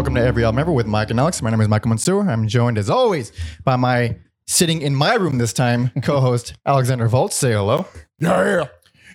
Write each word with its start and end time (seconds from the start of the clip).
Welcome 0.00 0.14
to 0.14 0.22
Every 0.22 0.46
Album 0.46 0.60
Ever 0.60 0.72
with 0.72 0.86
Mike 0.86 1.10
and 1.10 1.20
Alex. 1.20 1.42
My 1.42 1.50
name 1.50 1.60
is 1.60 1.68
Michael 1.68 1.90
Mansour. 1.90 2.20
I'm 2.20 2.48
joined 2.48 2.78
as 2.78 2.88
always 2.88 3.32
by 3.64 3.76
my 3.76 4.16
sitting 4.46 4.80
in 4.80 4.94
my 4.94 5.12
room 5.12 5.36
this 5.36 5.52
time 5.52 5.90
co-host 6.02 6.54
Alexander 6.64 7.06
Volts. 7.06 7.36
Say 7.36 7.52
hello. 7.52 7.84
Yeah, 8.18 8.64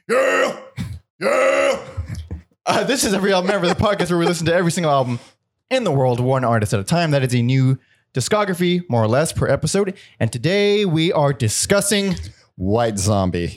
yeah, 0.08 0.60
yeah. 1.20 1.80
Uh, 2.68 2.84
this 2.84 3.04
is 3.04 3.16
Every 3.16 3.34
Album 3.34 3.50
Ever, 3.50 3.68
the 3.68 3.74
podcast 3.74 4.12
where 4.12 4.20
we 4.20 4.28
listen 4.28 4.46
to 4.46 4.54
every 4.54 4.72
single 4.72 4.92
album 4.92 5.18
in 5.72 5.86
the 5.86 5.92
world, 5.92 6.20
one 6.20 6.44
artist 6.44 6.72
at 6.72 6.80
a 6.80 6.84
time. 6.84 7.10
That 7.10 7.24
is 7.24 7.34
a 7.34 7.42
new 7.42 7.80
discography, 8.14 8.88
more 8.88 9.02
or 9.02 9.08
less, 9.08 9.34
per 9.34 9.48
episode. 9.48 9.96
And 10.20 10.32
today 10.32 10.86
we 10.86 11.12
are 11.12 11.34
discussing 11.34 12.14
White 12.58 13.00
Zombie. 13.00 13.56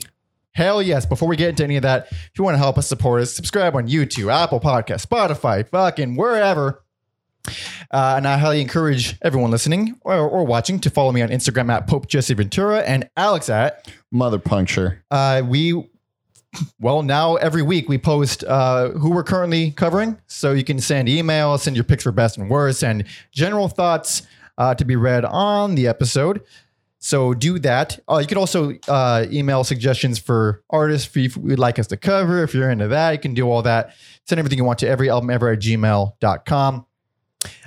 Hell 0.53 0.81
yes. 0.81 1.05
Before 1.05 1.29
we 1.29 1.35
get 1.35 1.49
into 1.49 1.63
any 1.63 1.75
of 1.75 1.83
that, 1.83 2.07
if 2.09 2.31
you 2.39 2.43
want 2.43 2.55
to 2.55 2.59
help 2.59 2.79
us 2.79 2.87
support 2.87 3.21
us, 3.21 3.31
subscribe 3.31 3.75
on 3.75 3.87
YouTube, 3.87 4.33
Apple 4.33 4.59
Podcast, 4.59 5.05
Spotify, 5.05 5.69
fucking 5.69 6.15
wherever. 6.15 6.81
Uh, 7.91 8.15
and 8.17 8.27
I 8.27 8.37
highly 8.37 8.61
encourage 8.61 9.17
everyone 9.21 9.51
listening 9.51 9.97
or, 10.01 10.15
or 10.15 10.45
watching 10.45 10.79
to 10.81 10.89
follow 10.89 11.11
me 11.11 11.21
on 11.21 11.29
Instagram 11.29 11.71
at 11.71 11.87
Pope 11.87 12.07
Jesse 12.07 12.33
Ventura 12.33 12.79
and 12.81 13.09
Alex 13.17 13.49
at 13.49 13.91
Mother 14.11 14.39
Puncture. 14.39 15.03
uh, 15.11 15.41
we. 15.45 15.89
Well, 16.79 17.03
now 17.03 17.35
every 17.35 17.61
week 17.61 17.87
we 17.87 17.99
post 17.99 18.43
uh, 18.43 18.89
who 18.89 19.11
we're 19.11 19.23
currently 19.23 19.69
covering, 19.69 20.17
so 20.25 20.51
you 20.53 20.63
can 20.63 20.79
send 20.79 21.07
email, 21.07 21.55
send 21.59 21.75
your 21.77 21.83
picks 21.83 22.01
for 22.01 22.11
best 22.11 22.37
and 22.39 22.49
worst, 22.49 22.83
and 22.83 23.05
general 23.31 23.67
thoughts 23.67 24.23
uh, 24.57 24.73
to 24.73 24.83
be 24.83 24.95
read 24.95 25.25
on 25.25 25.75
the 25.75 25.87
episode. 25.87 26.41
So 26.97 27.35
do 27.35 27.59
that. 27.59 27.99
Uh, 28.09 28.17
you 28.17 28.27
could 28.27 28.37
also 28.37 28.73
uh, 28.87 29.25
email 29.31 29.63
suggestions 29.63 30.17
for 30.19 30.63
artists 30.69 31.15
if 31.15 31.37
you'd 31.37 31.59
like 31.59 31.77
us 31.79 31.87
to 31.87 31.97
cover. 31.97 32.43
If 32.43 32.53
you're 32.53 32.69
into 32.71 32.87
that, 32.89 33.11
you 33.11 33.19
can 33.19 33.33
do 33.33 33.49
all 33.49 33.61
that. 33.61 33.95
Send 34.27 34.39
everything 34.39 34.57
you 34.57 34.65
want 34.65 34.79
to 34.79 34.85
everyalbumever 34.85 35.53
at 35.53 35.59
gmail.com. 35.59 36.85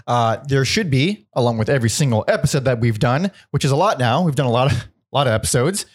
Uh, 0.06 0.38
there 0.48 0.64
should 0.64 0.90
be, 0.90 1.26
along 1.34 1.58
with 1.58 1.68
every 1.68 1.90
single 1.90 2.24
episode 2.28 2.64
that 2.64 2.80
we've 2.80 2.98
done, 2.98 3.30
which 3.50 3.64
is 3.64 3.70
a 3.70 3.76
lot 3.76 3.98
now. 3.98 4.22
We've 4.22 4.34
done 4.34 4.46
a 4.46 4.50
lot 4.50 4.70
of 4.72 4.78
a 4.78 4.84
lot 5.12 5.26
of 5.26 5.32
episodes. 5.32 5.86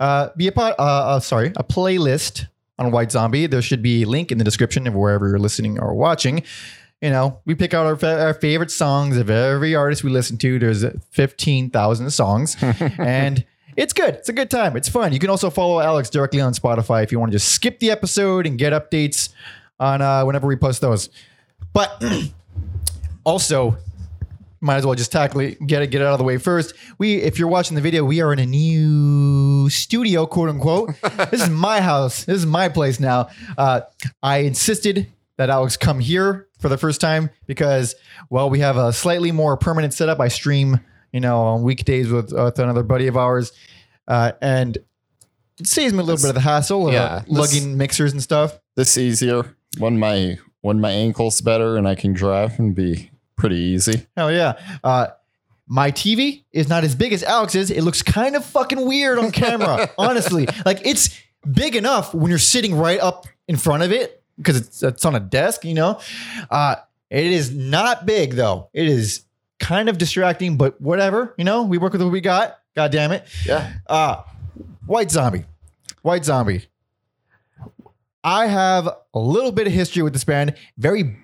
Uh, 0.00 0.28
be 0.36 0.48
a 0.48 0.52
po- 0.52 0.74
uh, 0.78 1.16
uh, 1.16 1.20
sorry, 1.20 1.52
a 1.56 1.64
playlist 1.64 2.46
on 2.78 2.90
White 2.90 3.12
Zombie. 3.12 3.46
There 3.46 3.62
should 3.62 3.82
be 3.82 4.02
a 4.02 4.06
link 4.06 4.32
in 4.32 4.38
the 4.38 4.44
description 4.44 4.86
of 4.86 4.94
wherever 4.94 5.28
you're 5.28 5.38
listening 5.38 5.78
or 5.78 5.94
watching. 5.94 6.42
You 7.00 7.10
know, 7.10 7.40
we 7.44 7.54
pick 7.54 7.74
out 7.74 7.86
our, 7.86 7.96
fa- 7.96 8.22
our 8.22 8.34
favorite 8.34 8.70
songs 8.70 9.16
of 9.16 9.28
every 9.28 9.74
artist 9.74 10.02
we 10.02 10.10
listen 10.10 10.38
to. 10.38 10.58
There's 10.58 10.84
15,000 11.10 12.10
songs, 12.10 12.56
and 12.98 13.44
it's 13.76 13.92
good. 13.92 14.14
It's 14.14 14.28
a 14.28 14.32
good 14.32 14.50
time. 14.50 14.76
It's 14.76 14.88
fun. 14.88 15.12
You 15.12 15.18
can 15.18 15.30
also 15.30 15.50
follow 15.50 15.80
Alex 15.80 16.08
directly 16.08 16.40
on 16.40 16.54
Spotify 16.54 17.02
if 17.02 17.12
you 17.12 17.20
want 17.20 17.30
to 17.32 17.36
just 17.36 17.52
skip 17.52 17.78
the 17.78 17.90
episode 17.90 18.46
and 18.46 18.58
get 18.58 18.72
updates 18.72 19.28
on 19.78 20.00
uh, 20.00 20.24
whenever 20.24 20.46
we 20.46 20.56
post 20.56 20.80
those. 20.80 21.10
But 21.72 22.02
also, 23.24 23.76
might 24.60 24.76
as 24.76 24.86
well 24.86 24.94
just 24.94 25.12
tackle 25.12 25.40
it, 25.40 25.64
get 25.66 25.82
it, 25.82 25.88
get 25.88 26.00
it 26.00 26.06
out 26.06 26.12
of 26.12 26.18
the 26.18 26.24
way 26.24 26.38
first. 26.38 26.74
We, 26.98 27.16
if 27.16 27.38
you're 27.38 27.48
watching 27.48 27.74
the 27.74 27.80
video, 27.82 28.04
we 28.04 28.22
are 28.22 28.32
in 28.32 28.38
a 28.38 28.46
new 28.46 29.68
studio, 29.68 30.26
quote 30.26 30.48
unquote. 30.48 30.94
this 31.30 31.42
is 31.42 31.50
my 31.50 31.80
house. 31.80 32.24
This 32.24 32.36
is 32.38 32.46
my 32.46 32.68
place 32.68 32.98
now. 32.98 33.28
Uh, 33.58 33.82
I 34.22 34.38
insisted 34.38 35.12
that 35.36 35.50
Alex 35.50 35.76
come 35.76 36.00
here 36.00 36.48
for 36.60 36.68
the 36.68 36.78
first 36.78 37.00
time 37.00 37.28
because, 37.46 37.94
well, 38.30 38.48
we 38.48 38.60
have 38.60 38.76
a 38.76 38.92
slightly 38.92 39.32
more 39.32 39.56
permanent 39.56 39.92
setup. 39.92 40.18
I 40.18 40.28
stream, 40.28 40.80
you 41.12 41.20
know, 41.20 41.38
on 41.42 41.62
weekdays 41.62 42.08
with, 42.10 42.32
with 42.32 42.58
another 42.58 42.82
buddy 42.82 43.06
of 43.06 43.16
ours, 43.18 43.52
uh, 44.08 44.32
and 44.40 44.78
it 45.58 45.66
saves 45.66 45.92
me 45.92 45.98
a 45.98 46.02
little 46.02 46.22
bit 46.22 46.30
of 46.30 46.34
the 46.34 46.40
hassle 46.40 46.88
of 46.88 46.94
yeah, 46.94 47.22
this- 47.26 47.28
lugging 47.28 47.76
mixers 47.76 48.12
and 48.12 48.22
stuff. 48.22 48.58
This 48.76 48.96
easier 48.96 49.56
when 49.78 49.98
my 49.98 50.38
when 50.62 50.80
my 50.80 50.90
ankle's 50.90 51.40
better 51.42 51.76
and 51.76 51.86
I 51.86 51.94
can 51.94 52.14
drive 52.14 52.58
and 52.58 52.74
be 52.74 53.10
pretty 53.36 53.56
easy. 53.56 54.06
Hell 54.16 54.32
yeah. 54.32 54.58
Uh, 54.82 55.08
my 55.66 55.90
TV 55.90 56.44
is 56.52 56.68
not 56.68 56.84
as 56.84 56.94
big 56.94 57.12
as 57.12 57.22
Alex's. 57.22 57.70
It 57.70 57.82
looks 57.82 58.02
kind 58.02 58.36
of 58.36 58.44
fucking 58.44 58.86
weird 58.86 59.18
on 59.18 59.30
camera, 59.30 59.90
honestly. 59.98 60.46
Like 60.64 60.86
it's 60.86 61.18
big 61.50 61.76
enough 61.76 62.14
when 62.14 62.30
you're 62.30 62.38
sitting 62.38 62.74
right 62.76 63.00
up 63.00 63.26
in 63.48 63.56
front 63.56 63.82
of 63.82 63.92
it 63.92 64.22
because 64.36 64.56
it's, 64.56 64.82
it's 64.82 65.04
on 65.04 65.14
a 65.14 65.20
desk, 65.20 65.64
you 65.64 65.74
know. 65.74 66.00
Uh, 66.50 66.76
it 67.10 67.26
is 67.26 67.54
not 67.54 68.06
big 68.06 68.32
though. 68.32 68.68
It 68.72 68.86
is 68.88 69.24
kind 69.60 69.88
of 69.88 69.98
distracting, 69.98 70.56
but 70.56 70.80
whatever, 70.80 71.34
you 71.38 71.44
know. 71.44 71.62
We 71.62 71.78
work 71.78 71.92
with 71.92 72.02
what 72.02 72.12
we 72.12 72.20
got. 72.20 72.58
God 72.74 72.90
damn 72.90 73.12
it. 73.12 73.26
Yeah. 73.46 73.72
Uh, 73.86 74.22
White 74.86 75.10
Zombie. 75.10 75.44
White 76.02 76.24
Zombie. 76.24 76.66
I 78.22 78.46
have 78.46 78.88
a 79.12 79.18
little 79.18 79.52
bit 79.52 79.66
of 79.66 79.72
history 79.72 80.02
with 80.02 80.12
this 80.12 80.24
band. 80.24 80.54
Very 80.78 81.16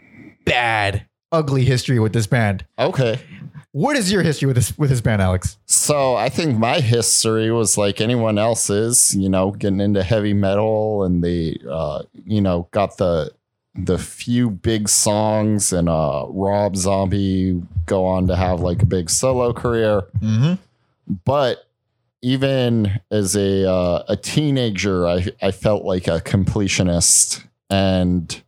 bad, 0.45 1.07
ugly 1.33 1.65
history 1.65 1.99
with 1.99 2.13
this 2.13 2.27
band. 2.27 2.65
Okay. 2.79 3.21
What 3.73 3.97
is 3.97 4.11
your 4.11 4.23
history 4.23 4.47
with 4.47 4.57
this 4.57 4.77
with 4.77 4.91
this 4.91 5.01
band, 5.01 5.23
Alex? 5.23 5.57
So 5.67 6.17
I 6.17 6.29
think 6.29 6.59
my 6.59 6.81
history 6.81 7.51
was 7.53 7.79
like 7.79 8.01
anyone 8.01 8.37
else's, 8.37 9.15
you 9.15 9.29
know, 9.29 9.53
getting 9.53 9.81
into 9.81 10.03
heavy 10.03 10.35
metal 10.35 11.05
and 11.05 11.23
they 11.23 11.57
uh, 11.71 12.03
you 12.25 12.41
know, 12.41 12.69
got 12.73 12.97
the 12.97 13.33
the 13.77 13.99
few 13.99 14.51
big 14.51 14.89
songs 14.89 15.73
and 15.73 15.89
uh 15.89 16.27
Rob 16.29 16.75
Zombie 16.77 17.63
go 17.87 18.05
on 18.05 18.27
to 18.27 18.35
have 18.35 18.61
like 18.61 18.83
a 18.83 18.87
big 18.87 19.09
solo 19.09 19.53
career. 19.53 20.03
Mm-hmm. 20.21 20.55
but 21.25 21.67
even 22.23 23.01
as 23.11 23.35
a 23.35 23.67
uh, 23.71 24.05
a 24.09 24.17
teenager, 24.17 25.07
I 25.07 25.29
I 25.41 25.51
felt 25.53 25.85
like 25.85 26.07
a 26.07 26.21
completionist, 26.21 27.45
and 27.71 28.43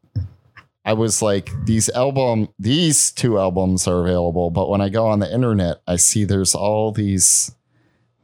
I 0.84 0.94
was 0.94 1.22
like, 1.22 1.50
these 1.64 1.88
album, 1.90 2.48
these 2.58 3.12
two 3.12 3.38
albums 3.38 3.86
are 3.86 4.00
available, 4.00 4.50
but 4.50 4.68
when 4.68 4.80
I 4.80 4.88
go 4.88 5.06
on 5.06 5.20
the 5.20 5.32
internet, 5.32 5.80
I 5.86 5.96
see 5.96 6.24
there's 6.24 6.54
all 6.54 6.90
these 6.92 7.52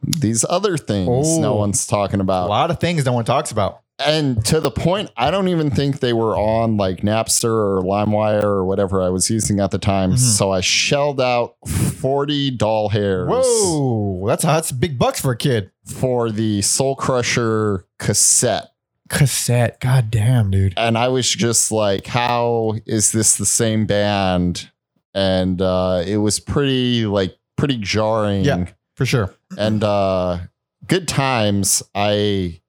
these 0.02 0.44
other 0.48 0.76
things 0.76 1.38
no 1.38 1.54
Oh. 1.54 1.56
one's 1.56 1.86
talking 1.86 2.20
about. 2.20 2.46
A 2.46 2.50
lot 2.50 2.70
of 2.70 2.78
things 2.78 3.04
no 3.04 3.12
one 3.12 3.24
talks 3.24 3.50
about. 3.50 3.80
and 4.06 4.44
to 4.44 4.60
the 4.60 4.70
point, 4.70 5.10
I 5.16 5.32
don't 5.32 5.48
even 5.48 5.72
think 5.72 5.98
they 5.98 6.12
were 6.12 6.36
on 6.36 6.76
like 6.76 6.98
Napster 7.00 7.50
or 7.50 7.82
LimeWire 7.82 8.44
or 8.44 8.64
whatever 8.64 9.02
I 9.02 9.08
was 9.08 9.28
using 9.28 9.58
at 9.58 9.72
the 9.72 9.78
time. 9.78 10.12
Mhm. 10.12 10.18
So 10.18 10.52
I 10.52 10.60
shelled 10.60 11.20
out 11.20 11.56
forty 11.66 12.50
doll 12.52 12.90
hairs. 12.90 13.28
Whoa, 13.28 14.24
that's 14.28 14.44
that's 14.44 14.70
big 14.72 14.98
bucks 14.98 15.20
for 15.20 15.32
a 15.32 15.36
kid. 15.36 15.70
for 15.84 16.30
the 16.30 16.60
Soul 16.62 16.94
Crusher 16.94 17.86
cassette. 17.98 18.68
Cassette, 19.08 19.80
god 19.80 20.10
damn, 20.10 20.50
dude. 20.50 20.74
And 20.76 20.96
I 20.98 21.08
was 21.08 21.28
just 21.30 21.72
like, 21.72 22.06
how 22.06 22.74
is 22.86 23.12
this 23.12 23.36
the 23.36 23.46
same 23.46 23.86
band? 23.86 24.70
And 25.14 25.60
uh, 25.62 26.02
it 26.06 26.18
was 26.18 26.38
pretty 26.40 27.06
like 27.06 27.36
pretty 27.56 27.78
jarring. 27.78 28.44
Yeah. 28.44 28.66
For 28.96 29.06
sure. 29.06 29.34
And 29.56 29.82
uh, 29.82 30.38
good 30.86 31.08
times. 31.08 31.82
I 31.94 32.60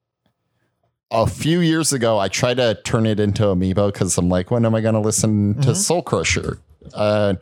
a 1.12 1.26
few 1.28 1.60
years 1.60 1.92
ago 1.92 2.20
I 2.20 2.28
tried 2.28 2.58
to 2.58 2.80
turn 2.84 3.06
it 3.06 3.20
into 3.20 3.48
Amoeba 3.50 3.88
because 3.92 4.18
I'm 4.18 4.30
like, 4.30 4.52
when 4.52 4.66
am 4.66 4.76
I 4.76 4.82
gonna 4.82 5.02
listen 5.02 5.56
to 5.62 5.70
Mhm. 5.70 5.76
Soul 5.76 6.02
Crusher? 6.04 6.60
Uh, 6.94 7.34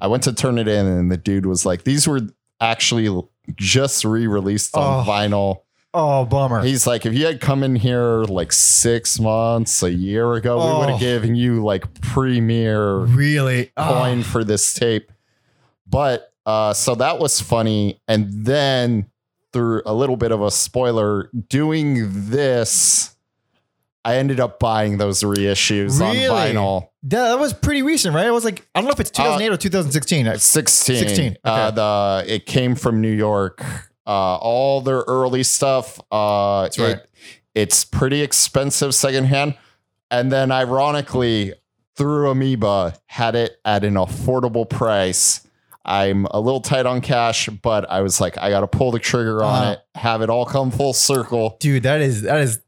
I 0.00 0.06
went 0.06 0.22
to 0.24 0.32
turn 0.32 0.58
it 0.58 0.68
in 0.68 0.86
and 0.86 1.10
the 1.10 1.16
dude 1.16 1.46
was 1.46 1.66
like, 1.66 1.84
these 1.84 2.06
were 2.08 2.20
actually 2.60 3.08
just 3.56 4.04
re-released 4.04 4.76
on 4.76 5.06
Oh. 5.06 5.08
vinyl. 5.10 5.56
Oh, 5.98 6.24
bummer. 6.26 6.62
He's 6.62 6.86
like, 6.86 7.06
if 7.06 7.14
you 7.14 7.24
had 7.26 7.40
come 7.40 7.62
in 7.62 7.74
here 7.74 8.24
like 8.24 8.52
six 8.52 9.18
months, 9.18 9.82
a 9.82 9.90
year 9.90 10.34
ago, 10.34 10.56
we 10.58 10.78
would 10.80 10.88
Oh. 10.88 10.92
have 10.92 11.00
given 11.00 11.34
you 11.34 11.64
like 11.64 12.00
premier 12.02 12.96
really? 12.98 13.72
coin 13.76 14.22
for 14.22 14.44
this 14.44 14.74
tape. 14.74 15.10
But 15.86 16.32
uh, 16.44 16.74
so 16.74 16.94
that 16.96 17.18
was 17.18 17.40
funny. 17.40 18.00
And 18.06 18.28
then 18.44 19.06
through 19.52 19.82
a 19.86 19.94
little 19.94 20.16
bit 20.16 20.32
of 20.32 20.42
a 20.42 20.50
spoiler, 20.50 21.30
doing 21.48 22.28
this, 22.30 23.16
I 24.04 24.16
ended 24.18 24.38
up 24.38 24.60
buying 24.60 24.98
those 24.98 25.22
reissues 25.22 25.98
Really? 25.98 26.26
on 26.28 26.36
vinyl. 26.54 26.88
That, 27.04 27.28
that 27.28 27.38
was 27.38 27.52
pretty 27.54 27.82
recent, 27.82 28.14
right? 28.14 28.26
It 28.26 28.32
was 28.32 28.44
like, 28.44 28.66
I 28.74 28.80
don't 28.80 28.86
know 28.86 28.92
if 28.92 29.00
it's 29.00 29.10
2008 29.10 29.50
or 29.52 29.56
2016. 29.56 30.28
I- 30.28 30.36
16. 30.36 30.96
16, 30.96 31.36
Uh, 31.42 31.70
the 31.70 32.24
it 32.26 32.44
came 32.46 32.74
from 32.74 33.00
New 33.00 33.10
York. 33.10 33.64
Uh, 34.06 34.36
all 34.36 34.80
their 34.80 35.00
early 35.08 35.42
stuff. 35.42 36.00
Uh, 36.12 36.62
That's 36.62 36.78
right. 36.78 36.90
it- 36.96 37.10
it's 37.54 37.84
pretty 37.86 38.20
expensive 38.20 38.94
secondhand. 38.94 39.54
And 40.10 40.30
then 40.30 40.52
ironically, 40.52 41.54
through 41.96 42.30
Amoeba, 42.30 42.94
had 43.06 43.34
it 43.34 43.56
at 43.64 43.82
an 43.82 43.94
affordable 43.94 44.68
price. 44.68 45.40
I'm 45.84 46.26
a 46.32 46.38
little 46.40 46.60
tight 46.60 46.84
on 46.84 47.00
cash, 47.00 47.48
but 47.48 47.88
I 47.90 48.02
was 48.02 48.20
like, 48.20 48.36
I 48.36 48.50
got 48.50 48.60
to 48.60 48.66
pull 48.66 48.90
the 48.90 48.98
trigger 48.98 49.42
on 49.42 49.62
Uh-huh. 49.62 49.70
it, 49.72 49.98
have 49.98 50.20
it 50.20 50.28
all 50.28 50.44
come 50.44 50.70
full 50.70 50.92
circle. 50.92 51.56
Dude, 51.60 51.84
that 51.84 52.00
is 52.02 52.22
that 52.22 52.40
is 52.40 52.58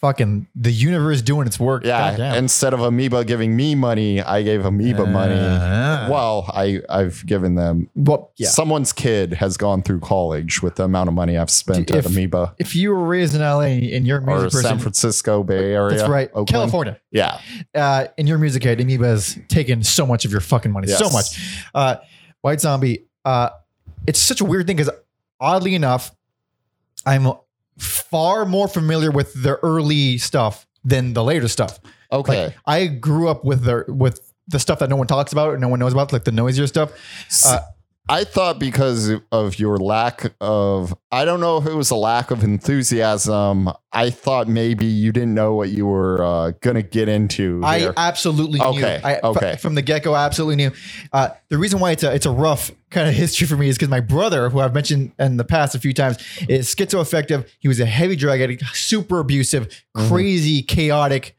fucking 0.00 0.46
the 0.54 0.70
universe 0.70 1.22
doing 1.22 1.46
its 1.46 1.58
work. 1.58 1.84
Yeah. 1.84 2.10
Goddamn. 2.12 2.36
Instead 2.36 2.72
of 2.72 2.80
Amoeba 2.80 3.24
giving 3.24 3.56
me 3.56 3.74
money, 3.74 4.20
I 4.22 4.42
gave 4.42 4.64
Amoeba 4.64 5.06
money. 5.06 5.34
Uh, 5.34 6.08
Well, 6.08 6.48
I 6.54 6.80
I've 6.88 7.26
given 7.26 7.56
them. 7.56 7.90
well, 7.96 8.30
yeah. 8.36 8.48
Someone's 8.48 8.92
kid 8.92 9.32
has 9.34 9.56
gone 9.56 9.82
through 9.82 10.00
college 10.00 10.62
with 10.62 10.76
the 10.76 10.84
amount 10.84 11.08
of 11.08 11.14
money 11.14 11.36
I've 11.36 11.50
spent 11.50 11.90
If- 11.90 12.06
at 12.06 12.06
Amoeba 12.06 12.54
If 12.58 12.76
you 12.76 12.90
were 12.90 13.04
raised 13.04 13.34
in 13.34 13.40
LA 13.40 13.92
and 13.94 14.06
you're 14.06 14.18
a 14.18 14.22
or 14.22 14.26
music 14.26 14.52
person, 14.52 14.68
San 14.68 14.78
Francisco 14.78 15.42
Bay 15.42 15.72
Area. 15.74 15.96
that's 15.96 16.08
right, 16.08 16.28
Oakland. 16.30 16.48
California. 16.48 17.00
Yeah. 17.10 17.40
uh, 17.74 18.06
in 18.16 18.26
your 18.28 18.38
music 18.38 18.62
head, 18.62 18.80
Amoeba 18.80 19.06
has 19.06 19.36
taken 19.48 19.82
so 19.82 20.06
much 20.06 20.24
of 20.24 20.30
your 20.30 20.40
fucking 20.40 20.70
money, 20.70 20.86
so 20.86 21.04
Yes. 21.06 21.12
much. 21.12 21.68
Uh, 21.74 21.96
White 22.42 22.60
Zombie, 22.60 23.06
uh, 23.24 23.48
it's 24.06 24.20
such 24.20 24.40
a 24.40 24.44
weird 24.44 24.66
thing 24.68 24.76
because 24.76 24.92
oddly 25.40 25.74
enough, 25.74 26.12
I'm 27.04 27.32
far 27.78 28.44
more 28.44 28.68
familiar 28.68 29.10
with 29.10 29.42
the 29.42 29.56
early 29.56 30.18
stuff 30.18 30.66
than 30.84 31.12
the 31.12 31.24
later 31.24 31.48
stuff. 31.48 31.78
Okay. 32.12 32.46
Like 32.46 32.56
I 32.66 32.86
grew 32.86 33.28
up 33.28 33.44
with 33.44 33.64
the 33.64 33.84
with 33.88 34.32
the 34.46 34.58
stuff 34.58 34.78
that 34.78 34.88
no 34.88 34.96
one 34.96 35.06
talks 35.06 35.32
about 35.32 35.50
or 35.50 35.58
no 35.58 35.68
one 35.68 35.78
knows 35.78 35.92
about, 35.92 36.12
like 36.12 36.24
the 36.24 36.32
noisier 36.32 36.66
stuff. 36.66 36.92
Uh, 37.44 37.60
I 38.10 38.24
thought 38.24 38.58
because 38.58 39.10
of 39.32 39.58
your 39.58 39.76
lack 39.76 40.32
of, 40.40 40.94
I 41.12 41.24
don't 41.26 41.40
know 41.40 41.58
if 41.58 41.66
it 41.66 41.74
was 41.74 41.90
a 41.90 41.94
lack 41.96 42.30
of 42.30 42.42
enthusiasm. 42.42 43.70
I 43.92 44.10
thought 44.10 44.48
maybe 44.48 44.86
you 44.86 45.12
didn't 45.12 45.34
know 45.34 45.54
what 45.54 45.68
you 45.70 45.86
were 45.86 46.22
uh, 46.22 46.52
going 46.60 46.76
to 46.76 46.82
get 46.82 47.08
into. 47.08 47.60
I 47.64 47.90
absolutely 47.96 48.60
Okay, 48.60 48.98
knew. 49.02 49.08
I, 49.08 49.20
okay. 49.22 49.56
from 49.56 49.74
the 49.74 49.82
get 49.82 50.02
go, 50.04 50.14
absolutely 50.16 50.56
knew. 50.56 50.70
Uh, 51.12 51.30
the 51.48 51.58
reason 51.58 51.80
why 51.80 51.92
it's 51.92 52.02
a 52.02 52.14
it's 52.14 52.26
a 52.26 52.30
rough 52.30 52.70
kind 52.90 53.08
of 53.08 53.14
history 53.14 53.46
for 53.46 53.56
me 53.56 53.68
is 53.68 53.76
because 53.76 53.88
my 53.90 54.00
brother, 54.00 54.48
who 54.50 54.60
I've 54.60 54.74
mentioned 54.74 55.12
in 55.18 55.36
the 55.36 55.44
past 55.44 55.74
a 55.74 55.78
few 55.78 55.92
times, 55.92 56.16
is 56.48 56.74
schizoaffective. 56.74 57.48
He 57.58 57.68
was 57.68 57.80
a 57.80 57.86
heavy 57.86 58.16
drug 58.16 58.40
addict, 58.40 58.64
super 58.74 59.18
abusive, 59.20 59.68
Mm-hmm. 59.96 60.14
crazy, 60.14 60.62
chaotic. 60.62 61.34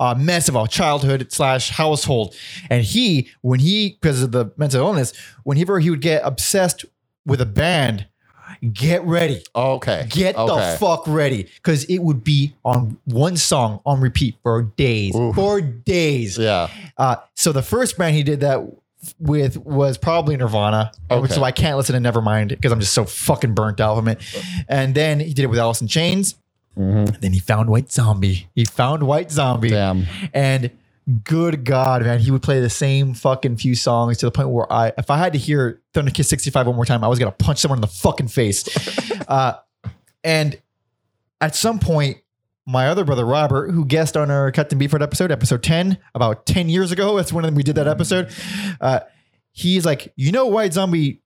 Uh, 0.00 0.14
mess 0.18 0.48
of 0.48 0.56
a 0.56 0.66
childhood 0.66 1.30
slash 1.30 1.70
household, 1.70 2.34
and 2.68 2.82
he, 2.82 3.30
when 3.42 3.60
he, 3.60 3.90
because 3.90 4.22
of 4.22 4.32
the 4.32 4.50
mental 4.56 4.84
illness, 4.84 5.12
whenever 5.44 5.78
he 5.78 5.88
would 5.88 6.00
get 6.00 6.20
obsessed 6.24 6.84
with 7.24 7.40
a 7.40 7.46
band, 7.46 8.06
get 8.72 9.04
ready, 9.04 9.42
okay. 9.54 10.06
Get 10.08 10.36
okay. 10.36 10.72
the 10.72 10.78
fuck 10.78 11.06
ready 11.06 11.48
because 11.56 11.84
it 11.84 11.98
would 11.98 12.24
be 12.24 12.54
on 12.64 12.98
one 13.04 13.36
song 13.36 13.80
on 13.86 14.00
repeat 14.00 14.36
for 14.42 14.62
days. 14.62 15.14
Oof. 15.14 15.34
For 15.36 15.60
days. 15.60 16.38
Yeah. 16.38 16.70
Uh, 16.96 17.16
so 17.34 17.52
the 17.52 17.62
first 17.62 17.96
band 17.96 18.16
he 18.16 18.22
did 18.22 18.40
that 18.40 18.66
with 19.18 19.56
was 19.58 19.98
probably 19.98 20.36
Nirvana. 20.36 20.92
Okay. 21.10 21.32
So 21.32 21.42
I 21.42 21.52
can't 21.52 21.76
listen 21.76 22.00
to 22.00 22.12
Nevermind 22.12 22.48
because 22.48 22.72
I'm 22.72 22.80
just 22.80 22.94
so 22.94 23.04
fucking 23.04 23.54
burnt 23.54 23.80
out 23.80 23.96
from 23.96 24.08
it. 24.08 24.20
And 24.68 24.94
then 24.94 25.20
he 25.20 25.32
did 25.34 25.44
it 25.44 25.48
with 25.48 25.58
Alice 25.58 25.80
in 25.80 25.88
Chains. 25.88 26.36
Mhm. 26.78 27.20
Then 27.20 27.32
he 27.32 27.38
found 27.38 27.70
White 27.70 27.90
Zombie. 27.92 28.48
He 28.54 28.64
found 28.64 29.02
White 29.04 29.30
Zombie. 29.30 29.70
Damn. 29.70 30.06
And 30.32 30.70
good 31.22 31.64
God, 31.64 32.02
man, 32.02 32.18
he 32.18 32.30
would 32.30 32.42
play 32.42 32.60
the 32.60 32.70
same 32.70 33.14
fucking 33.14 33.56
few 33.58 33.74
songs 33.74 34.18
to 34.18 34.26
the 34.26 34.30
point 34.32 34.48
where 34.48 34.70
I, 34.72 34.92
if 34.96 35.10
I 35.10 35.18
had 35.18 35.32
to 35.34 35.38
hear 35.38 35.80
Thunder 35.92 36.10
Kiss 36.10 36.28
65 36.28 36.66
one 36.66 36.76
more 36.76 36.84
time, 36.86 37.04
I 37.04 37.08
was 37.08 37.18
gonna 37.18 37.30
punch 37.30 37.58
someone 37.58 37.76
in 37.78 37.82
the 37.82 37.86
fucking 37.88 38.28
face. 38.28 38.66
uh, 39.28 39.54
and 40.22 40.58
at 41.40 41.54
some 41.54 41.78
point, 41.78 42.18
my 42.66 42.88
other 42.88 43.04
brother 43.04 43.26
Robert, 43.26 43.70
who 43.72 43.84
guest 43.84 44.16
on 44.16 44.30
our 44.30 44.50
Captain 44.50 44.78
Beefheart 44.78 45.02
episode, 45.02 45.30
episode 45.30 45.62
10, 45.62 45.98
about 46.14 46.46
10 46.46 46.70
years 46.70 46.90
ago, 46.92 47.16
that's 47.16 47.30
when 47.32 47.54
we 47.54 47.62
did 47.62 47.74
that 47.74 47.86
episode. 47.86 48.30
Uh, 48.80 49.00
he's 49.52 49.84
like, 49.84 50.12
you 50.16 50.32
know, 50.32 50.46
White 50.46 50.72
Zombie 50.72 51.20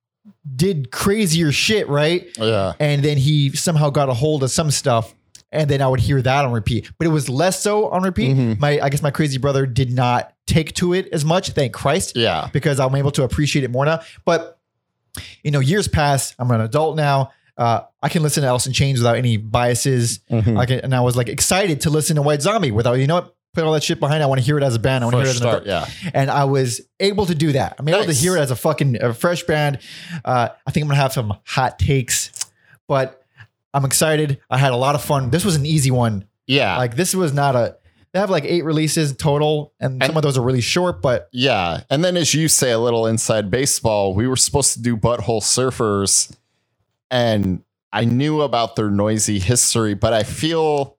did 0.53 0.91
crazier 0.91 1.53
shit, 1.53 1.87
right? 1.87 2.27
Yeah. 2.37 2.73
and 2.79 3.01
then 3.03 3.17
he 3.17 3.55
somehow 3.55 3.89
got 3.89 4.09
a 4.09 4.13
hold 4.13 4.43
of 4.43 4.51
some 4.51 4.69
stuff 4.69 5.15
and 5.51 5.69
then 5.69 5.81
i 5.81 5.87
would 5.87 5.99
hear 5.99 6.21
that 6.21 6.45
on 6.45 6.51
repeat 6.51 6.89
but 6.97 7.05
it 7.07 7.09
was 7.11 7.27
less 7.29 7.61
so 7.61 7.89
on 7.89 8.03
repeat 8.03 8.35
Mhm. 8.35 8.59
my 8.59 8.79
i 8.81 8.89
guess 8.89 9.01
my 9.01 9.11
crazy 9.11 9.37
brother 9.37 9.65
did 9.65 9.91
not 9.91 10.33
take 10.47 10.73
to 10.75 10.93
it 10.93 11.07
as 11.11 11.23
much 11.25 11.49
thank 11.51 11.73
christ 11.73 12.15
Yeah. 12.15 12.49
because 12.53 12.79
i'm 12.79 12.95
able 12.95 13.11
to 13.11 13.23
appreciate 13.23 13.63
it 13.63 13.71
more 13.71 13.85
now 13.85 14.01
but 14.25 14.59
you 15.43 15.51
know 15.51 15.59
years 15.59 15.87
pass 15.87 16.33
i'm 16.39 16.49
an 16.51 16.61
adult 16.61 16.95
now 16.95 17.31
uh, 17.57 17.81
I 18.01 18.07
can 18.07 18.23
listen 18.23 18.43
to 18.43 18.47
Alice 18.47 18.67
in 18.67 18.71
Chains 18.71 18.99
without 18.99 19.17
any 19.17 19.35
biases. 19.35 20.19
Mhm. 20.31 20.57
I 20.57 20.65
can, 20.65 20.79
and 20.79 20.95
I 20.95 21.01
was 21.01 21.17
like 21.17 21.27
excited 21.27 21.81
to 21.81 21.89
listen 21.89 22.15
to 22.15 22.21
White 22.21 22.41
Zombie 22.41 22.71
without, 22.71 22.93
you 22.93 23.05
know 23.05 23.15
what? 23.15 23.35
Put 23.53 23.65
all 23.65 23.73
that 23.73 23.83
shit 23.83 23.99
behind. 23.99 24.23
I 24.23 24.27
want 24.27 24.39
to 24.39 24.45
hear 24.45 24.57
it 24.57 24.63
as 24.63 24.75
a 24.75 24.79
band. 24.79 25.03
I 25.03 25.07
want 25.07 25.15
to 25.15 25.19
hear 25.19 25.27
it 25.27 25.31
as 25.31 25.35
an 25.35 25.41
start. 25.41 25.63
adult 25.67 25.89
Yeah. 25.89 26.11
and 26.13 26.31
I 26.31 26.45
was 26.45 26.79
able 27.01 27.25
to 27.25 27.35
do 27.35 27.51
that. 27.51 27.75
I'm 27.77 27.85
able 27.89 28.05
to 28.05 28.13
hear 28.13 28.37
it 28.37 28.39
as 28.39 28.49
a 28.51 28.55
fucking 28.55 29.03
a 29.03 29.13
fresh 29.13 29.43
band. 29.43 29.79
Uh, 30.23 30.47
I 30.65 30.71
think 30.71 30.85
I'm 30.85 30.87
gonna 30.87 31.01
have 31.01 31.11
some 31.11 31.33
hot 31.45 31.77
takes, 31.79 32.31
but 32.87 33.21
I'm 33.73 33.85
excited. 33.85 34.39
I 34.49 34.57
had 34.57 34.71
a 34.71 34.77
lot 34.77 34.95
of 34.95 35.03
fun. 35.03 35.29
This 35.29 35.45
was 35.45 35.55
an 35.55 35.65
easy 35.65 35.91
one. 35.91 36.25
Yeah. 36.47 36.77
Like 36.77 36.95
this 36.95 37.13
was 37.13 37.33
not 37.33 37.55
a. 37.55 37.77
They 38.11 38.19
have 38.19 38.31
like 38.31 38.43
eight 38.43 38.63
releases 38.63 39.15
total, 39.15 39.73
and, 39.79 40.03
some 40.03 40.17
of 40.17 40.23
those 40.23 40.35
are 40.35 40.41
really 40.41 40.61
short. 40.61 40.99
But 40.99 41.29
Yeah. 41.31 41.81
And 41.91 42.03
then, 42.03 42.17
as 42.17 42.33
you 42.33 42.47
say, 42.47 42.71
a 42.71 42.79
little 42.79 43.05
inside 43.05 43.51
baseball, 43.51 44.15
we 44.15 44.27
were 44.27 44.35
supposed 44.35 44.73
to 44.73 44.81
do 44.81 44.97
Butthole 44.97 45.43
Surfers, 45.43 46.35
and 47.11 47.63
I 47.93 48.05
knew 48.05 48.41
about 48.41 48.75
their 48.75 48.89
noisy 48.89 49.37
history, 49.37 49.93
but 49.93 50.13
I 50.13 50.23
feel 50.23 50.97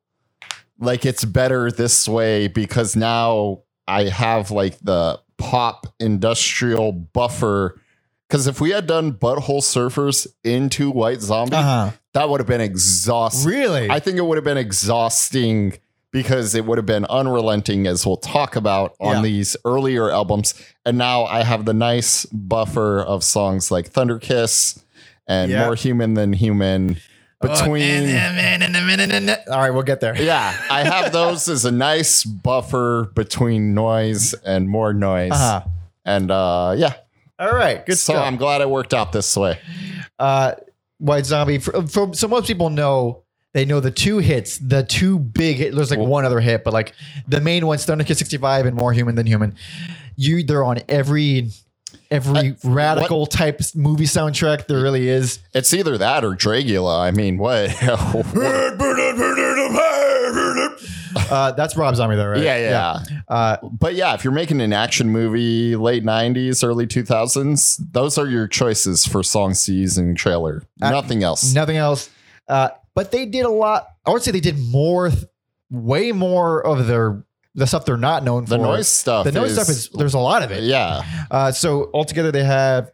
like 0.78 1.04
it's 1.04 1.24
better 1.24 1.70
this 1.70 2.08
way 2.08 2.48
because 2.48 2.96
now 2.96 3.62
I 3.86 4.04
have 4.04 4.50
like 4.50 4.78
the 4.80 5.20
pop 5.36 5.86
industrial 5.98 6.92
buffer. 6.92 7.80
Because 8.30 8.46
if 8.46 8.60
we 8.60 8.70
had 8.70 8.86
done 8.86 9.12
Butthole 9.12 9.60
Surfers 9.60 10.28
into 10.44 10.90
White 10.92 11.20
Zombie, 11.20 11.56
uh 11.56 11.90
that 12.12 12.28
would 12.28 12.38
have 12.40 12.46
been 12.46 12.60
exhausting. 12.60 13.50
really, 13.50 13.90
I 13.90 13.98
think 14.00 14.18
it 14.18 14.22
would 14.24 14.36
have 14.36 14.44
been 14.44 14.56
exhausting 14.56 15.74
because 16.12 16.54
it 16.56 16.64
would 16.64 16.76
have 16.78 16.86
been 16.86 17.04
unrelenting, 17.06 17.86
as 17.86 18.04
we'll 18.06 18.16
talk 18.16 18.56
about 18.56 18.94
on 19.00 19.16
Yeah. 19.16 19.22
these 19.22 19.56
earlier 19.64 20.10
albums. 20.10 20.54
And 20.84 20.98
now 20.98 21.24
I 21.24 21.42
have 21.44 21.64
the 21.66 21.72
nice 21.74 22.24
buffer 22.26 23.00
of 23.00 23.22
songs 23.24 23.70
like 23.70 23.88
Thunder 23.88 24.18
Kiss 24.18 24.80
and 25.28 25.50
Yeah. 25.52 25.64
More 25.66 25.74
Human 25.76 26.14
Than 26.14 26.32
Human 26.32 26.96
between. 27.40 28.08
all 28.16 29.58
right, 29.58 29.70
we'll 29.70 29.82
get 29.84 30.00
there. 30.00 30.20
yeah, 30.20 30.52
I 30.70 30.82
have 30.84 31.12
those 31.20 31.48
as 31.48 31.64
a 31.64 31.70
nice 31.70 32.24
buffer 32.24 33.10
between 33.14 33.74
noise 33.74 34.34
and 34.44 34.68
more 34.68 34.92
noise. 34.92 35.30
Uh-huh. 35.32 35.62
And 36.04 36.30
uh, 36.30 36.74
yeah, 36.76 36.94
All 37.40 37.52
right, 37.54 37.84
good 37.86 37.96
so 37.98 38.12
stuff. 38.12 38.26
I'm 38.26 38.36
glad 38.36 38.60
it 38.60 38.68
worked 38.68 38.92
out 38.94 39.12
this 39.12 39.34
way. 39.36 39.58
uh, 40.18 40.52
White 40.98 41.24
Zombie. 41.24 41.58
For, 41.58 41.86
for, 41.86 42.12
so 42.14 42.28
most 42.28 42.46
people 42.46 42.68
know 42.68 43.22
they 43.54 43.64
know 43.64 43.80
the 43.80 43.90
two 43.90 44.18
hits, 44.18 44.58
the 44.58 44.82
two 44.82 45.18
big 45.18 45.56
hit. 45.56 45.74
There's 45.74 45.90
like 45.90 45.98
Well- 45.98 46.08
one 46.08 46.24
other 46.26 46.40
hit, 46.40 46.62
but 46.62 46.74
like 46.74 46.92
the 47.26 47.40
main 47.40 47.66
ones, 47.66 47.84
Thunder 47.86 48.04
Kiss 48.04 48.18
65 48.18 48.66
and 48.66 48.76
More 48.76 48.92
Human 48.92 49.14
Than 49.14 49.26
Human. 49.26 49.54
You 50.16 50.42
they're 50.44 50.62
on 50.64 50.80
every 50.88 51.48
every 52.10 52.50
Uh, 52.50 52.54
radical 52.64 53.24
type 53.26 53.60
movie 53.74 54.04
soundtrack 54.04 54.66
there 54.66 54.80
really 54.82 55.08
is. 55.08 55.38
It's 55.54 55.72
either 55.72 55.96
that 55.96 56.24
or 56.24 56.32
Dragula. 56.34 57.00
I 57.00 57.10
mean, 57.12 57.38
what? 57.38 57.70
Uh, 61.30 61.52
that's 61.52 61.76
Rob 61.76 61.94
Zombie 61.96 62.16
though, 62.16 62.28
right? 62.28 62.42
Yeah, 62.42 62.56
yeah. 63.08 63.20
Uh, 63.28 63.56
But 63.72 63.94
yeah, 63.94 64.14
if 64.14 64.24
you're 64.24 64.32
making 64.32 64.60
an 64.60 64.72
action 64.72 65.10
movie, 65.10 65.76
late 65.76 66.04
90s, 66.04 66.62
early 66.64 66.86
2000s, 66.86 67.80
those 67.92 68.18
are 68.18 68.26
your 68.26 68.46
choices 68.48 69.06
for 69.06 69.22
songs 69.22 69.64
to 69.66 69.72
use 69.72 69.98
in 69.98 70.14
trailer. 70.14 70.62
Uh, 70.80 70.90
Nothing 70.90 71.22
else. 71.22 71.52
nothing 71.54 71.76
else. 71.76 72.10
Uh, 72.48 72.70
but 72.94 73.12
they 73.12 73.26
did 73.26 73.44
a 73.44 73.50
lot. 73.50 73.86
I 74.04 74.10
would 74.10 74.22
say 74.22 74.30
they 74.30 74.40
did 74.40 74.58
more, 74.58 75.10
way 75.70 76.12
more 76.12 76.64
of 76.66 76.86
their 76.86 77.24
the 77.54 77.66
stuff 77.66 77.84
they're 77.84 77.96
not 77.96 78.22
known 78.24 78.44
the 78.44 78.56
for. 78.56 78.62
The 78.62 78.68
noise 78.68 78.88
stuff. 78.88 79.24
the 79.24 79.32
noise 79.32 79.50
is, 79.50 79.54
stuff 79.56 79.68
is 79.68 79.88
there's 79.90 80.14
a 80.14 80.18
lot 80.20 80.42
of 80.42 80.50
it. 80.52 80.62
Yeah. 80.62 81.02
Uh, 81.30 81.50
so 81.52 81.90
altogether, 81.92 82.30
they 82.32 82.44
have. 82.44 82.90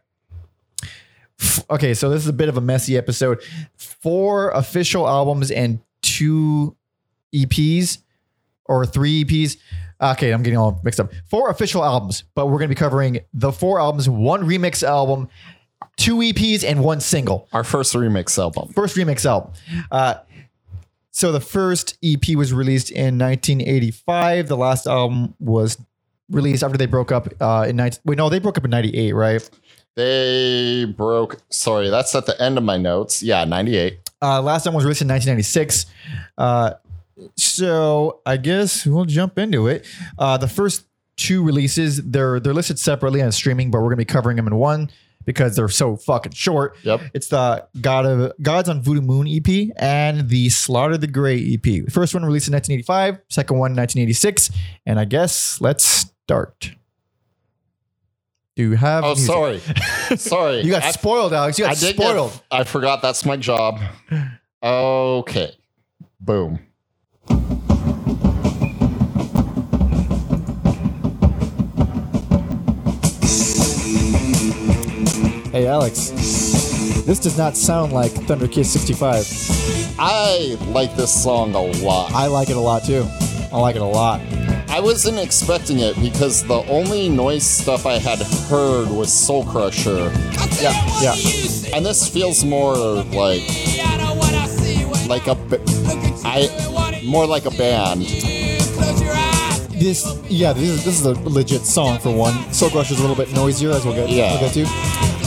Okay, 1.69 1.93
so 1.93 2.09
this 2.09 2.23
is 2.23 2.27
a 2.27 2.33
bit 2.33 2.49
of 2.49 2.57
a 2.57 2.61
messy 2.61 2.97
episode. 2.97 3.41
Four 3.77 4.49
official 4.51 5.07
albums 5.07 5.51
and 5.51 5.79
two 6.01 6.75
EPs, 7.35 7.99
or 8.67 8.85
three 8.85 9.23
EPs. 9.23 9.57
Okay, 10.01 10.31
I'm 10.31 10.43
getting 10.43 10.57
all 10.57 10.79
mixed 10.83 10.99
up. 10.99 11.11
Four 11.29 11.49
official 11.49 11.83
albums, 11.83 12.23
but 12.35 12.47
we're 12.47 12.59
going 12.59 12.69
to 12.69 12.75
be 12.75 12.79
covering 12.79 13.19
the 13.33 13.51
four 13.51 13.79
albums, 13.79 14.07
one 14.07 14.43
remix 14.43 14.83
album, 14.83 15.27
two 15.95 16.17
EPs, 16.17 16.63
and 16.63 16.83
one 16.83 16.99
single. 16.99 17.47
Our 17.51 17.63
first 17.63 17.93
remix 17.93 18.37
album. 18.37 18.73
First 18.73 18.95
remix 18.95 19.25
album. 19.25 19.53
Uh, 19.91 20.15
so 21.11 21.31
the 21.31 21.39
first 21.39 21.97
EP 22.03 22.35
was 22.35 22.53
released 22.53 22.91
in 22.91 23.17
1985. 23.17 24.47
The 24.47 24.57
last 24.57 24.85
album 24.85 25.33
was 25.39 25.77
released 26.29 26.63
after 26.63 26.77
they 26.77 26.85
broke 26.85 27.11
up 27.11 27.27
uh, 27.41 27.65
in 27.67 27.75
19. 27.75 28.01
Wait, 28.05 28.17
no, 28.17 28.29
they 28.29 28.37
broke 28.37 28.57
up 28.57 28.65
in 28.65 28.69
98, 28.69 29.13
right? 29.13 29.49
They 29.95 30.85
broke. 30.85 31.37
Sorry, 31.49 31.89
that's 31.89 32.13
at 32.13 32.27
the 32.27 32.39
end 32.39 32.59
of 32.59 32.63
my 32.63 32.77
notes. 32.77 33.23
Yeah, 33.23 33.45
98. 33.45 33.99
Uh, 34.21 34.41
last 34.43 34.63
time 34.63 34.75
was 34.75 34.83
released 34.83 35.01
in 35.01 35.07
1996. 35.07 35.87
Uh, 36.37 36.73
so 37.35 38.21
I 38.25 38.37
guess 38.37 38.85
we'll 38.85 39.05
jump 39.05 39.37
into 39.37 39.67
it. 39.67 39.85
Uh, 40.17 40.37
the 40.37 40.47
first 40.47 40.85
two 41.15 41.43
releases 41.43 42.03
they're 42.03 42.39
they're 42.39 42.53
listed 42.53 42.79
separately 42.79 43.21
on 43.21 43.31
streaming, 43.31 43.71
but 43.71 43.79
we're 43.81 43.89
gonna 43.89 43.97
be 43.97 44.05
covering 44.05 44.37
them 44.37 44.47
in 44.47 44.55
one 44.55 44.89
because 45.25 45.55
they're 45.55 45.67
so 45.67 45.97
fucking 45.97 46.31
short. 46.31 46.77
Yep. 46.83 47.01
It's 47.13 47.27
the 47.27 47.67
God 47.81 48.05
of 48.05 48.31
Gods 48.41 48.69
on 48.69 48.81
Voodoo 48.81 49.01
Moon 49.01 49.27
EP 49.27 49.71
and 49.75 50.29
the 50.29 50.49
Slaughter 50.49 50.97
the 50.97 51.07
Gray 51.07 51.53
EP. 51.53 51.61
The 51.61 51.85
first 51.91 52.13
one 52.13 52.23
released 52.23 52.47
in 52.47 52.53
1985, 52.53 53.19
second 53.29 53.57
one 53.57 53.71
1986, 53.75 54.51
and 54.85 54.99
I 54.99 55.05
guess 55.05 55.59
let's 55.59 55.83
start. 55.83 56.71
Do 58.55 58.63
you 58.63 58.75
have? 58.75 59.03
Oh, 59.03 59.09
music? 59.09 59.27
sorry. 59.27 59.59
Sorry. 60.17 60.61
You 60.61 60.71
got 60.71 60.81
I, 60.81 60.89
spoiled, 60.89 61.31
Alex. 61.31 61.59
You 61.59 61.65
got 61.65 61.71
I 61.71 61.75
spoiled. 61.75 62.31
Get, 62.31 62.41
I 62.49 62.63
forgot 62.63 63.03
that's 63.03 63.23
my 63.23 63.37
job. 63.37 63.79
Okay. 64.63 65.51
Boom. 66.19 66.57
Hey, 75.51 75.67
Alex. 75.67 76.11
This 77.07 77.19
does 77.19 77.37
not 77.37 77.55
sound 77.55 77.93
like 77.93 78.11
Thunder 78.11 78.47
Kiss 78.47 78.71
65. 78.71 79.25
I 79.97 80.57
like 80.67 80.95
this 80.95 81.23
song 81.23 81.55
a 81.55 81.61
lot. 81.83 82.11
I 82.11 82.27
like 82.27 82.49
it 82.49 82.57
a 82.57 82.59
lot 82.59 82.83
too. 82.83 83.07
I 83.51 83.59
like 83.59 83.75
it 83.75 83.81
a 83.81 83.85
lot. 83.85 84.21
I 84.69 84.79
wasn't 84.79 85.17
expecting 85.17 85.79
it 85.79 85.99
because 85.99 86.43
the 86.43 86.63
only 86.67 87.09
noise 87.09 87.43
stuff 87.43 87.85
I 87.85 87.97
had 87.97 88.19
heard 88.49 88.89
was 88.89 89.11
Soul 89.11 89.45
Crusher. 89.45 90.11
Yeah, 90.61 91.01
yeah. 91.01 91.15
And 91.73 91.85
this 91.85 92.07
feels 92.07 92.43
more 92.43 92.75
like 92.75 93.41
like 95.07 95.25
a 95.27 95.37
I 96.23 96.49
more 97.07 97.25
like 97.25 97.45
a 97.45 97.51
band. 97.51 98.01
This, 99.77 100.19
yeah, 100.27 100.53
this 100.53 100.69
is, 100.69 100.83
this 100.85 100.99
is 100.99 101.05
a 101.05 101.13
legit 101.29 101.61
song 101.61 101.99
for 101.99 102.11
one. 102.15 102.51
Soul 102.51 102.75
is 102.79 102.89
a 102.91 102.99
little 102.99 103.15
bit 103.15 103.31
noisier, 103.33 103.69
as 103.71 103.85
we'll 103.85 103.93
get, 103.93 104.09
Yeah. 104.09 104.31
we'll 104.31 104.39
get 104.51 104.53
to. 104.53 104.65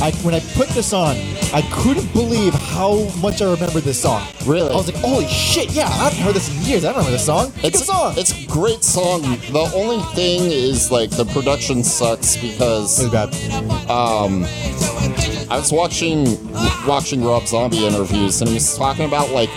I, 0.03 0.11
when 0.23 0.35
I 0.35 0.41
put 0.55 0.69
this 0.71 0.93
on, 0.93 1.15
I 1.55 1.63
couldn't 1.73 2.13
believe 2.13 2.53
how 2.55 3.05
much 3.21 3.43
I 3.43 3.53
remembered 3.53 3.85
this 3.85 4.01
song. 4.03 4.27
Really? 4.47 4.69
I 4.69 4.75
was 4.75 4.93
like, 4.93 5.01
holy 5.05 5.27
shit, 5.29 5.71
yeah, 5.71 5.85
I 5.85 6.09
haven't 6.09 6.19
heard 6.21 6.35
this 6.35 6.49
in 6.57 6.63
years. 6.69 6.85
I 6.85 6.91
remember 6.91 7.13
this 7.13 7.27
song. 7.27 7.53
It's 7.59 7.77
a 7.77 7.79
good 7.79 7.87
song. 7.87 8.15
It's 8.17 8.45
a 8.45 8.47
great 8.49 8.83
song. 8.83 9.23
The 9.23 9.71
only 9.75 10.03
thing 10.15 10.51
is 10.51 10.91
like 10.91 11.11
the 11.11 11.27
production 11.27 11.85
sucks 11.85 12.37
because 12.37 12.99
It's 13.05 13.13
bad. 13.13 13.29
um 13.91 14.45
I 15.51 15.59
was 15.59 15.71
watching 15.73 16.25
watching 16.87 17.23
Rob 17.23 17.47
Zombie 17.47 17.87
interviews 17.87 18.41
and 18.41 18.49
he 18.49 18.55
was 18.55 18.77
talking 18.77 19.05
about 19.05 19.31
like 19.31 19.51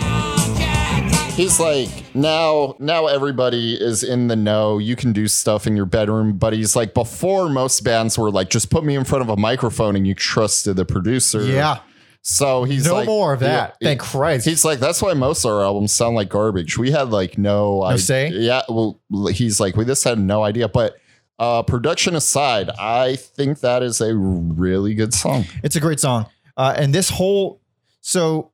he's 1.36 1.58
like 1.58 1.88
now 2.14 2.74
now 2.78 3.06
everybody 3.06 3.74
is 3.74 4.02
in 4.04 4.28
the 4.28 4.36
know 4.36 4.78
you 4.78 4.94
can 4.96 5.12
do 5.12 5.26
stuff 5.26 5.66
in 5.66 5.76
your 5.76 5.86
bedroom 5.86 6.36
but 6.38 6.52
he's 6.52 6.76
like 6.76 6.94
before 6.94 7.48
most 7.48 7.82
bands 7.82 8.16
were 8.16 8.30
like 8.30 8.50
just 8.50 8.70
put 8.70 8.84
me 8.84 8.94
in 8.94 9.04
front 9.04 9.22
of 9.22 9.28
a 9.28 9.36
microphone 9.36 9.96
and 9.96 10.06
you 10.06 10.14
trusted 10.14 10.76
the 10.76 10.84
producer 10.84 11.42
Yeah. 11.44 11.80
so 12.22 12.62
he's 12.64 12.86
No 12.86 12.94
like 12.94 13.06
more 13.06 13.32
of 13.34 13.40
that. 13.40 13.76
Yeah, 13.80 13.88
Thank 13.88 14.00
Christ. 14.00 14.46
He's 14.46 14.64
like, 14.64 14.78
that's 14.78 15.02
why 15.02 15.12
most 15.14 15.44
of 15.44 15.50
our 15.50 15.62
albums 15.62 15.92
sound 15.92 16.14
like 16.16 16.28
garbage. 16.28 16.78
We 16.78 16.90
had 16.92 17.10
like 17.10 17.36
no, 17.36 17.80
No 17.80 17.82
idea. 17.84 17.98
say? 17.98 18.28
Yeah, 18.30 18.62
well, 18.68 19.00
he's 19.30 19.60
like, 19.60 19.76
we 19.76 19.84
just 19.84 20.04
had 20.04 20.18
no 20.18 20.42
idea. 20.42 20.68
But 20.68 20.96
uh, 21.38 21.62
production 21.64 22.14
aside, 22.16 22.70
I 22.78 23.16
think 23.16 23.60
that 23.60 23.82
is 23.82 24.00
a 24.00 24.14
really 24.16 24.94
good 24.94 25.12
song. 25.12 25.44
It's 25.62 25.76
a 25.76 25.80
great 25.80 26.00
song. 26.00 26.26
Uh, 26.56 26.72
and 26.76 26.94
this 26.94 27.10
whole 27.10 27.60
so 28.00 28.52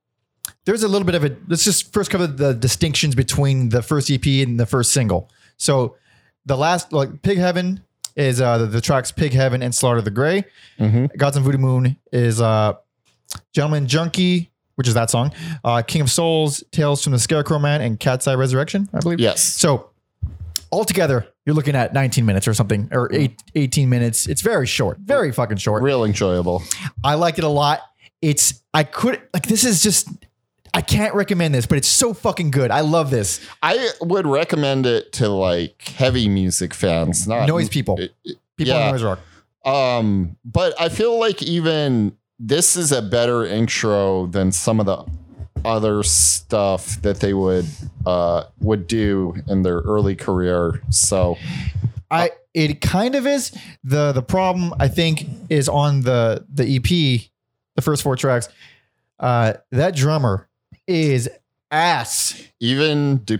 there's 0.65 0.83
a 0.83 0.89
little 0.89 1.07
bit 1.07 1.15
of 1.15 1.25
a 1.25 1.37
let's 1.49 1.65
just 1.65 1.93
first 1.93 2.11
cover 2.11 2.27
the 2.27 2.53
distinctions 2.55 3.15
between 3.15 3.71
the 3.71 3.83
first 3.83 4.11
EP 4.11 4.25
and 4.27 4.59
the 4.61 4.67
first 4.67 4.93
single. 4.93 5.31
So 5.57 5.97
the 6.47 6.57
last 6.57 6.93
like 6.93 7.23
Pig 7.23 7.39
Heaven 7.39 7.83
is 8.17 8.41
uh 8.41 8.59
the, 8.59 8.67
the 8.67 8.81
tracks 8.81 9.11
Pig 9.13 9.33
Heaven 9.33 9.63
and 9.63 9.75
Slaughter 9.75 10.01
the 10.03 10.11
Gray. 10.11 10.45
Mhm. 10.79 11.17
Gods 11.17 11.37
and 11.37 11.45
Voodoo 11.45 11.59
Moon 11.59 11.97
is 12.13 12.41
uh 12.41 12.75
Gentleman 13.53 13.87
Junkie, 13.87 14.51
which 14.75 14.89
is 14.89 14.95
that 14.95 15.11
song. 15.11 15.33
Uh 15.65 15.83
King 15.83 16.03
of 16.03 16.11
Souls, 16.11 16.63
Tales 16.73 17.03
from 17.03 17.13
the 17.13 17.19
Scarecrow 17.19 17.59
Man, 17.59 17.81
and 17.81 17.99
Cat's 18.01 18.27
Eye 18.29 18.35
Resurrection, 18.35 18.89
I 18.93 19.01
believe. 19.01 19.21
Yes. 19.21 19.43
So 19.43 19.91
altogether, 20.73 21.27
you're 21.47 21.55
looking 21.55 21.75
at 21.75 21.93
19 21.93 22.25
minutes 22.27 22.47
or 22.47 22.55
something, 22.55 22.89
or 22.93 23.13
eight, 23.13 23.43
18 23.55 23.89
minutes. 23.89 24.27
It's 24.29 24.41
very 24.43 24.67
short, 24.67 24.99
very 24.99 25.33
fucking 25.33 25.57
short. 25.57 25.83
Real 25.83 26.05
enjoyable. 26.05 26.63
I 27.03 27.15
like 27.15 27.39
it 27.39 27.45
a 27.45 27.49
lot. 27.49 27.81
It's 28.23 28.63
I 28.75 28.85
could 28.85 29.21
like 29.33 29.47
this 29.47 29.65
is 29.65 29.83
just 29.83 30.09
I 30.73 30.81
can't 30.83 31.15
recommend 31.15 31.55
this, 31.55 31.67
but 31.67 31.79
it's 31.79 31.89
so 31.89 32.15
fucking 32.15 32.51
good. 32.51 32.71
I 32.71 32.81
love 32.81 33.11
this. 33.11 33.41
I 33.63 33.91
would 34.01 34.27
recommend 34.27 34.87
it 34.87 35.13
to 35.15 35.29
like 35.29 35.83
heavy 35.89 36.29
music 36.29 36.75
fans, 36.75 37.27
not 37.27 37.47
Noise 37.49 37.69
people. 37.69 37.99
it- 37.99 38.15
it- 38.25 38.39
People 38.57 38.75
Yeah. 38.75 38.91
noise 38.91 39.03
rock. 39.03 39.19
Um, 39.65 40.37
but 40.45 40.75
I 40.79 40.91
feel 40.91 41.19
like 41.19 41.43
even 41.43 42.13
this 42.39 42.77
is 42.77 42.93
a 42.93 43.01
better 43.01 43.45
intro 43.47 44.27
than 44.27 44.53
some 44.53 44.81
of 44.81 44.87
the 44.87 45.05
other 45.65 46.03
stuff 46.03 47.01
that 47.03 47.21
they 47.21 47.33
would 47.35 47.67
uh 48.07 48.45
would 48.61 48.87
do 48.87 49.35
in 49.49 49.63
their 49.63 49.79
early 49.81 50.15
career. 50.17 50.83
So 50.91 51.37
I 52.11 52.33
it 52.55 52.81
kind 52.83 53.15
of 53.15 53.27
is. 53.27 53.53
The 53.85 54.13
the 54.13 54.23
problem 54.23 54.75
I 54.79 54.89
think 54.89 55.27
is 55.51 55.69
on 55.69 56.03
the 56.03 56.45
the 56.53 56.65
EP, 56.77 57.31
the 57.77 57.83
first 57.83 58.03
four 58.03 58.17
tracks. 58.17 58.49
Uh 59.19 59.55
that 59.71 59.95
drummer 59.97 60.49
is 60.91 61.29
ass. 61.71 62.43
Ivan 62.63 63.23
De 63.25 63.39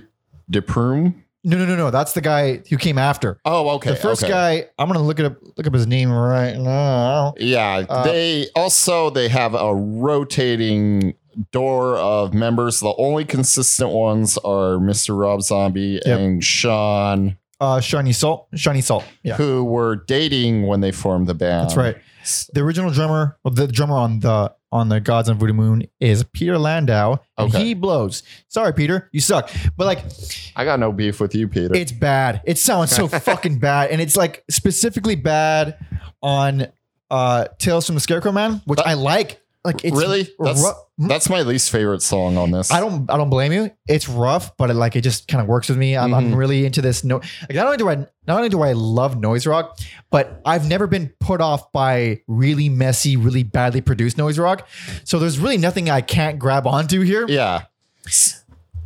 DePrume. 0.51 1.15
No, 1.43 1.57
no, 1.57 1.65
no, 1.65 1.75
no. 1.75 1.91
That's 1.91 2.13
the 2.13 2.21
guy 2.21 2.59
who 2.69 2.77
came 2.77 2.99
after. 2.99 3.41
Oh, 3.47 3.71
okay. 3.77 3.91
the 3.91 3.97
first 3.97 4.23
okay. 4.23 4.31
guy, 4.31 4.69
I'm 4.79 4.89
gonna 4.89 5.03
look 5.03 5.19
it 5.19 5.25
up 5.27 5.39
look 5.57 5.67
up 5.67 5.73
his 5.73 5.87
name 5.87 6.13
right 6.13 6.57
now. 6.57 7.33
Yeah, 7.39 7.85
Uh, 7.89 8.05
they 8.05 8.47
also 8.55 9.09
they 9.11 9.29
have 9.29 9.55
a 9.55 9.75
rotating 9.75 11.15
door 11.53 11.97
of 11.97 12.35
members. 12.35 12.81
The 12.81 12.95
only 12.99 13.25
consistent 13.25 13.91
ones 13.91 14.37
are 14.39 14.77
Mr. 14.77 15.19
Rob 15.19 15.41
Zombie 15.43 16.01
Yep. 16.05 16.19
and 16.19 16.45
Sean, 16.45 17.39
Uh 17.59 17.81
Sean 17.81 18.05
Yseult. 18.05 18.45
Sean 18.55 18.75
Yseult. 18.77 19.05
Yeah. 19.23 19.37
who 19.37 19.65
were 19.65 19.97
dating 19.97 20.67
when 20.67 20.81
they 20.83 20.93
formed 20.93 21.27
the 21.27 21.35
band. 21.35 21.65
That's 21.69 21.77
right. 21.77 21.97
The 22.53 22.61
original 22.61 22.91
drummer, 22.91 23.39
the 23.45 23.67
drummer 23.67 23.97
on 23.97 24.21
the 24.21 24.55
on 24.73 24.89
the 24.89 25.01
Gods 25.01 25.29
on 25.29 25.37
Voodoo 25.39 25.53
Moon 25.53 25.83
is 25.99 26.23
Peter 26.33 26.57
Landau, 26.59 27.19
and 27.37 27.53
Okay. 27.53 27.65
he 27.65 27.75
blows. 27.75 28.23
Sorry, 28.49 28.73
Peter, 28.73 29.09
you 29.13 29.21
suck. 29.21 29.51
But 29.77 29.87
like, 29.87 30.05
I 30.55 30.65
got 30.65 30.79
no 30.79 30.93
beef 30.93 31.19
with 31.21 31.35
you, 31.35 31.49
Peter. 31.49 31.75
it's 31.75 31.91
bad. 31.93 32.41
It 32.45 32.57
sounds 32.59 32.91
so 32.95 33.09
fucking 33.09 33.59
bad, 33.59 33.91
and 33.91 34.01
it's 34.01 34.17
like 34.17 34.45
specifically 34.51 35.17
bad 35.17 35.79
on 36.23 36.69
uh 37.11 37.47
Tales 37.59 37.87
from 37.87 37.95
the 37.97 38.01
Scarecrow 38.01 38.33
Man, 38.33 38.63
which 38.67 38.77
That- 38.79 38.87
I 38.87 38.95
like. 38.95 39.40
Like, 39.63 39.85
it's 39.85 39.95
really? 39.97 40.27
That's 40.39 40.63
ru- 40.63 41.07
that's 41.09 41.29
my 41.29 41.43
least 41.43 41.71
favorite 41.71 42.01
song 42.01 42.39
on 42.39 42.51
this. 42.51 42.71
I 42.71 42.81
don't 42.81 43.11
I 43.11 43.19
don't 43.19 43.29
blame 43.29 43.53
you. 43.53 43.71
It's 43.87 44.09
rough, 44.09 44.57
but 44.57 44.71
it, 44.71 44.75
like 44.75 44.97
it 44.97 45.03
just 45.03 45.29
kind 45.29 45.43
of 45.43 45.49
works 45.49 45.69
with 45.69 45.77
me. 45.77 45.97
I'm, 45.99 46.15
I'm 46.15 46.33
Mhm. 46.33 46.37
really 46.37 46.65
into 46.65 46.81
this. 46.81 47.05
No, 47.05 47.17
like 47.17 47.55
not 47.55 47.67
only 47.67 47.77
do 47.77 47.91
I 47.91 47.97
not 48.27 48.37
only 48.39 48.49
do 48.49 48.63
I 48.63 48.73
love 48.73 49.19
noise 49.21 49.47
rock, 49.47 49.79
but 50.11 50.41
I've 50.47 50.67
never 50.67 50.87
been 50.87 51.13
put 51.21 51.43
off 51.43 51.71
by 51.73 52.23
really 52.27 52.71
messy, 52.71 53.19
really 53.19 53.43
badly 53.43 53.83
produced 53.83 54.17
noise 54.17 54.39
rock. 54.39 54.67
So 55.05 55.19
there's 55.19 55.39
really 55.39 55.59
nothing 55.59 55.91
I 55.91 56.01
can't 56.01 56.39
grab 56.39 56.67
onto 56.67 57.03
here. 57.03 57.27
Yeah. 57.29 57.65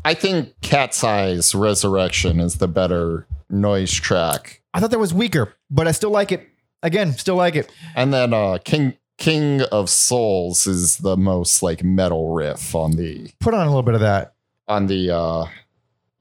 I 0.04 0.14
think 0.14 0.54
Cat's 0.60 1.02
Eyes 1.04 1.54
Resurrection 1.54 2.40
is 2.40 2.56
the 2.56 2.68
better 2.68 3.26
noise 3.48 3.92
track. 3.92 4.60
I 4.74 4.80
thought 4.80 4.90
that 4.90 4.98
was 4.98 5.14
weaker, 5.14 5.54
but 5.70 5.86
I 5.88 5.92
still 5.92 6.10
like 6.10 6.32
it. 6.32 6.48
Again, 6.82 7.12
still 7.12 7.36
like 7.36 7.54
it. 7.56 7.70
And 7.94 8.12
then 8.12 8.34
uh 8.34 8.58
King 8.64 8.94
King 9.18 9.62
of 9.62 9.88
Souls 9.88 10.66
is 10.66 10.98
the 10.98 11.16
most 11.16 11.62
like 11.62 11.82
metal 11.84 12.34
riff 12.34 12.74
on 12.74 12.92
the 12.92 13.30
Put 13.40 13.54
on 13.54 13.66
a 13.66 13.70
little 13.70 13.82
bit 13.82 13.94
of 13.94 14.00
that. 14.00 14.34
on 14.68 14.86
the 14.86 15.10
uh 15.14 15.44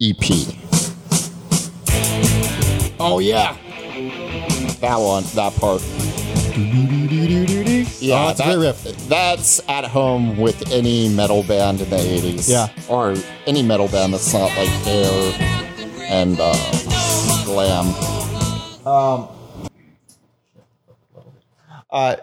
EP. 0.02 0.20
Oh 3.00 3.20
yeah, 3.20 3.58
That 4.80 4.98
one, 4.98 5.24
that 5.36 5.54
part. 5.60 5.82
Yeah, 8.00 8.16
oh, 8.16 8.28
that's 8.28 8.38
that- 8.40 8.56
great 8.56 8.68
riff. 8.68 8.84
That's 9.10 9.60
at 9.68 9.86
home 9.86 10.38
with 10.38 10.72
any 10.72 11.10
metal 11.10 11.44
band 11.44 11.82
in 11.82 11.90
the 11.90 11.96
80s. 11.98 12.48
Yeah. 12.50 12.68
Or 12.88 13.16
any 13.48 13.64
metal 13.64 13.88
band 13.88 14.14
that's 14.14 14.32
not 14.34 14.44
like 14.56 14.70
hair 14.86 15.34
and 16.10 16.38
uh, 16.40 16.54
glam. 17.46 17.88
Um, 18.86 19.28
uh, 21.90 22.16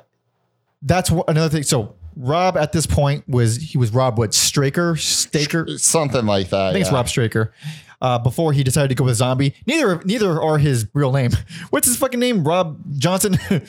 that's 0.82 1.10
another 1.28 1.49
thing. 1.49 1.62
So 1.62 1.96
Rob 2.16 2.56
at 2.56 2.72
this 2.72 2.87
point 2.87 3.28
was 3.28 3.56
he 3.56 3.78
was 3.78 3.92
Rob 3.92 4.18
what 4.18 4.34
Straker 4.34 4.96
Staker. 4.96 5.78
Something 5.78 6.26
like 6.26 6.50
that. 6.50 6.68
I 6.68 6.72
think 6.72 6.82
it's. 6.84 6.92
Rob 6.92 7.08
Straker. 7.08 7.52
Uh, 8.02 8.18
before 8.18 8.54
he 8.54 8.64
decided 8.64 8.88
to 8.88 8.94
go 8.94 9.04
with 9.04 9.16
Zombie, 9.16 9.54
neither 9.66 10.02
neither 10.04 10.40
are 10.40 10.56
his 10.58 10.87
real 10.94 11.12
name. 11.12 11.32
What's 11.70 11.87
his 11.87 11.96
fucking 11.99 12.18
name? 12.18 12.44
Rob 12.44 12.78
Johnson. 12.99 13.38
uh, 13.50 13.60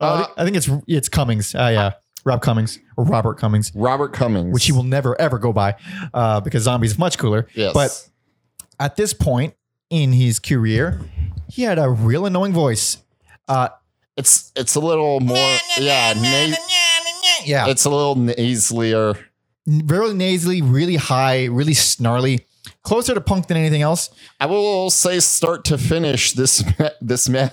Uh, 0.00 0.26
I 0.36 0.44
think 0.44 0.56
it's 0.56 0.68
it's 0.86 1.08
Cummings. 1.08 1.54
Uh, 1.54 1.70
yeah, 1.72 1.92
Rob 2.24 2.42
Cummings 2.42 2.78
or 2.96 3.04
Robert 3.04 3.38
Cummings, 3.38 3.72
Robert 3.74 4.12
Cummings. 4.12 4.52
which 4.52 4.66
he 4.66 4.72
will 4.72 4.82
never 4.82 5.18
ever 5.20 5.38
go 5.38 5.52
by 5.52 5.76
uh, 6.14 6.40
because 6.40 6.64
Zombie's 6.64 6.98
much 6.98 7.16
cooler. 7.18 7.46
Yes. 7.54 7.72
But 7.74 8.08
at 8.78 8.96
this 8.96 9.12
point 9.14 9.54
in 9.88 10.12
his 10.12 10.38
career, 10.38 11.00
he 11.48 11.62
had 11.62 11.78
a 11.78 11.88
real 11.90 12.26
annoying 12.26 12.52
voice. 12.52 12.98
It's 14.20 14.52
it's 14.54 14.74
a 14.74 14.80
little 14.80 15.18
more 15.20 15.36
yeah, 15.78 16.12
na- 16.14 16.56
yeah, 17.44 17.66
It's 17.68 17.84
a 17.86 17.90
little 17.90 18.16
nasalier. 18.16 19.18
really 19.66 20.14
nasally, 20.14 20.60
really 20.62 20.96
high, 20.96 21.46
really 21.46 21.74
snarly, 21.74 22.44
closer 22.82 23.14
to 23.14 23.20
punk 23.20 23.46
than 23.48 23.56
anything 23.56 23.82
else. 23.82 24.10
I 24.38 24.46
will 24.46 24.90
say, 24.90 25.20
start 25.20 25.64
to 25.66 25.78
finish, 25.78 26.32
this 26.32 26.62
this 27.00 27.28
man 27.28 27.50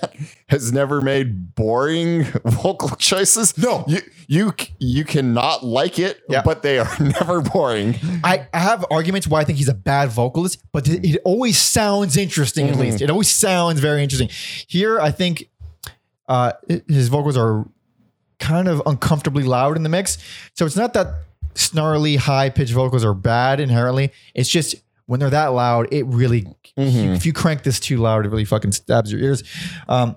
has 0.48 0.72
never 0.72 1.00
made 1.00 1.54
boring 1.54 2.24
vocal 2.44 2.90
choices. 2.96 3.56
No. 3.56 3.84
you 3.88 4.00
you 4.26 4.52
you 4.78 5.04
cannot 5.04 5.64
like 5.64 5.98
it, 5.98 6.20
Yeah. 6.28 6.42
but 6.44 6.62
they 6.62 6.78
are 6.78 6.90
never 7.00 7.40
boring. 7.40 7.94
I, 8.22 8.46
I 8.52 8.58
have 8.58 8.84
arguments 8.90 9.26
why 9.26 9.40
I 9.40 9.44
think 9.44 9.56
he's 9.58 9.68
a 9.68 9.74
bad 9.92 10.10
vocalist, 10.10 10.62
but 10.72 10.86
it, 10.88 11.20
always 11.24 11.56
sounds 11.56 12.16
interesting. 12.18 12.68
At 12.68 12.74
Mhm. 12.76 12.80
least 12.80 13.00
it 13.00 13.10
always 13.10 13.30
sounds 13.30 13.80
very 13.80 14.02
interesting. 14.02 14.28
Here, 14.66 15.00
I 15.00 15.10
think 15.12 15.48
uh, 16.28 16.52
his 16.88 17.08
vocals 17.08 17.36
are 17.36 17.66
kind 18.38 18.68
of 18.68 18.82
uncomfortably 18.86 19.42
loud 19.42 19.76
in 19.76 19.82
the 19.82 19.88
mix. 19.88 20.18
So 20.54 20.64
it's 20.66 20.76
not 20.76 20.92
that 20.94 21.08
snarly, 21.54 22.16
high 22.16 22.50
pitched 22.50 22.72
vocals 22.72 23.04
are 23.04 23.14
bad 23.14 23.58
inherently. 23.60 24.12
It's 24.34 24.48
just 24.48 24.76
when 25.06 25.18
they're 25.20 25.30
that 25.30 25.48
loud, 25.48 25.88
it 25.92 26.06
really. 26.06 26.42
Mhm. 26.76 27.16
If 27.16 27.26
you 27.26 27.32
crank 27.32 27.62
this 27.64 27.80
too 27.80 27.96
loud, 27.96 28.26
it 28.26 28.28
really 28.28 28.44
fucking 28.44 28.72
stabs 28.72 29.10
your 29.10 29.20
ears. 29.20 29.42
Um, 29.88 30.16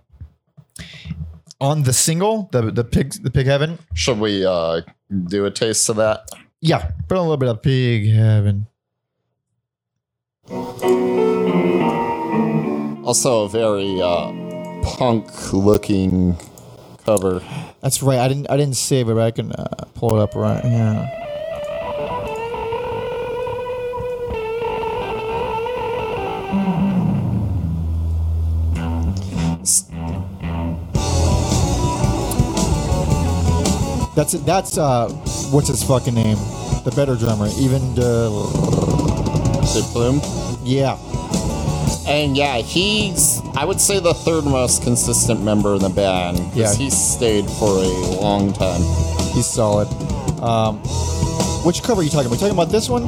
on 1.60 1.84
the 1.84 1.94
single, 1.94 2.50
the 2.52 2.72
the 2.72 2.84
pig 2.84 3.14
the 3.24 3.32
pig 3.32 3.46
heaven, 3.48 3.80
Should 3.94 4.20
we 4.20 4.46
uh, 4.46 4.82
do 5.28 5.46
a 5.46 5.52
taste 5.52 5.88
of 5.90 5.96
that? 5.96 6.28
yeah, 6.60 6.92
put 7.08 7.18
on 7.18 7.22
a 7.26 7.30
little 7.30 7.38
bit 7.38 7.50
of 7.50 7.62
pig 7.62 8.08
heaven. 8.12 8.68
Also, 13.04 13.44
a 13.46 13.50
very 13.50 14.00
uh, 14.02 14.32
punk 14.84 15.54
looking 15.54 16.38
cover. 17.06 17.42
That's 17.82 18.04
right. 18.04 18.20
I 18.20 18.28
didn't. 18.28 18.50
I 18.50 18.58
didn't 18.58 18.76
save 18.76 19.10
it, 19.10 19.16
but 19.16 19.24
I 19.24 19.32
can 19.32 19.52
uh, 19.52 19.86
pull 19.96 20.16
it 20.18 20.22
up 20.22 20.36
right. 20.36 20.64
Yeah. 20.64 21.18
That's 34.16 34.34
it. 34.34 34.46
That's 34.46 34.78
uh, 34.78 35.10
what's 35.52 35.70
his 35.70 35.84
fucking 35.84 36.14
name? 36.14 36.38
The 36.84 36.94
better 36.96 37.16
drummer. 37.16 37.48
Even 37.58 37.96
the 37.96 38.30
Bloom? 39.94 40.22
yeah. 40.64 40.98
And 42.12 42.36
yeah, 42.36 42.58
he's 42.58 43.42
I 43.56 43.64
would 43.64 43.80
say 43.80 44.02
the 44.02 44.14
third 44.14 44.44
most 44.44 44.84
consistent 44.84 45.42
member 45.42 45.76
in 45.76 45.80
the 45.82 45.88
band 45.90 46.40
Yeah. 46.54 46.74
he's 46.76 46.94
stayed 46.94 47.46
for 47.52 47.70
a 47.78 47.88
long 48.20 48.52
time. 48.52 48.82
He's 49.34 49.46
solid. 49.48 49.88
Um, 50.44 50.80
which 51.64 51.82
cover 51.84 52.02
are 52.02 52.04
you 52.04 52.10
talking 52.10 52.26
about? 52.28 52.36
You 52.36 52.48
talking 52.48 52.58
about 52.58 52.70
this 52.70 52.90
one? 52.90 53.04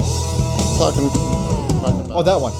Talking, 0.77 1.09
talking 1.09 2.11
Oh, 2.13 2.21
about 2.21 2.25
that 2.25 2.39
one. 2.39 2.53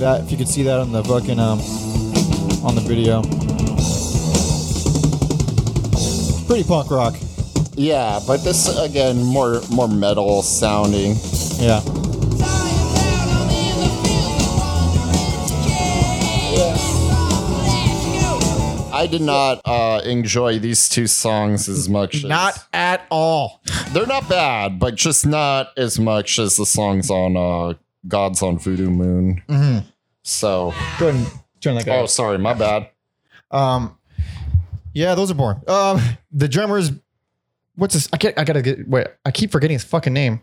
That 0.00 0.22
if 0.22 0.30
you 0.32 0.38
could 0.38 0.48
see 0.48 0.62
that 0.62 0.78
on 0.78 0.92
the 0.92 1.04
fucking 1.04 1.38
um 1.38 1.60
on 2.64 2.74
the 2.74 2.80
video. 2.80 3.22
Pretty 6.46 6.64
punk 6.66 6.90
rock. 6.90 7.14
Yeah, 7.74 8.20
but 8.26 8.38
this 8.44 8.68
again 8.78 9.22
more 9.22 9.60
more 9.70 9.88
metal 9.88 10.42
sounding. 10.42 11.16
Yeah. 11.58 11.80
I 18.92 19.06
did 19.06 19.22
not 19.22 19.60
uh, 19.64 20.02
enjoy 20.04 20.58
these 20.58 20.88
two 20.88 21.06
songs 21.06 21.68
as 21.68 21.88
much. 21.88 22.16
As, 22.16 22.24
Not 22.24 22.66
at 22.72 23.06
all. 23.10 23.62
they're 23.92 24.06
not 24.06 24.28
bad, 24.28 24.78
but 24.78 24.94
just 24.96 25.24
not 25.26 25.68
as 25.78 25.98
much 25.98 26.38
as 26.38 26.56
the 26.56 26.66
songs 26.66 27.08
on 27.08 27.36
uh, 27.36 27.74
Gods 28.08 28.42
on 28.42 28.58
Voodoo 28.58 28.90
Moon. 28.90 29.42
Mm-hmm. 29.48 29.86
So, 30.22 30.74
Go 30.98 31.08
ahead 31.08 31.14
and 31.14 31.40
turn 31.60 31.76
that 31.76 31.86
guy. 31.86 31.98
oh, 31.98 32.06
sorry, 32.06 32.36
my 32.36 32.52
bad. 32.52 32.90
Um, 33.50 33.96
yeah, 34.92 35.14
those 35.14 35.30
are 35.30 35.34
boring. 35.34 35.62
Um, 35.66 36.00
the 36.32 36.48
drummers. 36.48 36.90
What's 37.80 37.94
this? 37.94 38.08
I 38.12 38.18
can't. 38.18 38.38
I 38.38 38.44
gotta 38.44 38.60
get. 38.60 38.86
Wait, 38.86 39.06
I 39.24 39.30
keep 39.30 39.50
forgetting 39.50 39.74
his 39.74 39.84
fucking 39.84 40.12
name. 40.12 40.42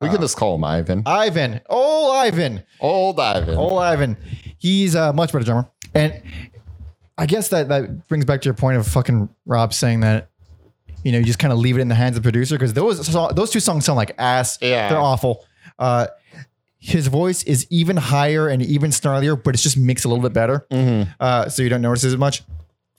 We 0.00 0.08
can 0.08 0.20
just 0.22 0.38
call 0.38 0.54
him 0.54 0.64
Ivan. 0.64 1.02
Ivan. 1.04 1.60
Old 1.68 2.16
Ivan. 2.16 2.62
Old 2.80 3.20
Ivan. 3.20 3.54
Old 3.56 3.78
Ivan. 3.80 4.16
He's 4.58 4.94
a 4.94 5.12
much 5.12 5.32
better 5.32 5.44
drummer. 5.44 5.68
And 5.94 6.22
I 7.18 7.26
guess 7.26 7.48
that 7.50 7.68
that 7.68 8.08
brings 8.08 8.24
back 8.24 8.40
to 8.40 8.46
your 8.46 8.54
point 8.54 8.78
of 8.78 8.86
fucking 8.86 9.28
Rob 9.44 9.74
saying 9.74 10.00
that 10.00 10.30
you 11.04 11.12
know 11.12 11.18
you 11.18 11.24
just 11.24 11.38
kind 11.38 11.52
of 11.52 11.58
leave 11.58 11.76
it 11.76 11.82
in 11.82 11.88
the 11.88 11.94
hands 11.94 12.16
of 12.16 12.22
the 12.22 12.26
producer 12.26 12.54
because 12.56 12.72
those 12.72 13.06
those 13.34 13.50
two 13.50 13.60
songs 13.60 13.84
sound 13.84 13.98
like 13.98 14.14
ass. 14.16 14.56
Yeah. 14.62 14.88
they're 14.88 14.98
awful. 14.98 15.44
Uh, 15.78 16.06
his 16.78 17.06
voice 17.08 17.42
is 17.44 17.66
even 17.70 17.98
higher 17.98 18.48
and 18.48 18.62
even 18.62 18.90
snarlier, 18.90 19.36
but 19.40 19.54
it's 19.54 19.62
just 19.62 19.76
mixed 19.76 20.04
a 20.04 20.08
little 20.08 20.22
bit 20.22 20.32
better, 20.32 20.66
Mhm. 20.72 21.14
uh, 21.20 21.48
so 21.48 21.62
you 21.62 21.68
don't 21.68 21.82
notice 21.82 22.02
it 22.02 22.08
as 22.08 22.16
much. 22.16 22.42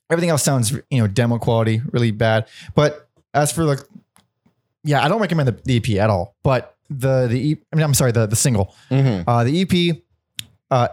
Everything 0.09 0.29
else 0.29 0.43
sounds 0.43 0.71
you 0.89 0.99
know 1.01 1.07
demo 1.07 1.37
quality, 1.39 1.81
really 1.91 2.11
bad. 2.11 2.45
But 2.75 3.09
as 3.33 3.51
for 3.51 3.65
the 3.65 3.85
yeah, 4.83 5.03
I 5.03 5.07
don't 5.07 5.21
recommend 5.21 5.47
the, 5.47 5.57
the 5.63 5.77
EP 5.77 6.01
at 6.01 6.09
all. 6.09 6.35
But 6.43 6.75
the 6.89 7.27
the 7.27 7.39
E- 7.39 7.57
I 7.71 7.75
mean, 7.75 7.83
I'm 7.83 7.93
sorry, 7.93 8.11
the 8.11 8.25
the 8.27 8.35
single. 8.35 8.73
Mhm. 8.91 9.23
Uh, 9.27 9.43
the 9.43 9.61
EP, 9.61 10.01
uh, 10.71 10.87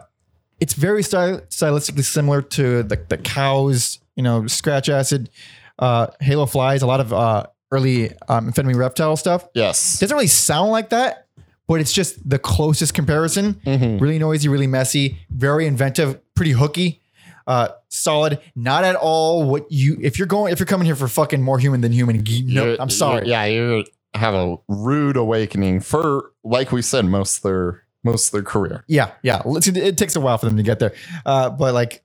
it's 0.60 0.74
very 0.74 1.02
styl- 1.02 1.40
stylistically 1.48 2.04
similar 2.04 2.42
to 2.42 2.82
the 2.82 2.96
the 3.08 3.18
cows, 3.18 3.98
you 4.16 4.22
know, 4.22 4.46
scratch 4.46 4.88
acid, 4.88 5.30
uh, 5.78 6.08
Halo 6.20 6.46
flies, 6.46 6.82
a 6.82 6.86
lot 6.86 7.00
of 7.00 7.12
uh, 7.12 7.46
early 7.72 8.10
um, 8.28 8.50
amphetamine 8.52 8.76
reptile 8.76 9.16
stuff. 9.16 9.46
Yes. 9.54 9.98
doesn't 9.98 10.14
really 10.14 10.26
sound 10.28 10.70
like 10.70 10.90
that, 10.90 11.26
but 11.66 11.80
it's 11.80 11.92
just 11.92 12.28
the 12.28 12.38
closest 12.38 12.94
comparison. 12.94 13.54
Mhm. 13.64 14.00
Really 14.00 14.18
noisy, 14.18 14.48
really 14.48 14.66
messy, 14.66 15.18
very 15.30 15.66
inventive, 15.66 16.20
pretty 16.34 16.52
hooky. 16.52 17.00
Uh, 17.46 17.68
solid, 17.88 18.38
not 18.54 18.84
at 18.84 18.96
all 18.96 19.42
what 19.44 19.70
you. 19.72 19.96
If 20.00 20.18
you're 20.18 20.26
going, 20.28 20.52
if 20.52 20.58
you're 20.60 20.66
coming 20.66 20.86
here 20.86 20.94
for 20.96 21.08
fucking 21.08 21.42
more 21.42 21.58
human 21.58 21.80
than 21.80 21.92
human, 21.92 22.16
no, 22.16 22.22
You're- 22.64 22.76
I'm 22.78 22.90
sorry. 22.90 23.28
Yeah, 23.28 23.44
you 23.46 23.84
have 24.14 24.34
a 24.34 24.56
rude 24.68 25.16
awakening 25.16 25.80
for, 25.80 26.32
like 26.44 26.72
we 26.72 26.82
said, 26.82 27.04
most 27.06 27.38
of 27.38 27.42
their 27.44 27.82
most 28.02 28.28
of 28.28 28.32
their 28.32 28.42
career. 28.42 28.84
Yeah, 28.88 29.12
yeah. 29.22 29.42
It, 29.46 29.98
takes 29.98 30.16
a 30.16 30.20
while 30.20 30.38
for 30.38 30.46
them 30.46 30.56
to 30.56 30.62
get 30.62 30.78
there. 30.78 30.94
Uh, 31.26 31.50
but 31.50 31.74
like 31.74 32.02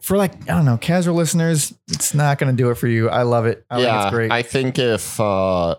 for 0.00 0.16
like, 0.16 0.34
I 0.42 0.54
don't 0.54 0.64
know, 0.64 0.76
casual 0.78 1.14
listeners, 1.14 1.74
it's 1.88 2.14
not 2.14 2.38
gonna 2.38 2.52
do 2.52 2.70
it 2.70 2.74
for 2.76 2.86
you. 2.88 3.08
I 3.08 3.22
love 3.22 3.46
it. 3.46 3.64
I 3.70 3.76
think 3.76 3.86
yeah, 3.86 4.02
it's 4.06 4.10
great. 4.14 4.30
I 4.32 4.42
think 4.42 4.78
if 4.78 5.18
uh, 5.20 5.74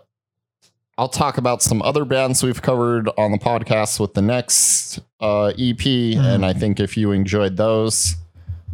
I'll 0.98 1.08
talk 1.08 1.38
about 1.38 1.62
some 1.62 1.82
other 1.82 2.04
bands 2.04 2.42
we've 2.42 2.60
covered 2.62 3.08
on 3.16 3.32
the 3.32 3.38
podcast 3.38 3.98
with 3.98 4.14
the 4.14 4.22
next 4.22 4.98
uh, 5.20 5.46
EP, 5.46 5.56
Mm-hmm. 5.78 6.20
and 6.20 6.44
I 6.46 6.52
think 6.52 6.78
if 6.80 6.96
you 6.96 7.12
enjoyed 7.12 7.56
those, 7.56 8.16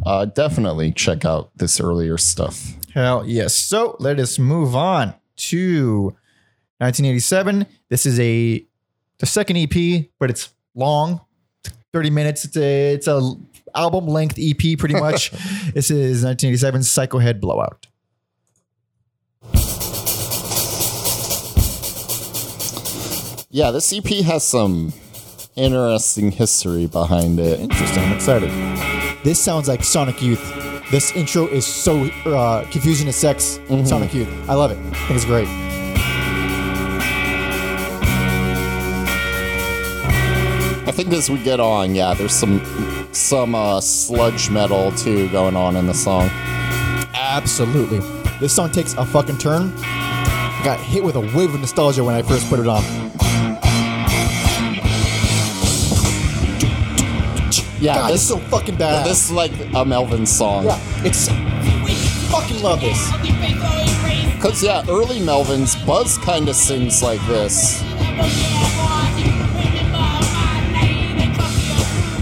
uh, 0.05 0.25
definitely 0.25 0.91
check 0.91 1.25
out 1.25 1.51
this 1.57 1.79
earlier 1.79 2.17
stuff. 2.17 2.75
Hell 2.93 3.25
yes. 3.25 3.55
So 3.55 3.95
let 3.99 4.19
us 4.19 4.39
move 4.39 4.75
on 4.75 5.13
to 5.37 6.15
1987. 6.79 7.65
This 7.89 8.05
is 8.05 8.19
a 8.19 8.65
the 9.19 9.25
second 9.25 9.57
EP, 9.57 10.05
but 10.17 10.29
it's 10.29 10.49
long, 10.75 11.21
30 11.93 12.09
minutes. 12.09 12.45
It's 12.45 12.57
a 12.57 12.93
it's 12.93 13.07
a 13.07 13.33
album 13.75 14.07
length 14.07 14.37
EP 14.39 14.77
pretty 14.77 14.95
much. 14.99 15.31
this 15.73 15.91
is 15.91 16.23
1987 16.23 16.83
Psycho 16.83 17.19
Head 17.19 17.39
Blowout. 17.41 17.85
Yeah, 23.51 23.71
this 23.71 23.91
EP 23.91 24.05
has 24.25 24.47
some 24.47 24.93
interesting 25.55 26.31
history 26.31 26.85
behind 26.85 27.39
it. 27.39 27.59
Interesting. 27.59 28.03
I'm 28.03 28.13
excited. 28.13 28.98
This 29.21 29.43
sounds 29.43 29.67
like 29.67 29.83
Sonic 29.83 30.21
Youth. 30.21 30.41
This 30.91 31.13
intro 31.13 31.45
is 31.47 31.65
so 31.65 32.05
uh, 32.25 32.63
confusion 32.71 33.07
is 33.09 33.17
sex. 33.17 33.59
Sonic 33.83 34.13
Youth. 34.13 34.29
I 34.49 34.53
love 34.53 34.71
it. 34.71 34.77
I 34.77 34.95
think 35.07 35.11
it's 35.11 35.25
great. 35.25 35.47
I 40.87 40.91
think 40.91 41.11
as 41.11 41.29
we 41.29 41.43
get 41.43 41.59
on, 41.59 41.95
yeah, 41.95 42.13
there's 42.13 42.33
some 42.33 42.61
some 43.11 43.55
uh, 43.55 43.81
sludge 43.81 44.49
metal 44.49 44.93
too 44.93 45.29
going 45.29 45.55
on 45.55 45.75
in 45.75 45.85
the 45.85 45.93
song. 45.93 46.29
Absolutely. 47.13 47.99
This 48.39 48.55
song 48.55 48.71
takes 48.71 48.93
a 48.93 49.05
fucking 49.05 49.37
turn. 49.37 49.73
I 49.75 50.61
got 50.63 50.79
hit 50.79 51.03
with 51.03 51.15
a 51.15 51.21
wave 51.21 51.53
of 51.53 51.59
nostalgia 51.59 52.05
when 52.05 52.15
I 52.15 52.21
first 52.21 52.47
put 52.49 52.59
it 52.59 52.67
on. 52.67 52.83
Yeah, 57.79 57.95
God, 57.95 58.11
it's 58.11 58.21
this 58.21 58.27
so 58.29 58.37
fucking 58.37 58.75
bad. 58.75 59.05
this 59.05 59.25
is 59.25 59.31
like 59.31 59.51
a 59.75 59.85
Melvin 59.85 60.25
song. 60.25 60.65
yeah, 60.65 60.79
it's 61.05 61.29
fucking 62.29 62.61
love 62.61 62.81
this. 62.81 63.09
Cause 64.41 64.63
yeah, 64.63 64.83
early 64.89 65.19
Melvins, 65.19 65.75
Buzz 65.85 66.17
kind 66.19 66.49
of 66.49 66.55
sings 66.55 67.01
like 67.03 67.21
this. 67.27 67.83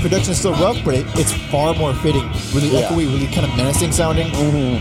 production 0.01 0.31
is 0.31 0.39
still 0.39 0.53
rough, 0.53 0.77
but 0.85 0.93
it, 0.95 1.05
it's 1.15 1.33
far 1.51 1.73
more 1.73 1.93
fitting. 1.95 2.23
Really 2.53 2.69
Yeah. 2.69 2.87
echoey, 2.87 3.07
really 3.07 3.27
kind 3.27 3.45
of 3.45 3.55
menacing 3.57 3.91
sounding. 3.91 4.27
And 4.33 4.79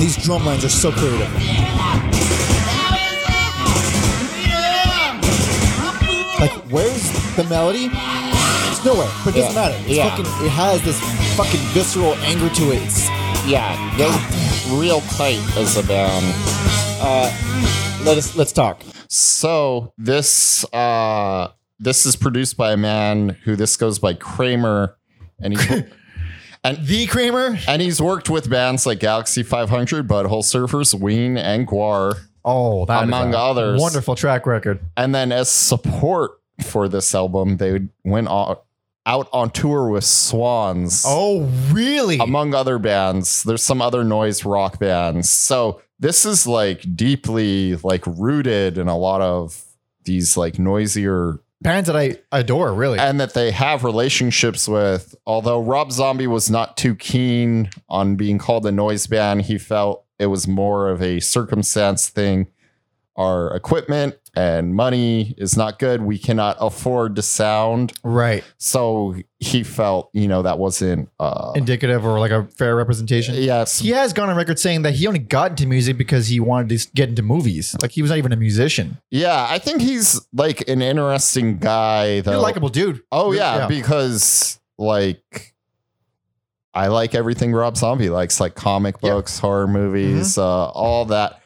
these 0.00 0.16
drum 0.16 0.44
lines 0.44 0.64
are 0.64 0.68
so 0.68 0.90
creative. 0.90 1.32
Like, 6.40 6.50
where's 6.68 7.36
the 7.36 7.44
melody? 7.44 7.88
It's 8.84 8.94
nowhere, 8.94 9.10
but 9.24 9.34
it 9.34 9.40
doesn't 9.40 9.54
matter. 9.54 9.76
It's 9.86 9.96
Yeah. 9.96 10.10
fucking, 10.10 10.26
it 10.46 10.50
has 10.50 10.82
this 10.82 11.00
fucking 11.36 11.60
visceral 11.72 12.14
anger 12.16 12.50
to 12.50 12.72
it. 12.72 12.82
It's, 12.82 13.08
Yeah, 13.46 13.74
they're 13.96 14.78
real 14.78 15.00
tight 15.02 15.40
as 15.56 15.76
a 15.78 15.82
band. 15.82 16.24
let 18.04 18.18
us 18.18 18.36
let's 18.36 18.52
talk. 18.52 18.82
So 19.08 19.92
this 19.96 20.64
uh 20.74 21.48
this 21.78 22.04
is 22.04 22.14
produced 22.16 22.56
by 22.58 22.72
a 22.72 22.76
man 22.76 23.30
who 23.44 23.56
this 23.56 23.76
goes 23.76 23.98
by 23.98 24.12
Kramer, 24.14 24.96
and 25.40 25.54
he's 25.58 25.66
The 26.64 27.06
Kramer. 27.06 27.58
and 27.68 27.80
he's 27.82 28.00
worked 28.02 28.28
with 28.30 28.48
bands 28.50 28.84
like 28.86 29.00
Galaxie 29.00 29.42
500, 29.42 30.06
Butthole 30.08 30.42
Surfers, 30.42 30.92
Ween, 30.98 31.36
and 31.38 31.66
Gwar. 31.66 32.16
Oh, 32.44 32.84
that 32.86 33.04
is 33.04 33.08
Among 33.08 33.34
a 33.34 33.38
others. 33.38 33.80
wonderful 33.80 34.14
track 34.14 34.46
record. 34.46 34.80
And 34.96 35.14
then 35.14 35.32
as 35.32 35.48
support 35.50 36.32
for 36.62 36.88
this 36.88 37.14
album, 37.14 37.56
they 37.58 37.80
went 38.04 38.28
on, 38.28 38.56
out 39.06 39.28
on 39.32 39.50
tour 39.50 39.88
with 39.88 40.04
Swans. 40.04 41.04
Oh, 41.06 41.42
really? 41.70 42.18
among 42.18 42.54
other 42.54 42.78
bands. 42.78 43.42
There's 43.42 43.62
some 43.62 43.82
other 43.82 44.04
noise 44.04 44.44
rock 44.44 44.78
bands. 44.78 45.28
So 45.30 45.80
this 45.98 46.24
is 46.24 46.46
like 46.46 46.84
deeply 46.96 47.76
like 47.76 48.06
rooted 48.06 48.78
in 48.78 48.88
a 48.88 48.96
lot 48.96 49.20
of 49.20 49.62
these 50.04 50.36
like 50.36 50.58
noisier 50.58 51.40
Bands 51.62 51.86
that 51.86 51.96
I 51.96 52.18
adore, 52.30 52.74
really. 52.74 52.98
and 52.98 53.18
that 53.20 53.32
they 53.32 53.50
have 53.50 53.84
relationships 53.84 54.68
with. 54.68 55.14
Although 55.26 55.62
Rob 55.62 55.92
Zombie 55.92 56.26
was 56.26 56.50
not 56.50 56.76
too 56.76 56.94
keen 56.94 57.70
on 57.88 58.16
being 58.16 58.36
called 58.36 58.66
a 58.66 58.72
noise 58.72 59.06
band, 59.06 59.42
he 59.42 59.56
felt 59.56 60.04
it 60.18 60.26
was 60.26 60.46
more 60.46 60.90
of 60.90 61.00
a 61.00 61.20
circumstance 61.20 62.08
thing. 62.10 62.48
Our 63.16 63.54
equipment 63.56 64.16
and 64.36 64.74
money 64.74 65.34
is 65.38 65.56
not 65.56 65.78
good. 65.78 66.02
We 66.02 66.18
cannot 66.18 66.56
afford 66.60 67.16
to 67.16 67.22
sound. 67.22 67.92
right. 68.02 68.42
So 68.58 69.14
he 69.38 69.62
felt, 69.62 70.10
you 70.12 70.26
know, 70.28 70.42
that 70.42 70.58
wasn't 70.58 71.08
uh 71.20 71.52
Indicative 71.54 72.04
or 72.04 72.18
like 72.18 72.30
a 72.30 72.44
fair 72.44 72.74
representation. 72.76 73.34
yes, 73.36 73.78
He 73.78 73.90
has 73.90 74.12
gone 74.12 74.30
on 74.30 74.36
record 74.36 74.58
saying 74.58 74.82
that 74.82 74.94
he 74.94 75.06
only 75.06 75.18
got 75.20 75.50
into 75.50 75.66
music 75.66 75.96
because 75.98 76.28
he 76.28 76.40
wanted 76.40 76.78
to 76.78 76.88
get 76.94 77.08
into 77.10 77.22
movies. 77.22 77.76
Like 77.80 77.90
he 77.92 78.02
was 78.02 78.10
not 78.10 78.18
even 78.18 78.32
a 78.32 78.36
musician. 78.36 78.98
Yeah, 79.10 79.46
I 79.48 79.58
think 79.58 79.80
he's 79.82 80.20
like 80.32 80.68
an 80.68 80.80
interesting 80.82 81.58
guy 81.58 82.20
though. 82.20 82.38
a 82.38 82.40
likable 82.40 82.70
dude. 82.70 83.02
oh 83.12 83.26
Really- 83.26 83.38
yeah, 83.38 83.66
because 83.68 84.58
like 84.78 85.52
I 86.76 86.88
like 86.88 87.14
everything 87.14 87.52
Rob 87.52 87.76
Zombie 87.76 88.08
likes, 88.10 88.40
like 88.40 88.56
comic 88.56 88.96
Yeah. 89.02 89.12
books, 89.12 89.38
horror 89.38 89.68
movies, 89.68 90.36
uh, 90.38 90.42
all 90.70 91.04
that. 91.06 91.40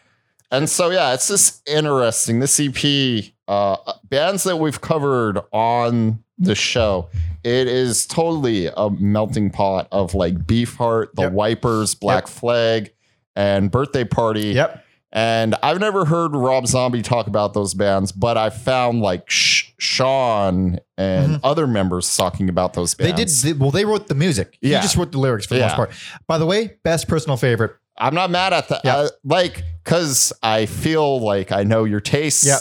And 0.50 0.68
so 0.68 0.90
yeah, 0.90 1.12
it's 1.14 1.28
just 1.28 1.68
interesting. 1.68 2.40
This 2.40 2.58
EP, 2.60 3.24
uh, 3.46 3.76
bands 4.04 4.44
that 4.44 4.56
we've 4.56 4.80
covered 4.80 5.40
on 5.52 6.22
the 6.38 6.54
show, 6.54 7.08
it 7.44 7.66
is 7.68 8.06
totally 8.06 8.66
a 8.66 8.90
melting 8.90 9.50
pot 9.50 9.88
of 9.92 10.14
like 10.14 10.34
Beefheart, 10.46 11.08
The 11.14 11.22
Yep. 11.22 11.32
Wipers, 11.32 11.94
Black 11.94 12.24
Yep. 12.24 12.28
Flag, 12.30 12.92
and 13.36 13.70
Birthday 13.70 14.04
Party. 14.04 14.48
Yep. 14.48 14.84
And 15.10 15.54
I've 15.62 15.80
never 15.80 16.04
heard 16.04 16.36
Rob 16.36 16.66
Zombie 16.66 17.00
talk 17.00 17.26
about 17.28 17.54
those 17.54 17.72
bands, 17.72 18.12
but 18.12 18.36
I 18.36 18.50
found 18.50 19.00
like 19.00 19.28
Sh- 19.30 19.72
Sean 19.78 20.78
and 20.98 21.40
other 21.42 21.66
members 21.66 22.14
talking 22.14 22.48
about 22.50 22.74
those 22.74 22.94
Mm-hmm. 22.94 23.04
They 23.04 23.12
did. 23.24 23.28
They, 23.28 23.52
well, 23.54 23.70
they 23.70 23.84
wrote 23.86 24.08
the 24.08 24.14
music. 24.14 24.58
Yeah. 24.60 24.78
He 24.78 24.82
just 24.82 24.96
wrote 24.96 25.12
the 25.12 25.18
lyrics 25.18 25.46
for 25.46 25.54
the 25.54 25.60
Yeah. 25.60 25.66
most 25.68 25.76
part. 25.76 25.90
By 26.26 26.36
the 26.38 26.44
way, 26.46 26.76
best 26.84 27.08
personal 27.08 27.36
favorite. 27.38 27.72
I'm 27.98 28.14
not 28.14 28.30
mad 28.30 28.52
at 28.52 28.68
that. 28.68 28.84
Uh, 28.86 29.08
like, 29.24 29.62
because 29.84 30.32
I 30.42 30.66
feel 30.66 31.20
like 31.20 31.52
I 31.52 31.64
know 31.64 31.84
your 31.84 32.00
taste. 32.00 32.44
Yeah. 32.46 32.58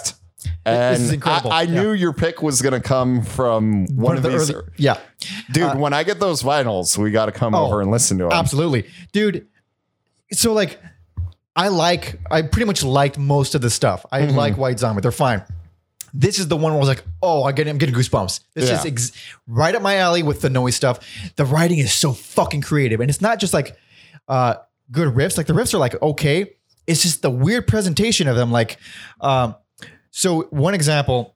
And 0.66 0.96
This 0.96 1.02
is 1.04 1.12
incredible. 1.14 1.52
I, 1.52 1.60
I 1.60 1.62
Yeah. 1.64 1.82
knew 1.82 1.92
your 1.94 2.14
pick 2.14 2.42
was 2.42 2.62
going 2.62 2.74
to 2.74 2.80
come 2.86 3.22
from 3.24 3.86
one, 3.96 4.18
of, 4.18 4.24
the 4.24 4.30
these. 4.30 4.52
early. 4.52 4.66
Yeah, 4.78 4.98
Dude, 5.52 5.64
uh, 5.64 5.76
when 5.76 5.94
I 5.94 6.04
get 6.04 6.20
those 6.20 6.44
vinyls, 6.44 6.98
we 6.98 7.12
got 7.12 7.26
to 7.28 7.32
come 7.32 7.54
Oh, 7.56 7.66
over 7.66 7.82
and 7.82 7.90
listen 7.92 8.18
to 8.20 8.26
them. 8.26 8.34
absolutely, 8.34 8.88
dude. 9.12 9.48
So 10.32 10.54
like, 10.54 10.80
I 11.56 11.70
like. 11.70 12.20
I 12.30 12.44
pretty 12.44 12.66
much 12.66 12.84
liked 12.84 13.18
most 13.18 13.56
of 13.56 13.62
the 13.62 13.70
stuff. 13.70 14.06
I 14.12 14.22
Mhm. 14.22 14.36
like 14.36 14.58
White 14.58 14.80
Zombie. 14.80 15.02
They're 15.02 15.12
fine. 15.12 15.42
This 16.14 16.38
is 16.40 16.48
the 16.48 16.56
one 16.56 16.72
where 16.74 16.78
I 16.78 16.80
was 16.80 16.88
like, 16.88 17.04
oh, 17.22 17.44
I 17.44 17.52
get, 17.52 17.68
I'm 17.68 17.78
getting 17.78 17.96
goosebumps. 17.96 18.40
This 18.54 18.70
Yeah. 18.70 18.80
is 18.80 18.86
ex- 18.86 19.12
right 19.48 19.74
up 19.76 19.82
my 19.82 19.96
alley 19.98 20.24
with 20.24 20.42
the 20.42 20.50
noise 20.50 20.76
stuff. 20.76 21.00
The 21.36 21.46
writing 21.46 21.80
is 21.80 21.94
so 21.94 22.14
fucking 22.14 22.62
creative, 22.62 23.00
and 23.02 23.10
it's 23.10 23.22
not 23.22 23.40
just 23.40 23.54
like 23.54 23.76
uh, 24.30 24.56
good 24.92 25.14
riffs. 25.14 25.38
Like 25.38 25.48
the 25.48 25.54
riffs 25.54 25.74
are 25.74 25.78
like 25.80 26.02
okay. 26.02 26.54
It's 26.86 27.02
just 27.02 27.22
the 27.22 27.30
weird 27.30 27.68
presentation 27.68 28.28
of 28.30 28.36
them. 28.38 28.50
Like, 28.52 28.78
um, 29.20 29.56
so 30.12 30.44
one 30.52 30.74
example 30.74 31.36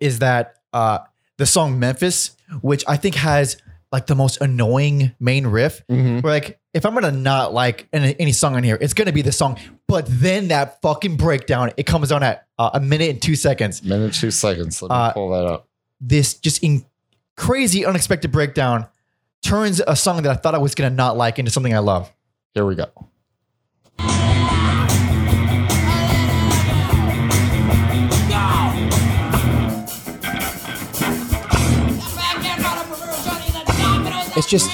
is 0.00 0.20
that 0.20 0.56
uh, 0.72 1.00
the 1.36 1.44
song 1.46 1.78
Memphis, 1.78 2.30
which 2.62 2.82
I 2.88 2.96
think 2.96 3.14
has 3.16 3.58
like 3.92 4.06
the 4.06 4.14
most 4.14 4.40
annoying 4.40 5.12
main 5.20 5.46
riff. 5.46 5.82
Mhm. 5.90 6.22
Where 6.22 6.32
like, 6.32 6.58
if 6.74 6.84
I'm 6.86 6.94
gonna 6.94 7.10
not 7.10 7.52
like 7.52 7.88
any, 7.92 8.14
any 8.18 8.32
song 8.32 8.54
on 8.56 8.62
here, 8.62 8.78
it's 8.80 8.94
gonna 8.94 9.12
be 9.12 9.22
the 9.22 9.32
song. 9.32 9.58
But 9.86 10.06
then 10.08 10.48
that 10.48 10.80
fucking 10.82 11.16
breakdown, 11.16 11.72
it 11.76 11.84
comes 11.84 12.12
on 12.12 12.22
at 12.22 12.46
uh, 12.58 12.70
a 12.74 12.80
minute 12.80 13.10
and 13.10 13.20
two 13.22 13.34
seconds. 13.36 13.82
Minute, 13.82 14.14
two 14.14 14.30
seconds. 14.30 14.80
Let 14.82 14.90
me 14.90 14.94
Uh, 14.96 15.12
pull 15.12 15.30
that 15.30 15.44
up. 15.46 15.68
This 16.00 16.34
just 16.34 16.62
in 16.62 16.84
crazy, 17.36 17.84
unexpected 17.84 18.30
breakdown 18.32 18.86
turns 19.42 19.80
a 19.86 19.96
song 19.96 20.22
that 20.22 20.30
I 20.32 20.36
thought 20.36 20.54
I 20.54 20.58
was 20.58 20.74
gonna 20.74 20.90
not 20.90 21.16
like 21.16 21.38
into 21.38 21.50
something 21.50 21.74
I 21.74 21.78
love. 21.80 22.10
Here 22.58 22.66
we 22.66 22.74
go. 22.74 22.90
It's 34.36 34.48
just 34.48 34.70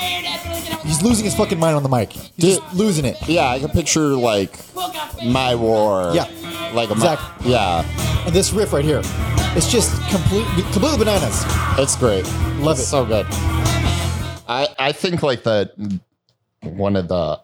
he's 0.85 1.03
losing 1.03 1.25
his 1.25 1.35
fucking 1.35 1.59
mind 1.59 1.77
on 1.77 1.83
the 1.83 1.89
mic. 1.91 2.13
He's 2.13 2.57
just 2.59 2.75
losing 2.75 3.05
it. 3.05 3.17
Yeah, 3.29 3.51
I 3.51 3.59
can 3.59 3.69
picture 3.69 4.09
like 4.17 4.59
My 5.27 5.55
War. 5.55 6.13
Yeah. 6.15 6.25
Like 6.73 6.89
a 6.89 6.93
Exactly. 6.93 7.51
yeah. 7.51 7.85
And 8.27 8.35
this 8.35 8.53
riff 8.53 8.73
right 8.73 8.85
here, 8.85 9.01
it's 9.55 9.71
just 9.71 9.91
complete, 10.11 10.47
completely 10.73 10.99
bananas. 10.99 11.43
It's 11.79 11.97
great. 11.97 12.25
Love 12.61 12.79
It's 12.79 12.87
it. 12.89 12.91
So 12.91 13.05
good. 13.05 13.27
I 14.49 14.69
I 14.79 14.93
think 14.93 15.23
like 15.23 15.43
the 15.43 16.01
one 16.63 16.97
of 16.97 17.09
the 17.09 17.41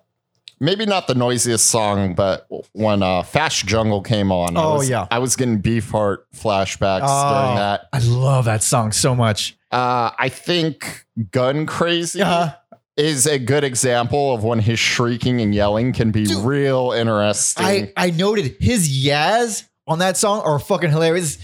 maybe 0.61 0.87
not 0.87 1.07
the 1.09 1.15
noisiest 1.15 1.67
song, 1.69 2.15
but 2.15 2.47
when 2.73 3.03
uh 3.03 3.23
Fast 3.23 3.67
Jungle 3.67 4.03
came 4.03 4.31
on, 4.31 4.57
I 4.57 4.63
Oh, 4.63 4.75
was, 4.79 4.89
yeah. 4.89 5.07
I 5.11 5.19
was 5.19 5.35
getting 5.37 5.61
Beefheart 5.61 6.19
flashbacks 6.35 7.01
during 7.01 7.57
that. 7.57 7.89
I 7.93 7.99
love 8.01 8.45
that 8.45 8.63
song 8.63 8.93
so 8.93 9.15
much. 9.15 9.57
Uh 9.71 10.11
I 10.19 10.29
think 10.29 11.07
Gun 11.31 11.67
Crazy 11.67 12.23
Uh-huh. 12.23 12.55
is 12.97 13.27
a 13.27 13.39
good 13.39 13.65
example 13.65 14.35
of 14.35 14.45
when 14.45 14.59
his 14.59 14.79
shrieking 14.79 15.41
and 15.41 15.55
yelling 15.55 15.93
can 15.93 16.11
be 16.11 16.25
Dude. 16.25 16.45
real 16.45 16.93
interesting. 16.93 17.65
I, 17.67 17.93
I 17.97 18.11
noted 18.11 18.57
his 18.61 18.89
yaz 19.05 19.65
on 19.87 19.99
that 20.01 20.17
song 20.17 20.43
are 20.43 20.59
fucking 20.59 20.91
hilarious. 20.91 21.39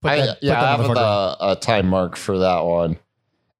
Put 0.00 0.10
I, 0.10 0.36
yeah, 0.42 0.60
I 0.60 0.76
have 0.76 0.90
a, 0.90 1.36
a 1.52 1.56
time 1.60 1.86
mark 1.88 2.16
for 2.16 2.38
that 2.38 2.64
one. 2.64 2.98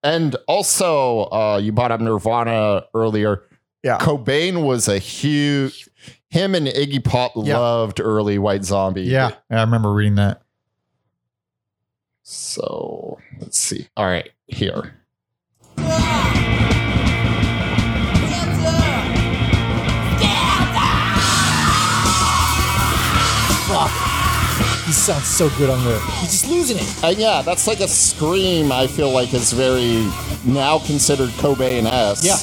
And 0.02 0.34
also, 0.48 1.26
uh, 1.30 1.60
you 1.62 1.70
brought 1.70 1.92
up 1.92 2.00
Nirvana 2.00 2.82
earlier. 2.92 3.44
Yeah. 3.82 3.98
Cobain 3.98 4.64
was 4.64 4.88
a 4.88 4.98
huge. 4.98 5.88
Him 6.28 6.54
and 6.54 6.66
Iggy 6.66 7.02
Pop 7.04 7.32
Yeah. 7.36 7.58
loved 7.58 8.00
early 8.00 8.38
White 8.38 8.64
Zombie. 8.64 9.02
Yeah, 9.02 9.32
I 9.50 9.60
remember 9.60 9.92
reading 9.92 10.14
that. 10.14 10.42
So 12.22 13.18
let's 13.40 13.58
see. 13.58 13.88
All 13.96 14.06
right, 14.06 14.30
here. 14.46 14.94
He 24.92 24.96
sounds 24.96 25.26
so 25.26 25.48
good 25.56 25.70
on 25.70 25.82
there. 25.86 25.98
He's 26.20 26.32
just 26.32 26.48
losing 26.48 26.76
it. 26.76 27.02
And 27.02 27.16
yeah, 27.16 27.40
that's 27.40 27.66
like 27.66 27.80
a 27.80 27.88
scream. 27.88 28.70
I 28.70 28.86
feel 28.86 29.10
like 29.10 29.32
is 29.32 29.50
very 29.50 30.06
now 30.44 30.80
considered 30.80 31.30
Cobain 31.30 31.86
esque. 31.86 32.22
Yeah. 32.22 32.36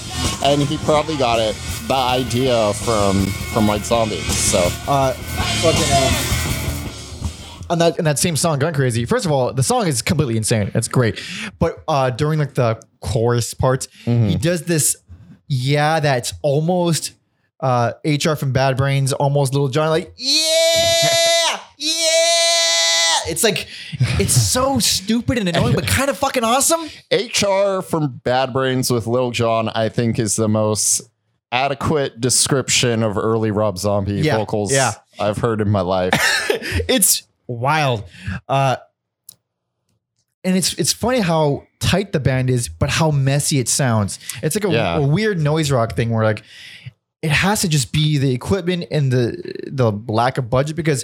and 0.50 0.60
he 0.60 0.80
probably 0.80 1.16
got 1.16 1.38
it 1.38 1.56
the 1.88 1.94
idea 1.94 2.74
from 2.74 3.28
from 3.54 3.68
White 3.68 3.86
Zombie. 3.86 4.22
So 4.22 4.58
Uh, 4.88 5.14
fucking. 5.62 5.84
Uh, 5.92 7.70
on 7.70 7.78
that 7.78 7.98
that 7.98 8.18
same 8.18 8.36
song, 8.36 8.58
"Gun 8.58 8.74
Crazy." 8.74 9.06
First 9.06 9.28
of 9.28 9.32
all, 9.32 9.54
the 9.54 9.62
song 9.62 9.86
is 9.86 10.02
completely 10.02 10.36
insane. 10.36 10.72
It's 10.74 10.88
great, 10.88 11.22
but 11.60 11.84
uh, 11.88 12.10
during 12.10 12.40
like 12.40 12.56
the 12.56 12.82
chorus 13.00 13.54
parts, 13.54 13.88
he 14.06 14.38
does 14.38 14.64
this. 14.64 14.98
Yeah, 15.48 16.00
that's 16.00 16.34
almost 16.42 17.12
uh, 17.60 17.94
HR 18.04 18.34
from 18.34 18.54
Bad 18.54 18.76
Brains, 18.76 19.14
almost 19.14 19.54
Lil 19.54 19.68
Jon. 19.68 19.90
Like, 19.90 20.14
yeah. 20.18 20.59
It's 23.30 23.44
like 23.44 23.68
it's 24.20 24.34
so 24.52 24.80
stupid 24.80 25.38
and 25.38 25.48
annoying, 25.50 25.76
but 25.76 25.88
kind 25.88 26.10
of 26.10 26.18
fucking 26.18 26.44
awesome. 26.44 26.82
HR 27.12 27.82
from 27.82 28.20
Bad 28.24 28.54
Brains 28.54 28.92
with 28.92 29.08
Lil 29.08 29.32
Jon, 29.32 29.70
I 29.70 29.90
think, 29.90 30.20
is 30.20 30.36
the 30.36 30.48
most 30.50 31.02
adequate 31.52 32.22
description 32.22 33.02
of 33.04 33.18
early 33.18 33.52
Rob 33.52 33.78
Zombie 33.78 34.14
Yeah, 34.22 34.38
vocals 34.38 34.72
yeah. 34.72 34.94
I've 35.20 35.38
heard 35.38 35.62
in 35.62 35.70
my 35.70 35.82
life. 35.82 36.14
it's 36.88 37.24
wild. 37.48 38.04
Uh, 38.48 38.78
and 40.44 40.56
it's 40.56 40.74
it's 40.76 40.94
funny 40.94 41.20
how 41.20 41.68
tight 41.80 42.12
the 42.14 42.20
band 42.20 42.50
is, 42.50 42.70
but 42.70 42.90
how 42.90 43.12
messy 43.12 43.60
it 43.60 43.68
sounds. 43.68 44.20
It's 44.42 44.56
like 44.56 44.64
a, 44.64 44.70
Yeah. 44.72 44.98
a 44.98 45.02
weird 45.06 45.40
noise 45.40 45.72
rock 45.72 45.96
thing 45.96 46.12
where 46.12 46.24
like 46.24 46.44
it 47.22 47.32
has 47.32 47.62
to 47.62 47.68
just 47.68 47.92
be 47.92 48.18
the 48.18 48.32
equipment 48.34 48.86
and 48.92 49.12
the 49.12 49.54
the 49.68 49.92
lack 50.08 50.38
of 50.38 50.50
budget 50.50 50.76
because 50.78 51.04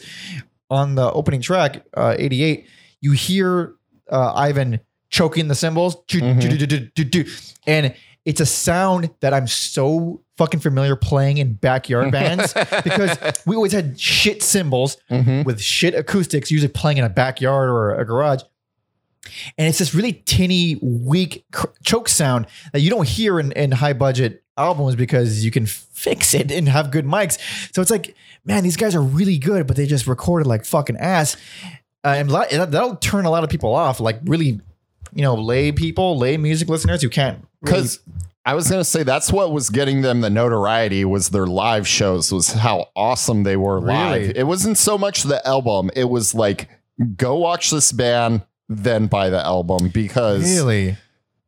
on 0.69 0.95
the 0.95 1.11
opening 1.11 1.41
track, 1.41 1.83
uh, 1.95 2.15
88, 2.17 2.65
you 3.01 3.11
hear 3.11 3.75
uh, 4.11 4.33
Ivan 4.33 4.79
choking 5.09 5.47
the 5.47 5.55
cymbals, 5.55 5.95
Mhm. 6.07 7.09
do, 7.09 7.25
and 7.67 7.93
it's 8.25 8.39
a 8.41 8.45
sound 8.45 9.09
that 9.21 9.33
I'm 9.33 9.47
so 9.47 10.21
fucking 10.37 10.59
familiar 10.59 10.95
playing 10.95 11.37
in 11.37 11.53
backyard 11.53 12.11
bands 12.11 12.53
because 12.83 13.17
we 13.45 13.55
always 13.55 13.71
had 13.71 13.99
shit 13.99 14.43
cymbals 14.43 14.97
Mhm. 15.09 15.45
with 15.45 15.61
shit 15.61 15.93
acoustics, 15.95 16.51
usually 16.51 16.71
playing 16.71 16.97
in 16.97 17.03
a 17.03 17.09
backyard 17.09 17.69
or 17.69 17.95
a 17.95 18.05
garage. 18.05 18.41
And 19.57 19.67
it's 19.67 19.79
this 19.79 19.93
really 19.93 20.13
tinny, 20.25 20.77
weak 20.81 21.45
choke 21.83 22.09
sound 22.09 22.47
that 22.73 22.81
you 22.81 22.89
don't 22.89 23.07
hear 23.07 23.39
in, 23.39 23.51
in 23.53 23.71
high 23.71 23.93
budget 23.93 24.43
albums 24.57 24.95
because 24.95 25.43
you 25.43 25.51
can 25.51 25.65
fix 25.65 26.33
it 26.33 26.51
and 26.51 26.69
have 26.69 26.91
good 26.91 27.05
mics. 27.05 27.37
So 27.73 27.81
it's 27.81 27.91
like, 27.91 28.15
man, 28.45 28.63
these 28.63 28.77
guys 28.77 28.95
are 28.95 29.01
really 29.01 29.37
good, 29.37 29.67
but 29.67 29.75
they 29.75 29.85
just 29.85 30.07
recorded 30.07 30.47
like 30.47 30.63
fucking 30.65 30.97
ass. 30.97 31.35
Uh, 32.03 32.15
and 32.17 32.31
lot- 32.31 32.49
that- 32.51 32.71
that'll 32.71 32.95
turn 32.97 33.25
a 33.25 33.29
lot 33.31 33.43
of 33.43 33.49
people 33.49 33.73
off, 33.73 33.99
like 33.99 34.19
really, 34.25 34.59
you 35.13 35.21
know, 35.21 35.35
lay 35.35 35.71
people, 35.71 36.17
lay 36.17 36.37
music 36.37 36.69
listeners 36.69 37.01
who 37.01 37.09
can't. 37.09 37.37
really- 37.39 37.47
Because 37.63 37.99
I 38.45 38.53
was 38.53 38.69
gonna 38.69 38.85
say 38.85 39.01
that's 39.01 39.31
what 39.33 39.51
was 39.51 39.71
getting 39.71 40.01
them 40.01 40.21
the 40.21 40.29
notoriety 40.29 41.03
was 41.03 41.29
their 41.29 41.47
live 41.47 41.87
shows, 41.87 42.31
was 42.31 42.53
how 42.53 42.89
awesome 42.95 43.41
they 43.41 43.57
were 43.57 43.81
live. 43.81 44.21
Really? 44.21 44.37
It 44.37 44.45
wasn't 44.45 44.77
so 44.77 44.97
much 44.99 45.23
the 45.23 45.45
album, 45.47 45.89
it 45.95 46.09
was 46.09 46.35
like 46.35 46.69
go 47.17 47.35
watch 47.37 47.71
this 47.71 47.91
band, 47.91 48.43
then 48.69 49.07
buy 49.07 49.29
the 49.29 49.43
album 49.43 49.89
because 49.89 50.43
really, 50.43 50.97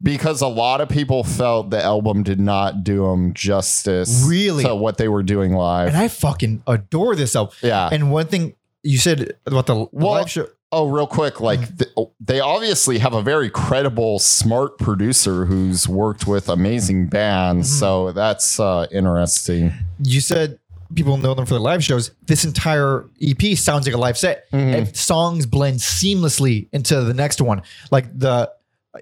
because 0.02 0.42
a 0.42 0.48
lot 0.48 0.82
of 0.82 0.90
people 0.90 1.24
felt 1.24 1.70
the 1.72 1.84
album 1.84 2.24
did 2.24 2.40
not 2.40 2.84
do 2.84 3.04
them 3.10 3.34
justice 3.34 4.26
Really? 4.28 4.64
to 4.64 4.76
what 4.76 4.98
they 4.98 5.08
were 5.08 5.24
doing 5.24 5.54
live. 5.54 5.88
and 5.90 5.98
I 5.98 6.08
fucking 6.08 6.64
adore 6.68 7.16
this 7.16 7.36
album. 7.36 7.56
yeah. 7.64 7.90
And 7.92 8.12
one 8.12 8.28
thing 8.28 8.56
you 8.84 8.98
said 9.00 9.34
about 9.46 9.66
the 9.66 9.88
Well, 9.92 10.12
live 10.12 10.30
show, 10.30 10.48
Oh, 10.70 10.90
real 10.90 11.08
quick, 11.08 11.40
like 11.40 11.62
Mm-hmm. 11.62 11.76
th- 11.96 12.08
they 12.20 12.40
obviously 12.42 12.98
have 13.00 13.14
a 13.14 13.22
very 13.22 13.50
credible, 13.50 14.20
smart 14.20 14.78
producer 14.78 15.46
who's 15.46 15.88
worked 15.88 16.28
with 16.28 16.50
amazing 16.50 17.08
bands. 17.08 17.70
Mm-hmm. 17.70 17.80
So 17.80 18.12
that's 18.12 18.60
uh, 18.60 18.86
interesting. 18.92 19.72
you 20.04 20.20
said 20.20 20.60
people 20.96 21.18
know 21.18 21.34
them 21.34 21.46
for 21.46 21.54
their 21.56 21.60
live 21.62 21.84
shows. 21.84 22.12
This 22.26 22.46
entire 22.46 23.06
EP 23.22 23.58
sounds 23.58 23.86
like 23.86 23.96
a 23.96 23.98
live 23.98 24.18
set. 24.18 24.50
Mhm. 24.52 24.76
And 24.78 24.96
songs 24.96 25.46
blend 25.46 25.80
seamlessly 25.80 26.70
into 26.72 27.02
the 27.04 27.14
next 27.14 27.42
one. 27.42 27.62
Like 27.92 28.18
the 28.18 28.52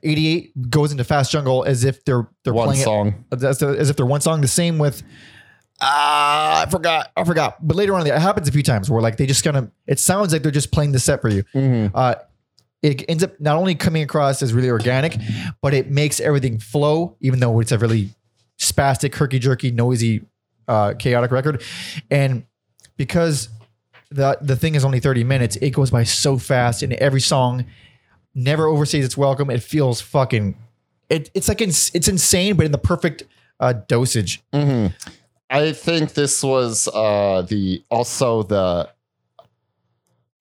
88 0.04 0.70
goes 0.70 0.92
into 0.92 1.04
Fast 1.04 1.32
Jungle 1.32 1.64
as 1.64 1.84
if 1.86 2.04
they're 2.06 2.28
they're 2.44 2.54
One 2.54 2.68
playing 2.70 2.84
song. 2.84 3.26
it 3.32 3.44
as, 3.44 3.62
as 3.64 3.90
if 3.90 3.96
they're 3.96 4.06
one 4.06 4.22
song. 4.22 4.42
The 4.42 4.48
same 4.48 4.78
with 4.78 5.04
ah, 5.82 6.64
I 6.66 6.70
forgot, 6.70 7.12
I 7.16 7.24
forgot. 7.24 7.66
But 7.66 7.76
later 7.76 7.96
on, 7.96 8.06
it 8.08 8.14
happens 8.18 8.48
a 8.48 8.52
few 8.52 8.64
times 8.64 8.90
where 8.90 9.02
like 9.02 9.18
they 9.18 9.26
just 9.26 9.44
kind 9.44 9.58
of 9.58 9.72
it 9.88 10.00
sounds 10.00 10.34
like 10.34 10.44
they're 10.44 10.52
just 10.52 10.72
playing 10.72 10.92
the 10.92 11.00
set 11.00 11.22
for 11.22 11.30
you. 11.30 11.44
Mhm. 11.54 11.92
Uh, 11.94 12.16
it 12.82 13.04
ends 13.10 13.24
up 13.24 13.40
not 13.40 13.56
only 13.58 13.74
coming 13.76 14.04
across 14.04 14.42
as 14.42 14.54
really 14.54 14.70
organic, 14.70 15.18
but 15.62 15.74
it 15.74 15.90
makes 15.90 16.20
everything 16.20 16.60
flow, 16.60 17.16
even 17.20 17.40
though 17.40 17.60
it's 17.60 17.72
a 17.72 17.78
really 17.80 18.10
spastic, 18.60 19.16
herky 19.16 19.40
jerky, 19.40 19.72
noisy, 19.72 20.22
uh, 20.68 20.94
chaotic 20.98 21.32
record. 21.32 21.62
And 22.10 22.46
because 22.98 23.50
the 24.10 24.38
the 24.42 24.56
thing 24.56 24.76
is 24.76 24.86
only 24.86 25.00
30 25.00 25.24
minutes, 25.24 25.56
it 25.58 25.72
goes 25.72 25.92
by 25.92 26.04
so 26.04 26.38
fast, 26.38 26.84
and 26.84 26.94
every 26.94 27.22
song 27.22 27.66
never 28.34 28.66
overstays 28.66 29.04
its 29.04 29.18
welcome. 29.18 29.50
It 29.50 29.64
feels 29.64 30.02
fucking 30.02 30.56
it, 31.10 31.30
it's 31.34 31.48
like 31.48 31.62
ins- 31.62 31.92
it's 31.94 32.08
insane, 32.08 32.56
but 32.56 32.66
in 32.66 32.72
the 32.72 32.78
perfect 32.78 33.24
uh, 33.60 33.74
dosage. 33.88 34.42
Mhm. 34.54 34.94
I 35.50 35.72
think 35.74 36.14
this 36.14 36.42
was 36.44 36.88
uh, 36.88 37.44
the 37.48 37.84
also 37.92 38.44
the. 38.44 38.90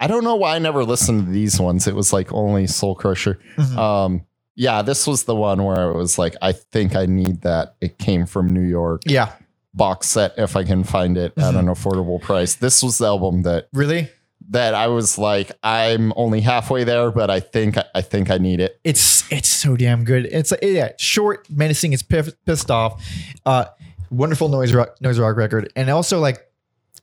I 0.01 0.07
don't 0.07 0.25
know 0.25 0.35
why 0.37 0.57
I 0.57 0.59
never 0.59 0.85
listened 0.85 1.27
to 1.27 1.31
these 1.33 1.61
ones. 1.61 1.87
It 1.87 1.95
was 1.95 2.13
like 2.13 2.33
only 2.33 2.67
Soul 2.67 2.95
Crusher. 2.95 3.39
Mhm. 3.57 3.77
Um, 3.77 4.27
yeah, 4.57 4.83
this 4.83 5.07
was 5.07 5.25
the 5.25 5.35
one 5.35 5.63
where 5.65 5.91
it 5.91 5.97
was 5.97 6.19
like, 6.19 6.37
I 6.43 6.53
think 6.53 6.95
I 6.97 7.07
need 7.07 7.43
that. 7.43 7.75
It 7.81 7.99
came 7.99 8.25
from 8.27 8.47
New 8.49 8.63
York. 8.63 9.03
Yeah, 9.07 9.33
box 9.75 10.09
set 10.09 10.33
if 10.39 10.57
I 10.57 10.65
can 10.65 10.85
find 10.85 11.19
it 11.19 11.33
at 11.37 11.55
an 11.55 11.67
affordable 11.67 12.21
price. 12.21 12.55
This 12.55 12.83
was 12.83 12.99
the 12.99 13.07
album 13.07 13.43
that 13.43 13.69
really. 13.73 14.09
that 14.51 14.75
I 14.75 14.87
was 14.87 15.19
like, 15.19 15.51
I'm 15.63 16.13
only 16.17 16.41
halfway 16.41 16.85
there, 16.85 17.11
but 17.11 17.31
I 17.31 17.41
think 17.41 17.77
I 17.95 18.01
think 18.01 18.31
I 18.31 18.39
need 18.39 18.61
it. 18.61 18.79
It's 18.85 19.31
it's 19.33 19.49
so 19.49 19.77
damn 19.77 20.05
good. 20.05 20.27
It's 20.27 20.51
like 20.51 20.61
yeah, 20.63 20.93
short, 20.99 21.49
menacing. 21.51 21.93
It's 21.93 22.03
pissed 22.03 22.71
off. 22.71 23.05
Uh, 23.45 23.67
wonderful 24.11 24.49
noise 24.49 24.73
rock, 24.73 25.01
noise 25.01 25.19
rock 25.19 25.37
record, 25.37 25.73
and 25.75 25.91
also 25.91 26.21
like 26.21 26.47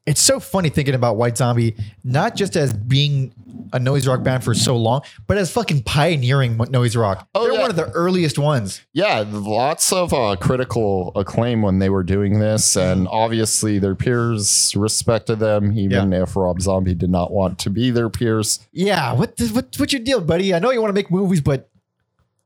it's 0.05 0.21
so 0.21 0.39
funny 0.39 0.69
thinking 0.69 0.95
about 0.95 1.15
White 1.17 1.37
Zombie 1.37 1.75
not 2.03 2.35
just 2.35 2.55
as 2.55 2.73
being 2.73 3.33
a 3.73 3.79
noise 3.79 4.07
rock 4.07 4.23
band 4.23 4.43
for 4.43 4.53
so 4.53 4.75
long, 4.75 5.01
but 5.27 5.37
as 5.37 5.51
fucking 5.51 5.83
pioneering 5.83 6.57
noise 6.69 6.95
rock. 6.95 7.27
Oh, 7.35 7.43
They're 7.43 7.53
yeah. 7.53 7.61
one 7.61 7.69
of 7.69 7.75
the 7.75 7.89
earliest 7.91 8.37
ones. 8.39 8.81
Yeah, 8.93 9.23
lots 9.27 9.93
of 9.93 10.13
uh, 10.13 10.35
critical 10.39 11.11
acclaim 11.15 11.61
when 11.61 11.79
they 11.79 11.89
were 11.89 12.03
doing 12.03 12.39
this, 12.39 12.75
and 12.75 13.07
obviously 13.09 13.79
their 13.79 13.95
peers 13.95 14.75
respected 14.75 15.39
them, 15.39 15.77
even 15.77 16.13
if 16.13 16.35
Rob 16.35 16.61
Zombie 16.61 16.95
did 16.95 17.09
not 17.09 17.31
want 17.31 17.59
to 17.59 17.69
be 17.69 17.91
their 17.91 18.09
peers. 18.09 18.59
Yeah, 18.71 19.13
what 19.13 19.37
the, 19.37 19.47
what 19.49 19.75
what's 19.77 19.93
your 19.93 20.01
deal, 20.01 20.19
buddy? 20.21 20.53
I 20.53 20.59
know 20.59 20.71
you 20.71 20.81
want 20.81 20.89
to 20.89 20.95
make 20.95 21.11
movies, 21.11 21.41
but 21.41 21.69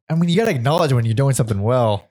I 0.10 0.16
mean, 0.16 0.30
you 0.30 0.36
got 0.36 0.46
to 0.46 0.52
acknowledge 0.52 0.94
when 0.94 1.06
you're 1.06 1.14
doing 1.14 1.34
something 1.34 1.62
well. 1.62 2.08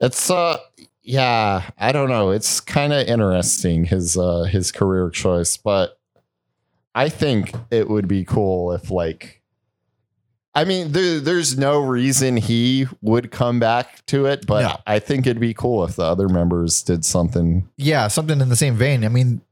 It's 0.00 0.30
uh 0.30 0.58
yeah, 1.06 1.62
I 1.78 1.92
don't 1.92 2.08
know. 2.08 2.30
It's 2.30 2.60
kind 2.60 2.92
of 2.92 3.06
interesting 3.06 3.84
his 3.84 4.16
uh 4.18 4.42
his 4.42 4.72
career 4.72 5.08
choice, 5.10 5.56
but 5.56 5.98
I 6.94 7.08
think 7.08 7.52
it 7.70 7.88
would 7.88 8.08
be 8.08 8.24
cool 8.24 8.72
if 8.72 8.90
like 8.90 9.40
I 10.54 10.64
mean, 10.64 10.92
there, 10.92 11.20
there's 11.20 11.58
no 11.58 11.80
reason 11.80 12.38
he 12.38 12.86
would 13.02 13.30
come 13.30 13.60
back 13.60 14.04
to 14.06 14.24
it, 14.24 14.46
but 14.46 14.62
No. 14.62 14.76
I 14.86 14.98
think 15.00 15.26
it'd 15.26 15.38
be 15.38 15.52
cool 15.52 15.84
if 15.84 15.96
the 15.96 16.04
other 16.04 16.30
members 16.30 16.82
did 16.82 17.04
something. 17.04 17.68
Yeah, 17.76 18.08
something 18.08 18.40
in 18.40 18.48
the 18.48 18.56
same 18.56 18.74
vein. 18.74 19.04
I 19.04 19.08
mean, 19.08 19.42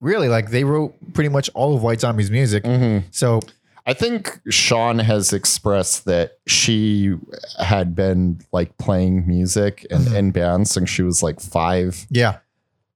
really, 0.00 0.28
like 0.28 0.50
they 0.50 0.62
wrote 0.62 0.94
pretty 1.12 1.28
much 1.28 1.50
all 1.54 1.74
of 1.74 1.82
White 1.82 2.00
Zombie's 2.00 2.30
music. 2.30 2.62
Mhm. 2.62 3.02
So 3.10 3.40
I 3.86 3.94
think 3.94 4.40
Sean 4.48 4.98
has 5.00 5.32
expressed 5.32 6.04
that 6.04 6.38
she 6.46 7.14
had 7.58 7.94
been 7.94 8.40
like 8.52 8.76
playing 8.78 9.26
music 9.26 9.86
and 9.90 10.06
Mhm. 10.06 10.14
in 10.16 10.30
bands 10.30 10.70
since 10.70 10.88
she 10.90 11.02
was 11.02 11.22
like 11.22 11.40
five. 11.40 12.06
yeah, 12.10 12.38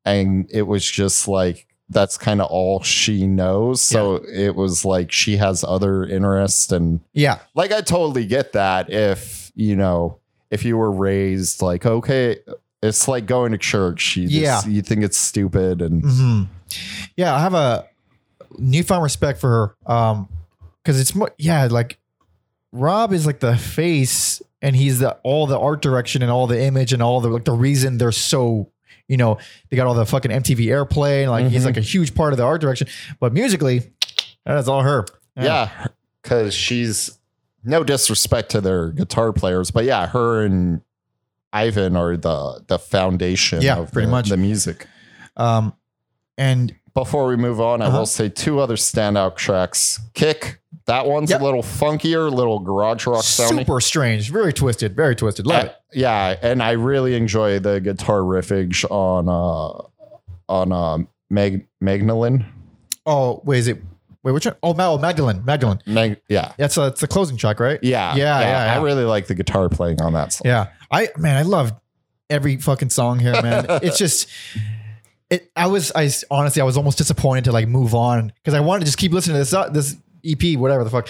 and 0.04 0.46
it 0.50 0.62
was 0.62 0.88
just 0.88 1.26
like 1.28 1.66
that's 1.88 2.16
kind 2.18 2.40
of 2.40 2.48
all 2.50 2.82
she 2.82 3.26
knows. 3.26 3.80
So 3.80 4.16
it 4.32 4.54
was 4.56 4.84
like 4.84 5.12
she 5.12 5.36
has 5.36 5.64
other 5.64 6.04
interests 6.04 6.72
and 6.72 7.00
yeah, 7.12 7.38
like 7.54 7.72
i 7.72 7.80
totally 7.80 8.26
get 8.26 8.52
that 8.54 8.90
if 8.90 9.52
you 9.54 9.76
know 9.76 10.18
if 10.50 10.64
you 10.64 10.76
were 10.76 10.90
raised 10.92 11.62
like 11.62 11.86
okay 11.86 12.38
it's 12.82 13.08
like 13.08 13.26
going 13.26 13.50
to 13.52 13.58
church. 13.58 14.16
You 14.16 14.28
just, 14.28 14.68
you 14.68 14.82
think 14.82 15.02
it's 15.02 15.16
stupid 15.18 15.80
and 15.82 16.02
hmm 16.04 16.42
yeah. 17.16 17.34
I 17.34 17.40
have 17.40 17.54
a 17.54 17.86
newfound 18.58 19.02
respect 19.02 19.40
for 19.40 19.74
her, 19.86 19.92
um, 19.92 20.28
because 20.86 21.00
it's 21.00 21.14
more 21.14 21.32
yeah, 21.38 21.66
like 21.68 21.98
Rob 22.72 23.12
is 23.12 23.26
like 23.26 23.40
the 23.40 23.56
face, 23.56 24.40
and 24.62 24.76
he's 24.76 25.00
the 25.00 25.12
all 25.24 25.46
the 25.48 25.58
art 25.58 25.82
direction 25.82 26.22
and 26.22 26.30
all 26.30 26.46
the 26.46 26.60
image 26.62 26.92
and 26.92 27.02
all 27.02 27.20
the 27.20 27.28
like 27.28 27.44
the 27.44 27.52
reason 27.52 27.98
they're 27.98 28.12
so. 28.12 28.70
You 29.08 29.16
know, 29.16 29.38
they 29.70 29.76
got 29.76 29.86
all 29.86 29.94
the 29.94 30.04
fucking 30.06 30.30
MTV 30.32 30.66
airplay, 30.66 31.22
and 31.22 31.30
like 31.30 31.46
he's 31.46 31.62
Mhm. 31.62 31.66
like 31.66 31.76
a 31.76 31.80
huge 31.80 32.14
part 32.14 32.32
of 32.32 32.36
the 32.38 32.42
art 32.44 32.60
direction. 32.60 32.88
But 33.20 33.32
musically, 33.32 33.82
that's 34.44 34.68
all 34.68 34.82
her. 34.82 35.04
yeah 35.36 35.86
because 36.22 36.54
she's 36.54 37.18
no 37.62 37.84
disrespect 37.84 38.50
to 38.52 38.60
their 38.60 38.88
guitar 38.90 39.32
players 39.32 39.70
but 39.70 39.84
yeah 39.84 40.06
her 40.08 40.42
and 40.44 40.80
ivan 41.52 41.94
are 41.94 42.16
the 42.16 42.64
the 42.68 42.78
foundation 42.78 43.60
Yeah, 43.60 43.76
of 43.78 43.92
pretty 43.92 44.06
the, 44.06 44.10
much. 44.12 44.28
the 44.30 44.36
music 44.38 44.86
Um, 45.36 45.74
and 46.38 46.74
Before 46.94 47.26
we 47.26 47.36
move 47.36 47.60
on, 47.60 47.82
I 47.82 47.86
Uh-huh. 47.86 47.98
will 47.98 48.06
say 48.06 48.28
two 48.30 48.58
other 48.58 48.76
standout 48.76 49.36
tracks. 49.36 50.00
Kick, 50.14 50.60
that 50.86 51.06
one's 51.06 51.30
Yep. 51.30 51.40
a 51.40 51.44
little 51.44 51.62
funkier, 51.62 52.30
little 52.32 52.58
garage 52.60 53.06
rock 53.06 53.22
sounding. 53.24 53.58
super 53.66 53.80
strange, 53.80 54.30
very 54.30 54.52
twisted, 54.52 54.94
very 54.96 55.14
twisted. 55.16 55.46
Love 55.46 55.66
it. 55.66 55.76
yeah, 55.92 56.36
and 56.42 56.62
I 56.62 56.72
really 56.72 57.14
enjoy 57.14 57.58
the 57.58 57.80
guitar 57.80 58.20
riffage 58.20 58.84
on 58.90 59.28
uh 59.28 59.82
on 60.48 60.72
uh 60.72 60.98
Mag 61.30 61.66
Magdalene. 61.80 62.46
Oh, 63.04 63.40
wait, 63.44 63.58
is 63.58 63.68
it 63.68 63.82
Wait, 64.22 64.32
which 64.32 64.44
one? 64.44 64.56
Oh, 64.60 64.74
oh, 64.76 64.98
Magdalene. 64.98 65.44
Magdalene. 65.44 65.78
Mag- 65.86 66.20
yeah. 66.28 66.52
That's 66.58 66.76
uh, 66.76 66.86
it's 66.92 67.00
the 67.00 67.06
closing 67.06 67.36
track, 67.36 67.60
right? 67.60 67.78
yeah, 67.80 68.16
Yeah, 68.16 68.40
yeah, 68.40 68.64
yeah. 68.66 68.74
I 68.74 68.82
really 68.82 69.04
like 69.04 69.28
the 69.28 69.36
guitar 69.36 69.68
playing 69.68 70.00
on 70.02 70.14
that 70.14 70.32
song. 70.32 70.42
Yeah. 70.46 70.66
I 70.90 71.10
man, 71.16 71.36
I 71.36 71.42
love 71.42 71.72
every 72.28 72.56
fucking 72.56 72.90
song 72.90 73.20
here, 73.20 73.40
man. 73.40 73.66
it's 73.82 73.98
just 73.98 74.28
it 75.30 75.48
I 75.54 75.68
was 75.68 75.92
I 75.94 76.10
honestly 76.28 76.60
I 76.60 76.64
was 76.64 76.76
almost 76.76 76.98
disappointed 76.98 77.44
to 77.44 77.52
like 77.52 77.68
move 77.68 77.94
on 77.94 78.32
because 78.42 78.54
I 78.54 78.60
wanted 78.60 78.80
to 78.80 78.86
just 78.86 78.98
keep 78.98 79.12
listening 79.12 79.34
to 79.34 79.38
this 79.38 79.52
uh, 79.54 79.68
this 79.68 79.96
EP, 80.24 80.58
whatever 80.58 80.84
the 80.84 80.90
fuck. 80.90 81.08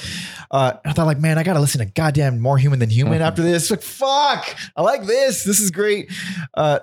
Uh, 0.51 0.75
I 0.85 0.93
thought 0.93 1.07
like, 1.07 1.19
man, 1.21 1.39
I 1.39 1.43
gotta 1.43 1.61
listen 1.61 1.79
to 1.81 1.87
goddamn 1.87 2.41
more 2.41 2.59
human 2.59 2.79
than 2.79 2.91
human 2.91 3.23
after 3.23 3.43
this. 3.43 3.71
Like, 3.71 3.83
fuck, 3.83 4.57
I 4.77 4.83
like 4.83 5.05
this. 5.05 5.45
This 5.45 5.61
is 5.61 5.71
great. 5.71 6.11
Uh, 6.55 6.81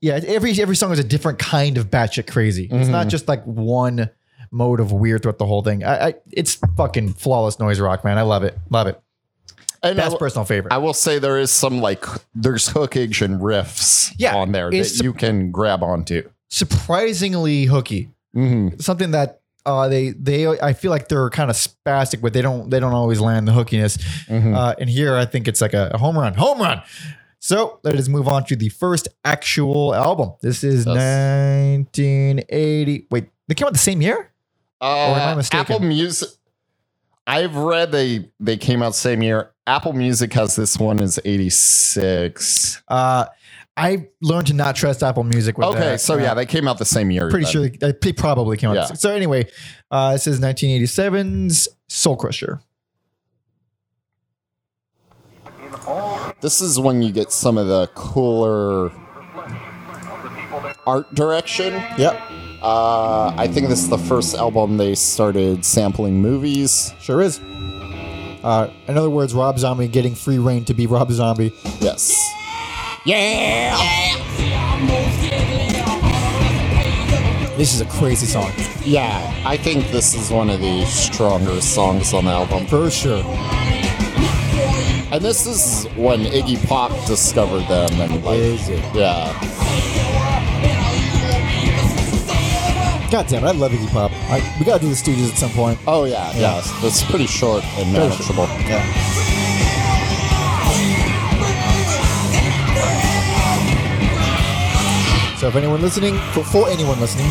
yeah, 0.00 0.20
every 0.26 0.52
every 0.60 0.76
song 0.76 0.92
is 0.92 0.98
a 0.98 1.04
different 1.04 1.38
kind 1.38 1.78
of 1.78 1.90
batshit 1.90 2.30
crazy. 2.30 2.68
It's 2.70 2.88
not 2.88 3.06
Mhm. 3.06 3.10
just 3.10 3.28
like 3.28 3.44
one 3.44 4.10
mode 4.50 4.80
of 4.80 4.92
weird 4.92 5.22
throughout 5.22 5.38
the 5.38 5.46
whole 5.46 5.62
thing. 5.62 5.84
I, 5.84 6.08
I 6.08 6.14
it's 6.32 6.58
fucking 6.76 7.14
flawless 7.14 7.58
noise 7.60 7.78
rock, 7.80 8.04
man. 8.04 8.18
I 8.18 8.22
love 8.22 8.42
it, 8.44 8.58
love 8.70 8.86
it. 8.88 9.00
And 9.84 9.98
I, 10.00 10.04
That's 10.04 10.14
personal 10.16 10.44
favorite. 10.44 10.72
I 10.72 10.78
will 10.78 10.94
say 10.94 11.18
there 11.18 11.38
is 11.38 11.50
some 11.50 11.80
like 11.80 12.04
there's 12.34 12.68
hookage 12.68 13.20
and 13.22 13.40
riffs 13.40 14.12
Yeah, 14.18 14.36
on 14.36 14.52
there 14.52 14.68
it's- 14.68 14.98
that 14.98 15.04
you 15.04 15.12
can 15.12 15.50
grab 15.52 15.82
onto. 15.82 16.28
Surprisingly 16.50 17.64
hooky. 17.66 18.08
hmm 18.34 18.68
something 18.78 19.10
that 19.12 19.41
uh, 19.66 19.88
they 19.88 20.10
they 20.10 20.46
I 20.48 20.72
feel 20.72 20.90
like 20.90 21.08
they're 21.08 21.30
kind 21.30 21.50
of 21.50 21.56
spastic, 21.56 22.20
but 22.20 22.32
they 22.32 22.42
don't 22.42 22.70
they 22.70 22.80
don't 22.80 22.92
always 22.94 23.20
land 23.20 23.46
the 23.48 23.52
hookiness. 23.52 24.00
hmm 24.28 24.54
Uh, 24.54 24.74
and 24.78 24.88
here 24.90 25.16
I 25.16 25.24
think 25.24 25.48
it's 25.48 25.60
like 25.60 25.74
a, 25.74 25.90
a 25.94 25.98
home 25.98 26.18
run, 26.18 26.34
home 26.34 26.60
run. 26.60 26.82
So 27.38 27.80
let 27.82 27.94
us 27.96 28.08
move 28.08 28.28
on 28.28 28.44
to 28.46 28.56
the 28.56 28.68
first 28.68 29.08
actual 29.24 29.94
album. 29.94 30.32
This 30.42 30.62
is 30.62 30.86
Yes. 30.86 30.96
1980. 30.96 33.06
Wait, 33.10 33.28
they 33.48 33.54
came 33.54 33.66
out 33.66 33.72
the 33.72 33.78
same 33.78 34.00
year? 34.00 34.30
Or 34.80 34.88
am 34.88 35.28
I 35.28 35.32
Uh, 35.32 35.36
mistaken? 35.36 35.74
Apple 35.74 35.80
Music. 35.86 36.28
I've 37.26 37.54
read 37.56 37.92
they 37.92 38.30
they 38.40 38.56
came 38.56 38.82
out 38.82 38.94
same 38.94 39.22
year. 39.22 39.50
Apple 39.66 39.92
Music 39.92 40.32
has 40.32 40.56
this 40.56 40.78
one 40.78 41.00
is 41.00 41.20
86. 41.24 42.82
Uh, 42.88 43.26
I 43.76 44.08
learned 44.20 44.48
to 44.48 44.54
not 44.54 44.76
trust 44.76 45.02
Apple 45.02 45.24
Music. 45.24 45.56
With 45.56 45.68
Okay, 45.68 45.78
that. 45.80 46.00
so 46.00 46.18
yeah, 46.18 46.34
they 46.34 46.44
came 46.46 46.68
out 46.68 46.78
the 46.78 46.84
same 46.84 47.10
year. 47.10 47.30
pretty 47.30 47.44
then. 47.44 47.52
sure 47.52 47.68
they, 47.68 47.92
they 48.02 48.12
probably 48.12 48.56
came 48.58 48.70
out. 48.70 48.76
Yeah. 48.76 48.84
So 48.92 49.10
anyway, 49.10 49.46
uh, 49.90 50.12
this 50.12 50.26
is 50.26 50.40
1987's 50.40 51.68
Soul 51.88 52.16
Crusher. 52.16 52.60
This 56.40 56.60
is 56.60 56.78
when 56.78 57.02
you 57.02 57.12
get 57.12 57.32
some 57.32 57.56
of 57.56 57.66
the 57.66 57.88
cooler 57.94 58.90
art 60.86 61.12
direction. 61.14 61.72
Yep, 61.98 62.20
Uh, 62.62 63.34
I 63.36 63.48
think 63.48 63.68
this 63.68 63.80
is 63.82 63.88
the 63.88 63.98
first 63.98 64.34
album 64.36 64.76
they 64.76 64.94
started 64.94 65.64
sampling 65.64 66.20
movies. 66.20 66.92
sure 67.00 67.20
is. 67.22 67.40
Uh, 68.44 68.70
in 68.88 68.96
other 68.98 69.10
words, 69.10 69.34
Rob 69.34 69.58
Zombie 69.58 69.88
getting 69.88 70.14
free 70.14 70.38
reign 70.38 70.64
to 70.66 70.74
be 70.74 70.86
Rob 70.86 71.10
Zombie. 71.12 71.52
Yes. 71.80 72.12
Yeah. 73.04 73.76
This 77.56 77.74
is 77.74 77.80
a 77.80 77.86
crazy 77.86 78.26
song. 78.26 78.50
Yeah, 78.84 79.42
I 79.44 79.56
think 79.56 79.88
this 79.90 80.14
is 80.14 80.30
one 80.30 80.48
of 80.50 80.60
the 80.60 80.84
stronger 80.86 81.60
songs 81.60 82.14
on 82.14 82.24
the 82.26 82.30
album. 82.30 82.66
For 82.66 82.90
sure. 82.90 83.22
And 85.12 85.22
this 85.22 85.46
is 85.46 85.86
when 85.96 86.20
Iggy 86.20 86.64
Pop 86.68 86.92
discovered 87.06 87.66
them 87.68 87.90
and 88.00 88.24
like 88.24 88.38
Is 88.38 88.68
it? 88.68 88.78
yeah. 88.94 89.32
God 93.10 93.26
damn 93.26 93.44
it, 93.44 93.48
I 93.48 93.52
love 93.52 93.72
Iggy 93.72 93.90
Pop. 93.90 94.12
I, 94.30 94.56
we 94.58 94.64
gotta 94.64 94.80
do 94.80 94.88
the 94.88 94.96
studios 94.96 95.30
at 95.32 95.36
some 95.38 95.50
point. 95.50 95.78
Oh 95.86 96.04
yeah, 96.04 96.32
yeah. 96.36 96.62
It's 96.82 97.02
pretty 97.04 97.26
short 97.26 97.64
and 97.78 97.92
manageable. 97.92 98.44
Yeah. 98.44 99.31
So 105.42 105.48
if 105.48 105.56
anyone 105.56 105.82
listening, 105.82 106.16
for, 106.34 106.44
for 106.44 106.68
anyone 106.68 107.00
listening, 107.00 107.26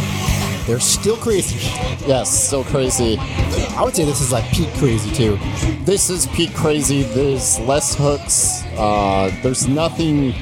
they're 0.68 0.82
still 0.82 1.16
crazy. 1.16 1.66
Yes, 2.06 2.30
still 2.30 2.66
crazy. 2.66 3.16
I 3.18 3.84
would 3.86 3.96
say 3.96 4.04
this 4.04 4.20
is 4.20 4.34
like 4.34 4.44
peak 4.52 4.68
crazy 4.74 5.10
too. 5.12 5.40
This 5.86 6.10
is 6.10 6.28
peak 6.28 6.54
crazy. 6.54 7.04
There's 7.04 7.58
less 7.62 7.96
hooks. 7.96 8.64
Uh, 8.78 9.32
there's 9.42 9.66
nothing 9.66 10.34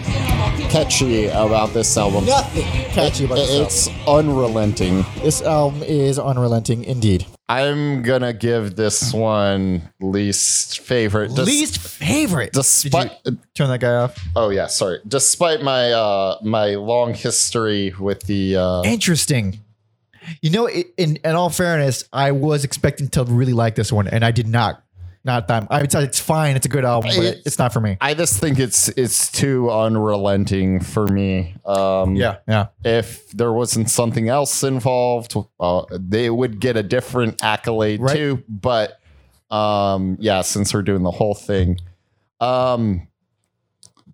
catchy 0.72 1.28
about 1.28 1.70
this 1.70 1.96
album. 1.96 2.26
Nothing 2.26 2.64
catchy 2.90 3.26
about 3.26 3.38
It- 3.38 3.48
this 3.48 3.88
album. 3.88 4.00
it's 4.00 4.08
unrelenting. 4.08 5.06
This 5.22 5.44
album 5.44 5.84
is 5.84 6.18
unrelenting 6.18 6.84
indeed. 6.86 7.28
I'm 7.50 8.04
gonna 8.04 8.32
give 8.32 8.76
this 8.76 9.12
one 9.12 9.82
least 10.00 10.80
favorite. 10.82 11.34
Des- 11.34 11.42
Least 11.44 11.80
favorite. 11.80 12.54
despite 12.54 13.12
Turn 13.56 13.70
that 13.70 13.80
guy 13.80 13.96
off. 13.96 14.18
oh 14.36 14.50
yeah, 14.50 14.68
sorry. 14.68 15.00
Despite 15.08 15.64
my 15.64 15.92
uh 15.92 16.38
my 16.44 16.76
long 16.76 17.16
history 17.16 17.94
with 18.00 18.22
the 18.24 18.56
uh 18.56 18.84
Interesting. 18.84 19.60
You 20.44 20.52
know, 20.52 20.70
in 20.70 21.16
in 21.18 21.36
all 21.36 21.50
fairness, 21.50 22.04
I 22.14 22.32
was 22.34 22.64
expecting 22.64 23.08
to 23.10 23.24
really 23.24 23.54
like 23.54 23.74
this 23.74 23.92
one, 23.92 24.08
and 24.08 24.24
I 24.24 24.30
did 24.30 24.48
not. 24.48 24.84
Not 25.26 25.48
that 25.50 25.68
I 25.70 25.82
would 25.82 25.92
say 25.92 26.04
it's 26.04 26.20
fine. 26.20 26.56
It's 26.56 26.66
a 26.66 26.70
good 26.70 26.86
album, 26.86 27.12
but 27.16 27.24
It's- 27.26 27.42
it's 27.46 27.60
not 27.60 27.74
for 27.74 27.82
me. 27.82 27.98
I 28.00 28.14
just 28.14 28.40
think 28.40 28.58
it's 28.58 28.88
it's 28.90 29.30
too 29.32 29.70
unrelenting 29.70 30.80
for 30.80 31.06
me. 31.08 31.56
Um 31.66 32.16
Yeah, 32.16 32.38
yeah. 32.48 32.68
if 32.86 33.30
there 33.32 33.52
wasn't 33.52 33.90
something 33.90 34.30
else 34.30 34.64
involved, 34.64 35.36
uh, 35.60 35.82
they 35.92 36.30
would 36.30 36.60
get 36.62 36.78
a 36.78 36.84
different 36.84 37.44
accolade 37.44 38.00
Right. 38.02 38.16
too. 38.16 38.44
But 38.48 38.98
um, 39.52 40.16
yeah, 40.22 40.42
since 40.42 40.74
we're 40.74 40.84
doing 40.84 41.04
the 41.04 41.12
whole 41.12 41.34
thing, 41.34 41.80
um, 42.40 43.08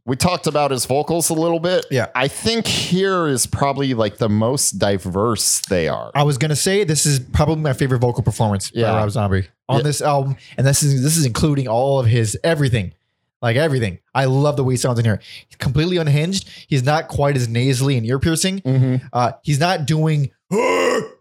we 0.06 0.16
talked 0.16 0.46
about 0.48 0.70
his 0.72 0.86
vocals 0.86 1.30
a 1.30 1.34
little 1.34 1.60
bit. 1.60 1.86
Yeah. 1.90 2.08
I 2.14 2.28
think 2.28 2.68
here 2.68 3.28
is 3.28 3.48
probably 3.48 3.94
like 3.94 4.18
the 4.18 4.30
most 4.30 4.78
diverse 4.78 5.62
they 5.62 5.88
are. 5.88 6.12
I 6.14 6.24
was 6.24 6.38
gonna 6.38 6.56
say 6.56 6.84
this 6.84 7.06
is 7.06 7.20
probably 7.20 7.56
my 7.64 7.74
favorite 7.74 8.00
vocal 8.00 8.22
performance 8.24 8.72
Yeah. 8.74 8.92
by 8.92 9.00
Rob 9.00 9.12
Zombie 9.12 9.48
on 9.68 9.78
Yeah. 9.78 9.84
this 9.84 10.02
album, 10.02 10.38
and 10.58 10.66
this 10.68 10.84
is 10.84 11.02
this 11.04 11.18
is 11.18 11.26
including 11.26 11.68
all 11.68 12.00
of 12.00 12.06
his 12.06 12.38
everything, 12.44 12.94
like 13.42 13.56
everything. 13.58 13.98
I 14.14 14.26
love 14.26 14.58
the 14.58 14.64
way 14.64 14.74
he 14.74 14.78
sounds 14.78 15.00
in 15.00 15.06
here. 15.06 15.20
He's 15.48 15.56
completely 15.58 15.98
unhinged. 15.98 16.48
He's 16.68 16.84
not 16.84 17.08
quite 17.08 17.36
as 17.36 17.48
nasally 17.48 17.98
and 17.98 18.06
ear 18.06 18.20
piercing. 18.20 18.62
Mhm. 18.62 19.02
Uh, 19.12 19.32
he's 19.44 19.60
not 19.60 19.86
doing 19.88 20.30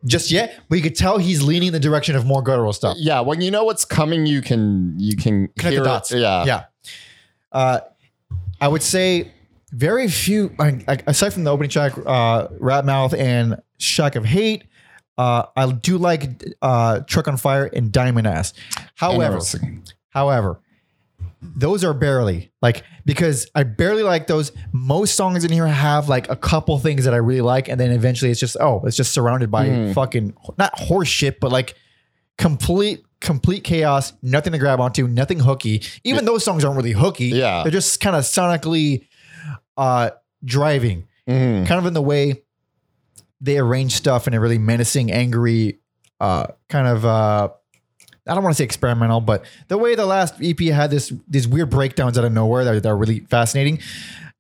just 0.05 0.31
yet, 0.31 0.55
but 0.69 0.77
you 0.77 0.83
could 0.83 0.95
tell 0.95 1.17
he's 1.17 1.43
leaning 1.43 1.69
in 1.69 1.73
the 1.73 1.81
direction 1.81 2.15
of 2.17 2.27
more 2.27 2.43
guttural 2.43 2.75
stuff. 2.75 2.97
Yeah, 3.01 3.21
when 3.21 3.41
you 3.41 3.51
know 3.51 3.65
what's 3.65 3.87
coming, 3.87 4.27
you 4.27 4.43
can 4.43 4.95
you 4.99 5.17
can 5.17 5.49
Connect 5.57 5.73
hear 5.73 5.85
the 5.85 5.95
it. 5.97 6.11
Yeah, 6.21 6.45
yeah. 6.45 6.63
Uh, 7.51 7.81
I 8.61 8.69
would 8.69 8.83
say 8.83 9.33
very 9.73 10.09
few, 10.09 10.55
I- 10.59 10.99
aside 11.07 11.33
from 11.33 11.45
the 11.45 11.51
opening 11.51 11.71
track, 11.71 11.93
uh, 12.07 12.49
Rat 12.61 12.85
Mouth 12.85 13.13
and 13.15 13.61
Shock 13.79 14.17
of 14.17 14.25
Hate. 14.25 14.65
Uh, 15.17 15.45
I 15.57 15.71
do 15.71 15.99
like 15.99 16.43
uh, 16.63 17.01
Truck 17.01 17.29
on 17.29 17.37
Fire 17.37 17.67
and 17.73 17.93
Diamond 17.93 18.27
Ass. 18.27 18.53
However, 18.97 19.39
however, 20.09 20.61
those 21.41 21.85
are 21.85 21.93
barely 21.95 22.51
like 22.63 22.83
because 23.05 23.47
I 23.55 23.63
barely 23.65 24.03
like 24.03 24.27
those. 24.27 24.51
Most 24.73 25.15
songs 25.15 25.45
in 25.45 25.53
here 25.53 25.67
have 25.67 26.09
like 26.09 26.29
a 26.31 26.37
couple 26.37 26.79
things 26.79 27.05
that 27.05 27.15
I 27.15 27.19
really 27.19 27.43
like, 27.43 27.69
and 27.69 27.79
then 27.79 27.91
eventually 27.93 28.31
it's 28.31 28.41
just 28.41 28.57
oh, 28.61 28.83
it's 28.87 28.97
just 28.97 29.13
surrounded 29.13 29.51
by 29.51 29.67
Mhm. 29.69 29.95
fucking 29.95 30.35
not 30.59 30.77
horse 30.79 31.09
shit, 31.09 31.39
but 31.39 31.53
like 31.53 31.75
complete 32.39 33.05
complete 33.21 33.65
chaos, 33.65 34.13
nothing 34.23 34.53
to 34.53 34.59
grab 34.59 34.81
onto, 34.81 35.07
nothing 35.09 35.41
hooky. 35.41 35.83
Even 36.05 36.25
those 36.25 36.45
songs 36.45 36.65
aren't 36.65 36.77
really 36.77 36.93
hooky. 36.93 37.27
Yeah. 37.29 37.63
They're 37.63 37.73
just 37.73 38.01
kind 38.01 38.17
of 38.17 38.25
sonically 38.25 39.07
uh 39.77 40.11
driving. 40.45 41.07
Mhm. 41.29 41.67
Kind 41.67 41.79
of 41.79 41.87
in 41.87 41.95
the 41.95 42.03
way 42.03 42.43
they 43.41 43.59
arrange 43.59 43.93
stuff 43.95 44.27
in 44.27 44.35
a 44.35 44.41
really 44.41 44.59
menacing, 44.59 45.11
angry, 45.11 45.79
uh 46.21 46.47
kind 46.69 46.87
of 46.87 47.05
uh 47.05 47.49
I 48.27 48.33
don't 48.35 48.43
want 48.43 48.55
to 48.55 48.59
say 48.59 48.65
experimental, 48.65 49.21
but 49.21 49.45
the 49.69 49.77
way 49.77 49.95
the 49.95 50.07
last 50.07 50.35
EP 50.43 50.59
had 50.61 50.91
this 50.91 51.13
these 51.29 51.47
weird 51.49 51.71
breakdowns 51.71 52.17
out 52.19 52.25
of 52.25 52.33
nowhere 52.33 52.65
that, 52.65 52.83
that 52.83 52.89
are 52.89 52.97
really 52.97 53.21
fascinating. 53.21 53.81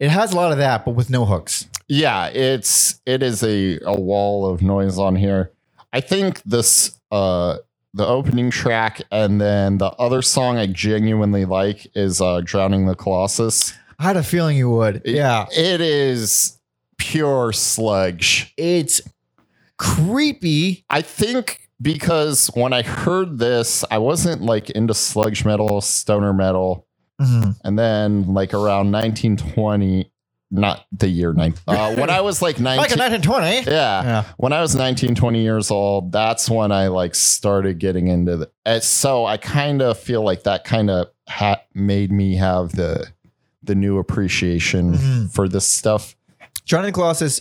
It 0.00 0.10
has 0.10 0.32
a 0.32 0.36
lot 0.36 0.52
of 0.52 0.58
that, 0.58 0.84
but 0.84 0.92
with 0.92 1.10
no 1.10 1.24
hooks. 1.24 1.68
Yeah, 1.88 2.26
it's 2.28 3.00
it 3.06 3.22
is 3.22 3.42
a, 3.42 3.78
a 3.84 3.98
wall 3.98 4.46
of 4.50 4.62
noise 4.62 4.98
on 4.98 5.16
here. 5.16 5.52
I 5.92 6.00
think 6.00 6.42
this 6.44 6.98
uh 7.10 7.58
the 7.94 8.06
opening 8.06 8.50
track 8.50 9.00
and 9.12 9.40
then 9.40 9.78
the 9.78 9.90
other 9.92 10.20
song 10.20 10.58
I 10.58 10.66
genuinely 10.66 11.44
like 11.44 11.86
is 11.96 12.20
uh 12.20 12.40
Drowning 12.44 12.86
the 12.86 12.94
Colossus. 12.96 13.72
I 13.98 14.02
had 14.04 14.16
a 14.16 14.22
feeling 14.22 14.56
you 14.56 14.68
would. 14.70 15.02
Yeah. 15.04 15.46
It 15.56 15.80
is 15.80 16.58
pure 16.98 17.52
sludge. 17.52 18.52
It's 18.56 19.00
creepy. 19.78 20.84
I 20.90 21.02
think 21.02 21.68
because 21.80 22.48
when 22.54 22.72
I 22.72 22.82
heard 22.82 23.38
this, 23.38 23.84
I 23.90 23.98
wasn't 23.98 24.42
like 24.42 24.70
into 24.70 24.94
sludge 24.94 25.44
metal, 25.44 25.80
stoner 25.80 26.32
metal. 26.32 26.86
Mhm. 27.20 27.56
And 27.62 27.78
then 27.78 28.34
like 28.34 28.52
around 28.54 28.90
1920, 28.90 30.10
not 30.54 30.86
the 30.92 31.08
year 31.08 31.32
nine. 31.32 31.54
Uh, 31.66 31.94
when 31.96 32.10
I 32.10 32.20
was 32.20 32.40
like 32.40 32.56
Back 32.62 32.90
in 32.92 32.98
19, 32.98 32.98
1920. 33.22 33.70
yeah, 33.70 34.02
Yeah. 34.02 34.24
when 34.36 34.52
I 34.52 34.60
was 34.60 34.74
19, 34.74 35.14
20 35.14 35.42
years 35.42 35.70
old, 35.70 36.12
that's 36.12 36.48
when 36.48 36.72
I 36.72 36.88
like 36.88 37.14
started 37.14 37.78
getting 37.78 38.08
into 38.08 38.36
the. 38.36 38.50
uh, 38.64 38.80
So 38.80 39.26
I 39.26 39.36
kind 39.36 39.82
of 39.82 39.98
feel 39.98 40.22
like 40.22 40.44
that 40.44 40.64
kind 40.64 40.90
of 40.90 41.08
ha- 41.28 41.60
made 41.74 42.10
me 42.12 42.36
have 42.36 42.72
the 42.72 43.06
the 43.62 43.74
new 43.74 43.98
appreciation 43.98 44.92
Mhm. 44.94 45.32
for 45.32 45.48
this 45.48 45.66
stuff. 45.66 46.14
Drowning 46.66 46.88
the 46.88 46.92
Colossus, 46.92 47.40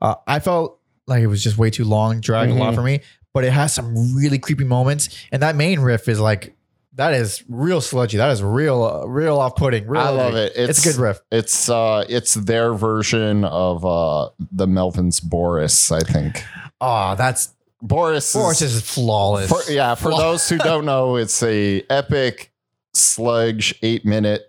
uh, 0.00 0.14
I 0.26 0.38
felt 0.40 0.78
like 1.06 1.22
it 1.22 1.26
was 1.26 1.42
just 1.44 1.58
way 1.58 1.68
too 1.70 1.84
long, 1.84 2.20
dragged 2.20 2.50
a 2.52 2.54
lot 2.54 2.72
Mhm. 2.72 2.76
for 2.76 2.82
me, 2.82 3.00
but 3.34 3.44
it 3.44 3.52
has 3.52 3.74
some 3.74 4.14
really 4.16 4.38
creepy 4.38 4.64
moments. 4.64 5.10
And 5.30 5.42
that 5.42 5.56
main 5.56 5.80
riff 5.80 6.08
is 6.08 6.20
like, 6.20 6.54
that 6.98 7.14
is 7.14 7.42
real 7.48 7.80
sludgy. 7.80 8.18
That 8.18 8.30
is 8.30 8.42
real, 8.42 8.84
uh, 8.84 9.06
real 9.06 9.38
off 9.38 9.56
putting. 9.56 9.86
Real 9.86 10.02
I 10.02 10.10
love 10.10 10.34
it. 10.34 10.52
It's, 10.54 10.84
a 10.84 10.92
good 10.92 11.00
riff. 11.00 11.20
It's 11.32 11.68
uh, 11.68 12.04
it's 12.08 12.34
their 12.34 12.74
version 12.74 13.44
of 13.44 13.84
uh 13.86 14.28
the 14.52 14.66
Melvins 14.66 15.22
Boris. 15.22 15.90
I 15.90 16.00
think 16.00 16.44
Oh, 16.80 17.14
that's 17.16 17.54
Boris. 17.80 18.32
Boris 18.32 18.62
is, 18.62 18.82
flawless. 18.82 19.48
for, 19.48 19.70
yeah. 19.70 19.94
For 19.94 20.10
those 20.10 20.48
who 20.48 20.58
don't 20.58 20.84
know, 20.84 21.16
it's 21.16 21.42
a 21.42 21.82
epic 21.88 22.52
sludge 22.94 23.74
eight 23.82 24.04
minute. 24.04 24.47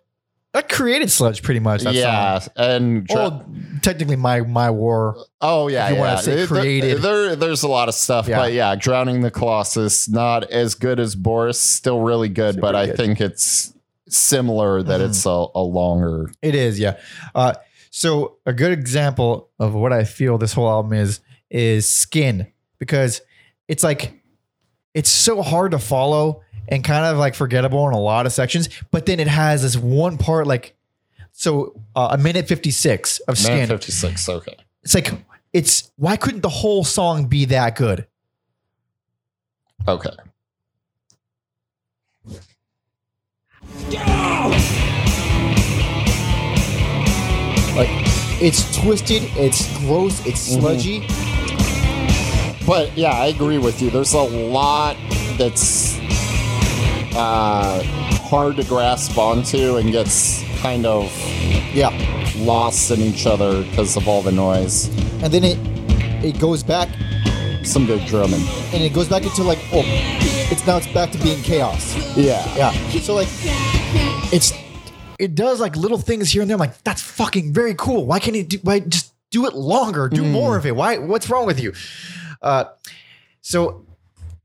That 0.54 0.68
created 0.70 1.12
sludge 1.12 1.44
pretty 1.44 1.60
much. 1.60 1.84
That 1.84 1.94
yeah, 1.94 2.40
song. 2.40 2.54
and 2.58 3.08
Well, 3.10 3.46
technically, 3.82 4.16
my 4.16 4.42
my 4.42 4.70
war. 4.72 5.18
Oh 5.42 5.68
yeah, 5.68 5.90
you 5.90 5.96
yeah. 5.98 6.16
say 6.18 6.36
There- 6.36 6.48
created. 6.48 7.02
There, 7.02 7.36
there's 7.36 7.64
a 7.64 7.68
lot 7.68 7.88
of 7.90 7.96
stuff, 7.96 8.28
Yeah. 8.28 8.38
but 8.40 8.54
yeah, 8.54 8.76
drowning 8.76 9.22
the 9.22 9.32
Colossus 9.32 10.10
not 10.10 10.50
as 10.52 10.76
good 10.76 11.00
as 11.00 11.16
Boris, 11.16 11.60
still 11.60 12.02
really 12.02 12.30
good, 12.30 12.54
Still 12.54 12.62
but 12.62 12.76
I 12.76 12.88
think 12.92 13.22
it's 13.22 13.74
similar 14.08 14.82
that 14.82 15.02
Mhm. 15.02 15.10
it's 15.10 15.26
a, 15.26 15.46
a 15.56 15.62
longer. 15.62 16.32
It 16.42 16.56
is, 16.56 16.80
yeah. 16.80 16.98
Uh, 17.36 17.54
so 17.92 18.38
a 18.46 18.54
good 18.54 18.72
example 18.72 19.50
of 19.60 19.74
what 19.76 19.94
I 19.94 20.04
feel 20.04 20.38
this 20.38 20.54
whole 20.54 20.70
album 20.70 20.94
is 20.94 21.20
is 21.52 21.88
Skin 21.90 22.48
because 22.80 23.22
it's 23.68 23.84
like 23.84 24.14
it's 24.94 25.10
so 25.10 25.42
hard 25.44 25.72
to 25.72 25.80
follow 25.80 26.42
and 26.70 26.84
kind 26.84 27.06
of 27.06 27.18
like 27.18 27.36
forgettable 27.36 27.86
in 27.88 27.94
a 27.94 28.00
lot 28.00 28.26
of 28.26 28.32
sections, 28.32 28.70
but 28.92 29.06
then 29.06 29.20
it 29.20 29.28
has 29.28 29.62
this 29.64 29.76
one 29.76 30.18
part 30.18 30.48
like 30.48 30.76
so 31.32 31.74
uh, 31.96 32.10
a 32.12 32.18
minute 32.18 32.48
56 32.48 33.20
of 33.28 33.44
Man, 33.48 33.68
fifty 33.68 33.92
six. 33.92 34.28
Okay. 34.30 34.56
It's 34.84 34.94
like 34.96 35.12
it's 35.52 35.92
why 35.98 36.16
couldn't 36.16 36.42
the 36.42 36.50
whole 36.50 36.84
song 36.84 37.26
be 37.26 37.46
that 37.46 37.76
good? 37.76 38.08
Okay. 39.88 40.10
Like 47.76 47.88
it's 48.42 48.76
twisted, 48.82 49.24
it's 49.38 49.66
gross, 49.80 50.26
it's 50.26 50.50
Mhm. 50.50 50.60
sludgy. 50.60 51.08
But 52.66 52.96
yeah, 52.98 53.12
I 53.12 53.28
agree 53.28 53.58
with 53.58 53.82
you. 53.82 53.90
There's 53.90 54.14
a 54.14 54.22
lot 54.22 54.98
that's 55.38 55.98
uh, 57.16 57.82
hard 58.30 58.56
to 58.58 58.64
grasp 58.64 59.18
onto 59.18 59.78
and 59.78 59.92
gets 59.92 60.44
kind 60.62 60.86
of 60.86 61.12
Yeah. 61.74 61.90
lost 62.38 62.92
in 62.92 63.00
each 63.02 63.26
other 63.26 63.64
because 63.64 63.98
of 63.98 64.08
all 64.08 64.22
the 64.22 64.32
noise. 64.32 64.88
And 65.24 65.34
then 65.34 65.44
it 65.44 65.58
it 66.24 66.40
goes 66.40 66.64
back 66.64 66.90
Some 67.64 67.86
good 67.86 68.06
drumming. 68.06 68.42
and 68.74 68.82
it 68.84 68.94
goes 68.94 69.08
back 69.10 69.24
into 69.24 69.44
like 69.44 69.60
oh 69.74 69.84
it's 70.52 70.66
now 70.68 70.78
it's 70.78 70.88
back 70.94 71.12
to 71.12 71.18
being 71.20 71.42
chaos 71.44 71.96
Yeah. 72.18 72.44
yeah 72.56 72.72
so 73.02 73.16
like 73.16 73.28
it's 74.34 74.52
it 75.18 75.36
does 75.36 75.60
like 75.60 75.76
little 75.76 75.98
things 75.98 76.32
here 76.32 76.42
and 76.42 76.50
there 76.50 76.56
I'm 76.56 76.60
like 76.60 76.82
that's 76.84 77.02
fucking 77.02 77.54
very 77.54 77.74
cool 77.76 78.06
why 78.06 78.20
can't 78.20 78.36
you 78.36 78.44
do 78.44 78.58
why 78.64 78.80
just 78.80 79.14
do 79.32 79.46
it 79.46 79.54
longer 79.56 80.10
do 80.10 80.24
Mm. 80.24 80.32
more 80.32 80.58
of 80.58 80.66
it 80.66 80.76
why 80.76 80.98
what's 80.98 81.30
wrong 81.30 81.46
with 81.46 81.60
you 81.60 81.74
uh 82.42 82.66
so 83.42 83.86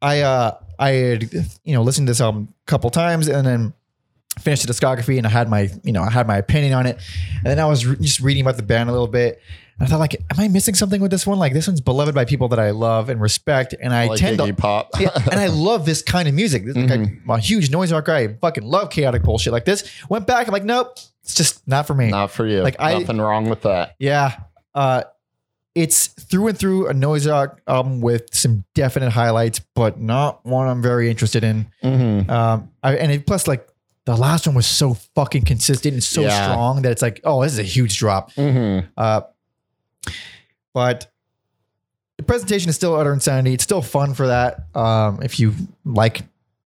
i 0.02 0.20
uh 0.20 0.56
i 0.78 0.90
had 0.90 1.22
you 1.64 1.74
know 1.74 1.82
listened 1.82 2.06
to 2.06 2.10
this 2.10 2.20
album 2.20 2.53
couple 2.66 2.90
times 2.90 3.28
and 3.28 3.46
then 3.46 3.72
finished 4.38 4.66
the 4.66 4.72
discography 4.72 5.16
and 5.18 5.26
i 5.26 5.30
had 5.30 5.48
my 5.48 5.68
you 5.84 5.92
know 5.92 6.02
i 6.02 6.10
had 6.10 6.26
my 6.26 6.36
opinion 6.38 6.72
on 6.72 6.86
it 6.86 6.98
and 7.36 7.44
then 7.44 7.60
i 7.60 7.64
was 7.66 7.86
re- 7.86 7.96
just 8.00 8.18
reading 8.20 8.42
about 8.42 8.56
the 8.56 8.62
band 8.64 8.88
a 8.88 8.92
little 8.92 9.06
bit 9.08 9.40
and 9.76 9.88
I 9.88 9.90
thought, 9.90 9.98
like, 9.98 10.14
am 10.14 10.38
I 10.38 10.46
missing 10.46 10.76
something 10.76 11.00
with 11.02 11.10
this 11.10 11.26
one? 11.26 11.40
Like, 11.40 11.52
this 11.52 11.66
one's 11.66 11.80
beloved 11.80 12.14
by 12.14 12.24
people 12.24 12.46
that 12.50 12.60
I 12.60 12.70
love 12.70 13.08
and 13.08 13.20
respect, 13.20 13.74
and 13.80 13.92
I 13.92 14.06
like 14.06 14.20
tend 14.20 14.38
to 14.38 14.44
Iggy 14.44 14.56
Pop. 14.56 14.90
yeah, 15.00 15.08
and 15.32 15.40
I 15.40 15.48
love 15.48 15.84
this 15.84 16.00
kind 16.00 16.28
of 16.28 16.34
music. 16.34 16.64
This, 16.64 16.76
Mm-hmm. 16.76 17.28
I'm 17.28 17.36
a 17.38 17.40
huge 17.40 17.72
noise 17.72 17.92
rock 17.92 18.04
guy. 18.04 18.18
I 18.20 18.28
fucking 18.34 18.62
love 18.62 18.90
chaotic 18.90 19.24
bullshit 19.24 19.52
like 19.52 19.64
this. 19.64 19.82
Went 20.08 20.28
back. 20.28 20.46
I'm 20.46 20.52
like, 20.52 20.62
nope, 20.62 20.92
it's 21.24 21.34
just 21.34 21.66
not 21.66 21.88
for 21.88 21.94
me. 21.94 22.08
Not 22.10 22.30
for 22.30 22.46
you. 22.46 22.62
Like, 22.62 22.76
I- 22.78 23.00
Nothing 23.00 23.18
wrong 23.20 23.48
with 23.50 23.62
that. 23.62 23.96
Yeah, 23.98 24.36
uh, 24.76 25.02
it's 25.74 26.06
through 26.06 26.48
and 26.48 26.58
through 26.58 26.88
a 26.88 26.94
noise 26.94 27.26
rock 27.26 27.60
album 27.66 28.00
with 28.00 28.32
some 28.32 28.64
definite 28.74 29.10
highlights, 29.10 29.58
but 29.74 29.98
not 30.00 30.44
one 30.46 30.68
I'm 30.68 30.82
very 30.82 31.10
interested 31.10 31.42
in. 31.42 31.66
Mm-hmm. 31.82 32.30
Um, 32.30 32.70
I, 32.82 32.96
and 32.96 33.10
it, 33.10 33.26
plus, 33.26 33.48
like, 33.48 33.68
the 34.04 34.16
last 34.16 34.46
one 34.46 34.54
was 34.54 34.66
so 34.66 34.94
fucking 35.14 35.42
consistent 35.44 35.94
and 35.94 36.04
so 36.04 36.20
Yeah. 36.22 36.52
strong 36.52 36.82
that 36.82 36.92
it's 36.92 37.02
like, 37.02 37.20
oh, 37.24 37.42
this 37.42 37.52
is 37.54 37.58
a 37.58 37.62
huge 37.62 37.98
drop. 37.98 38.32
Mm-hmm. 38.34 38.86
Uh, 38.96 39.22
but 40.74 41.10
the 42.18 42.22
presentation 42.22 42.68
is 42.68 42.76
still 42.76 42.94
utter 42.94 43.12
insanity. 43.12 43.54
It's 43.54 43.64
still 43.64 43.82
fun 43.82 44.14
for 44.14 44.26
that. 44.26 44.66
Um, 44.74 45.20
if 45.22 45.40
you 45.40 45.54
like 45.84 46.22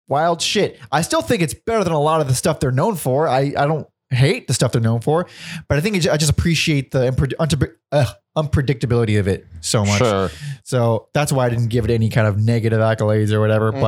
wild 0.08 0.42
shit, 0.42 0.78
I 0.90 1.02
still 1.02 1.22
think 1.22 1.42
it's 1.42 1.54
better 1.54 1.84
than 1.84 1.92
a 1.92 2.00
lot 2.00 2.20
of 2.20 2.28
the 2.28 2.34
stuff 2.34 2.60
they're 2.60 2.72
known 2.72 2.96
for. 2.96 3.28
I, 3.28 3.52
I 3.56 3.66
don't 3.66 3.88
hate 4.10 4.48
the 4.48 4.54
stuff 4.54 4.72
they're 4.72 4.80
known 4.80 5.00
for, 5.00 5.26
but 5.68 5.78
I 5.78 5.80
think 5.80 5.96
it, 5.96 6.08
I 6.08 6.16
just 6.16 6.32
appreciate 6.32 6.90
the 6.90 7.10
impre- 7.10 7.72
uh, 7.92 8.06
unpredictability 8.42 9.18
of 9.18 9.26
it 9.28 9.46
so 9.60 9.84
much. 9.84 9.98
Sure. 9.98 10.30
So 10.64 11.08
that's 11.12 11.32
why 11.32 11.46
I 11.46 11.48
didn't 11.50 11.68
give 11.68 11.84
it 11.84 11.90
any 11.90 12.08
kind 12.08 12.26
of 12.26 12.38
negative 12.38 12.78
accolades 12.80 13.32
or 13.32 13.40
whatever. 13.40 13.72
Mhm. 13.72 13.80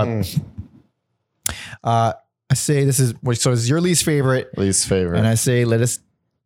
But 1.44 1.55
uh, 1.84 2.12
I 2.51 2.55
say 2.55 2.84
this 2.84 2.98
is 2.98 3.14
so 3.34 3.53
it's 3.53 3.68
your 3.68 3.80
least 3.80 4.05
favorite, 4.05 4.57
Least 4.59 4.88
favorite. 4.88 5.18
and 5.18 5.26
I 5.26 5.34
say 5.34 5.64
let 5.64 5.80
us 5.80 6.01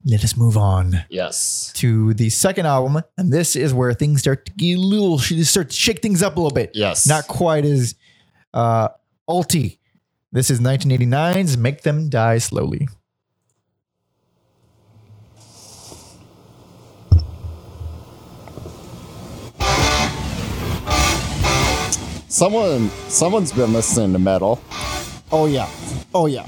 let 0.07 0.23
us 0.23 0.37
move 0.37 0.59
on 0.59 1.03
yes. 1.09 1.73
to 1.77 2.13
the 2.15 2.29
second 2.29 2.67
album, 2.67 3.03
and 3.17 3.33
this 3.33 3.57
is 3.57 3.73
where 3.73 3.95
things 3.95 4.21
start 4.21 4.45
to 4.47 4.53
get 4.53 4.77
a 4.77 4.81
little 4.81 5.19
start 5.19 5.71
to 5.71 5.75
shake 5.77 6.03
things 6.03 6.23
up 6.23 6.37
a 6.37 6.41
little 6.41 6.55
bit. 6.55 6.73
Yes. 6.75 7.07
Not 7.07 7.27
quite 7.27 7.65
as 7.65 7.95
uh 8.53 8.89
alty. 9.29 9.79
This 10.31 10.51
is 10.51 10.61
1989's 10.61 11.57
Make 11.57 11.83
Them 11.83 12.09
Die 12.11 12.39
Slowly. 12.39 12.89
Someone 22.35 22.91
someone's 23.07 23.53
been 23.53 23.73
listening 23.73 24.13
to 24.13 24.19
metal. 24.19 24.61
Oh 25.31 25.47
yeah. 25.47 25.71
Oh 26.13 26.27
yeah. 26.27 26.45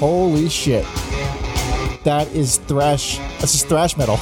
Holy 0.00 0.48
shit. 0.48 0.84
That 2.02 2.26
is 2.34 2.56
thrash. 2.56 3.18
That's 3.38 3.52
just 3.52 3.68
thrash 3.68 3.96
metal. 3.96 4.18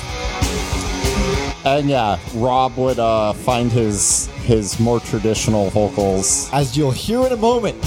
And 1.64 1.88
yeah, 1.88 2.18
Rob 2.34 2.76
would 2.76 2.98
uh, 2.98 3.32
find 3.32 3.72
his 3.72 4.26
his 4.44 4.78
more 4.78 5.00
traditional 5.00 5.70
vocals. 5.70 6.50
As 6.52 6.76
you'll 6.76 6.90
hear 6.90 7.24
in 7.24 7.32
a 7.32 7.36
moment. 7.38 7.82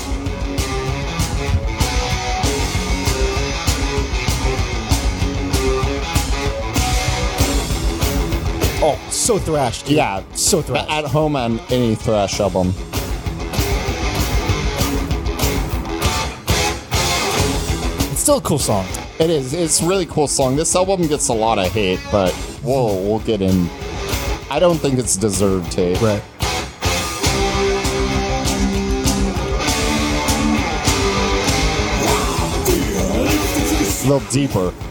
So 9.28 9.38
thrash, 9.38 9.84
dude. 9.84 9.98
Yeah. 9.98 10.24
So 10.36 10.62
thrash. 10.62 10.90
At 10.90 11.04
home 11.04 11.36
on 11.36 11.60
any 11.70 11.96
thrash 11.96 12.40
album. 12.40 12.70
It's 18.10 18.22
still 18.22 18.38
a 18.38 18.42
cool 18.42 18.58
song. 18.58 18.86
It 19.20 19.30
is. 19.30 19.54
It's 19.54 19.82
a 19.82 19.86
really 19.86 20.06
cool 20.06 20.30
song. 20.30 20.56
This 20.56 20.74
album 20.78 21.08
gets 21.08 21.28
a 21.28 21.34
lot 21.34 21.60
of 21.60 21.70
hate, 21.74 22.00
but 22.10 22.34
we'll 22.64 23.04
we'll 23.04 23.20
get 23.20 23.42
in. 23.42 23.68
I 24.50 24.60
don't 24.62 24.78
think 24.78 24.98
it's 24.98 25.18
deserved 25.18 25.74
hate. 25.74 26.00
Right. 26.02 26.24
A 34.06 34.10
little 34.10 34.32
deeper. 34.32 34.87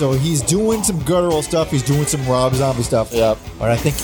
So 0.00 0.12
he's 0.12 0.40
doing 0.40 0.82
some 0.82 0.98
guttural 1.00 1.42
stuff. 1.42 1.70
He's 1.70 1.82
doing 1.82 2.06
some 2.06 2.26
Rob 2.26 2.54
Zombie 2.54 2.82
stuff. 2.82 3.12
Yep. 3.12 3.36
But 3.58 3.70
I 3.70 3.76
think 3.76 3.96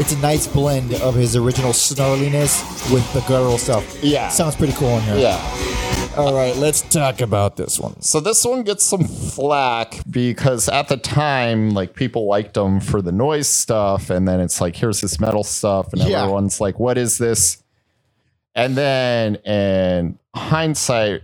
it's 0.00 0.12
a 0.12 0.18
nice 0.18 0.48
blend 0.48 0.94
of 0.94 1.14
his 1.14 1.36
original 1.36 1.70
snarliness 1.70 2.92
with 2.92 3.04
the 3.12 3.20
guttural 3.20 3.56
stuff. 3.56 4.02
Yeah. 4.02 4.30
Sounds 4.30 4.56
pretty 4.56 4.72
cool 4.72 4.88
in 4.96 5.02
here. 5.02 5.16
Yeah. 5.18 6.14
All 6.16 6.34
right, 6.34 6.56
let's 6.56 6.80
talk 6.80 7.20
about 7.20 7.54
this 7.56 7.78
one. 7.78 8.00
So 8.02 8.18
this 8.18 8.44
one 8.44 8.64
gets 8.64 8.82
some 8.82 9.04
flack 9.04 10.00
because 10.10 10.68
at 10.68 10.88
the 10.88 10.96
time, 10.96 11.70
like 11.70 11.94
people 11.94 12.26
liked 12.26 12.54
them 12.54 12.80
for 12.80 13.00
the 13.00 13.12
noise 13.12 13.46
stuff, 13.46 14.10
and 14.10 14.26
then 14.26 14.40
it's 14.40 14.60
like, 14.60 14.74
here's 14.74 15.00
this 15.00 15.20
metal 15.20 15.44
stuff, 15.44 15.92
and 15.92 16.02
Yeah. 16.02 16.22
everyone's 16.22 16.60
like, 16.60 16.80
what 16.80 16.98
is 16.98 17.16
this? 17.18 17.62
And 18.56 18.76
then 18.76 19.36
in 19.36 20.18
hindsight, 20.34 21.22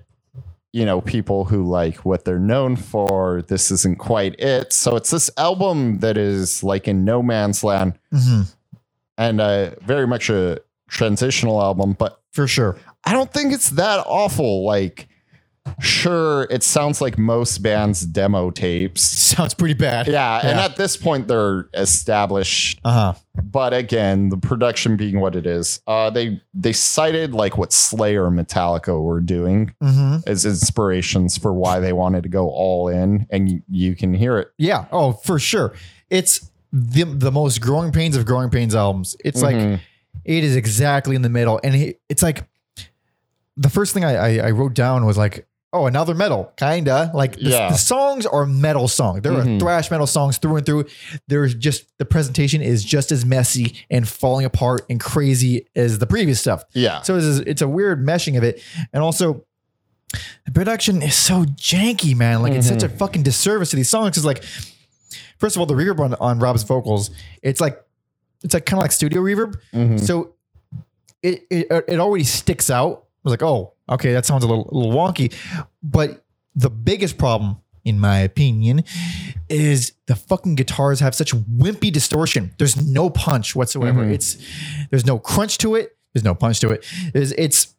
you 0.75 0.85
know, 0.85 1.01
people 1.01 1.45
who 1.45 1.63
like 1.63 1.99
what 2.05 2.25
they're 2.25 2.41
known 2.41 2.75
for, 2.75 3.43
this 3.47 3.71
isn't 3.71 3.99
quite 4.01 4.35
it. 4.41 4.73
So 4.73 4.97
it's 4.97 5.11
this 5.13 5.31
album 5.39 6.01
that 6.01 6.17
is 6.19 6.65
like 6.65 6.89
in 6.89 7.05
no 7.05 7.23
man's 7.23 7.63
land 7.63 7.97
Mhm. 8.13 8.53
and 9.17 9.41
uh, 9.41 9.71
very 9.87 10.07
much 10.07 10.31
a 10.31 10.59
transitional 10.89 11.63
album, 11.63 11.93
but 11.97 12.21
For 12.33 12.49
sure. 12.49 12.77
I 13.05 13.13
don't 13.13 13.33
think 13.33 13.53
it's 13.53 13.71
that 13.71 14.03
awful. 14.07 14.65
Like, 14.67 15.07
sure, 15.81 16.45
it 16.51 16.63
sounds 16.63 17.01
like 17.01 17.19
most 17.19 17.59
bands' 17.59 18.03
demo 18.07 18.51
tapes. 18.51 19.03
Sounds 19.35 19.55
pretty 19.55 19.75
bad. 19.75 20.07
Yeah, 20.07 20.39
and 20.43 20.61
at 20.61 20.77
this 20.77 20.97
point 20.97 21.27
they're 21.27 21.69
established. 21.75 22.79
Uh 22.85 22.93
huh. 22.93 23.15
But 23.43 23.75
again, 23.75 24.29
the 24.29 24.37
production 24.37 24.97
being 24.97 25.19
what 25.19 25.35
it 25.35 25.45
is, 25.47 25.81
uh, 25.89 26.11
they 26.11 26.41
they 26.55 26.73
cited 26.73 27.33
like 27.35 27.59
what 27.59 27.73
Slayer 27.73 28.27
and 28.29 28.39
Metallica 28.39 29.01
were 29.03 29.21
doing 29.21 29.75
Mm-hmm. 29.83 30.29
as 30.29 30.45
inspirations 30.45 31.37
for 31.37 31.53
why 31.53 31.81
they 31.81 31.93
wanted 31.93 32.23
to 32.23 32.29
go 32.29 32.49
all 32.49 32.89
in, 32.89 33.27
and 33.31 33.51
you, 33.51 33.63
you 33.69 33.97
can 33.97 34.15
hear 34.15 34.39
it. 34.39 34.53
Yeah. 34.57 34.85
Oh, 34.93 35.13
for 35.13 35.39
sure. 35.41 35.75
It's 36.11 36.49
the 36.73 37.03
the 37.05 37.33
most 37.33 37.61
growing 37.61 37.91
pains 37.91 38.17
of 38.17 38.25
growing 38.25 38.51
pains 38.51 38.75
albums. 38.75 39.17
It's 39.25 39.43
like 39.43 39.57
Mhm. 39.57 39.81
it 40.25 40.45
is 40.45 40.55
exactly 40.55 41.17
in 41.17 41.23
the 41.23 41.29
middle, 41.29 41.59
and 41.65 41.75
it, 41.75 42.01
it's 42.09 42.23
like 42.23 42.45
the 43.57 43.71
first 43.71 43.95
thing 43.95 44.05
I, 44.05 44.15
I 44.39 44.47
I 44.47 44.51
wrote 44.53 44.75
down 44.75 45.05
was 45.07 45.17
like. 45.19 45.47
Oh, 45.75 45.87
another 45.87 46.15
metal, 46.15 46.53
kinda 46.57 47.11
like 47.13 47.35
the, 47.35 47.51
Yeah. 47.51 47.71
the 47.71 47.77
songs 47.77 48.25
are 48.27 48.47
metal 48.47 48.87
songs. 48.87 49.23
They're 49.23 49.33
Mhm. 49.33 49.59
thrash 49.59 49.91
metal 49.91 50.07
songs 50.07 50.39
through 50.39 50.57
and 50.59 50.65
through. 50.65 50.85
There's 51.27 51.53
just 51.55 51.85
the 51.99 52.05
presentation 52.05 52.63
is 52.63 52.85
just 52.85 53.11
as 53.11 53.25
messy 53.27 53.85
and 53.91 54.09
falling 54.09 54.47
apart 54.47 54.87
and 54.89 55.01
crazy 55.01 55.67
as 55.75 55.99
the 55.99 56.07
previous 56.07 56.41
stuff. 56.41 56.63
yeah, 56.75 57.03
So 57.03 57.17
it's, 57.19 57.41
it's 57.47 57.61
a 57.61 57.69
weird 57.69 58.07
meshing 58.07 58.39
of 58.39 58.45
it. 58.45 58.63
And 58.93 59.03
also, 59.03 59.45
the 60.47 60.53
production 60.53 61.03
is 61.03 61.17
so 61.17 61.45
janky, 61.45 62.15
man. 62.17 62.41
Like, 62.41 62.53
it's 62.53 62.69
such 62.69 62.85
a 62.85 62.89
fucking 62.89 63.25
disservice 63.25 63.71
to 63.71 63.77
these 63.77 63.89
songs. 63.89 64.11
Because, 64.11 64.25
like, 64.25 64.45
first 65.39 65.57
of 65.57 65.61
all, 65.61 65.67
the 65.67 65.75
reverb 65.75 65.99
on, 65.99 66.15
on 66.15 66.39
Rob's 66.39 66.63
vocals, 66.63 67.11
it's 67.43 67.61
like, 67.61 67.83
it's 68.45 68.55
like 68.55 68.65
kind 68.65 68.79
of 68.79 68.85
like 68.85 68.93
studio 68.93 69.21
reverb. 69.23 69.57
Mhm. 69.75 69.99
So 69.99 70.35
it, 71.23 71.45
it 71.51 71.67
it 71.89 71.99
already 71.99 72.25
sticks 72.25 72.71
out. 72.71 73.05
I 73.25 73.29
was 73.29 73.33
like, 73.33 73.43
oh, 73.43 73.73
okay, 73.89 74.13
that 74.13 74.25
sounds 74.27 74.45
a 74.45 74.47
little, 74.47 74.69
a 74.71 74.75
little 74.77 74.93
wonky. 74.93 75.33
But 75.83 76.25
the 76.55 76.71
biggest 76.71 77.19
problem, 77.19 77.59
in 77.85 77.99
my 78.01 78.19
opinion, 78.19 78.85
is 79.49 79.93
the 80.07 80.17
fucking 80.17 80.55
guitars 80.55 81.01
have 81.01 81.15
such 81.15 81.33
wimpy 81.35 81.93
distortion. 81.93 82.55
There's 82.59 82.77
no 82.87 83.11
punch 83.11 83.55
whatsoever. 83.57 84.05
Mhm. 84.05 84.13
It's 84.13 84.37
there's 84.91 85.05
no 85.07 85.19
crunch 85.19 85.59
to 85.59 85.75
it. 85.75 85.97
There's 86.13 86.25
no 86.25 86.35
punch 86.35 86.61
to 86.61 86.69
it. 86.71 86.85
It's, 87.15 87.33
it's 87.37 87.75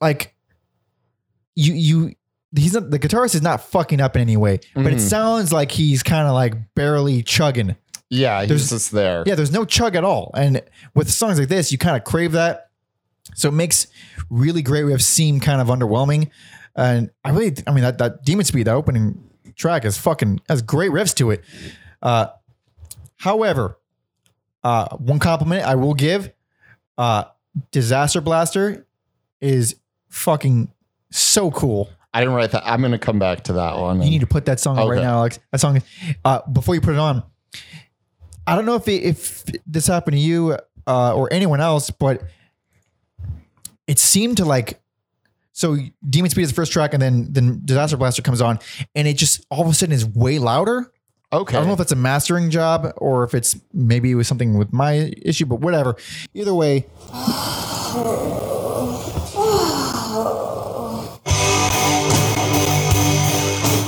like 0.00 0.34
you 1.54 1.74
you 1.74 2.14
he's 2.54 2.74
not 2.74 2.90
the 2.90 2.98
guitarist 2.98 3.34
is 3.34 3.42
not 3.42 3.62
fucking 3.64 4.00
up 4.00 4.16
in 4.16 4.22
any 4.22 4.36
way, 4.36 4.60
but 4.74 4.86
it 4.86 4.96
Mhm. 4.96 5.00
sounds 5.08 5.52
like 5.52 5.70
he's 5.70 6.02
kind 6.02 6.26
of 6.26 6.34
like 6.34 6.54
barely 6.74 7.22
chugging. 7.22 7.76
yeah, 8.10 8.40
he's 8.40 8.48
there's- 8.48 8.68
just 8.68 8.90
there. 8.92 9.22
Yeah, 9.26 9.36
there's 9.36 9.52
no 9.52 9.64
chug 9.64 9.96
at 9.96 10.04
all. 10.04 10.32
And 10.34 10.60
with 10.94 11.10
songs 11.10 11.38
like 11.38 11.48
this, 11.48 11.72
you 11.72 11.78
kind 11.78 11.96
of 11.96 12.04
crave 12.04 12.32
that. 12.32 12.66
So 13.34 13.48
it 13.48 13.52
makes 13.52 13.86
really 14.30 14.62
great 14.62 14.84
riffs 14.84 15.02
seem 15.02 15.40
kind 15.40 15.60
of 15.60 15.68
underwhelming. 15.68 16.30
And 16.74 17.10
I 17.24 17.30
really, 17.30 17.54
I 17.66 17.72
mean, 17.72 17.82
that, 17.82 17.98
that 17.98 18.24
Demon 18.24 18.44
Speed, 18.44 18.66
that 18.66 18.74
opening 18.74 19.22
track 19.56 19.84
is 19.84 19.98
fucking, 19.98 20.40
has 20.48 20.62
great 20.62 20.90
riffs 20.90 21.14
to 21.16 21.30
it. 21.30 21.44
Uh, 22.00 22.28
however, 23.16 23.78
uh, 24.64 24.96
one 24.96 25.18
compliment 25.18 25.66
I 25.66 25.74
will 25.74 25.94
give 25.94 26.32
uh, 26.98 27.24
Disaster 27.70 28.20
Blaster 28.20 28.86
is 29.40 29.76
fucking 30.08 30.72
so 31.10 31.50
cool. 31.50 31.90
I 32.14 32.20
didn't 32.20 32.34
write 32.34 32.50
that. 32.52 32.62
I'm 32.66 32.80
going 32.80 32.92
to 32.92 32.98
come 32.98 33.18
back 33.18 33.44
to 33.44 33.54
that 33.54 33.78
one. 33.78 34.02
You 34.02 34.10
need 34.10 34.20
to 34.20 34.26
put 34.26 34.44
that 34.46 34.60
song 34.60 34.78
on 34.78 34.88
right 34.88 35.02
now, 35.02 35.18
Alex. 35.18 35.38
That 35.50 35.60
song, 35.60 35.82
uh, 36.24 36.40
before 36.50 36.74
you 36.74 36.80
put 36.80 36.92
it 36.94 36.98
on, 36.98 37.22
I 38.46 38.54
don't 38.54 38.66
know 38.66 38.74
if 38.74 38.86
it, 38.88 39.02
if 39.02 39.44
this 39.66 39.86
happened 39.86 40.16
to 40.16 40.20
you 40.20 40.58
uh, 40.86 41.14
or 41.14 41.32
anyone 41.32 41.60
else, 41.60 41.90
but 41.90 42.22
it 43.86 43.98
seemed 43.98 44.36
to 44.38 44.44
like. 44.44 44.80
So 45.52 45.76
Demon 46.08 46.30
Speed 46.30 46.42
is 46.42 46.48
the 46.48 46.54
first 46.54 46.72
track, 46.72 46.94
and 46.94 47.02
then 47.02 47.26
then 47.30 47.60
Disaster 47.64 47.96
Blaster 47.96 48.22
comes 48.22 48.40
on, 48.40 48.58
and 48.94 49.06
it 49.06 49.16
just 49.16 49.44
all 49.50 49.62
of 49.62 49.68
a 49.68 49.74
sudden 49.74 49.92
is 49.92 50.06
way 50.06 50.38
louder. 50.38 50.90
okay. 51.32 51.56
I 51.56 51.60
don't 51.60 51.66
know 51.66 51.72
if 51.72 51.78
that's 51.78 51.92
a 51.92 51.96
mastering 51.96 52.50
job 52.50 52.92
or 52.96 53.24
if 53.24 53.34
it's 53.34 53.56
maybe 53.72 54.10
it 54.10 54.14
was 54.14 54.28
something 54.28 54.56
with 54.56 54.72
my 54.72 55.12
issue, 55.22 55.46
but 55.46 55.60
whatever. 55.60 55.96
Either 56.34 56.54
way. 56.54 56.86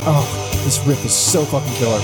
Oh, 0.06 0.60
this 0.64 0.78
riff 0.86 1.04
is 1.04 1.14
so 1.14 1.44
fucking 1.44 1.72
killer. 1.74 1.98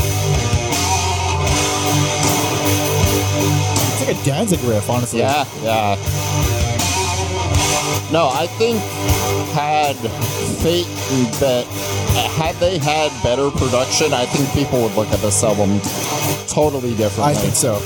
It's 3.92 4.06
like 4.06 4.16
a 4.16 4.24
Danzig 4.24 4.60
riff, 4.62 4.88
honestly. 4.88 5.20
Yeah, 5.20 5.44
yeah. 5.62 5.96
No, 8.12 8.28
I 8.28 8.48
think 8.58 8.76
had 9.52 9.94
Fate 10.62 10.86
Bet 11.38 11.64
had 12.40 12.56
they 12.56 12.78
had 12.78 13.10
better 13.22 13.50
production, 13.50 14.12
I 14.12 14.26
think 14.26 14.52
people 14.52 14.82
would 14.82 14.94
look 14.94 15.08
at 15.12 15.20
this 15.20 15.44
album 15.44 15.80
totally 16.48 16.96
differently. 16.96 17.32
I 17.32 17.34
think 17.34 17.54
so. 17.54 17.78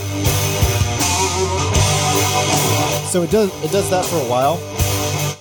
So 3.11 3.23
it 3.23 3.31
does 3.31 3.65
it 3.65 3.71
does 3.71 3.91
that 3.91 4.07
for 4.07 4.17
a 4.17 4.29
while, 4.29 4.59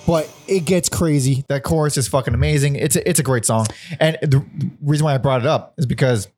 but 0.06 0.30
it 0.46 0.66
gets 0.66 0.90
crazy. 0.90 1.44
That 1.48 1.62
chorus 1.62 1.96
is 1.96 2.06
fucking 2.06 2.34
amazing. 2.34 2.76
It's 2.76 2.96
a, 2.96 3.08
it's 3.08 3.18
a 3.18 3.22
great 3.24 3.46
song, 3.46 3.66
and 4.00 4.18
the 4.20 4.44
reason 4.82 5.04
why 5.06 5.14
I 5.14 5.18
brought 5.18 5.40
it 5.40 5.46
up 5.46 5.74
is 5.78 5.86
because 5.86 6.28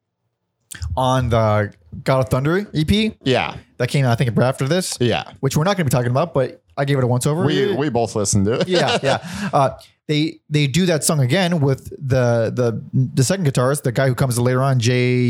on 0.97 1.31
the 1.31 1.75
God 2.05 2.21
of 2.21 2.29
Thunder 2.29 2.67
EP 2.75 3.17
Yeah, 3.25 3.57
that 3.79 3.89
came 3.89 4.05
out, 4.05 4.13
I 4.13 4.15
think 4.15 4.37
right 4.37 4.49
after 4.49 4.69
this, 4.69 4.97
yeah. 5.01 5.33
which 5.41 5.57
we're 5.57 5.65
not 5.65 5.77
going 5.77 5.87
to 5.87 5.91
be 5.91 5.97
talking 5.97 6.11
about, 6.11 6.33
but 6.33 6.63
I 6.77 6.85
gave 6.85 6.99
it 6.99 7.05
a 7.05 7.07
once 7.07 7.27
over. 7.27 7.45
We 7.45 7.75
we 7.75 7.89
both 7.89 8.15
listened 8.17 8.47
to 8.47 8.61
it. 8.61 8.69
yeah, 8.69 8.99
yeah. 9.03 9.51
Uh, 9.53 9.79
they 10.09 10.39
they 10.49 10.67
do 10.69 10.87
that 10.87 11.03
song 11.03 11.19
again 11.21 11.61
with 11.61 11.91
the 11.91 12.53
the 12.55 12.81
the 12.93 13.25
second 13.25 13.45
guitarist, 13.47 13.83
the 13.83 13.91
guy 13.93 14.07
who 14.07 14.15
comes 14.15 14.39
later 14.39 14.63
on, 14.63 14.79
Jay. 14.79 15.27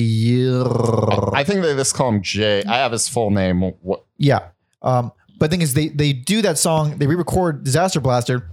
I 1.33 1.45
think 1.45 1.63
they 1.63 1.75
just 1.75 1.95
call 1.95 2.11
him 2.11 2.23
Jay. 2.23 2.63
I 2.65 2.77
have 2.77 2.93
his 2.93 3.09
full 3.09 3.31
name. 3.31 3.63
What? 3.81 4.05
Yeah. 4.19 4.49
Um, 4.83 5.13
but 5.39 5.51
the 5.51 5.55
thing 5.57 5.63
is, 5.63 5.75
they 5.75 5.89
they 5.89 6.13
do 6.13 6.43
that 6.43 6.59
song, 6.59 6.99
they 6.99 7.07
re-record 7.07 7.65
Disaster 7.65 8.01
Blaster, 8.01 8.51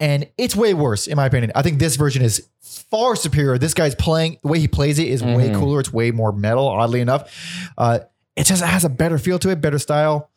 and 0.00 0.28
it's 0.36 0.54
way 0.54 0.74
worse 0.74 1.06
in 1.06 1.16
my 1.16 1.26
opinion. 1.26 1.52
I 1.54 1.62
think 1.62 1.78
this 1.78 1.96
version 1.96 2.22
is 2.22 2.46
far 2.60 3.16
superior. 3.16 3.56
This 3.58 3.74
guy's 3.74 3.94
playing 3.94 4.38
the 4.42 4.48
way 4.48 4.58
he 4.58 4.68
plays 4.68 4.98
it 4.98 5.08
is 5.08 5.22
way 5.22 5.48
Mhm. 5.48 5.54
cooler. 5.58 5.80
It's 5.80 5.92
way 5.92 6.10
more 6.10 6.32
metal. 6.32 6.66
Oddly 6.68 7.00
enough, 7.00 7.70
uh, 7.78 8.00
it 8.36 8.44
just 8.44 8.62
has 8.62 8.84
a 8.84 8.88
better 8.90 9.18
feel 9.18 9.38
to 9.40 9.50
it, 9.50 9.60
better 9.62 9.78
style, 9.78 10.30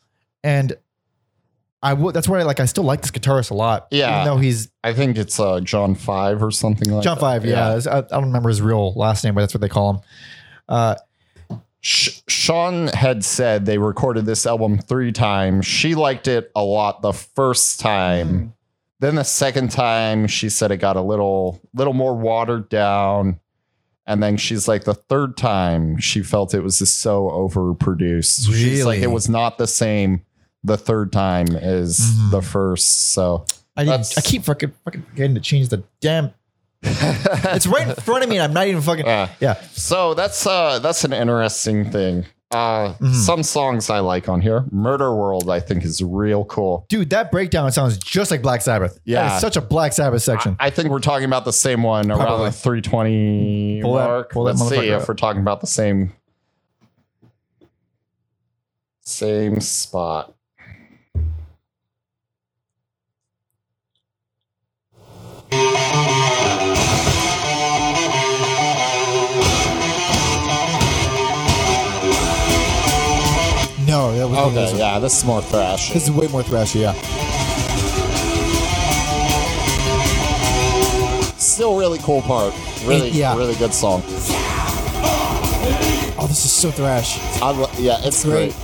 and 0.43 0.73
I 1.83 1.93
would. 1.93 2.13
That's 2.13 2.27
why 2.29 2.39
I 2.39 2.43
like. 2.43 2.59
I 2.59 2.65
still 2.65 2.83
like 2.83 3.01
this 3.01 3.11
guitarist 3.11 3.49
a 3.51 3.55
lot. 3.55 3.87
Yeah. 3.91 4.21
even 4.21 4.25
though 4.33 4.37
he's 4.41 4.71
I 4.83 4.93
think 4.93 5.17
it's 5.17 5.39
uh, 5.39 5.61
John 5.61 5.95
Five 5.95 6.43
or 6.43 6.51
something 6.51 6.91
like 6.91 7.03
John 7.03 7.15
that. 7.15 7.21
Five. 7.21 7.45
Yeah, 7.45 7.79
I, 7.89 7.97
I 7.97 8.01
don't 8.01 8.25
remember 8.25 8.49
his 8.49 8.61
real 8.61 8.93
last 8.93 9.23
name, 9.23 9.33
but 9.35 9.41
that's 9.41 9.53
what 9.53 9.61
they 9.61 9.69
call 9.69 9.93
him. 9.95 9.99
Uh, 10.69 10.95
Sh- 11.79 12.19
Sean 12.27 12.87
had 12.89 13.25
said 13.25 13.65
they 13.65 13.79
recorded 13.79 14.25
this 14.27 14.45
album 14.45 14.77
three 14.77 15.11
times. 15.11 15.65
She 15.65 15.95
liked 15.95 16.27
it 16.27 16.51
a 16.55 16.63
lot 16.63 17.01
the 17.01 17.13
first 17.13 17.79
time. 17.79 18.27
Hmm. 18.27 18.47
Then 18.99 19.15
the 19.15 19.23
second 19.23 19.71
time, 19.71 20.27
she 20.27 20.47
said 20.49 20.69
it 20.69 20.77
got 20.77 20.95
a 20.95 21.01
little 21.01 21.59
little 21.73 21.93
more 21.93 22.15
watered 22.15 22.69
down. 22.69 23.39
And 24.05 24.21
then 24.21 24.37
she's 24.37 24.67
like, 24.67 24.83
the 24.83 24.93
third 24.93 25.37
time, 25.37 25.97
she 25.99 26.21
felt 26.21 26.53
it 26.53 26.61
was 26.61 26.79
just 26.79 26.99
so 27.01 27.29
overproduced. 27.29 28.45
She's 28.51 28.83
like, 28.85 28.95
Really? 28.97 29.03
it 29.03 29.11
was 29.11 29.29
not 29.29 29.57
the 29.57 29.67
same 29.67 30.25
the 30.63 30.77
third 30.77 31.11
time 31.11 31.55
as 31.55 31.99
Mhm. 31.99 32.31
the 32.31 32.41
first. 32.41 33.11
So 33.13 33.45
I 33.75 33.83
didn't, 33.85 34.13
I 34.17 34.21
keep 34.21 34.43
fucking 34.43 34.73
fucking 34.85 35.03
forgetting 35.09 35.35
to 35.35 35.41
change 35.41 35.69
the 35.69 35.83
damn. 36.01 36.31
It's 36.83 37.67
right 37.67 37.87
in 37.87 37.95
front 37.95 38.23
of 38.23 38.29
me, 38.29 38.37
and 38.37 38.43
I'm 38.43 38.53
not 38.53 38.67
even 38.67 38.81
fucking. 38.81 39.07
Uh, 39.07 39.27
Yeah. 39.39 39.55
So 39.73 40.13
that's 40.13 40.45
uh 40.47 40.79
that's 40.79 41.03
an 41.03 41.13
interesting 41.13 41.89
thing. 41.91 42.25
Uh 42.51 42.95
Mhm. 42.95 43.13
some 43.15 43.43
songs 43.43 43.89
I 43.89 43.99
like 43.99 44.27
on 44.27 44.41
here. 44.41 44.65
Murder 44.71 45.15
World 45.15 45.49
I 45.49 45.59
think 45.61 45.83
is 45.85 46.03
real 46.03 46.43
cool. 46.45 46.85
Dude, 46.89 47.09
that 47.11 47.31
breakdown 47.31 47.71
sounds 47.71 47.97
just 47.97 48.29
like 48.29 48.41
Black 48.41 48.61
Sabbath. 48.61 48.99
Yeah. 49.05 49.35
is 49.35 49.41
such 49.41 49.55
a 49.57 49.61
Black 49.61 49.93
Sabbath 49.93 50.21
section. 50.21 50.57
I 50.59 50.69
think 50.69 50.89
we're 50.89 50.99
talking 50.99 51.25
about 51.25 51.45
the 51.45 51.53
same 51.53 51.81
one 51.83 52.11
around 52.11 52.19
Probably. 52.19 52.45
the 52.49 52.51
320 52.57 53.79
Pull 53.83 53.93
that- 53.93 54.07
mark. 54.07 54.31
pull 54.33 54.43
that 54.45 54.57
Let's 54.57 54.67
see 54.69 54.89
if 54.89 55.07
we're 55.07 55.13
talking 55.13 55.41
about 55.41 55.61
the 55.61 55.67
same 55.67 56.13
same 59.03 59.59
spot. 59.61 60.30
Owen 74.21 74.35
Okay, 74.37 74.55
Wilson. 74.55 74.77
yeah, 74.77 74.99
this 74.99 75.17
is 75.17 75.25
more 75.25 75.41
thrash. 75.41 75.91
This 75.93 76.03
is 76.03 76.11
way 76.11 76.27
more 76.27 76.43
thrashy, 76.43 76.81
yeah. 76.81 76.93
Still 81.37 81.75
really 81.77 81.97
cool 81.99 82.21
part. 82.21 82.53
Really, 82.85 83.07
It- 83.09 83.13
yeah. 83.15 83.35
really 83.35 83.55
good 83.55 83.73
song. 83.73 84.03
Oh, 86.17 86.25
this 86.27 86.45
is 86.45 86.51
so 86.51 86.71
thrash. 86.71 87.19
Lo- 87.41 87.69
yeah, 87.77 87.97
it's 88.03 88.23
Great. 88.23 88.53
great. 88.53 88.55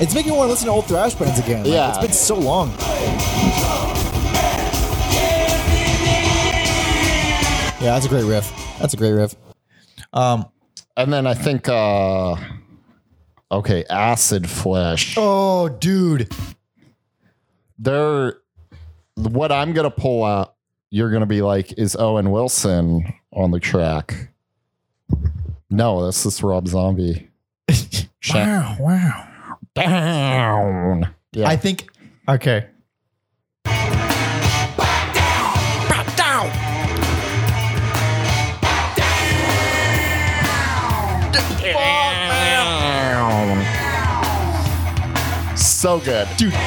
It's 0.00 0.14
making 0.14 0.32
me 0.32 0.38
want 0.38 0.46
to 0.48 0.52
listen 0.52 0.66
to 0.66 0.72
old 0.72 0.86
thrash 0.86 1.14
bands 1.14 1.38
again. 1.38 1.64
Like, 1.64 1.72
Yeah. 1.72 1.88
It's 1.90 1.98
been 1.98 2.12
so 2.12 2.36
long. 2.36 2.70
Yeah, 7.80 7.94
that's 7.94 8.04
a 8.06 8.08
great 8.10 8.24
riff. 8.24 8.52
That's 8.78 8.92
a 8.94 8.96
great 8.96 9.12
riff. 9.12 9.34
Um, 10.12 10.46
And 10.96 11.10
then 11.12 11.26
I 11.26 11.34
think, 11.34 11.68
uh 11.68 12.36
okay, 13.50 13.84
Acid 13.90 14.48
Flesh. 14.48 15.14
oh, 15.18 15.68
dude. 15.68 16.32
They're 17.78 18.38
what 19.14 19.50
I'm 19.52 19.72
gonna 19.72 19.90
pull 19.90 20.24
out. 20.24 20.54
You're 20.90 21.10
gonna 21.10 21.26
be 21.26 21.42
like, 21.42 21.72
is 21.78 21.96
Owen 21.96 22.30
Wilson 22.30 23.14
on 23.32 23.50
the 23.50 23.60
track? 23.60 24.28
No, 25.70 26.04
that's 26.04 26.22
this 26.24 26.42
Rob 26.42 26.68
Zombie. 26.68 27.28
Wow, 28.34 28.76
wow. 28.78 29.28
down. 29.74 31.08
Yeah, 31.32 31.48
I 31.48 31.56
think, 31.56 31.88
okay. 32.28 32.66
So 45.80 45.98
good, 45.98 46.28
Dude. 46.36 46.52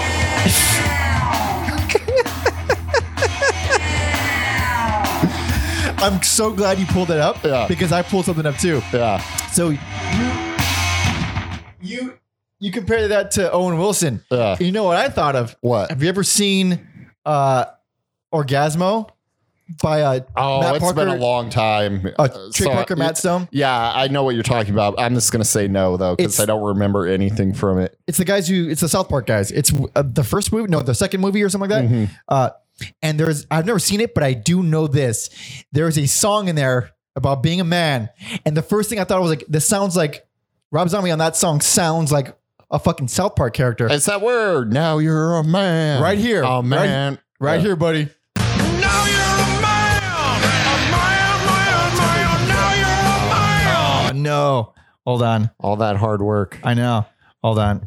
I'm 6.06 6.22
so 6.22 6.52
glad 6.52 6.80
you 6.80 6.86
pulled 6.88 7.12
it 7.12 7.20
up 7.20 7.44
Yeah. 7.44 7.66
because 7.68 7.92
I 7.94 8.02
pulled 8.02 8.26
something 8.26 8.46
up 8.46 8.58
too. 8.58 8.82
Yeah, 8.92 9.20
So 9.52 9.70
you 9.70 9.80
you 11.82 12.20
you 12.60 12.72
compared 12.72 13.12
that 13.12 13.32
to 13.32 13.52
Owen 13.52 13.78
Wilson. 13.78 14.22
yeah. 14.30 14.58
You 14.60 14.72
know 14.72 14.84
what 14.84 14.98
I 14.98 15.10
thought 15.10 15.36
of? 15.36 15.56
What? 15.62 15.90
Have 15.92 16.04
you 16.04 16.10
ever 16.10 16.24
seen 16.24 16.88
uh 17.26 17.66
Orgasmo 18.34 19.10
by 19.82 20.02
uh 20.02 20.20
Oh, 20.36 20.62
Matt 20.62 20.76
it's 20.76 20.84
Parker? 20.84 20.96
been 20.96 21.08
a 21.08 21.16
long 21.16 21.50
time. 21.50 22.06
uh, 22.20 22.24
Uh, 22.24 22.28
Trey 22.54 22.66
so- 22.66 22.72
Parker, 22.72 22.96
Matt 22.96 23.18
Stone? 23.18 23.48
Yeah, 23.52 23.92
I 23.94 24.08
know 24.08 24.24
what 24.24 24.36
you're 24.36 24.44
talking 24.44 24.74
about. 24.74 24.96
I'm 25.00 25.14
just 25.16 25.32
gonna 25.32 25.46
say 25.46 25.68
no 25.68 25.98
though 25.98 26.16
because 26.16 26.40
I 26.40 26.46
don't 26.46 26.64
remember 26.64 27.08
anything 27.08 27.54
from 27.54 27.80
it. 27.80 27.98
It's 28.08 28.18
the 28.18 28.26
guys 28.26 28.48
who 28.48 28.70
it's 28.70 28.82
the 28.82 28.90
South 28.90 29.10
Park 29.10 29.26
guys. 29.26 29.52
It's 29.52 29.72
uh, 29.96 30.04
the 30.06 30.24
first 30.24 30.52
movie, 30.52 30.70
no, 30.70 30.82
the 30.82 30.94
second 30.96 31.22
movie 31.22 31.42
or 31.44 31.50
something 31.50 31.70
like 31.70 31.82
that. 31.84 31.90
Mhm. 31.90 32.10
Uh, 32.28 32.50
and 33.02 33.20
there's 33.20 33.46
I've 33.52 33.66
never 33.66 33.80
seen 33.80 34.02
it, 34.02 34.14
but 34.14 34.24
I 34.24 34.34
do 34.34 34.64
know 34.64 34.88
this. 34.88 35.30
There's 35.72 35.98
a 35.98 36.08
song 36.08 36.48
in 36.48 36.56
there 36.56 36.92
about 37.16 37.44
being 37.44 37.62
a 37.62 37.64
man, 37.66 38.10
and 38.46 38.58
the 38.58 38.64
first 38.64 38.90
thing 38.90 39.00
I 39.00 39.04
thought 39.04 39.22
was 39.22 39.30
like, 39.30 39.46
this 39.48 39.68
sounds 39.68 39.96
like 39.96 40.26
Rob 40.72 40.90
Zombie 40.90 41.12
on 41.12 41.20
that 41.20 41.36
song 41.36 41.62
sounds 41.62 42.12
like 42.12 42.36
a 42.72 42.80
fucking 42.80 43.08
South 43.08 43.36
Park 43.36 43.54
character. 43.54 43.88
It's 43.92 44.08
that 44.08 44.22
word. 44.22 44.74
Now 44.74 44.98
you're 44.98 45.38
a 45.38 45.44
man. 45.44 46.02
Right 46.02 46.18
here. 46.18 46.42
A 46.42 46.56
Right- 46.56 46.66
man. 46.66 47.20
right 47.40 47.56
Yeah. 47.58 47.62
here, 47.62 47.76
buddy. 47.76 48.10
You're 54.26 54.34
a 54.34 54.38
man. 54.38 54.46
Oh 54.46 54.64
no. 54.66 54.74
Hold 55.06 55.22
on. 55.24 55.50
All 55.60 55.76
that 55.78 55.98
hard 55.98 56.22
work. 56.22 56.60
I 56.64 56.74
know. 56.74 57.06
Hold 57.44 57.60
on. 57.60 57.80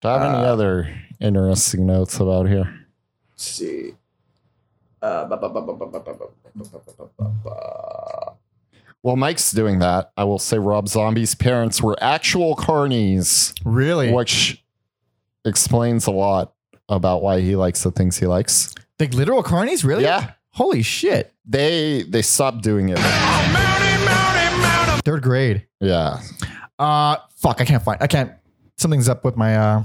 Do 0.00 0.08
I 0.08 0.12
have 0.18 0.34
any 0.34 0.44
other 0.44 0.94
interesting 1.20 1.86
notes 1.86 2.18
about 2.18 2.48
here? 2.48 2.86
Let's 3.32 3.44
see. 3.44 3.94
Uh, 5.02 5.26
ba- 5.26 5.36
ba- 5.36 5.48
ba- 5.50 5.60
ba- 5.62 5.74
ba- 5.74 5.86
ba- 5.86 6.00
ba- 6.00 6.14
ba- 6.14 6.28
ba- 6.54 6.64
ba- 6.96 7.08
ba- 7.18 7.30
ba. 7.44 8.32
Well, 9.02 9.16
Mike's 9.16 9.52
doing 9.52 9.78
that. 9.80 10.10
I 10.16 10.24
will 10.24 10.38
say 10.38 10.58
Rob 10.58 10.88
Zombie's 10.88 11.34
parents 11.34 11.80
were 11.82 11.96
actual 12.02 12.56
carnies, 12.56 13.54
Really? 13.64 14.10
which 14.12 14.64
explains 15.44 16.06
a 16.06 16.10
lot 16.10 16.54
about 16.88 17.22
why 17.22 17.40
he 17.40 17.54
likes 17.54 17.82
the 17.82 17.90
things 17.92 18.16
he 18.16 18.26
likes. 18.26 18.74
Like 18.98 19.12
literal 19.14 19.42
carnies? 19.44 19.84
Really? 19.84 20.04
Yeah. 20.04 20.32
Holy 20.52 20.82
shit. 20.82 21.32
They 21.44 22.02
they 22.08 22.22
stopped 22.22 22.62
doing 22.62 22.88
it. 22.88 22.98
Third 25.06 25.22
grade. 25.22 25.68
Yeah. 25.80 26.20
Uh 26.80 27.18
fuck, 27.36 27.60
I 27.60 27.64
can't 27.64 27.80
find 27.80 28.02
I 28.02 28.08
can't 28.08 28.32
something's 28.76 29.08
up 29.08 29.24
with 29.24 29.36
my 29.36 29.56
uh 29.56 29.84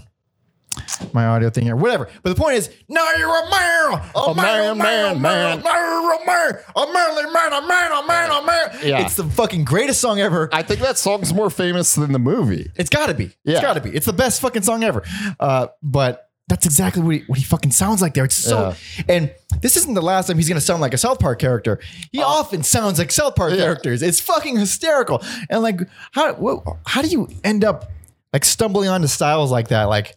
my 1.14 1.28
audio 1.28 1.52
thing 1.52 1.64
here. 1.64 1.76
Whatever. 1.76 2.10
But 2.24 2.32
the 2.32 2.36
point 2.42 2.56
is, 2.56 2.72
now 2.90 3.08
you're 3.20 3.30
a 3.30 3.50
man, 3.52 4.02
A 4.16 4.34
man, 4.34 4.78
man, 4.80 5.22
man. 5.22 5.62
You're 5.64 6.14
a 6.14 6.26
man, 6.26 6.54
a 6.76 6.92
manly 6.92 7.32
man, 7.32 7.54
a 7.54 7.68
man, 7.68 7.92
a 7.92 8.08
man, 8.08 8.32
a 8.32 8.46
man. 8.48 8.70
Yeah. 8.84 9.02
It's 9.06 9.16
the 9.16 9.26
fucking 9.26 9.64
greatest 9.64 10.02
song 10.02 10.20
ever. 10.20 10.50
I 10.52 10.64
think 10.64 10.80
that 10.80 10.98
song's 10.98 11.32
more 11.36 11.52
famous 11.52 11.94
than 11.94 12.14
the 12.14 12.20
movie. 12.20 12.72
It's 12.76 12.90
gotta 12.90 13.14
be. 13.14 13.26
Yeah. 13.44 13.58
It's 13.58 13.62
gotta 13.62 13.82
be. 13.82 13.92
It's 13.92 14.08
the 14.08 14.14
best 14.14 14.42
fucking 14.42 14.64
song 14.64 14.84
ever. 14.84 15.04
Uh, 15.40 15.68
but 15.84 16.31
that's 16.52 16.66
exactly 16.66 17.02
what 17.02 17.16
he, 17.16 17.24
what 17.28 17.38
he 17.40 17.46
fucking 17.46 17.72
sounds 17.72 18.02
like 18.02 18.14
there. 18.14 18.26
It's 18.26 18.36
so, 18.36 18.76
and 19.08 19.34
this 19.62 19.78
isn't 19.78 19.94
the 19.94 20.02
last 20.02 20.28
time 20.28 20.36
he's 20.36 20.50
gonna 20.50 20.60
sound 20.60 20.82
like 20.82 20.94
a 20.94 20.98
South 20.98 21.18
Park 21.20 21.40
character. 21.40 21.80
He 22.12 22.22
often 22.22 22.62
sounds 22.62 23.00
like 23.00 23.10
South 23.10 23.36
Park 23.36 23.54
Uh, 23.54 23.56
Yeah. 23.56 23.64
characters. 23.64 24.02
It's 24.02 24.20
fucking 24.20 24.58
hysterical. 24.58 25.24
And 25.50 25.64
like, 25.64 25.80
how 26.12 26.34
what, 26.34 26.64
how 26.86 27.02
do 27.02 27.08
you 27.08 27.30
end 27.46 27.64
up 27.64 27.90
like 28.34 28.44
stumbling 28.44 28.90
onto 28.90 29.08
styles 29.08 29.50
like 29.50 29.70
that? 29.70 29.86
Like, 29.86 30.16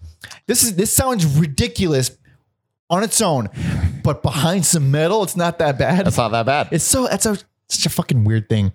this 0.48 0.64
is 0.64 0.74
this 0.74 0.92
sounds 0.92 1.24
ridiculous 1.38 2.10
on 2.90 3.04
its 3.04 3.20
own, 3.20 3.48
but 4.02 4.22
behind 4.22 4.66
some 4.66 4.90
metal, 4.90 5.22
it's 5.22 5.36
not 5.36 5.58
that 5.60 5.78
bad. 5.78 6.04
That's 6.04 6.16
not 6.16 6.32
that 6.32 6.46
bad. 6.46 6.68
It's 6.72 6.84
so 6.84 7.06
that's 7.06 7.26
a 7.26 7.38
such 7.74 7.86
a 7.86 7.90
fucking 7.90 8.24
weird 8.24 8.48
thing, 8.48 8.72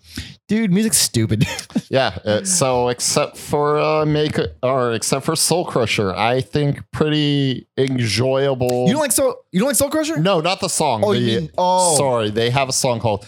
dude. 0.47 0.72
Music's 0.72 0.97
stupid. 0.97 1.45
Yeah. 1.91 2.18
uh, 2.24 2.43
so 2.43 2.89
except 2.89 3.36
for 3.36 3.80
uh, 3.80 4.06
make 4.06 4.38
or 4.62 4.93
except 4.93 5.26
for 5.26 5.36
Soul 5.36 5.66
Crusher, 5.66 6.14
I 6.14 6.39
think 6.41 6.84
pretty 6.91 7.68
enjoyable. 7.78 8.86
you 8.86 8.93
don't 8.93 9.02
like 9.02 9.12
soul? 9.12 9.36
You 9.52 9.60
don't 9.60 9.68
like 9.70 9.76
Soul 9.76 9.89
Crusher? 9.89 10.18
no, 10.18 10.39
not 10.39 10.60
the 10.60 10.68
song. 10.68 11.04
Oh, 11.04 11.14
the, 11.16 11.20
mean- 11.39 11.50
oh. 11.58 11.95
sorry. 11.97 12.30
They 12.30 12.50
have 12.52 12.70
a 12.70 12.74
song 12.74 13.00
called 13.00 13.26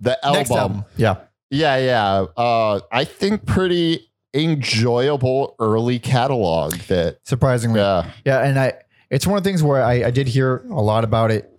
the 0.00 0.24
album. 0.24 0.56
Album. 0.56 0.84
Yeah. 0.96 1.16
Yeah, 1.50 1.76
yeah. 1.78 2.24
Uh, 2.36 2.80
I 2.92 3.04
think 3.04 3.44
pretty 3.44 4.10
enjoyable 4.32 5.56
early 5.58 5.98
catalog. 5.98 6.74
That 6.88 7.18
Surprisingly. 7.24 7.80
yeah, 7.80 8.10
Yeah, 8.24 8.38
and 8.40 8.58
I 8.58 8.72
it's 9.10 9.26
one 9.26 9.36
of 9.36 9.44
the 9.44 9.50
things 9.50 9.62
where 9.62 9.82
I, 9.82 10.04
I 10.04 10.10
did 10.10 10.28
hear 10.28 10.62
a 10.70 10.80
lot 10.80 11.04
about 11.04 11.30
it. 11.30 11.50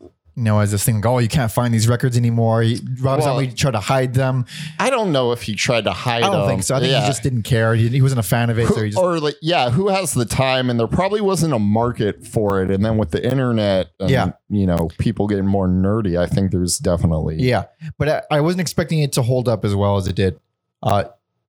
You 0.42 0.46
know, 0.46 0.58
as 0.58 0.72
this 0.72 0.84
thing, 0.84 0.96
like, 0.96 1.06
oh, 1.06 1.20
you 1.20 1.28
can't 1.28 1.52
find 1.52 1.72
these 1.72 1.88
records 1.88 2.18
anymore. 2.18 2.64
He, 2.64 2.80
Rob 3.00 3.20
Well- 3.20 3.38
Zombie 3.38 3.54
tried 3.54 3.72
to 3.72 3.80
hide 3.80 4.16
them. 4.16 4.48
I 4.80 4.90
don't 4.90 5.12
know 5.12 5.34
if 5.34 5.44
he 5.44 5.54
tried 5.54 5.84
to 5.84 5.92
hide. 5.92 6.24
Them. 6.24 6.32
I 6.32 6.34
don't 6.34 6.48
them. 6.48 6.50
think 6.50 6.64
so. 6.64 6.76
I 6.76 6.80
think 6.80 6.92
Yeah. 6.94 7.02
he 7.02 7.06
just 7.08 7.22
didn't 7.22 7.44
care. 7.44 7.76
He, 7.76 7.90
he 7.90 8.02
wasn't 8.02 8.18
a 8.22 8.24
fan 8.24 8.50
of 8.50 8.58
it. 8.58 8.68
so 8.68 8.82
he 8.82 8.90
just, 8.90 8.98
or 8.98 9.20
like 9.20 9.36
yeah, 9.44 9.70
who 9.70 9.90
has 9.90 10.16
the 10.16 10.26
time? 10.26 10.72
And 10.72 10.80
there 10.80 10.88
probably 10.88 11.22
wasn't 11.22 11.54
a 11.54 11.60
market 11.60 12.26
for 12.26 12.64
it. 12.64 12.72
And 12.72 12.84
then 12.84 12.98
with 12.98 13.12
the 13.12 13.24
internet, 13.24 13.92
and, 14.00 14.10
Yeah. 14.10 14.32
you 14.50 14.66
know, 14.66 14.90
people 14.98 15.28
getting 15.28 15.46
more 15.46 15.68
nerdy. 15.68 16.18
I 16.18 16.26
think 16.26 16.50
there's 16.50 16.80
definitely 16.80 17.36
yeah, 17.36 17.66
but 18.00 18.10
I, 18.10 18.38
I 18.38 18.42
wasn't 18.42 18.62
expecting 18.62 18.98
it 19.04 19.12
to 19.14 19.22
hold 19.22 19.48
up 19.48 19.64
as 19.64 19.76
well 19.76 19.98
as 19.98 20.08
it 20.08 20.16
did. 20.16 20.40
Uh, 20.82 21.04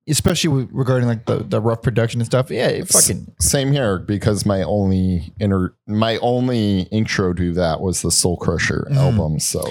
especially 0.07 0.49
with, 0.49 0.69
regarding 0.71 1.07
like 1.07 1.25
the, 1.25 1.37
the 1.43 1.61
rough 1.61 1.81
production 1.81 2.19
and 2.21 2.25
stuff. 2.25 2.49
Yeah, 2.51 2.67
it 2.67 2.87
fucking 2.87 3.33
Same 3.39 3.71
here 3.71 3.99
because 3.99 4.45
my 4.45 4.61
only 4.63 5.33
inter 5.39 5.73
my 5.87 6.17
only 6.17 6.81
intro 6.91 7.33
to 7.33 7.53
that 7.53 7.81
was 7.81 8.01
the 8.01 8.11
Soul 8.11 8.37
Crusher 8.37 8.87
Mm. 8.91 8.95
album. 8.97 9.39
So 9.39 9.61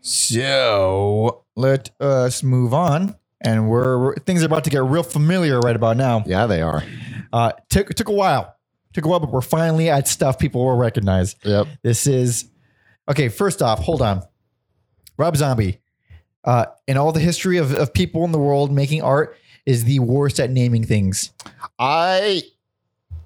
So 0.00 1.44
let 1.56 1.90
us 2.00 2.42
move 2.42 2.72
on. 2.72 3.16
And 3.40 3.68
we're, 3.68 3.98
we're- 4.02 4.16
things 4.24 4.42
are 4.42 4.46
about 4.46 4.64
to 4.64 4.70
get 4.70 4.82
real 4.82 5.02
familiar 5.02 5.60
right 5.60 5.76
about 5.76 5.96
now. 5.96 6.22
yeah, 6.26 6.46
they 6.46 6.62
are. 6.62 6.82
Uh, 7.32 7.52
took 7.68 7.88
took 7.94 8.08
a 8.08 8.12
while, 8.12 8.54
took 8.94 9.04
a 9.04 9.08
while, 9.08 9.20
but 9.20 9.30
we're 9.30 9.40
finally 9.42 9.90
at 9.90 10.08
stuff 10.08 10.38
people 10.38 10.64
will 10.64 10.76
recognize. 10.76 11.36
Yep. 11.44 11.66
This 11.82 12.06
is 12.06 12.48
okay. 13.08 13.28
First 13.28 13.60
off, 13.62 13.80
hold 13.80 14.00
on, 14.00 14.22
Rob 15.18 15.36
Zombie. 15.36 15.80
Uh, 16.44 16.66
in 16.86 16.96
all 16.96 17.10
the 17.12 17.20
history 17.20 17.58
of, 17.58 17.74
of 17.74 17.92
people 17.92 18.24
in 18.24 18.30
the 18.32 18.38
world 18.38 18.70
making 18.72 19.02
art, 19.02 19.36
is 19.66 19.84
the 19.84 19.98
worst 19.98 20.38
at 20.40 20.50
naming 20.50 20.84
things. 20.84 21.32
I 21.78 22.42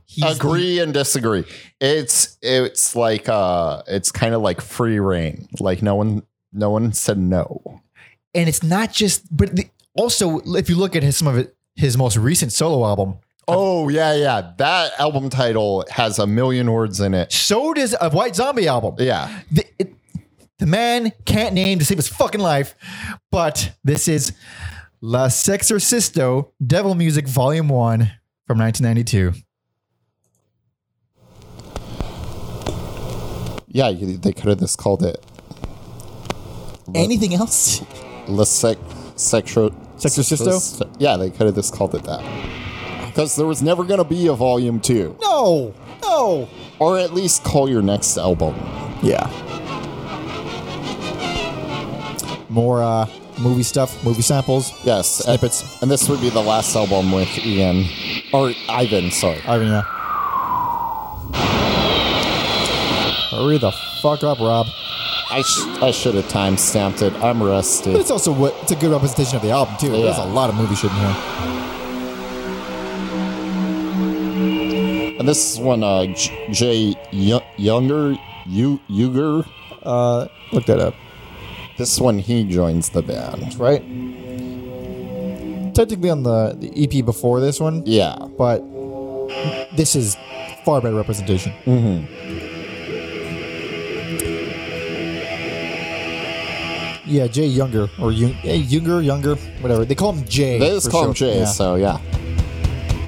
He's 0.06 0.24
the- 0.24 0.30
agree 0.32 0.80
and 0.80 0.92
disagree. 0.92 1.44
It's 1.80 2.36
it's 2.42 2.96
like 2.96 3.28
uh 3.28 3.82
it's 3.86 4.10
kind 4.10 4.34
of 4.34 4.42
like 4.42 4.60
free 4.60 4.98
reign. 4.98 5.48
Like 5.60 5.82
no 5.82 5.94
one 5.94 6.22
no 6.52 6.70
one 6.70 6.92
said 6.92 7.18
no. 7.18 7.80
and 8.34 8.48
it's 8.48 8.62
not 8.62 8.92
just, 8.92 9.24
but 9.36 9.54
the, 9.54 9.68
also 9.94 10.40
if 10.56 10.68
you 10.68 10.74
look 10.76 10.96
at 10.96 11.02
his, 11.04 11.16
some 11.16 11.28
of 11.28 11.36
it, 11.38 11.54
his 11.76 11.96
most 11.96 12.16
recent 12.16 12.52
solo 12.52 12.84
album, 12.84 13.18
Oh 13.46 13.88
yeah, 13.88 14.14
yeah. 14.14 14.52
That 14.58 14.92
album 14.98 15.28
title 15.30 15.84
has 15.90 16.18
a 16.18 16.26
million 16.26 16.70
words 16.72 17.00
in 17.00 17.14
it. 17.14 17.32
so 17.32 17.72
does 17.74 17.94
a 18.00 18.10
White 18.10 18.34
Zombie 18.36 18.66
album. 18.68 18.94
Yeah. 18.98 19.40
the, 19.50 19.64
it, 19.78 19.94
the 20.58 20.66
man 20.66 21.12
can't 21.24 21.54
name 21.54 21.78
to 21.78 21.84
save 21.84 21.98
his 21.98 22.08
fucking 22.08 22.40
life, 22.40 22.74
but 23.30 23.72
this 23.82 24.08
is 24.08 24.32
La 25.02 25.28
Sexorcisto 25.28 26.52
Devil 26.64 26.94
Music 26.94 27.26
Volume 27.26 27.68
1 27.68 28.12
from 28.46 28.58
1992. 28.58 29.32
Yeah, 33.68 33.92
they 33.92 34.32
could 34.32 34.50
have 34.50 34.58
just 34.58 34.76
called 34.76 35.02
it. 35.02 35.24
La, 36.86 37.00
Anything 37.00 37.32
else? 37.32 37.82
La 38.28 38.44
Sec, 38.44 38.76
Sexor, 39.16 39.72
Sexorcisto? 39.96 40.94
Yeah, 40.98 41.16
they 41.16 41.30
could 41.30 41.46
have 41.46 41.54
just 41.54 41.74
called 41.74 41.94
it 41.94 42.02
that. 42.04 43.06
Because 43.06 43.36
there 43.36 43.46
was 43.46 43.62
never 43.62 43.84
going 43.84 43.98
to 43.98 44.04
be 44.04 44.26
a 44.26 44.34
Volume 44.34 44.80
2. 44.80 45.16
No! 45.22 45.74
No! 46.02 46.46
Or 46.78 46.98
at 46.98 47.14
least 47.14 47.42
call 47.42 47.70
your 47.70 47.80
next 47.80 48.18
album. 48.18 48.54
Yeah. 49.02 49.30
More, 52.50 52.82
uh, 52.82 53.06
movie 53.40 53.62
stuff, 53.62 54.02
movie 54.04 54.22
samples. 54.22 54.72
Yes. 54.84 55.24
Snippets. 55.24 55.62
And, 55.74 55.82
and 55.82 55.90
this 55.90 56.08
would 56.08 56.20
be 56.20 56.30
the 56.30 56.42
last 56.42 56.74
album 56.76 57.12
with 57.12 57.28
Ian. 57.38 57.86
Or 58.32 58.52
Ivan, 58.68 59.10
sorry. 59.10 59.40
Ivan. 59.46 59.68
yeah. 59.68 59.82
Hurry 63.30 63.58
the 63.58 63.72
fuck 64.02 64.22
up, 64.24 64.38
Rob. 64.38 64.66
I, 65.32 65.42
sh- 65.42 65.82
I 65.82 65.90
should 65.92 66.14
have 66.16 66.28
time 66.28 66.56
stamped 66.56 67.02
it. 67.02 67.12
I'm 67.22 67.38
But 67.38 67.44
rusty. 67.46 67.92
it's 67.92 68.10
also 68.10 68.32
what 68.32 68.54
it's 68.62 68.72
a 68.72 68.76
good 68.76 68.90
representation 68.90 69.36
of 69.36 69.42
the 69.42 69.50
album 69.50 69.76
too. 69.78 69.90
There's 69.90 70.18
a 70.18 70.24
lot 70.24 70.50
of 70.50 70.56
movie 70.56 70.74
shit 70.74 70.90
in 70.90 70.96
here. 70.96 71.16
And 75.20 75.28
this 75.28 75.54
is 75.54 75.60
when 75.60 75.82
uh, 75.84 76.06
J- 76.06 76.48
Jay 76.50 76.94
Yo- 77.12 77.42
Younger, 77.56 78.16
you 78.46 78.80
Yuger, 78.90 79.46
Uh, 79.82 80.26
look 80.52 80.66
that 80.66 80.80
up. 80.80 80.94
This 81.80 81.94
is 81.94 82.00
when 82.00 82.18
he 82.18 82.44
joins 82.44 82.90
the 82.90 83.02
band. 83.02 83.58
Right. 83.58 83.80
Technically 85.74 86.10
on 86.10 86.22
the, 86.22 86.54
the 86.58 86.70
EP 86.84 87.04
before 87.04 87.40
this 87.40 87.58
one, 87.58 87.82
Yeah. 87.86 88.16
but 88.36 88.58
this 89.76 89.96
is 89.96 90.16
far 90.64 90.80
better 90.80 90.94
representation. 90.96 91.52
Mm-hmm. 91.64 92.04
Yeah, 97.06 97.26
Jay 97.26 97.46
Younger 97.46 97.88
or 98.00 98.12
Young, 98.12 98.34
eh, 98.44 98.54
Younger, 98.54 99.00
Younger, 99.02 99.34
whatever. 99.62 99.84
They 99.84 99.94
call 99.96 100.12
him 100.12 100.24
Jay. 100.28 100.58
They 100.58 100.68
just 100.68 100.90
call 100.90 101.06
him. 101.08 101.14
Jay, 101.14 101.38
Yeah. 101.40 101.44
so 101.46 101.74
yeah. 101.74 101.98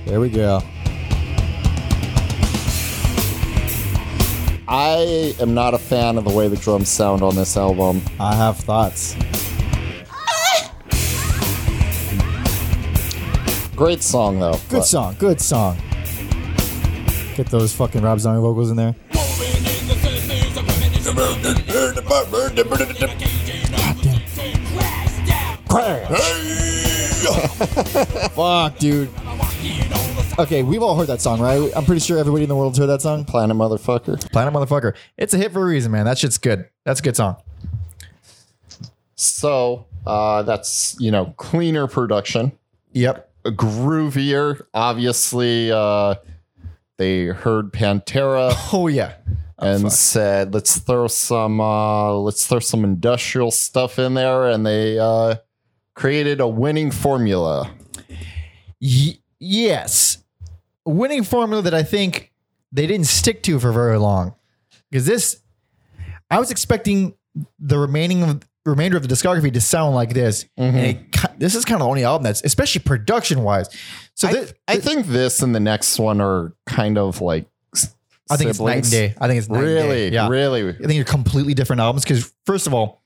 There 0.06 0.18
we 0.18 0.28
go. 0.28 0.60
I 4.74 5.34
am 5.38 5.52
not 5.52 5.74
a 5.74 5.78
fan 5.78 6.16
of 6.16 6.24
the 6.24 6.30
way 6.30 6.48
the 6.48 6.56
drums 6.56 6.88
sound 6.88 7.22
on 7.22 7.36
this 7.36 7.58
album. 7.58 8.00
I 8.18 8.34
have 8.34 8.56
thoughts. 8.56 9.14
Great 13.76 14.02
song 14.02 14.40
though. 14.40 14.52
Good 14.70 14.78
but- 14.78 14.86
song. 14.86 15.16
Good 15.18 15.42
song. 15.42 15.76
Get 17.36 17.48
those 17.48 17.74
fucking 17.74 18.00
Rob 18.00 18.18
Zombie 18.18 18.40
vocals 18.40 18.70
in 18.70 18.78
there. 18.78 18.94
Fuck, 28.34 28.78
dude. 28.78 29.10
Okay, 30.38 30.62
we've 30.62 30.82
all 30.82 30.96
heard 30.96 31.08
that 31.08 31.20
song, 31.20 31.40
right? 31.40 31.70
I'm 31.76 31.84
pretty 31.84 32.00
sure 32.00 32.18
everybody 32.18 32.44
in 32.44 32.48
the 32.48 32.56
world's 32.56 32.78
heard 32.78 32.86
that 32.86 33.02
song. 33.02 33.24
Planet 33.24 33.56
Motherfucker. 33.56 34.30
Planet 34.32 34.52
Motherfucker. 34.54 34.94
It's 35.18 35.34
a 35.34 35.38
hit 35.38 35.52
for 35.52 35.62
a 35.62 35.66
reason, 35.66 35.92
man. 35.92 36.06
That 36.06 36.16
shit's 36.18 36.38
good. 36.38 36.68
That's 36.84 37.00
a 37.00 37.02
good 37.02 37.16
song. 37.16 37.36
So 39.14 39.86
uh, 40.06 40.42
that's 40.42 40.96
you 40.98 41.10
know 41.10 41.26
cleaner 41.36 41.86
production, 41.86 42.52
Yep. 42.92 43.30
groovier. 43.44 44.62
Obviously, 44.74 45.70
uh, 45.70 46.14
they 46.96 47.26
heard 47.26 47.72
Pantera 47.72 48.52
Oh 48.72 48.88
yeah. 48.88 49.14
and 49.58 49.92
said, 49.92 50.54
"Let's 50.54 50.78
throw 50.78 51.06
some 51.08 51.60
uh, 51.60 52.14
let's 52.14 52.46
throw 52.46 52.58
some 52.58 52.84
industrial 52.84 53.50
stuff 53.50 53.98
in 53.98 54.14
there," 54.14 54.48
and 54.48 54.64
they 54.66 54.98
uh, 54.98 55.36
created 55.94 56.40
a 56.40 56.48
winning 56.48 56.90
formula. 56.90 57.70
Y- 58.80 59.18
yes. 59.38 60.18
Winning 60.84 61.22
formula 61.24 61.62
that 61.62 61.74
I 61.74 61.82
think 61.82 62.32
they 62.72 62.86
didn't 62.86 63.06
stick 63.06 63.42
to 63.44 63.58
for 63.60 63.72
very 63.72 63.98
long. 63.98 64.34
Because 64.90 65.06
this, 65.06 65.40
I 66.30 66.38
was 66.38 66.50
expecting 66.50 67.14
the 67.58 67.78
remaining 67.78 68.22
of, 68.22 68.42
remainder 68.64 68.96
of 68.96 69.06
the 69.06 69.14
discography 69.14 69.52
to 69.52 69.60
sound 69.60 69.94
like 69.94 70.12
this. 70.12 70.46
And 70.56 70.76
it, 70.76 70.98
this 71.38 71.54
is 71.54 71.64
kind 71.64 71.80
of 71.80 71.86
the 71.86 71.88
only 71.90 72.04
album 72.04 72.24
that's, 72.24 72.42
especially 72.44 72.80
production 72.82 73.42
wise. 73.42 73.68
So 74.14 74.28
I, 74.28 74.32
this, 74.32 74.54
I 74.68 74.76
think 74.78 75.06
this 75.06 75.42
and 75.42 75.54
the 75.54 75.60
next 75.60 75.98
one 75.98 76.20
are 76.20 76.54
kind 76.66 76.98
of 76.98 77.20
like. 77.20 77.46
I 78.30 78.36
think 78.36 78.50
it's 78.50 78.60
night 78.60 78.76
and 78.84 78.90
day. 78.90 79.14
I 79.20 79.26
think 79.26 79.38
it's 79.38 79.48
night 79.48 79.58
and 79.58 79.66
day. 79.66 79.74
Really, 79.88 80.08
Yeah. 80.14 80.28
really. 80.28 80.68
I 80.68 80.72
think 80.72 80.88
they're 80.88 81.04
completely 81.04 81.54
different 81.54 81.80
albums 81.80 82.04
because 82.04 82.32
first 82.46 82.66
of 82.66 82.72
all, 82.72 83.02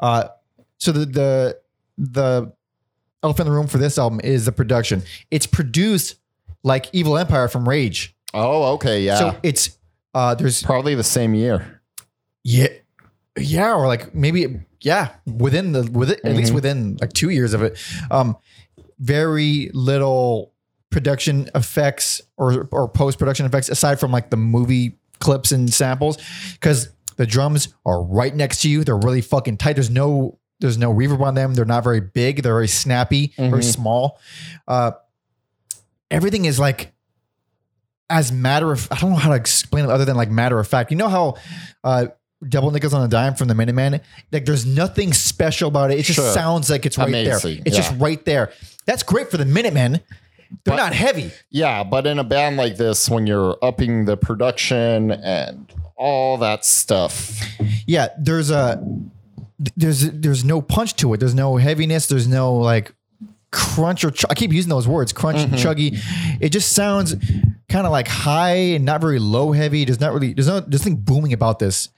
uh, 0.00 0.28
so 0.78 0.92
the 0.92 1.04
the 1.04 1.58
the 1.98 2.52
elephant 3.22 3.46
in 3.48 3.52
the 3.52 3.56
room 3.58 3.66
for 3.66 3.78
this 3.78 3.98
album 3.98 4.20
is 4.24 4.46
the 4.46 4.52
production. 4.52 5.02
It's 5.30 5.46
produced 5.46 6.16
like 6.62 6.88
Evil 6.92 7.16
Empire 7.18 7.48
from 7.48 7.68
Rage. 7.68 8.14
Oh, 8.34 8.74
okay, 8.74 9.02
yeah. 9.02 9.18
So 9.18 9.36
it's 9.42 9.76
uh 10.14 10.34
there's 10.34 10.62
Probably 10.62 10.94
the 10.94 11.02
same 11.04 11.34
year. 11.34 11.80
yeah 12.44 12.68
yeah 13.38 13.72
or 13.74 13.86
like 13.86 14.14
maybe 14.14 14.60
yeah 14.82 15.14
within 15.26 15.72
the 15.72 15.90
with 15.90 16.10
it 16.10 16.20
at 16.24 16.34
least 16.36 16.52
within 16.52 16.96
like 17.00 17.12
two 17.12 17.30
years 17.30 17.54
of 17.54 17.62
it. 17.62 17.78
Um 18.10 18.36
very 18.98 19.70
little 19.72 20.52
production 20.90 21.48
effects 21.54 22.20
or 22.36 22.68
or 22.72 22.88
post 22.88 23.18
production 23.18 23.46
effects 23.46 23.68
aside 23.70 23.98
from 23.98 24.12
like 24.12 24.30
the 24.30 24.36
movie 24.36 24.98
clips 25.18 25.50
and 25.52 25.72
samples 25.72 26.18
because 26.52 26.90
the 27.16 27.26
drums 27.26 27.72
are 27.86 28.02
right 28.02 28.34
next 28.34 28.60
to 28.62 28.68
you. 28.68 28.84
They're 28.84 28.96
really 28.96 29.20
fucking 29.22 29.56
tight. 29.56 29.74
There's 29.74 29.90
no 29.90 30.38
there's 30.60 30.78
no 30.78 30.92
reverb 30.92 31.20
on 31.22 31.34
them. 31.34 31.54
They're 31.54 31.64
not 31.64 31.84
very 31.84 32.00
big. 32.00 32.42
They're 32.42 32.54
very 32.54 32.68
snappy 32.68 33.32
very 33.38 33.62
small. 33.62 34.18
Uh 34.68 34.92
everything 36.12 36.44
is 36.44 36.58
like 36.58 36.92
as 38.10 38.30
matter 38.30 38.70
of 38.72 38.88
I 38.90 38.98
don't 38.98 39.10
know 39.10 39.16
how 39.16 39.30
to 39.30 39.36
explain 39.36 39.84
it 39.84 39.90
other 39.90 40.04
than 40.04 40.16
like 40.16 40.30
matter 40.30 40.58
of 40.58 40.68
fact. 40.68 40.90
You 40.90 40.96
know 40.96 41.08
how 41.08 41.36
uh 41.82 42.06
Double 42.48 42.72
Nickels 42.72 42.92
on 42.92 43.04
a 43.04 43.08
Dime 43.08 43.34
from 43.36 43.46
the 43.48 43.54
Minutemen, 43.54 44.00
like 44.32 44.44
there's 44.44 44.66
nothing 44.66 45.12
special 45.12 45.68
about 45.68 45.92
it. 45.92 45.98
It 46.00 46.02
just 46.02 46.16
Sure. 46.18 46.32
sounds 46.32 46.68
like 46.70 46.84
it's 46.84 46.98
right 46.98 47.06
Amazing, 47.08 47.54
there. 47.56 47.62
It's 47.66 47.76
just 47.76 47.94
right 48.00 48.22
there. 48.24 48.50
That's 48.84 49.04
great 49.04 49.30
for 49.30 49.36
the 49.36 49.44
Minutemen. 49.44 49.92
They're 50.64 50.72
But- 50.72 50.76
not 50.76 50.92
heavy. 50.92 51.30
Yeah, 51.50 51.84
but 51.84 52.04
in 52.06 52.18
a 52.18 52.24
band 52.24 52.56
like 52.56 52.76
this, 52.76 53.08
when 53.08 53.26
you're 53.28 53.56
upping 53.62 54.04
the 54.06 54.16
production 54.16 55.12
and 55.12 55.72
all 55.96 56.36
that 56.38 56.64
stuff, 56.64 57.40
Yeah, 57.86 58.08
there's 58.18 58.50
a 58.50 58.82
there's 59.76 60.10
there's 60.10 60.44
no 60.44 60.60
punch 60.60 60.96
to 60.96 61.14
it. 61.14 61.20
There's 61.20 61.34
no 61.34 61.56
heaviness. 61.56 62.06
There's 62.08 62.26
no 62.26 62.54
like 62.54 62.92
crunch 63.52 64.02
or 64.04 64.10
ch- 64.10 64.24
I 64.28 64.34
keep 64.34 64.52
using 64.52 64.70
those 64.70 64.88
words, 64.88 65.12
crunch 65.12 65.38
and 65.38 65.52
chuggy. 65.52 65.98
It 66.40 66.48
just 66.50 66.72
sounds 66.72 67.14
kind 67.68 67.86
of 67.86 67.92
like 67.92 68.08
high 68.08 68.54
and 68.74 68.84
not 68.84 69.00
very 69.00 69.18
low 69.20 69.52
heavy. 69.52 69.84
There's 69.84 70.00
not 70.00 70.12
really 70.12 70.32
there's 70.32 70.48
no 70.48 70.60
there's 70.60 70.82
nothing 70.82 70.96
booming 70.96 71.32
about 71.32 71.58
this. 71.60 71.88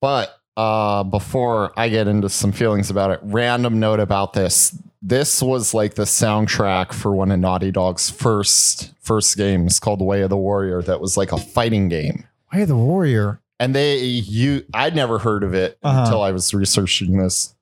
But 0.00 0.38
uh, 0.56 1.02
before 1.04 1.72
I 1.78 1.88
get 1.88 2.08
into 2.08 2.28
some 2.28 2.52
feelings 2.52 2.90
about 2.90 3.10
it, 3.10 3.20
random 3.22 3.78
note 3.78 4.00
about 4.00 4.32
this: 4.32 4.76
this 5.02 5.42
was 5.42 5.74
like 5.74 5.94
the 5.94 6.04
soundtrack 6.04 6.92
for 6.92 7.14
one 7.14 7.30
of 7.30 7.38
Naughty 7.38 7.70
Dog's 7.70 8.08
first 8.10 8.92
first 9.00 9.36
games 9.36 9.78
called 9.78 10.00
Way 10.00 10.22
of 10.22 10.30
the 10.30 10.36
Warrior. 10.36 10.82
That 10.82 11.00
was 11.00 11.16
like 11.16 11.32
a 11.32 11.38
fighting 11.38 11.88
game, 11.88 12.24
Way 12.54 12.62
of 12.62 12.68
the 12.68 12.76
warrior? 12.76 13.40
and 13.58 13.74
they 13.74 13.98
you 13.98 14.62
I'd 14.74 14.94
never 14.94 15.18
heard 15.18 15.42
of 15.42 15.54
it 15.54 15.78
Uh-huh. 15.82 16.00
until 16.02 16.22
I 16.22 16.30
was 16.32 16.52
researching 16.54 17.18
this, 17.18 17.54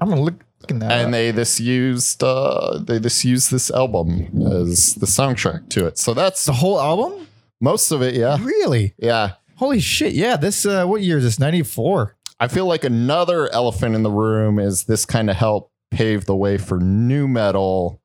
I'm 0.00 0.08
gonna 0.08 0.22
look. 0.22 0.34
And 0.68 1.12
they 1.14 1.30
this 1.30 1.58
used 1.60 2.22
uh, 2.22 2.78
they 2.78 2.98
this 2.98 3.24
used 3.24 3.50
this 3.50 3.70
album 3.70 4.42
as 4.52 4.94
the 4.96 5.06
soundtrack 5.06 5.68
to 5.70 5.86
it. 5.86 5.98
So 5.98 6.14
that's 6.14 6.44
the 6.44 6.52
whole 6.52 6.80
album? 6.80 7.26
most 7.60 7.90
of 7.92 8.00
it. 8.02 8.14
Yeah, 8.14 8.38
Really? 8.42 8.94
yeah. 8.98 9.32
Holy 9.56 9.80
shit! 9.80 10.14
Yeah, 10.14 10.36
this 10.36 10.64
uh, 10.64 10.86
what 10.86 11.02
year 11.02 11.18
is 11.18 11.24
this? 11.24 11.38
Ninety 11.38 11.62
four. 11.62 12.16
I 12.38 12.48
feel 12.48 12.64
like 12.66 12.84
another 12.84 13.52
elephant 13.52 13.94
in 13.94 14.02
the 14.02 14.10
room 14.10 14.58
is 14.58 14.84
this 14.84 15.04
kind 15.04 15.28
of 15.28 15.36
helped 15.36 15.70
pave 15.90 16.24
the 16.24 16.34
way 16.36 16.56
for 16.56 16.78
nu 16.78 17.28
metal, 17.28 18.00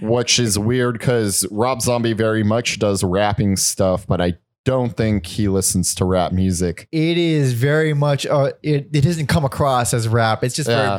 which 0.00 0.38
is 0.38 0.56
weird 0.58 0.96
because 0.98 1.44
Rob 1.50 1.82
Zombie 1.82 2.12
very 2.12 2.44
much 2.44 2.78
does 2.78 3.02
rapping 3.02 3.56
stuff, 3.56 4.06
but 4.06 4.20
I 4.20 4.34
don't 4.68 4.94
think 4.94 5.24
he 5.24 5.48
listens 5.48 5.94
to 5.94 6.04
rap 6.04 6.30
music. 6.30 6.88
It 6.92 7.16
is 7.16 7.54
very 7.54 7.94
much. 7.94 8.26
Uh, 8.26 8.52
it 8.62 8.90
it 8.92 9.00
doesn't 9.00 9.26
come 9.28 9.44
across 9.46 9.94
as 9.94 10.06
rap. 10.08 10.44
It's 10.44 10.54
just 10.54 10.68
Yeah. 10.68 10.98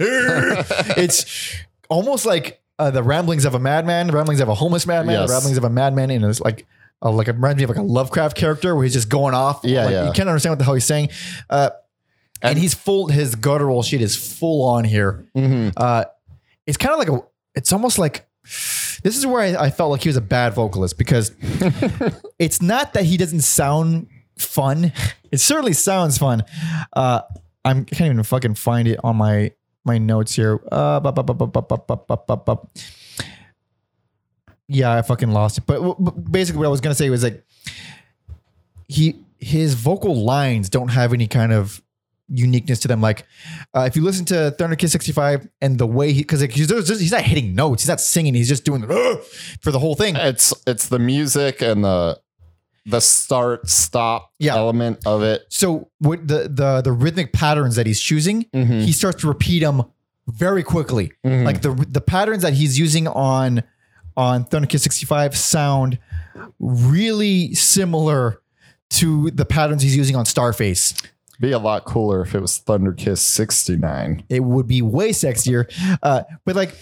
it's 0.98 1.56
almost 1.90 2.26
like 2.26 2.62
uh, 2.78 2.92
the 2.92 3.02
ramblings 3.04 3.46
of 3.46 3.56
a 3.56 3.60
madman, 3.60 4.08
the 4.08 4.14
ramblings 4.14 4.42
of 4.42 4.50
a 4.50 4.54
homeless 4.54 4.86
madman, 4.86 5.16
Yes. 5.20 5.30
the 5.30 5.34
ramblings 5.34 5.58
of 5.58 5.64
a 5.64 5.70
madman, 5.70 6.10
and 6.12 6.26
it's 6.26 6.42
like. 6.42 6.66
Uh, 7.04 7.10
like 7.10 7.28
it 7.28 7.32
reminds 7.32 7.58
me 7.58 7.64
of 7.64 7.70
like 7.72 7.80
a 7.80 7.82
Lovecraft 7.82 8.38
character 8.38 8.76
where 8.76 8.84
he's 8.84 8.94
just 8.94 9.10
going 9.10 9.34
off. 9.34 9.62
Yeah, 9.64 9.86
like, 9.86 9.92
yeah. 9.92 10.06
You 10.06 10.12
can't 10.12 10.30
understand 10.30 10.52
what 10.52 10.60
the 10.60 10.66
hell 10.66 10.76
he's 10.76 10.86
saying. 10.86 11.10
Uh, 11.50 11.72
and, 12.44 12.52
And- 12.52 12.60
he's 12.60 12.76
full. 12.76 13.08
His 13.08 13.34
guttural 13.34 13.82
shit 13.82 14.02
is 14.04 14.16
full 14.16 14.64
on 14.70 14.84
here. 14.84 15.26
Mhm. 15.36 15.74
Uh, 15.76 16.06
it's 16.68 16.78
kind 16.78 16.94
of 16.94 17.00
like 17.00 17.10
a. 17.10 17.24
It's 17.56 17.74
almost 17.74 17.98
like 17.98 18.28
this 19.04 19.18
is 19.18 19.26
where 19.26 19.42
I, 19.42 19.66
I 19.66 19.70
felt 19.70 19.92
like 19.92 20.02
he 20.04 20.10
was 20.10 20.18
a 20.18 20.22
bad 20.22 20.54
vocalist 20.54 20.98
because 20.98 21.32
it's 22.40 22.62
not 22.62 22.94
that 22.94 23.04
he 23.06 23.18
doesn't 23.18 23.42
sound 23.42 24.08
fun. 24.38 24.92
It 25.32 25.40
certainly 25.40 25.74
sounds 25.74 26.18
fun. 26.18 26.44
Uh, 26.94 27.22
I'm 27.64 27.80
I 27.92 27.96
can't 27.96 28.12
even 28.12 28.24
fucking 28.24 28.56
find 28.56 28.88
it 28.88 29.00
on 29.04 29.16
my 29.16 29.52
my 29.86 29.98
notes 29.98 30.36
here. 30.36 30.60
Uh, 30.72 31.00
bu- 31.00 31.12
bu- 31.12 31.24
bu- 31.24 31.34
bu- 31.34 31.48
bu- 31.48 31.62
bu- 31.62 31.78
bu- 31.78 31.96
bu- 32.08 32.18
bu- 32.28 32.36
bu- 32.56 32.68
yeah, 34.68 34.94
I 34.94 35.02
fucking 35.02 35.32
lost 35.32 35.58
it. 35.58 35.66
But, 35.66 35.82
but 36.00 36.32
basically, 36.32 36.60
what 36.60 36.68
I 36.68 36.70
was 36.70 36.82
gonna 36.82 36.96
say 36.96 37.10
was 37.10 37.24
like 37.24 37.44
he 38.88 39.16
his 39.40 39.74
vocal 39.74 40.16
lines 40.24 40.70
don't 40.70 40.90
have 40.90 41.14
any 41.14 41.28
kind 41.28 41.52
of 41.52 41.82
uniqueness 42.34 42.80
to 42.80 42.88
them. 42.88 43.02
Like 43.02 43.26
uh, 43.76 43.82
if 43.82 43.96
you 43.96 44.04
listen 44.04 44.26
to 44.26 44.52
Thunder 44.52 44.76
Kiss 44.76 44.92
65 44.94 45.48
and 45.62 45.78
the 45.78 45.86
way 45.88 46.14
he 46.14 46.22
because 46.22 46.42
like, 46.42 46.52
he's, 46.52 46.68
just- 46.68 47.02
he's 47.02 47.12
not 47.12 47.22
hitting 47.22 47.54
notes, 47.56 47.84
he's 47.84 47.90
not 47.90 48.00
singing, 48.02 48.34
he's 48.34 48.48
just 48.50 48.64
doing 48.66 48.82
the 48.82 49.26
for 49.62 49.72
the 49.72 49.80
whole 49.80 49.96
thing. 49.96 50.16
It's 50.16 50.54
it's 50.66 50.88
the 50.88 51.00
music 51.00 51.62
and 51.62 51.84
the 51.84 52.20
the 52.88 53.00
start 53.00 53.70
stop 53.70 54.32
Yeah. 54.40 54.56
element 54.56 55.06
of 55.06 55.22
it. 55.22 55.44
So 55.50 55.90
with 56.00 56.28
the 56.28 56.50
the 56.50 56.82
the 56.82 56.92
rhythmic 56.92 57.32
patterns 57.34 57.76
that 57.76 57.86
he's 57.86 58.00
choosing, 58.02 58.46
Mhm. 58.56 58.84
he 58.84 58.92
starts 58.92 59.22
to 59.22 59.28
repeat 59.28 59.60
them 59.60 59.84
very 60.28 60.64
quickly. 60.64 61.12
Mhm. 61.26 61.44
Like 61.46 61.62
the 61.62 61.74
the 61.90 62.02
patterns 62.02 62.42
that 62.44 62.54
he's 62.54 62.80
using 62.80 63.08
on 63.08 63.62
on 64.18 64.46
Thunder 64.46 64.68
Kiss 64.68 64.84
65 64.84 65.38
sound 65.38 65.98
really 66.60 67.54
similar 67.54 68.42
to 68.90 69.32
the 69.32 69.46
patterns 69.46 69.82
he's 69.84 69.96
using 69.96 70.16
on 70.16 70.26
Starface. 70.26 70.94
Be 71.42 71.52
a 71.52 71.60
lot 71.60 71.84
cooler 71.86 72.22
if 72.22 72.34
it 72.36 72.40
was 72.40 72.58
Thunder 72.58 72.94
Kiss 72.94 73.20
69. 73.22 74.24
It 74.30 74.40
would 74.42 74.68
be 74.68 74.82
way 74.82 75.10
sexier. 75.10 75.70
Uh, 76.02 76.24
but 76.46 76.56
like 76.56 76.76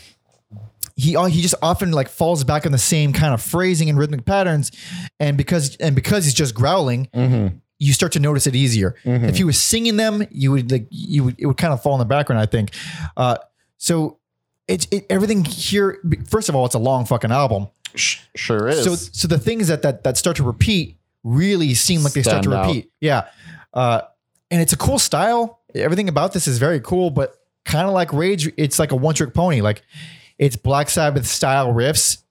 he 0.96 1.16
uh, 1.16 1.26
he 1.26 1.42
just 1.42 1.56
often 1.62 1.92
like 1.92 2.10
falls 2.10 2.44
back 2.44 2.66
on 2.66 2.72
the 2.72 2.78
same 2.78 3.14
kind 3.14 3.34
of 3.34 3.42
phrasing 3.42 3.90
and 3.90 3.98
rhythmic 3.98 4.26
patterns, 4.26 4.72
and 5.20 5.38
because 5.38 5.76
and 5.78 5.96
because 5.96 6.26
he's 6.26 6.34
just 6.34 6.54
growling, 6.54 7.08
Mm-hmm. 7.14 7.56
you 7.80 7.94
start 7.94 8.12
to 8.12 8.20
notice 8.20 8.46
it 8.48 8.56
easier. 8.56 8.96
If 9.06 9.38
he 9.38 9.44
was 9.46 9.58
singing 9.60 9.96
them, 9.96 10.24
you 10.30 10.52
would 10.52 10.70
like 10.72 10.88
you 10.92 11.24
would 11.24 11.36
it 11.40 11.46
would 11.46 11.58
kind 11.58 11.72
of 11.74 11.82
fall 11.82 11.94
in 11.96 12.00
the 12.00 12.06
background. 12.06 12.42
I 12.42 12.46
think. 12.46 12.72
Uh, 13.16 13.38
so 13.78 14.20
it's 14.68 14.88
it, 14.92 15.06
everything 15.10 15.46
here. 15.46 16.00
First 16.28 16.50
of 16.50 16.56
all, 16.56 16.66
it's 16.66 16.76
a 16.76 16.80
long 16.80 17.06
fucking 17.06 17.32
album. 17.32 17.68
Sure 17.96 18.68
is. 18.68 18.84
So 18.84 18.96
so 18.96 19.28
the 19.30 19.40
things 19.40 19.70
that 19.70 19.82
that 19.84 20.04
that 20.04 20.18
start 20.18 20.36
to 20.38 20.44
repeat 20.44 20.98
really 21.24 21.74
seem 21.76 22.04
like 22.04 22.12
they 22.14 22.24
start 22.24 22.44
to 22.44 22.50
Stand 22.50 22.62
out. 22.66 22.68
repeat. 22.68 22.92
Yeah. 23.00 23.28
Uh, 23.74 24.02
and 24.52 24.62
it's 24.62 24.74
a 24.74 24.78
cool 24.78 25.00
style. 25.00 25.60
Everything 25.76 26.10
about 26.10 26.34
this 26.34 26.48
is 26.48 26.58
very 26.58 26.80
cool, 26.80 27.10
but 27.12 27.36
kind 27.66 27.88
of 27.88 27.94
like 27.94 28.12
Rage, 28.14 28.52
it's 28.58 28.80
like 28.80 28.92
a 28.92 28.96
one 28.96 29.14
trick 29.16 29.34
pony. 29.34 29.62
Like 29.62 29.84
it's 30.38 30.56
Black 30.56 30.90
Sabbath 30.90 31.26
style 31.28 31.74
riffs 31.74 32.24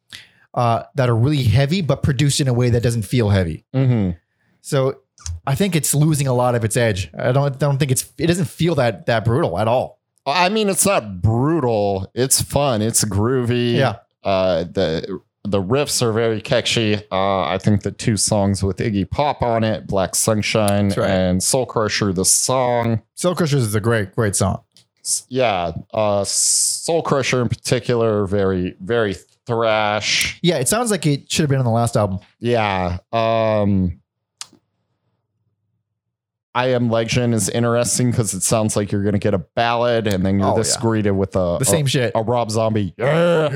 uh, 0.54 0.82
that 0.96 1.08
are 1.08 1.16
really 1.16 1.42
heavy, 1.44 1.82
but 1.82 2.02
produced 2.02 2.40
in 2.40 2.48
a 2.48 2.52
way 2.52 2.70
that 2.70 2.82
doesn't 2.82 3.02
feel 3.02 3.28
heavy. 3.30 3.64
Mhm. 3.74 4.16
So 4.60 4.98
I 5.46 5.54
think 5.54 5.76
it's 5.76 5.94
losing 5.94 6.26
a 6.26 6.32
lot 6.34 6.54
of 6.54 6.64
its 6.64 6.76
edge. 6.76 7.10
I 7.18 7.32
don't 7.32 7.44
I 7.54 7.56
don't 7.56 7.78
think 7.78 7.90
it's 7.90 8.10
it 8.18 8.26
doesn't 8.26 8.46
feel 8.46 8.74
that 8.76 9.06
that 9.06 9.24
brutal 9.24 9.58
at 9.58 9.68
all. 9.68 9.98
I 10.26 10.48
mean, 10.50 10.68
it's 10.68 10.84
not 10.84 11.22
brutal. 11.22 12.10
It's 12.14 12.42
fun. 12.42 12.82
It's 12.82 13.02
groovy. 13.04 13.74
Yeah. 13.76 13.96
Uh, 14.22 14.64
the 14.64 15.20
the 15.50 15.62
riffs 15.62 16.02
are 16.02 16.12
very 16.12 16.40
catchy. 16.40 16.96
Uh, 17.10 17.42
I 17.42 17.58
think 17.58 17.82
the 17.82 17.90
two 17.90 18.16
songs 18.16 18.62
with 18.62 18.78
Iggy 18.78 19.10
Pop 19.10 19.42
on 19.42 19.64
it, 19.64 19.86
Black 19.86 20.14
Sunshine 20.14 20.88
right. 20.90 21.10
and 21.10 21.42
Soul 21.42 21.66
Crusher, 21.66 22.12
the 22.12 22.24
song. 22.24 23.02
Soul 23.14 23.34
Crusher 23.34 23.56
is 23.56 23.74
a 23.74 23.80
great 23.80 24.14
great 24.14 24.36
song. 24.36 24.62
Yeah. 25.28 25.72
Uh, 25.92 26.24
Soul 26.24 27.02
Crusher 27.02 27.40
in 27.40 27.48
particular, 27.48 28.26
very, 28.26 28.76
very 28.80 29.16
thrash. 29.46 30.38
Yeah, 30.42 30.58
it 30.58 30.68
sounds 30.68 30.90
like 30.90 31.06
it 31.06 31.30
should 31.30 31.44
have 31.44 31.50
been 31.50 31.58
on 31.58 31.64
the 31.64 31.70
last 31.70 31.96
album. 31.96 32.20
Yeah. 32.38 32.98
Um, 33.12 34.00
I 36.54 36.68
Am 36.68 36.90
Legend 36.90 37.34
is 37.34 37.48
interesting 37.48 38.10
because 38.10 38.34
it 38.34 38.42
sounds 38.42 38.74
like 38.76 38.90
you're 38.90 39.02
going 39.02 39.12
to 39.12 39.18
get 39.18 39.34
a 39.34 39.38
ballad 39.38 40.06
and 40.06 40.24
then 40.26 40.38
you're 40.40 40.48
Oh, 40.52 40.56
this 40.56 40.74
yeah. 40.74 40.80
greeted 40.80 41.10
with 41.12 41.36
a, 41.36 41.56
The 41.58 41.64
same 41.64 41.86
a, 41.86 41.88
shit. 41.88 42.12
a 42.14 42.22
Rob 42.22 42.50
Zombie. 42.50 42.94
Yeah. 42.98 43.48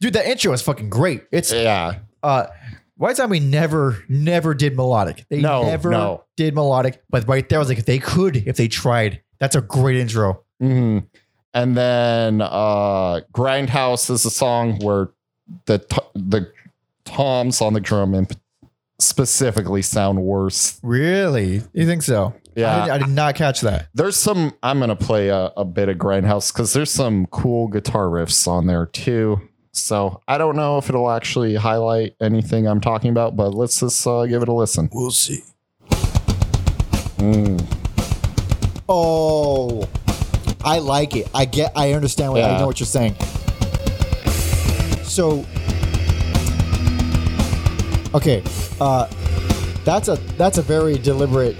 Dude, 0.00 0.12
that 0.14 0.26
intro 0.26 0.52
is 0.52 0.60
fucking 0.62 0.90
great. 0.90 1.24
It's 1.32 1.52
Yeah. 1.52 2.00
uh 2.22 2.46
White 2.96 3.16
Zombie 3.16 3.38
never 3.40 4.02
never 4.08 4.54
did 4.54 4.74
melodic. 4.76 5.24
They 5.30 5.40
No, 5.40 5.62
never 5.62 5.90
no. 5.90 6.24
did 6.36 6.54
melodic. 6.54 7.00
But 7.08 7.26
right 7.28 7.48
there 7.48 7.58
I 7.58 7.60
was 7.60 7.68
like, 7.68 7.78
if 7.78 7.86
they 7.86 7.98
could, 8.00 8.36
if 8.36 8.56
they 8.56 8.66
tried, 8.68 9.22
that's 9.38 9.54
a 9.54 9.60
great 9.60 9.96
intro. 9.96 10.42
Mhm. 10.60 11.06
And 11.54 11.76
then 11.76 12.42
uh, 12.42 13.20
Grindhouse 13.32 14.10
is 14.10 14.24
a 14.26 14.30
song 14.30 14.80
where 14.80 15.10
the 15.66 15.78
t- 15.78 15.96
the 16.14 16.50
toms 17.04 17.62
on 17.62 17.72
the 17.72 17.80
drum 17.80 18.14
and 18.14 18.28
specifically 18.98 19.82
sound 19.82 20.22
worse. 20.22 20.78
Really? 20.82 21.62
You 21.72 21.86
think 21.86 22.02
so? 22.02 22.34
Yeah. 22.54 22.82
I 22.82 22.84
did, 22.86 22.90
I 22.90 22.98
did 22.98 23.08
not 23.14 23.34
catch 23.36 23.60
that. 23.60 23.88
There's 23.94 24.16
some. 24.16 24.52
I'm 24.62 24.80
gonna 24.80 24.96
play 24.96 25.28
a, 25.28 25.52
a 25.56 25.64
bit 25.64 25.88
of 25.88 25.96
Grindhouse 25.98 26.52
because 26.52 26.72
there's 26.72 26.90
some 26.90 27.26
cool 27.26 27.68
guitar 27.68 28.06
riffs 28.06 28.48
on 28.48 28.66
there 28.66 28.86
too. 28.86 29.40
So 29.72 30.20
I 30.26 30.38
don't 30.38 30.56
know 30.56 30.78
if 30.78 30.88
it'll 30.88 31.10
actually 31.10 31.54
highlight 31.54 32.16
anything 32.20 32.66
I'm 32.66 32.80
talking 32.80 33.10
about, 33.10 33.36
but 33.36 33.50
let's 33.54 33.78
just 33.78 34.04
uh, 34.06 34.26
give 34.26 34.42
it 34.42 34.48
a 34.48 34.52
listen. 34.52 34.88
We'll 34.92 35.12
see. 35.12 35.44
Mm. 37.18 37.64
Oh, 38.88 39.88
I 40.64 40.78
like 40.78 41.14
it. 41.14 41.28
I 41.34 41.44
get. 41.44 41.72
I 41.76 41.92
understand 41.92 42.32
what 42.32 42.42
I 42.42 42.52
Yeah. 42.52 42.58
know 42.58 42.66
what 42.66 42.80
you're 42.80 42.86
saying. 42.86 43.14
So, 45.04 45.44
okay, 48.14 48.42
uh, 48.80 49.06
that's 49.84 50.08
a 50.08 50.16
that's 50.36 50.58
a 50.58 50.62
very 50.62 50.98
deliberate 50.98 51.56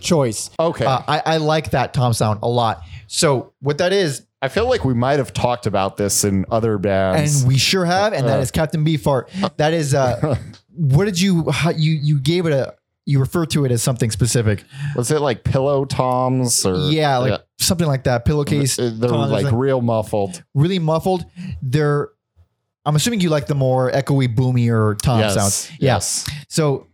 choice. 0.00 0.50
Okay, 0.58 0.84
Uh, 0.84 1.02
I, 1.06 1.22
I 1.26 1.36
like 1.38 1.70
that 1.70 1.92
Tom 1.94 2.12
sound 2.12 2.40
a 2.42 2.48
lot. 2.48 2.82
So 3.06 3.52
what 3.60 3.78
that 3.78 3.92
is, 3.92 4.26
I 4.42 4.48
feel 4.48 4.68
like 4.68 4.84
we 4.84 4.94
might 4.94 5.18
have 5.18 5.32
talked 5.32 5.66
about 5.66 5.96
this 5.96 6.24
in 6.24 6.44
other 6.50 6.78
bands. 6.78 7.40
and 7.42 7.48
we 7.48 7.58
sure 7.58 7.84
have, 7.84 8.12
and 8.12 8.26
that 8.26 8.38
Uh. 8.38 8.42
is 8.42 8.50
Captain 8.50 8.84
Beefheart. 8.84 9.56
That 9.56 9.72
is 9.74 9.94
uh 9.94 10.36
what 10.74 11.04
did 11.06 11.20
you 11.20 11.50
how, 11.50 11.70
you 11.70 11.92
you 11.92 12.20
gave 12.20 12.46
it 12.46 12.52
a 12.52 12.74
you 13.06 13.18
refer 13.18 13.44
to 13.46 13.64
it 13.64 13.72
as 13.72 13.82
something 13.82 14.10
specific. 14.10 14.62
Was 14.94 15.10
it 15.10 15.20
like 15.20 15.42
pillow 15.42 15.84
toms 15.84 16.64
or 16.64 16.76
Yeah, 16.90 17.16
like 17.18 17.40
something 17.58 17.86
like 17.88 18.04
that. 18.04 18.24
Pillowcase. 18.24 18.76
They're 18.76 18.90
toms, 18.90 19.32
like 19.32 19.44
like- 19.46 19.52
real 19.54 19.80
muffled. 19.80 20.42
really 20.54 20.78
muffled. 20.78 21.24
They're 21.60 22.10
I'm 22.86 22.96
assuming 22.96 23.20
you 23.20 23.28
like 23.28 23.46
the 23.46 23.54
more 23.54 23.90
echoey, 23.90 24.34
boomier 24.34 24.94
tom 25.02 25.20
yes. 25.20 25.34
sounds. 25.34 25.70
Yeah. 25.72 25.94
Yes. 25.94 26.28
So 26.48 26.86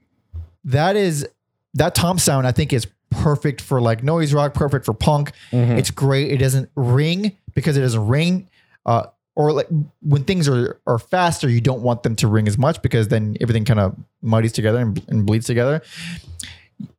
that 0.65 0.97
is 0.97 1.27
that 1.75 1.95
tom 1.95 2.19
sound 2.19 2.47
I 2.47 2.53
think 2.53 2.73
is 2.73 2.87
perfect 3.11 3.61
for 3.61 3.81
like 3.81 4.03
noise 4.03 4.35
rock, 4.35 4.55
perfect 4.55 4.85
for 4.85 4.95
punk. 4.95 5.33
Mhm. 5.53 5.79
It's 5.79 5.91
great. 5.91 6.33
It 6.33 6.39
doesn't 6.39 6.71
ring 6.75 7.37
because 7.55 7.77
it 7.77 7.81
doesn't 7.81 8.07
ring. 8.07 8.49
Uh, 8.85 9.07
or 9.37 9.53
like 9.53 9.69
when 10.01 10.25
things 10.25 10.49
are 10.49 10.81
are 10.87 10.99
faster, 10.99 11.49
you 11.49 11.61
don't 11.61 11.83
want 11.83 12.03
them 12.03 12.17
to 12.17 12.29
ring 12.29 12.49
as 12.49 12.59
much 12.59 12.83
because 12.83 13.09
then 13.09 13.37
everything 13.41 13.65
kind 13.65 13.79
of 13.81 13.95
muddies 14.23 14.53
together 14.53 14.79
and, 14.79 15.03
and 15.09 15.27
bleeds 15.27 15.47
together. 15.47 15.83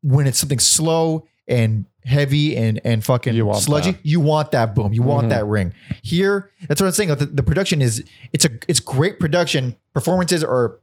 When 0.02 0.28
it's 0.28 0.38
something 0.38 0.60
slow 0.60 1.28
and 1.48 1.86
heavy 2.08 2.56
and 2.56 2.80
and 2.84 3.04
fucking 3.04 3.36
You 3.36 3.52
sludgy, 3.56 3.92
that. 3.92 4.06
you 4.06 4.20
want 4.20 4.52
that 4.52 4.74
boom. 4.74 4.94
You 4.94 5.04
want 5.04 5.28
Mhm. 5.28 5.30
that 5.32 5.46
ring. 5.46 5.74
Here, 6.02 6.52
that's 6.68 6.80
what 6.82 6.88
I'm 6.88 6.94
saying. 6.94 7.10
The, 7.16 7.26
the 7.26 7.44
production 7.44 7.82
is 7.82 8.04
it's 8.34 8.46
a 8.46 8.50
it's 8.68 8.80
great 8.80 9.20
production. 9.20 9.76
Performances 9.94 10.44
are 10.44 10.80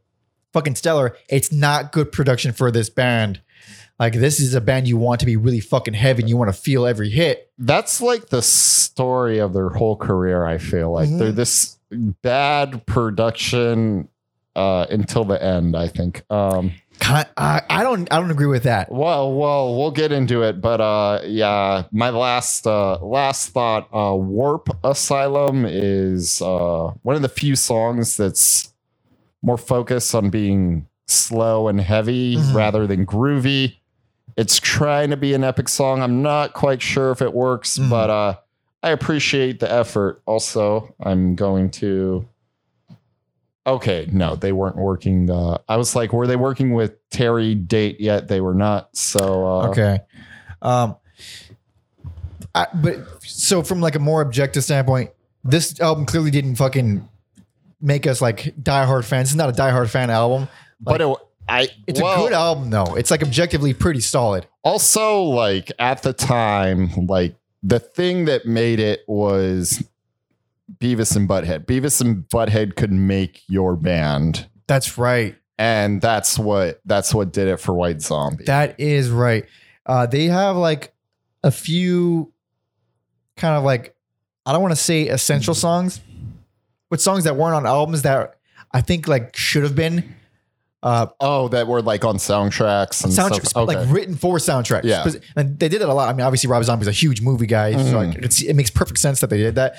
fucking 0.53 0.75
stellar. 0.75 1.17
It's 1.29 1.51
not 1.51 1.93
good 1.93 2.13
production 2.13 2.53
for 2.53 2.71
this 2.71 2.91
band. 2.91 3.41
Like 3.99 4.13
this 4.15 4.39
is 4.41 4.55
a 4.55 4.61
band 4.61 4.87
you 4.89 4.97
want 4.97 5.21
to 5.21 5.27
be 5.27 5.37
really 5.37 5.61
fucking 5.61 5.95
heavy 5.95 6.23
and 6.23 6.29
you 6.29 6.37
want 6.37 6.53
to 6.53 6.61
feel 6.61 6.85
every 6.85 7.11
hit. 7.11 7.51
That's 7.59 8.01
like 8.01 8.29
the 8.29 8.43
story 8.43 9.39
of 9.39 9.53
their 9.53 9.71
whole 9.71 9.97
career. 9.97 10.45
I 10.45 10.59
feel 10.59 10.93
like 10.93 11.09
Mhm. 11.09 11.19
they're 11.19 11.33
this 11.33 11.79
bad 12.23 12.85
production 12.87 14.09
uh, 14.57 14.87
until 14.91 15.25
the 15.25 15.43
end. 15.43 15.77
I 15.77 15.89
think. 15.89 16.23
Um, 16.31 16.73
Kind- 17.01 17.29
I, 17.37 17.61
I 17.69 17.83
don't 17.83 18.11
I 18.13 18.19
don't 18.21 18.31
agree 18.31 18.47
with 18.47 18.63
that. 18.63 18.91
well, 18.91 19.33
well, 19.35 19.77
we'll 19.77 19.91
get 19.91 20.11
into 20.13 20.43
it, 20.43 20.61
but 20.61 20.81
uh, 20.81 21.21
yeah, 21.25 21.85
my 21.93 22.11
last 22.11 22.67
uh, 22.67 22.99
last 23.05 23.51
thought. 23.51 23.89
Uh, 23.95 24.15
Warp 24.15 24.69
Asylum 24.85 25.65
is 25.67 26.41
uh, 26.41 26.93
one 27.03 27.17
of 27.17 27.23
the 27.23 27.29
few 27.29 27.57
songs 27.57 28.17
that's 28.17 28.73
more 29.43 29.59
focused 29.59 30.15
on 30.15 30.31
being 30.31 30.87
slow 31.07 31.69
and 31.69 31.81
heavy 31.81 32.37
Mhm. 32.37 32.55
rather 32.55 32.87
than 32.87 33.05
groovy. 33.05 33.77
It's 34.37 34.59
trying 34.59 35.11
to 35.11 35.17
be 35.19 35.35
an 35.35 35.45
epic 35.45 35.69
song. 35.69 36.01
I'm 36.03 36.23
not 36.23 36.55
quite 36.55 36.81
sure 36.81 37.11
if 37.11 37.21
it 37.21 37.35
works, 37.35 37.77
Mhm. 37.79 37.91
but 37.91 38.09
uh, 38.11 38.35
I 38.83 38.91
appreciate 38.91 39.61
the 39.61 39.71
effort. 39.71 40.23
Also, 40.27 40.95
I'm 41.01 41.35
going 41.35 41.71
to. 41.73 42.27
Okay, 43.67 44.09
no, 44.13 44.37
they 44.37 44.53
weren't 44.53 44.77
working. 44.77 45.31
Uh, 45.31 45.59
I 45.69 45.77
was 45.77 45.97
like, 45.97 46.13
were 46.13 46.27
they 46.27 46.37
working 46.37 46.75
with 46.75 46.97
Terry 47.11 47.55
Date 47.55 47.99
yet? 48.01 48.29
They 48.29 48.41
were 48.41 48.55
not. 48.55 48.95
So 48.97 49.47
uh, 49.47 49.69
Okay. 49.69 50.01
Um 50.63 50.97
I, 52.55 52.67
but 52.75 52.99
so 53.23 53.63
from 53.63 53.81
like 53.81 53.97
a 53.97 53.99
more 53.99 54.21
objective 54.21 54.63
standpoint, 54.65 55.11
this 55.43 55.81
album 55.81 56.07
clearly 56.07 56.31
didn't 56.31 56.55
fucking 56.57 57.09
make 57.81 58.07
us 58.07 58.21
like 58.23 58.55
diehard 58.63 59.05
fans. 59.05 59.31
It's 59.31 59.37
not 59.37 59.49
a 59.49 59.53
diehard 59.53 59.91
fan 59.91 60.09
album. 60.11 60.49
but 60.81 61.01
it, 61.01 61.17
I 61.49 61.69
It's 61.87 62.01
well, 62.01 62.15
a 62.15 62.29
good 62.29 62.33
album 62.33 62.71
though. 62.71 62.95
It's 62.97 63.11
like 63.11 63.23
objectively 63.23 63.75
pretty 63.75 64.01
solid. 64.01 64.47
also 64.63 65.23
like 65.23 65.73
at 65.79 66.03
the 66.03 66.13
time 66.13 67.07
like 67.07 67.35
the 67.63 67.81
thing 67.81 68.27
that 68.27 68.47
made 68.47 68.79
it 68.79 69.01
was 69.09 69.83
beavis 70.79 71.15
and 71.17 71.29
butthead 71.29 71.67
beavis 71.67 72.01
and 72.01 72.25
butthead 72.29 72.75
could 72.77 72.93
make 72.93 73.43
your 73.49 73.77
band 73.77 74.49
That's 74.67 74.97
right. 74.99 75.37
and 75.59 76.01
that's 76.01 76.39
what 76.39 76.81
that's 76.85 77.13
what 77.15 77.33
did 77.33 77.49
it 77.49 77.59
for 77.61 77.75
white 77.75 78.01
zombie 78.01 78.45
That 78.45 78.79
is 78.81 79.11
right. 79.11 79.45
Uh, 79.87 80.07
they 80.07 80.25
have 80.27 80.57
like 80.57 80.95
a 81.43 81.51
few 81.51 82.33
kind 83.37 83.57
of 83.57 83.65
like 83.65 83.95
I 84.47 84.53
don't 84.53 84.63
want 84.63 84.73
to 84.73 84.81
say 84.81 85.09
essential 85.09 85.55
songs, 85.55 86.01
but 86.91 87.01
songs 87.01 87.25
that 87.25 87.37
weren't 87.37 87.55
on 87.55 87.67
albums 87.67 88.03
that 88.03 88.37
I 88.73 88.81
think 88.81 89.07
like 89.09 89.37
should 89.37 89.63
have 89.63 89.75
been. 89.77 90.15
Uh, 90.85 91.07
oh 91.19 91.49
that 91.49 91.67
were 91.67 91.81
like 91.81 92.05
on 92.05 92.19
soundtracks 92.19 93.03
and 93.05 93.13
soundtracks 93.13 93.47
stuff 93.47 93.67
okay. 93.69 93.77
like 93.79 93.89
written 93.91 94.15
for 94.15 94.37
soundtracks. 94.37 94.85
Yeah. 94.85 95.03
And 95.35 95.59
they 95.59 95.71
did 95.71 95.81
it 95.81 95.89
a 95.89 95.95
lot. 95.95 96.11
I 96.11 96.13
mean, 96.13 96.27
obviously 96.27 96.51
Rob 96.51 96.63
Zombie's 96.63 96.89
a 96.89 96.93
huge 96.93 97.23
movie 97.23 97.47
guy, 97.47 97.73
so 97.73 97.79
Mhm. 97.79 97.93
like, 98.15 98.17
it's, 98.23 98.43
it 98.43 98.53
makes 98.53 98.69
perfect 98.71 98.99
sense 98.99 99.21
that 99.21 99.31
they 99.31 99.39
did 99.39 99.55
that. 99.55 99.77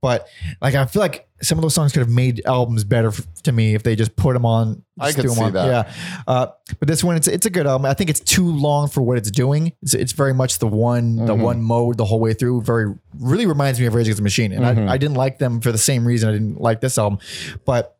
But 0.00 0.26
like, 0.60 0.74
I 0.74 0.84
feel 0.86 1.00
like 1.00 1.28
some 1.42 1.56
of 1.58 1.62
those 1.62 1.74
songs 1.74 1.92
could 1.92 2.00
have 2.00 2.08
made 2.10 2.42
albums 2.44 2.82
better 2.82 3.08
f- 3.10 3.24
to 3.44 3.52
me 3.52 3.76
if 3.76 3.84
they 3.84 3.94
just 3.94 4.16
put 4.16 4.32
them 4.32 4.44
on. 4.44 4.82
I 4.98 5.12
could 5.12 5.30
see 5.30 5.40
on. 5.40 5.52
that. 5.52 5.66
Yeah. 5.66 5.92
Uh, 6.26 6.46
but 6.80 6.88
this 6.88 7.04
one, 7.04 7.14
it's 7.14 7.28
it's 7.28 7.46
a 7.46 7.50
good 7.50 7.68
album. 7.68 7.86
I 7.86 7.94
think 7.94 8.10
it's 8.10 8.18
too 8.18 8.50
long 8.50 8.88
for 8.88 9.00
what 9.02 9.16
it's 9.16 9.30
doing. 9.30 9.72
It's, 9.80 9.94
it's 9.94 10.10
very 10.12 10.34
much 10.34 10.58
the 10.58 10.66
one 10.66 11.14
the 11.14 11.36
Mhm. 11.36 11.40
one 11.42 11.62
mode 11.62 11.98
the 11.98 12.04
whole 12.04 12.18
way 12.18 12.34
through. 12.34 12.62
Very 12.62 12.92
really 13.20 13.46
reminds 13.46 13.78
me 13.78 13.86
of 13.86 13.94
Rage 13.94 14.06
Against 14.08 14.16
the 14.16 14.24
Machine, 14.24 14.50
and 14.52 14.64
Mhm. 14.64 14.88
I, 14.88 14.94
I 14.94 14.96
didn't 14.98 15.16
like 15.16 15.38
them 15.38 15.60
for 15.60 15.70
the 15.70 15.78
same 15.78 16.04
reason 16.04 16.28
I 16.28 16.32
didn't 16.32 16.60
like 16.60 16.80
this 16.80 16.98
album, 16.98 17.20
but. 17.64 17.94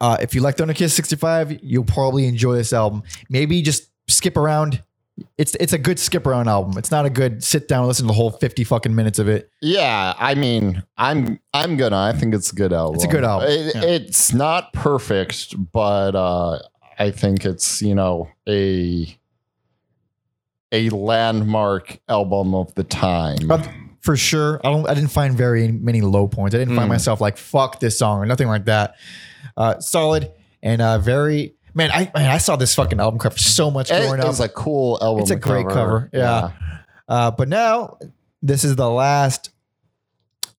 Uh, 0.00 0.16
if 0.20 0.34
you 0.34 0.40
like 0.40 0.56
Thunder 0.56 0.72
Kiss 0.74 0.94
65, 0.94 1.62
you'll 1.62 1.84
probably 1.84 2.26
enjoy 2.26 2.54
this 2.54 2.72
album. 2.72 3.02
Maybe 3.28 3.60
just 3.62 3.90
skip 4.08 4.36
around. 4.36 4.82
It's 5.36 5.54
it's 5.60 5.74
a 5.74 5.78
good 5.78 5.98
skip 5.98 6.26
around 6.26 6.48
album. 6.48 6.78
It's 6.78 6.90
not 6.90 7.04
a 7.04 7.10
good 7.10 7.44
sit 7.44 7.68
down 7.68 7.80
and 7.80 7.88
listen 7.88 8.04
to 8.04 8.08
the 8.08 8.14
whole 8.14 8.30
50 8.30 8.64
fucking 8.64 8.94
minutes 8.94 9.18
of 9.18 9.28
it. 9.28 9.50
yeah 9.60 10.14
i 10.18 10.34
mean 10.34 10.82
i'm 10.96 11.38
i'm 11.52 11.76
gonna 11.76 11.98
i 11.98 12.12
think 12.12 12.34
it's 12.34 12.50
a 12.50 12.54
good 12.54 12.72
album 12.72 12.94
It's 12.94 13.04
a 13.04 13.08
good 13.08 13.24
album, 13.24 13.50
It- 13.50 13.74
yeah. 13.74 13.82
it's 13.82 14.32
not 14.32 14.72
perfect 14.72 15.54
but 15.72 16.14
uh 16.14 16.60
i 16.98 17.10
think 17.10 17.44
it's 17.44 17.82
you 17.82 17.94
know 17.94 18.30
a 18.48 19.14
a 20.72 20.88
landmark 20.88 21.98
album 22.08 22.54
of 22.54 22.74
the 22.74 22.84
time 22.84 23.50
Uh, 23.50 23.62
For 24.00 24.16
sure. 24.16 24.60
I 24.64 24.70
don't 24.70 24.88
I 24.88 24.94
didn't 24.94 25.10
find 25.10 25.36
very 25.36 25.68
many 25.70 26.00
low 26.00 26.26
points. 26.28 26.54
I 26.54 26.58
didn't 26.58 26.76
find 26.76 26.86
Mm. 26.86 26.94
myself 26.96 27.20
like 27.20 27.36
fuck 27.36 27.80
this 27.80 27.98
song 27.98 28.20
or 28.20 28.26
nothing 28.26 28.48
like 28.48 28.64
that. 28.64 28.94
Uh, 29.56 29.78
solid 29.80 30.30
and 30.62 30.80
uh, 30.82 30.98
very 30.98 31.54
man, 31.74 31.90
I 31.92 32.10
man, 32.14 32.30
I 32.30 32.38
saw 32.38 32.56
this 32.56 32.74
fucking 32.74 33.00
album 33.00 33.18
cover 33.18 33.38
so 33.38 33.70
much 33.70 33.90
It- 33.90 34.00
growing 34.02 34.20
up. 34.20 34.28
it's 34.28 34.40
a 34.40 34.48
cool 34.48 34.98
album 35.00 35.22
It's 35.22 35.30
a 35.30 35.36
great 35.36 35.68
cover, 35.68 36.10
yeah. 36.12 36.52
Uh, 37.08 37.30
but 37.30 37.48
now 37.48 37.98
this 38.42 38.64
is 38.64 38.76
the 38.76 38.88
last 38.88 39.50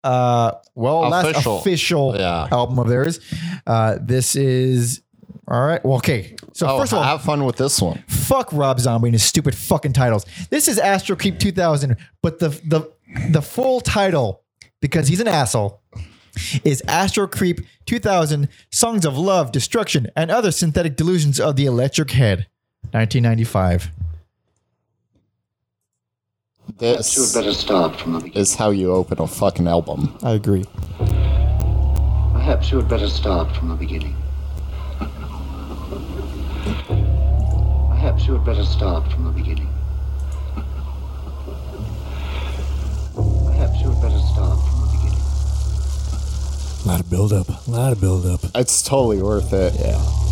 uh 0.03 0.53
well 0.73 1.01
last 1.01 1.27
Official. 1.29 1.57
official 1.59 2.15
Yeah. 2.17 2.47
album 2.51 2.79
of 2.79 2.87
theirs. 2.87 3.19
Uh 3.67 3.97
this 4.01 4.35
is 4.35 5.01
all 5.47 5.61
right. 5.65 5.83
Well, 5.83 5.97
okay. 5.97 6.35
So 6.53 6.67
oh, 6.67 6.79
first 6.79 6.93
of 6.93 6.97
all, 6.99 7.03
have 7.03 7.23
fun 7.23 7.43
with 7.45 7.57
this 7.57 7.81
one. 7.81 8.03
fuck 8.07 8.51
Rob 8.53 8.79
Zombie 8.79 9.09
and 9.09 9.15
his 9.15 9.23
stupid 9.23 9.53
fucking 9.53 9.93
titles. 9.93 10.25
This 10.49 10.67
is 10.67 10.79
Astro 10.79 11.15
Creep 11.15 11.39
2000, 11.39 11.97
but 12.21 12.39
the 12.39 12.49
the 12.65 12.89
the 13.29 13.41
full 13.41 13.81
title 13.81 14.43
because 14.81 15.07
he's 15.07 15.19
an 15.19 15.27
asshole 15.27 15.81
is 16.63 16.81
Astro 16.87 17.27
Creep 17.27 17.61
2000 17.85 18.47
Songs 18.71 19.05
of 19.05 19.17
Love, 19.17 19.51
Destruction 19.51 20.07
and 20.15 20.31
Other 20.31 20.51
Synthetic 20.51 20.95
Delusions 20.95 21.39
of 21.39 21.55
the 21.55 21.65
Electric 21.65 22.11
Head 22.11 22.47
1995. 22.91 23.91
Perhaps 26.77 27.15
you 27.15 27.21
This 27.23 27.33
had 27.33 27.41
better 27.43 27.53
start 27.53 27.99
from 27.99 28.13
the 28.13 28.19
beginning. 28.19 28.41
is 28.41 28.55
how 28.55 28.69
you 28.69 28.91
open 28.91 29.19
a 29.19 29.27
fucking 29.27 29.67
album. 29.67 30.17
I 30.23 30.31
agree. 30.31 30.65
Perhaps 32.33 32.71
you 32.71 32.77
had 32.79 32.89
better 32.89 33.09
start 33.09 33.55
from 33.55 33.69
the 33.69 33.75
beginning. 33.75 34.15
Perhaps 37.89 38.25
you 38.25 38.33
had 38.33 38.45
better 38.45 38.63
start 38.63 39.11
from 39.11 39.25
the 39.25 39.31
beginning. 39.31 39.69
Perhaps 43.45 43.81
you 43.81 43.91
had 43.91 44.01
better 44.01 44.19
start 44.19 44.59
from 44.59 44.71
the 44.71 44.75
beginning. 44.75 44.80
A 46.83 46.87
lot 46.87 46.99
of 46.99 47.09
build 47.09 47.31
up. 47.31 47.47
A 47.67 47.71
lot 47.71 47.91
of 47.91 48.01
build 48.01 48.25
up. 48.25 48.41
It's 48.55 48.81
totally 48.81 49.21
worth 49.21 49.53
it. 49.53 49.73
Yeah. 49.79 50.30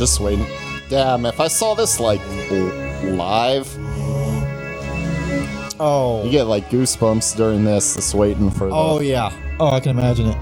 Just 0.00 0.18
waiting. 0.18 0.46
Damn, 0.88 1.26
if 1.26 1.38
I 1.40 1.48
saw 1.48 1.74
this 1.74 2.00
like 2.00 2.22
live, 3.04 3.68
Oh. 5.78 6.22
you 6.24 6.30
get 6.30 6.44
like 6.44 6.70
goosebumps 6.70 7.36
during 7.36 7.64
this. 7.64 7.96
Just 7.96 8.14
waiting 8.14 8.50
for. 8.50 8.68
The, 8.68 8.74
Oh 8.74 9.00
yeah. 9.00 9.30
Oh, 9.60 9.68
I 9.68 9.80
can 9.80 9.90
imagine 9.90 10.28
it. 10.28 10.38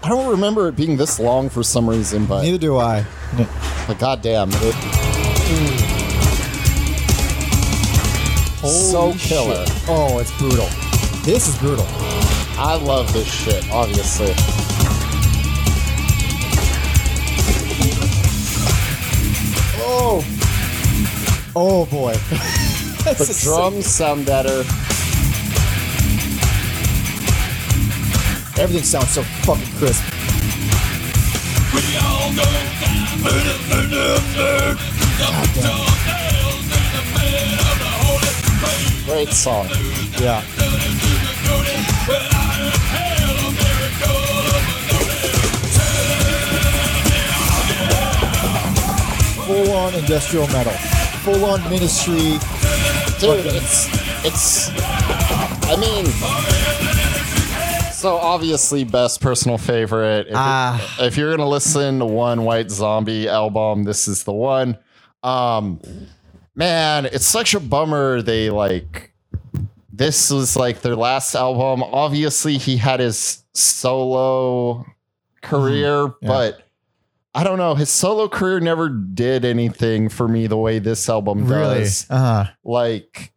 I 0.00 0.06
don't 0.10 0.28
remember 0.30 0.68
it 0.68 0.76
being 0.76 0.96
this 0.96 1.18
long 1.20 1.48
for 1.50 1.62
some 1.62 1.88
reason, 1.88 2.24
but, 2.26 2.42
Neither 2.42 2.56
do 2.58 2.78
I. 2.78 3.04
but 3.86 3.98
goddamn, 3.98 4.48
it, 4.52 4.74
so 4.74 5.87
Holy 8.70 9.18
killer. 9.18 9.64
shit. 9.64 9.84
Oh, 9.88 10.18
it's 10.18 10.36
brutal. 10.36 10.68
This 11.22 11.48
is 11.48 11.56
brutal. 11.56 11.86
I 12.58 12.78
love 12.82 13.10
this 13.14 13.26
shit. 13.26 13.64
Obviously, 13.70 14.34
Oh. 19.80 20.22
Oh 21.56 21.86
boy. 21.86 22.12
the 23.04 23.40
drums 23.42 23.86
sound 23.86 24.26
better. 24.26 24.60
Everything 28.60 28.84
sounds 28.84 29.10
so 29.10 29.22
fucking 29.22 29.78
crisp. 29.78 30.04
Great 39.06 39.28
song. 39.30 39.68
Yeah. 40.20 40.42
Full 49.46 49.72
on 49.72 49.94
industrial 49.94 50.46
metal. 50.48 50.72
Full 51.24 51.44
on 51.44 51.62
ministry. 51.70 52.38
dude 53.18 53.46
it's 53.46 53.88
it's 54.24 54.70
i 55.66 55.76
mean 55.80 56.04
so 57.92 58.14
obviously 58.16 58.84
best 58.84 59.20
personal 59.20 59.58
favorite 59.58 60.28
if, 60.28 60.34
Ah. 60.36 60.96
if 61.00 61.16
you're 61.16 61.34
gonna 61.36 61.48
listen 61.48 61.98
to 61.98 62.04
one 62.04 62.44
white 62.44 62.70
zombie 62.70 63.28
album 63.28 63.82
this 63.82 64.06
is 64.06 64.22
the 64.22 64.32
one 64.32 64.78
um 65.24 65.80
man 66.58 67.06
it's 67.06 67.24
such 67.26 67.54
a 67.54 67.60
bummer 67.60 68.20
they 68.20 68.50
like 68.50 69.12
this 69.92 70.30
was 70.30 70.56
like 70.56 70.80
their 70.82 70.96
last 70.96 71.34
album 71.34 71.82
obviously 71.82 72.58
he 72.58 72.76
had 72.76 73.00
his 73.00 73.44
solo 73.54 74.84
career 75.40 76.06
yeah. 76.20 76.28
but 76.28 76.60
I 77.34 77.44
don't 77.44 77.58
know. 77.58 77.76
His 77.76 77.90
solo 77.90 78.26
career 78.26 78.58
never 78.58 78.88
did 78.88 79.44
anything 79.44 80.08
for 80.08 80.26
me 80.26 80.48
the 80.48 80.56
way 80.56 80.80
this 80.80 81.08
album 81.08 81.46
Really? 81.46 81.80
does 81.80 82.06
Uh-huh. 82.10 82.46
like 82.64 83.32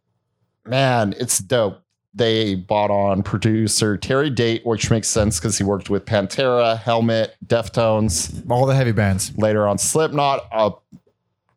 man 0.66 1.14
it's 1.20 1.38
dope 1.38 1.78
they 2.14 2.54
bought 2.56 2.90
on 2.90 3.22
producer 3.22 3.96
terry 3.96 4.30
date 4.30 4.66
which 4.66 4.90
makes 4.90 5.08
sense 5.08 5.38
because 5.38 5.56
he 5.58 5.64
worked 5.64 5.88
with 5.90 6.04
pantera 6.04 6.78
helmet 6.78 7.36
deftones 7.46 8.42
All 8.50 8.66
the 8.66 8.74
heavy 8.74 8.92
bands. 8.92 9.32
later 9.38 9.68
on 9.68 9.78
slipknot 9.78 10.40
a 10.50 10.72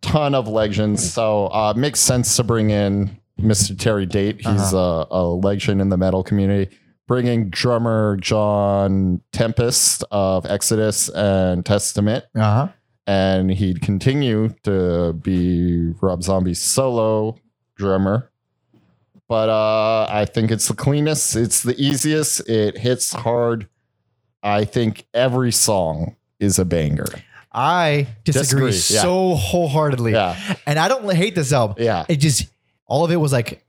ton 0.06 0.36
of 0.36 0.48
legends. 0.48 1.12
So 1.14 1.48
uh, 1.48 1.74
makes 1.76 2.00
sense 2.00 2.36
to 2.38 2.44
bring 2.44 2.70
in 2.70 3.20
Mr. 3.40 3.78
Terry 3.78 4.06
Date. 4.06 4.38
He's 4.42 4.74
a, 4.74 5.06
a 5.12 5.24
legend 5.24 5.82
in 5.82 5.90
the 5.90 5.98
metal 5.98 6.24
community. 6.24 6.76
Bringing 7.08 7.50
drummer 7.50 8.18
John 8.18 9.22
Tempesta 9.32 10.04
of 10.12 10.46
Exodus 10.48 11.08
and 11.10 11.64
Testament, 11.66 12.26
Uh 12.36 12.40
huh. 12.42 12.68
and 13.06 13.52
he'd 13.52 13.82
continue 13.82 14.50
to 14.64 15.14
be 15.14 15.92
Rob 16.02 16.24
Zombie's 16.24 16.60
solo 16.62 17.38
drummer. 17.76 18.32
But 19.28 19.50
uh, 19.50 20.08
I 20.10 20.26
think 20.26 20.50
it's 20.52 20.68
the 20.68 20.74
cleanest. 20.74 21.36
It's 21.36 21.62
the 21.62 21.76
easiest. 21.80 22.48
It 22.50 22.78
hits 22.78 23.14
hard. 23.14 23.68
I 24.42 24.66
think 24.66 25.06
every 25.14 25.52
song 25.52 26.16
is 26.40 26.58
a 26.60 26.66
banger. 26.66 27.06
I 27.56 28.08
disagree, 28.26 28.72
Disagree, 28.72 28.96
yeah. 28.98 29.02
so 29.02 29.36
wholeheartedly. 29.36 30.12
Yeah. 30.12 30.36
And 30.66 30.78
I 30.78 30.88
don't 30.90 31.10
hate 31.16 31.36
this 31.36 31.54
album. 31.54 31.78
Yeah. 31.80 32.06
It 32.10 32.18
just 32.18 32.48
all 32.86 33.06
of 33.06 33.12
it 33.12 33.16
was 33.16 33.32
like, 33.32 33.64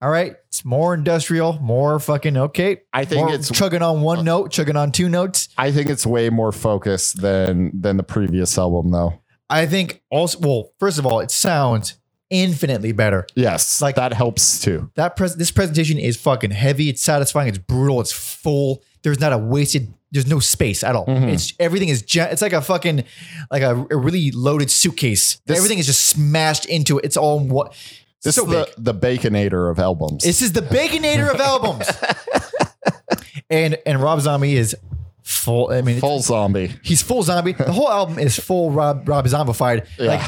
all 0.00 0.08
right, 0.10 0.36
it's 0.48 0.64
more 0.64 0.94
industrial, 0.94 1.54
more 1.60 1.98
fucking 1.98 2.36
okay. 2.36 2.82
I 2.92 3.04
think 3.04 3.28
it's- 3.30 3.50
chugging 3.50 3.82
on 3.82 4.02
one 4.02 4.20
uh, 4.20 4.22
note, 4.22 4.52
chugging 4.52 4.76
on 4.76 4.92
two 4.92 5.08
notes. 5.08 5.48
I 5.58 5.72
think 5.72 5.90
it's 5.90 6.06
way 6.06 6.30
more 6.30 6.52
focused 6.52 7.20
than 7.22 7.72
than 7.80 7.96
the 7.96 8.02
previous 8.04 8.56
album, 8.56 8.92
though. 8.92 9.14
I 9.50 9.66
think 9.66 10.02
also, 10.10 10.38
well, 10.40 10.72
first 10.78 10.98
of 10.98 11.04
all, 11.06 11.20
it 11.20 11.30
sounds 11.30 11.96
infinitely 12.30 12.92
better. 12.92 13.26
Yes, 13.34 13.80
Like- 13.82 13.96
that 13.96 14.12
helps 14.12 14.60
too. 14.60 14.90
That 14.94 15.16
pres- 15.16 15.36
this 15.36 15.50
presentation 15.50 15.98
is 15.98 16.16
fucking 16.16 16.50
heavy. 16.52 16.88
It's 16.88 17.02
satisfying. 17.02 17.48
It's 17.48 17.58
brutal. 17.58 18.00
It's 18.00 18.12
full. 18.12 18.82
There's 19.02 19.20
not 19.20 19.32
a 19.32 19.38
wasted. 19.38 19.92
There's 20.14 20.26
no 20.26 20.38
space 20.40 20.82
at 20.82 20.96
all. 20.96 21.04
Mhm. 21.06 21.32
It's 21.34 21.52
everything 21.60 21.90
is. 21.90 22.00
Gen- 22.02 22.30
it's 22.30 22.40
like 22.40 22.52
a 22.54 22.62
fucking 22.62 23.04
like 23.50 23.62
a, 23.62 23.72
a 23.90 23.96
really 23.96 24.30
loaded 24.30 24.70
suitcase. 24.70 25.40
This- 25.44 25.58
everything 25.58 25.78
is 25.78 25.86
just 25.86 26.04
smashed 26.06 26.64
into 26.64 26.98
it. 26.98 27.04
It's 27.04 27.16
all 27.18 27.38
what. 27.40 27.74
This 28.22 28.36
so 28.36 28.44
is 28.44 28.50
the, 28.50 28.72
big. 28.76 28.84
the 28.84 29.28
baconator 29.28 29.70
of 29.70 29.78
albums. 29.78 30.24
This 30.24 30.40
is 30.40 30.52
the 30.52 30.62
baconator 30.62 31.30
of 31.34 31.38
albums. 31.40 31.86
and 33.50 33.76
and 33.84 34.00
Rob 34.02 34.20
Zombie 34.20 34.56
is 34.56 34.74
full. 35.22 35.70
I 35.70 35.82
mean, 35.82 35.96
it's- 35.96 36.00
full 36.00 36.20
zombie. 36.20 36.72
he's 36.82 37.02
full 37.02 37.22
zombie. 37.22 37.52
The 37.52 37.72
whole 37.72 37.90
album 37.90 38.18
is 38.18 38.38
full 38.38 38.70
Rob 38.70 39.08
Rob 39.08 39.26
zombified. 39.26 39.86
Like 39.98 40.20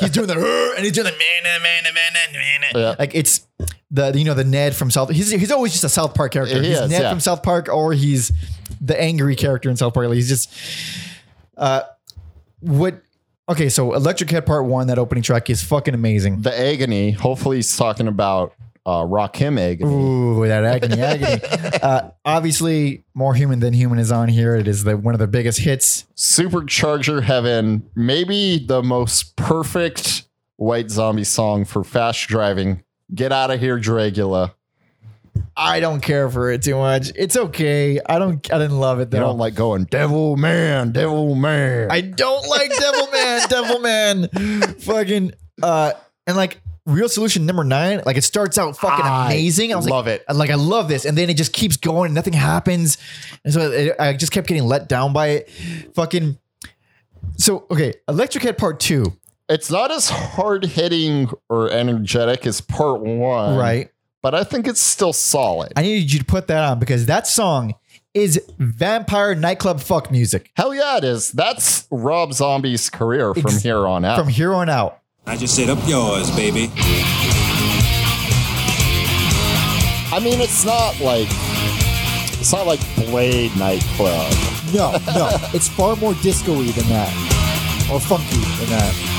he's 0.00 0.10
doing 0.10 0.26
the 0.28 0.74
and 0.76 0.84
he's 0.84 0.92
doing 0.92 1.06
the 1.06 1.12
man 1.12 1.42
man 1.62 1.62
man 1.62 1.82
man 1.94 2.12
man. 2.32 2.70
Yeah. 2.74 2.94
Like 2.98 3.14
it's 3.14 3.46
the 3.90 4.12
you 4.16 4.24
know 4.24 4.34
the 4.34 4.44
Ned 4.44 4.74
from 4.74 4.90
South. 4.90 5.10
He's 5.10 5.30
he's 5.30 5.50
always 5.50 5.72
just 5.72 5.84
a 5.84 5.88
South 5.88 6.14
Park 6.14 6.32
character. 6.32 6.60
He 6.60 6.68
he's 6.68 6.78
is, 6.80 6.90
Ned 6.90 7.02
yeah. 7.02 7.10
from 7.10 7.20
South 7.20 7.42
Park, 7.42 7.68
or 7.68 7.92
he's 7.92 8.32
the 8.82 9.00
angry 9.00 9.36
character 9.36 9.70
in 9.70 9.76
South 9.76 9.94
Park. 9.94 10.08
Like, 10.08 10.16
he's 10.16 10.28
just 10.28 10.54
uh 11.56 11.82
what. 12.60 13.02
Okay, 13.48 13.68
so 13.68 13.92
Electric 13.94 14.30
Head 14.30 14.46
Part 14.46 14.66
One, 14.66 14.86
that 14.86 14.98
opening 14.98 15.22
track 15.22 15.50
is 15.50 15.62
fucking 15.62 15.94
amazing. 15.94 16.42
The 16.42 16.58
agony. 16.58 17.10
Hopefully, 17.10 17.56
he's 17.56 17.76
talking 17.76 18.06
about 18.06 18.54
uh, 18.84 19.28
him, 19.34 19.58
agony. 19.58 19.90
Ooh, 19.90 20.46
that 20.46 20.64
agony, 20.64 21.00
agony. 21.00 21.40
Uh, 21.82 22.10
obviously, 22.24 23.02
more 23.12 23.34
human 23.34 23.58
than 23.58 23.72
human 23.72 23.98
is 23.98 24.12
on 24.12 24.28
here. 24.28 24.54
It 24.54 24.68
is 24.68 24.84
the 24.84 24.96
one 24.96 25.14
of 25.14 25.18
the 25.18 25.26
biggest 25.26 25.58
hits. 25.58 26.06
Supercharger 26.14 27.24
Heaven. 27.24 27.90
Maybe 27.96 28.58
the 28.64 28.84
most 28.84 29.34
perfect 29.34 30.24
White 30.58 30.90
Zombie 30.90 31.24
song 31.24 31.64
for 31.64 31.82
fast 31.82 32.28
driving. 32.28 32.84
Get 33.12 33.32
out 33.32 33.50
of 33.50 33.58
here, 33.58 33.80
Dragula. 33.80 34.54
I 35.56 35.80
don't 35.80 36.00
care 36.00 36.30
for 36.30 36.50
it 36.50 36.62
too 36.62 36.76
much. 36.76 37.12
It's 37.14 37.36
okay. 37.36 38.00
I 38.06 38.18
don't. 38.18 38.52
I 38.52 38.58
didn't 38.58 38.78
love 38.78 39.00
it 39.00 39.10
though. 39.10 39.18
You 39.18 39.24
don't 39.24 39.38
like 39.38 39.54
going 39.54 39.84
devil 39.84 40.36
man, 40.36 40.92
devil 40.92 41.34
man. 41.34 41.90
I 41.90 42.00
don't 42.00 42.46
like 42.48 42.70
Devil 42.76 43.06
Man, 43.12 43.48
Devil 43.48 43.78
Man. 43.80 44.28
Fucking 44.78 45.32
uh 45.62 45.92
and 46.26 46.36
like 46.36 46.60
Real 46.84 47.08
Solution 47.08 47.46
number 47.46 47.62
nine, 47.62 48.02
like 48.04 48.16
it 48.16 48.24
starts 48.24 48.58
out 48.58 48.76
fucking 48.76 49.04
I 49.04 49.26
amazing. 49.26 49.72
I 49.72 49.76
was 49.76 49.88
love 49.88 50.06
like, 50.06 50.24
it. 50.28 50.34
Like 50.34 50.50
I 50.50 50.56
love 50.56 50.88
this, 50.88 51.04
and 51.04 51.16
then 51.16 51.30
it 51.30 51.36
just 51.36 51.52
keeps 51.52 51.76
going, 51.76 52.06
and 52.06 52.14
nothing 52.14 52.32
happens, 52.32 52.98
and 53.44 53.54
so 53.54 53.70
it, 53.70 53.94
I 54.00 54.14
just 54.14 54.32
kept 54.32 54.48
getting 54.48 54.64
let 54.64 54.88
down 54.88 55.12
by 55.12 55.28
it. 55.28 55.50
Fucking. 55.94 56.38
So 57.36 57.66
okay, 57.70 57.94
Electric 58.08 58.42
Head 58.42 58.58
Part 58.58 58.80
Two, 58.80 59.16
it's 59.48 59.70
not 59.70 59.92
as 59.92 60.10
hard 60.10 60.64
hitting 60.64 61.30
or 61.48 61.70
energetic 61.70 62.46
as 62.48 62.60
part 62.60 63.00
one, 63.00 63.56
right? 63.56 63.91
But 64.22 64.36
I 64.36 64.44
think 64.44 64.68
it's 64.68 64.80
still 64.80 65.12
solid. 65.12 65.72
I 65.74 65.82
needed 65.82 66.12
you 66.12 66.20
to 66.20 66.24
put 66.24 66.46
that 66.46 66.62
on 66.64 66.78
because 66.78 67.06
that 67.06 67.26
song 67.26 67.74
is 68.14 68.40
vampire 68.58 69.34
nightclub 69.34 69.80
fuck 69.80 70.10
music 70.12 70.50
Hell 70.54 70.72
yeah, 70.74 70.98
it 70.98 71.04
is. 71.04 71.32
That's 71.32 71.88
Rob 71.90 72.32
Zombie's 72.32 72.88
career 72.88 73.34
from 73.34 73.46
Ex- 73.46 73.62
here 73.62 73.86
on 73.86 74.04
out. 74.04 74.18
from 74.18 74.28
here 74.28 74.54
on 74.54 74.68
out. 74.68 75.00
I 75.26 75.36
just 75.36 75.56
said 75.56 75.68
up 75.70 75.78
yours, 75.88 76.30
baby. 76.36 76.70
I 80.14 80.20
mean, 80.22 80.40
it's 80.40 80.64
not 80.64 81.00
like 81.00 81.26
it's 82.38 82.52
not 82.52 82.66
like 82.66 82.80
Blade 82.96 83.56
nightclub. 83.56 84.30
No, 84.74 84.92
no, 85.14 85.30
it's 85.54 85.68
far 85.68 85.96
more 85.96 86.14
disco-y 86.14 86.70
than 86.72 86.86
that, 86.88 87.88
or 87.90 87.98
funky 87.98 88.36
than 88.36 88.68
that. 88.70 89.11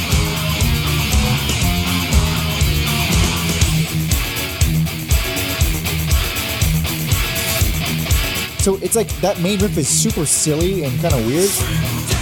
So 8.63 8.75
it's 8.81 8.95
like 8.95 9.09
that 9.19 9.41
main 9.41 9.59
riff 9.59 9.77
is 9.77 9.89
super 9.89 10.25
silly 10.25 10.85
and 10.85 11.01
kind 11.01 11.13
of 11.13 11.25
weird, 11.27 11.49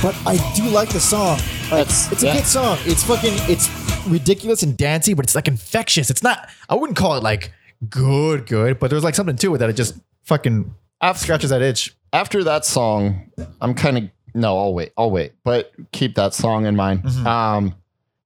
but 0.02 0.16
I 0.26 0.38
do 0.56 0.64
like 0.70 0.90
the 0.90 1.00
song. 1.00 1.38
Like, 1.38 1.86
That's- 1.86 2.12
it's 2.12 2.24
a 2.24 2.26
yeah. 2.26 2.34
good 2.38 2.46
song. 2.48 2.80
It's 2.82 3.04
fucking 3.04 3.34
it's 3.48 3.70
ridiculous 4.08 4.64
and 4.64 4.76
dancey, 4.76 5.14
but 5.14 5.24
it's 5.24 5.36
like 5.36 5.48
infectious. 5.48 6.10
It's 6.10 6.24
not. 6.24 6.50
I 6.68 6.74
wouldn't 6.74 6.98
call 6.98 7.16
it 7.16 7.22
like 7.22 7.54
good, 7.92 8.48
good, 8.48 8.80
but 8.80 8.90
there's 8.90 9.04
like 9.04 9.14
something 9.14 9.36
to 9.36 9.54
it 9.54 9.60
that 9.60 9.70
it 9.70 9.74
just 9.76 10.00
fucking 10.24 10.74
scratches 11.14 11.52
that 11.52 11.62
itch. 11.62 11.96
After 12.12 12.44
that 12.44 12.66
song, 12.66 13.32
I'm 13.62 13.76
kind 13.76 14.00
of 14.00 14.04
no. 14.34 14.58
I'll 14.58 14.74
wait. 14.74 14.94
I'll 14.98 15.12
wait. 15.12 15.34
But 15.44 15.72
keep 15.92 16.16
that 16.16 16.34
song 16.34 16.66
in 16.66 16.76
mind. 16.76 17.04
Mm-hmm. 17.04 17.28
Um, 17.28 17.76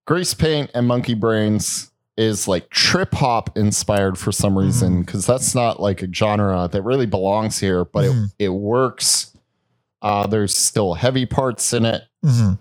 Grease 0.08 0.34
Paint 0.34 0.72
and 0.74 0.88
Monkey 0.88 1.16
Brains 1.16 1.92
is 2.18 2.48
like 2.48 2.70
trip 2.70 3.14
hop 3.14 3.58
inspired 3.58 4.18
for 4.18 4.32
some 4.32 4.54
Mm-hmm. 4.56 4.66
reason 4.66 5.02
because 5.02 5.26
that's 5.26 5.54
not 5.56 5.80
like 5.82 6.02
a 6.02 6.12
genre 6.14 6.70
that 6.72 6.82
really 6.82 7.06
belongs 7.06 7.60
here, 7.60 7.84
but 7.86 8.06
Mhm. 8.06 8.32
it 8.40 8.46
it 8.46 8.50
works. 8.50 9.32
Uh, 10.02 10.28
there's 10.28 10.56
still 10.56 10.94
heavy 10.94 11.26
parts 11.26 11.74
in 11.74 11.84
it. 11.86 12.04
Mm-hmm. 12.24 12.54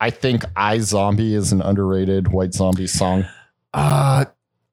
I 0.00 0.10
think 0.10 0.44
I 0.56 0.78
Zombie 0.78 1.34
is 1.34 1.52
an 1.52 1.60
underrated 1.62 2.28
White 2.28 2.52
Zombie 2.54 2.86
song. 2.86 3.26
Uh, 3.72 4.24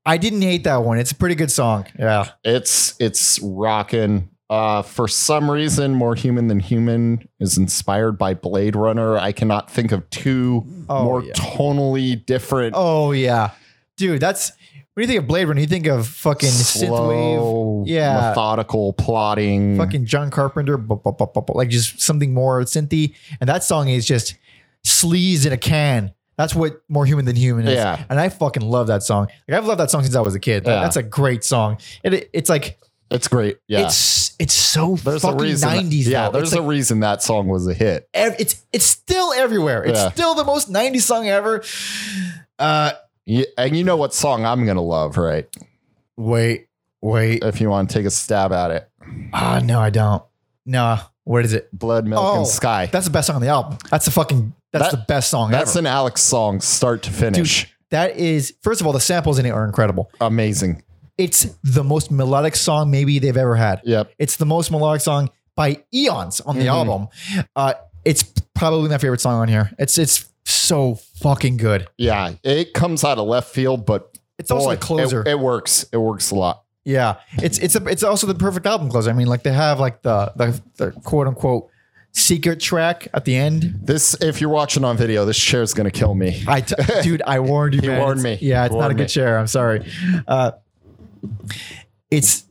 I 0.05 0.17
didn't 0.17 0.41
hate 0.41 0.63
that 0.63 0.83
one. 0.83 0.99
It's 0.99 1.11
a 1.11 1.15
pretty 1.15 1.35
good 1.35 1.51
song. 1.51 1.85
Yeah. 1.99 2.29
It's 2.43 2.95
it's 2.99 3.39
rocking. 3.41 4.29
Uh, 4.49 4.81
for 4.81 5.09
some 5.09 5.51
reason, 5.51 5.93
More 5.93 6.15
Human 6.15 6.47
Than 6.47 6.61
Human 6.61 7.27
is 7.41 7.57
inspired 7.57 8.13
by 8.17 8.33
Blade 8.33 8.77
Runner. 8.77 9.17
I 9.17 9.33
cannot 9.33 9.69
think 9.69 9.91
of 9.91 10.09
two 10.09 10.65
Oh, 10.87 11.03
more 11.03 11.21
yeah. 11.23 11.33
tonally 11.33 12.25
different, 12.25 12.73
Oh 12.77 13.11
yeah, 13.11 13.51
dude. 13.97 14.21
That's 14.21 14.51
when 14.93 15.03
you 15.03 15.07
think 15.07 15.19
of 15.21 15.27
Blade 15.27 15.45
Runner, 15.45 15.61
you 15.61 15.67
think 15.67 15.85
of 15.87 16.07
fucking 16.07 16.49
synthwave, 16.49 16.87
slow, 17.37 17.83
yeah. 17.85 18.13
methodical 18.29 18.93
plotting. 18.93 19.77
fucking 19.77 20.05
John 20.05 20.31
Carpenter, 20.31 20.77
bu- 20.77 20.95
bu- 20.95 21.11
bu- 21.13 21.53
like 21.53 21.69
just 21.69 22.01
something 22.01 22.33
more 22.33 22.61
synthy. 22.61 23.13
And 23.39 23.47
that 23.49 23.63
song 23.63 23.89
is 23.89 24.05
just 24.07 24.35
sleaze 24.85 25.45
in 25.45 25.53
a 25.53 25.57
can. 25.57 26.13
That's 26.37 26.53
what 26.55 26.81
more 26.87 27.05
human 27.05 27.25
than 27.25 27.35
human 27.35 27.67
is. 27.67 27.73
Yeah. 27.75 28.03
And 28.09 28.19
I 28.19 28.29
fucking 28.29 28.63
love 28.63 28.87
that 28.87 29.03
song. 29.03 29.27
Like 29.47 29.57
I've 29.57 29.65
loved 29.65 29.79
that 29.79 29.89
song 29.91 30.03
since 30.03 30.15
I 30.15 30.21
was 30.21 30.35
a 30.35 30.39
kid. 30.39 30.63
That- 30.65 30.71
Yeah. 30.75 30.81
That's 30.81 30.95
a 30.95 31.03
great 31.03 31.43
song. 31.43 31.77
It, 32.03 32.13
it- 32.13 32.29
it's 32.33 32.49
like 32.49 32.79
it's 33.09 33.27
great. 33.29 33.57
Yeah, 33.67 33.85
it's 33.85 34.35
it's 34.37 34.53
so 34.53 34.97
there's 34.97 35.23
a 35.23 35.27
fucking 35.27 35.39
reason. 35.41 35.69
nineties. 35.69 36.09
yeah, 36.09 36.25
though. 36.25 36.33
there's 36.39 36.49
it's 36.49 36.57
a 36.57 36.61
like 36.61 36.69
reason 36.69 36.99
that 36.99 37.23
song 37.23 37.47
was 37.47 37.65
a 37.65 37.73
hit. 37.73 38.09
ev- 38.13 38.35
it's 38.37 38.65
it's 38.73 38.85
still 38.85 39.31
everywhere. 39.33 39.83
It's 39.85 39.97
Yeah. 39.97 40.11
still 40.11 40.35
the 40.35 40.43
most 40.43 40.69
nineties 40.69 41.05
song 41.05 41.27
ever. 41.29 41.63
Uh, 42.59 42.91
Yeah, 43.27 43.45
and 43.57 43.75
you 43.75 43.83
know 43.83 43.97
what 43.97 44.13
song 44.13 44.45
I'm 44.45 44.65
gonna 44.65 44.81
love, 44.81 45.17
right? 45.17 45.45
wait, 46.15 46.67
wait. 47.01 47.43
If 47.43 47.61
you 47.61 47.69
want 47.69 47.89
to 47.89 47.93
take 47.93 48.05
a 48.05 48.09
stab 48.09 48.51
at 48.51 48.71
it, 48.71 48.89
Ah, 49.33 49.61
no, 49.63 49.79
I 49.79 49.89
don't. 49.89 50.23
No, 50.65 50.97
what 51.25 51.45
is 51.45 51.53
it? 51.53 51.69
Blood, 51.77 52.05
Milk, 52.07 52.21
Oh, 52.23 52.37
and 52.39 52.47
Sky. 52.47 52.87
That's 52.91 53.05
the 53.05 53.11
best 53.11 53.27
song 53.27 53.35
on 53.35 53.41
the 53.41 53.49
album. 53.49 53.77
That's 53.91 54.05
the 54.05 54.11
fucking. 54.11 54.53
That's 54.71 54.85
That- 54.91 54.91
the 54.97 55.05
best 55.07 55.29
song 55.29 55.51
That's 55.51 55.71
ever. 55.75 55.79
an 55.79 55.85
Alex 55.87 56.21
song, 56.21 56.59
start 56.61 57.03
to 57.03 57.11
finish. 57.11 57.71
that 57.91 58.15
is 58.17 58.53
first 58.63 58.81
of 58.81 58.87
all 58.87 58.93
the 58.93 58.99
samples 58.99 59.39
in 59.39 59.45
it 59.45 59.51
are 59.51 59.65
incredible. 59.65 60.09
Amazing. 60.21 60.81
It's 61.17 61.47
the 61.63 61.83
most 61.83 62.11
melodic 62.11 62.55
song 62.55 62.91
maybe 62.91 63.19
they've 63.19 63.35
ever 63.37 63.55
had. 63.55 63.81
Yep. 63.83 64.11
It's 64.19 64.35
the 64.37 64.45
most 64.45 64.71
melodic 64.71 65.01
song 65.01 65.29
by 65.55 65.83
eons 65.93 66.39
on 66.41 66.57
the 66.57 66.65
Mhm. 66.65 66.67
album. 66.67 67.07
Uh, 67.55 67.73
it's 68.05 68.23
probably 68.53 68.89
my 68.89 68.97
favorite 68.97 69.21
song 69.21 69.35
on 69.41 69.47
here. 69.47 69.71
It's 69.79 69.97
it's 69.97 70.25
so 70.67 70.95
fucking 71.21 71.57
good. 71.57 71.87
Yeah, 71.97 72.33
it 72.43 72.73
comes 72.73 73.03
out 73.03 73.17
of 73.17 73.27
left 73.27 73.49
field, 73.53 73.85
but 73.85 74.17
It's 74.37 74.51
also 74.51 74.67
boy, 74.67 74.75
the 74.75 74.81
closer. 74.81 75.21
It, 75.21 75.27
it 75.29 75.39
works. 75.39 75.85
It 75.91 75.97
works 75.97 76.31
a 76.31 76.35
lot. 76.35 76.63
yeah, 76.85 77.15
it's 77.41 77.57
it's 77.59 77.75
a, 77.75 77.85
it's 77.87 78.03
also 78.03 78.27
the 78.27 78.35
perfect 78.35 78.65
album 78.65 78.89
closer. 78.89 79.09
I 79.09 79.13
mean, 79.13 79.27
like 79.27 79.43
they 79.43 79.53
have 79.53 79.79
like 79.79 80.01
the 80.01 80.31
the, 80.35 80.61
the 80.77 80.91
quote 81.01 81.27
unquote 81.27 81.69
secret 82.13 82.59
track 82.59 83.07
at 83.13 83.25
the 83.25 83.35
end. 83.35 83.79
This, 83.83 84.15
if 84.21 84.41
you're 84.41 84.49
watching 84.49 84.83
on 84.83 84.97
video, 84.97 85.25
this 85.25 85.37
chair 85.37 85.61
is 85.61 85.73
gonna 85.73 85.91
kill 85.91 86.15
me. 86.15 86.43
I, 86.47 86.61
t- 86.61 86.75
dude, 87.03 87.21
I 87.27 87.39
warned 87.41 87.75
you. 87.75 87.81
He 87.85 87.87
man. 87.87 87.99
warned 87.99 88.19
It's- 88.21 88.41
me. 88.41 88.47
Yeah, 88.47 88.65
it's 88.65 88.73
not 88.75 88.89
a 88.91 88.93
good 88.93 89.03
me. 89.03 89.07
chair. 89.09 89.37
I'm 89.37 89.47
sorry. 89.47 89.85
Uh, 90.27 90.51
it's 92.09 92.45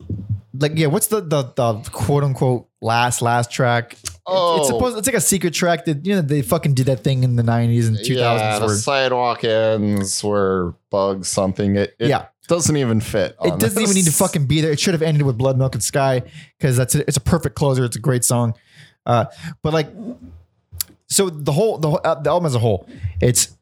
like 0.59 0.73
yeah. 0.75 0.87
What's 0.87 1.07
the 1.07 1.21
the 1.21 1.43
the 1.55 1.89
quote 1.91 2.23
unquote 2.23 2.67
last 2.81 3.21
last 3.21 3.51
track? 3.51 3.97
Oh. 4.29 4.57
it's 4.59 4.67
supposed. 4.67 4.97
It's 4.97 5.07
like 5.07 5.15
a 5.15 5.21
secret 5.21 5.53
track 5.53 5.85
that 5.85 6.05
you 6.05 6.15
know 6.15 6.21
they 6.21 6.41
fucking 6.41 6.73
did 6.73 6.87
that 6.87 7.03
thing 7.03 7.23
in 7.23 7.35
the 7.37 7.43
90s 7.43 7.87
and 7.87 7.97
2000s. 7.97 8.09
Yeah, 8.15 8.59
the 8.59 8.65
where 8.65 8.75
sidewalk 8.75 9.43
ends 9.43 10.23
where 10.23 10.73
bugs 10.89 11.29
something. 11.29 11.75
It, 11.77 11.95
it 11.97 12.09
Yeah. 12.09 12.25
doesn't 12.47 12.75
even 12.77 12.99
fit. 12.99 13.35
it 13.43 13.59
doesn't 13.59 13.81
even 13.81 13.95
need 13.95 14.05
to 14.05 14.11
fucking 14.11 14.45
be 14.45 14.61
there. 14.61 14.71
It 14.71 14.79
should 14.79 14.93
have 14.93 15.01
ended 15.01 15.23
with 15.23 15.37
Blood 15.37 15.57
Milk 15.57 15.75
and 15.75 15.83
Sky 15.83 16.23
because 16.57 16.75
that's 16.77 16.93
a, 16.95 17.01
it's 17.07 17.17
a 17.17 17.21
perfect 17.21 17.55
closer. 17.55 17.83
It's 17.85 17.95
a 17.95 17.99
great 18.01 18.23
song. 18.25 18.53
Uh, 19.05 19.25
but 19.63 19.73
like, 19.73 19.87
so 21.07 21.29
the 21.29 21.53
whole 21.53 21.77
the, 21.77 21.89
whole, 21.89 22.01
uh, 22.03 22.15
the 22.15 22.29
album 22.29 22.45
as 22.47 22.55
a 22.55 22.59
whole, 22.59 22.87
it's 23.21 23.56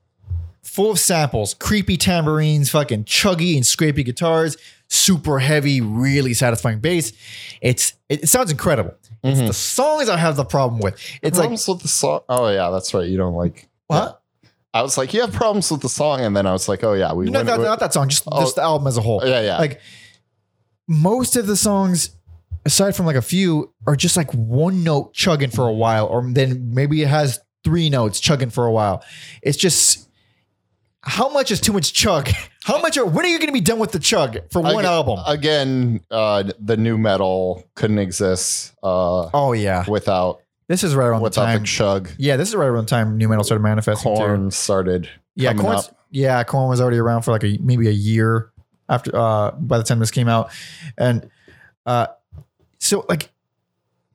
full 0.65 0.91
of 0.91 0.99
samples, 0.99 1.53
creepy 1.53 1.95
tambourines, 1.95 2.69
fucking 2.71 3.05
chuggy 3.05 3.55
and 3.55 3.63
scrapey 3.63 4.03
guitars, 4.03 4.57
super 4.89 5.39
heavy, 5.39 5.79
really 5.79 6.33
satisfying 6.33 6.79
bass. 6.79 7.13
It's 7.61 7.93
it, 8.09 8.23
it 8.23 8.27
sounds 8.27 8.51
incredible. 8.51 8.95
It's 9.23 9.37
mm-hmm. 9.37 9.47
the 9.47 9.53
songs 9.53 10.09
I 10.09 10.17
have 10.17 10.35
the 10.35 10.43
problem 10.43 10.81
with. 10.81 10.99
It's 11.21 11.37
like 11.37 11.45
problems 11.45 11.67
with 11.67 11.81
the 11.81 11.87
song. 11.87 12.21
Oh 12.27 12.49
yeah, 12.49 12.69
that's 12.71 12.93
right. 12.93 13.07
You 13.07 13.17
don't 13.17 13.35
like 13.35 13.69
what? 13.87 14.21
I 14.73 14.81
was 14.81 14.97
like, 14.97 15.13
you 15.13 15.21
have 15.21 15.31
problems 15.31 15.71
with 15.71 15.81
the 15.81 15.89
song, 15.89 16.19
and 16.19 16.35
then 16.35 16.45
I 16.45 16.51
was 16.51 16.67
like, 16.67 16.83
oh 16.83 16.93
yeah, 16.93 17.13
we 17.13 17.25
No, 17.25 17.39
went 17.39 17.47
not, 17.47 17.59
with- 17.59 17.67
not 17.67 17.79
that 17.79 17.93
song, 17.93 18.09
just, 18.09 18.25
Oh. 18.29 18.41
just 18.41 18.57
the 18.57 18.61
album 18.61 18.87
as 18.87 18.97
a 18.97 19.01
whole. 19.01 19.21
Yeah, 19.25 19.39
yeah. 19.39 19.57
Like 19.57 19.79
most 20.87 21.37
of 21.37 21.47
the 21.47 21.55
songs, 21.55 22.09
aside 22.65 22.93
from 22.93 23.05
like 23.05 23.15
a 23.15 23.21
few, 23.21 23.73
are 23.87 23.95
just 23.95 24.17
like 24.17 24.31
one 24.33 24.83
note 24.83 25.13
chugging 25.13 25.49
for 25.49 25.65
a 25.67 25.73
while, 25.73 26.07
or 26.07 26.29
then 26.29 26.73
maybe 26.73 27.01
it 27.01 27.07
has 27.07 27.39
three 27.63 27.89
notes 27.89 28.19
chugging 28.19 28.49
for 28.49 28.65
a 28.65 28.71
while. 28.71 29.01
It's 29.41 29.57
just 29.57 30.04
how 31.05 31.29
much 31.29 31.51
is 31.51 31.61
too 31.61 31.71
much 31.73 31.93
chug? 31.93 32.29
How 32.65 32.81
much 32.81 32.97
are 32.97 33.05
when 33.05 33.23
are 33.25 33.27
you 33.27 33.37
going 33.37 33.49
to 33.49 33.53
be 33.53 33.61
done 33.61 33.77
with 33.77 33.91
the 33.91 33.99
chug 33.99 34.39
for 34.49 34.59
one 34.59 34.77
Aga- 34.77 34.87
album? 34.87 35.19
Again, 35.27 36.01
uh, 36.09 36.51
the 36.59 36.75
nu 36.75 36.97
metal 36.97 37.63
couldn't 37.75 37.99
exist 37.99 38.73
uh, 38.81 39.29
oh 39.35 39.53
yeah, 39.53 39.85
without 39.87 40.41
this 40.67 40.83
is 40.83 40.95
right 40.95 41.05
around 41.05 41.21
the 41.21 41.29
time. 41.29 41.59
the 41.59 41.65
chug. 41.67 42.09
yeah, 42.17 42.37
this 42.37 42.49
is 42.49 42.55
right 42.55 42.65
around 42.65 42.85
the 42.85 42.89
time 42.89 43.19
nu 43.19 43.27
metal 43.27 43.43
started 43.43 43.61
manifesting. 43.61 44.15
too. 44.17 44.49
Started. 44.49 45.07
Yeah, 45.35 45.51
up. 45.51 45.95
yeah, 46.09 46.43
Korn 46.43 46.67
was 46.67 46.81
already 46.81 46.97
around 46.97 47.21
for 47.21 47.29
like 47.33 47.43
a 47.43 47.59
maybe 47.61 47.87
a 47.87 47.91
year 47.91 48.51
after 48.89 49.15
uh 49.15 49.51
by 49.51 49.77
the 49.77 49.83
time 49.83 49.99
this 49.99 50.09
came 50.09 50.27
out. 50.27 50.51
And 50.97 51.29
uh 51.85 52.07
so 52.79 53.05
like 53.07 53.29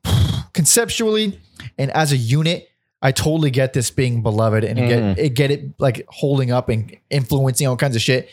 conceptually 0.53 1.39
and 1.77 1.89
as 1.91 2.11
a 2.11 2.17
unit, 2.17 2.69
I 3.01 3.11
totally 3.11 3.49
get 3.51 3.73
this 3.73 3.89
being 3.91 4.21
beloved 4.21 4.63
and 4.63 4.77
Mm-hmm. 4.77 5.13
get 5.15 5.19
it 5.25 5.29
get 5.33 5.51
it 5.51 5.79
like 5.79 6.05
holding 6.09 6.51
up 6.51 6.69
and 6.69 6.95
influencing 7.09 7.67
all 7.67 7.75
kinds 7.77 7.95
of 7.95 8.01
shit. 8.01 8.29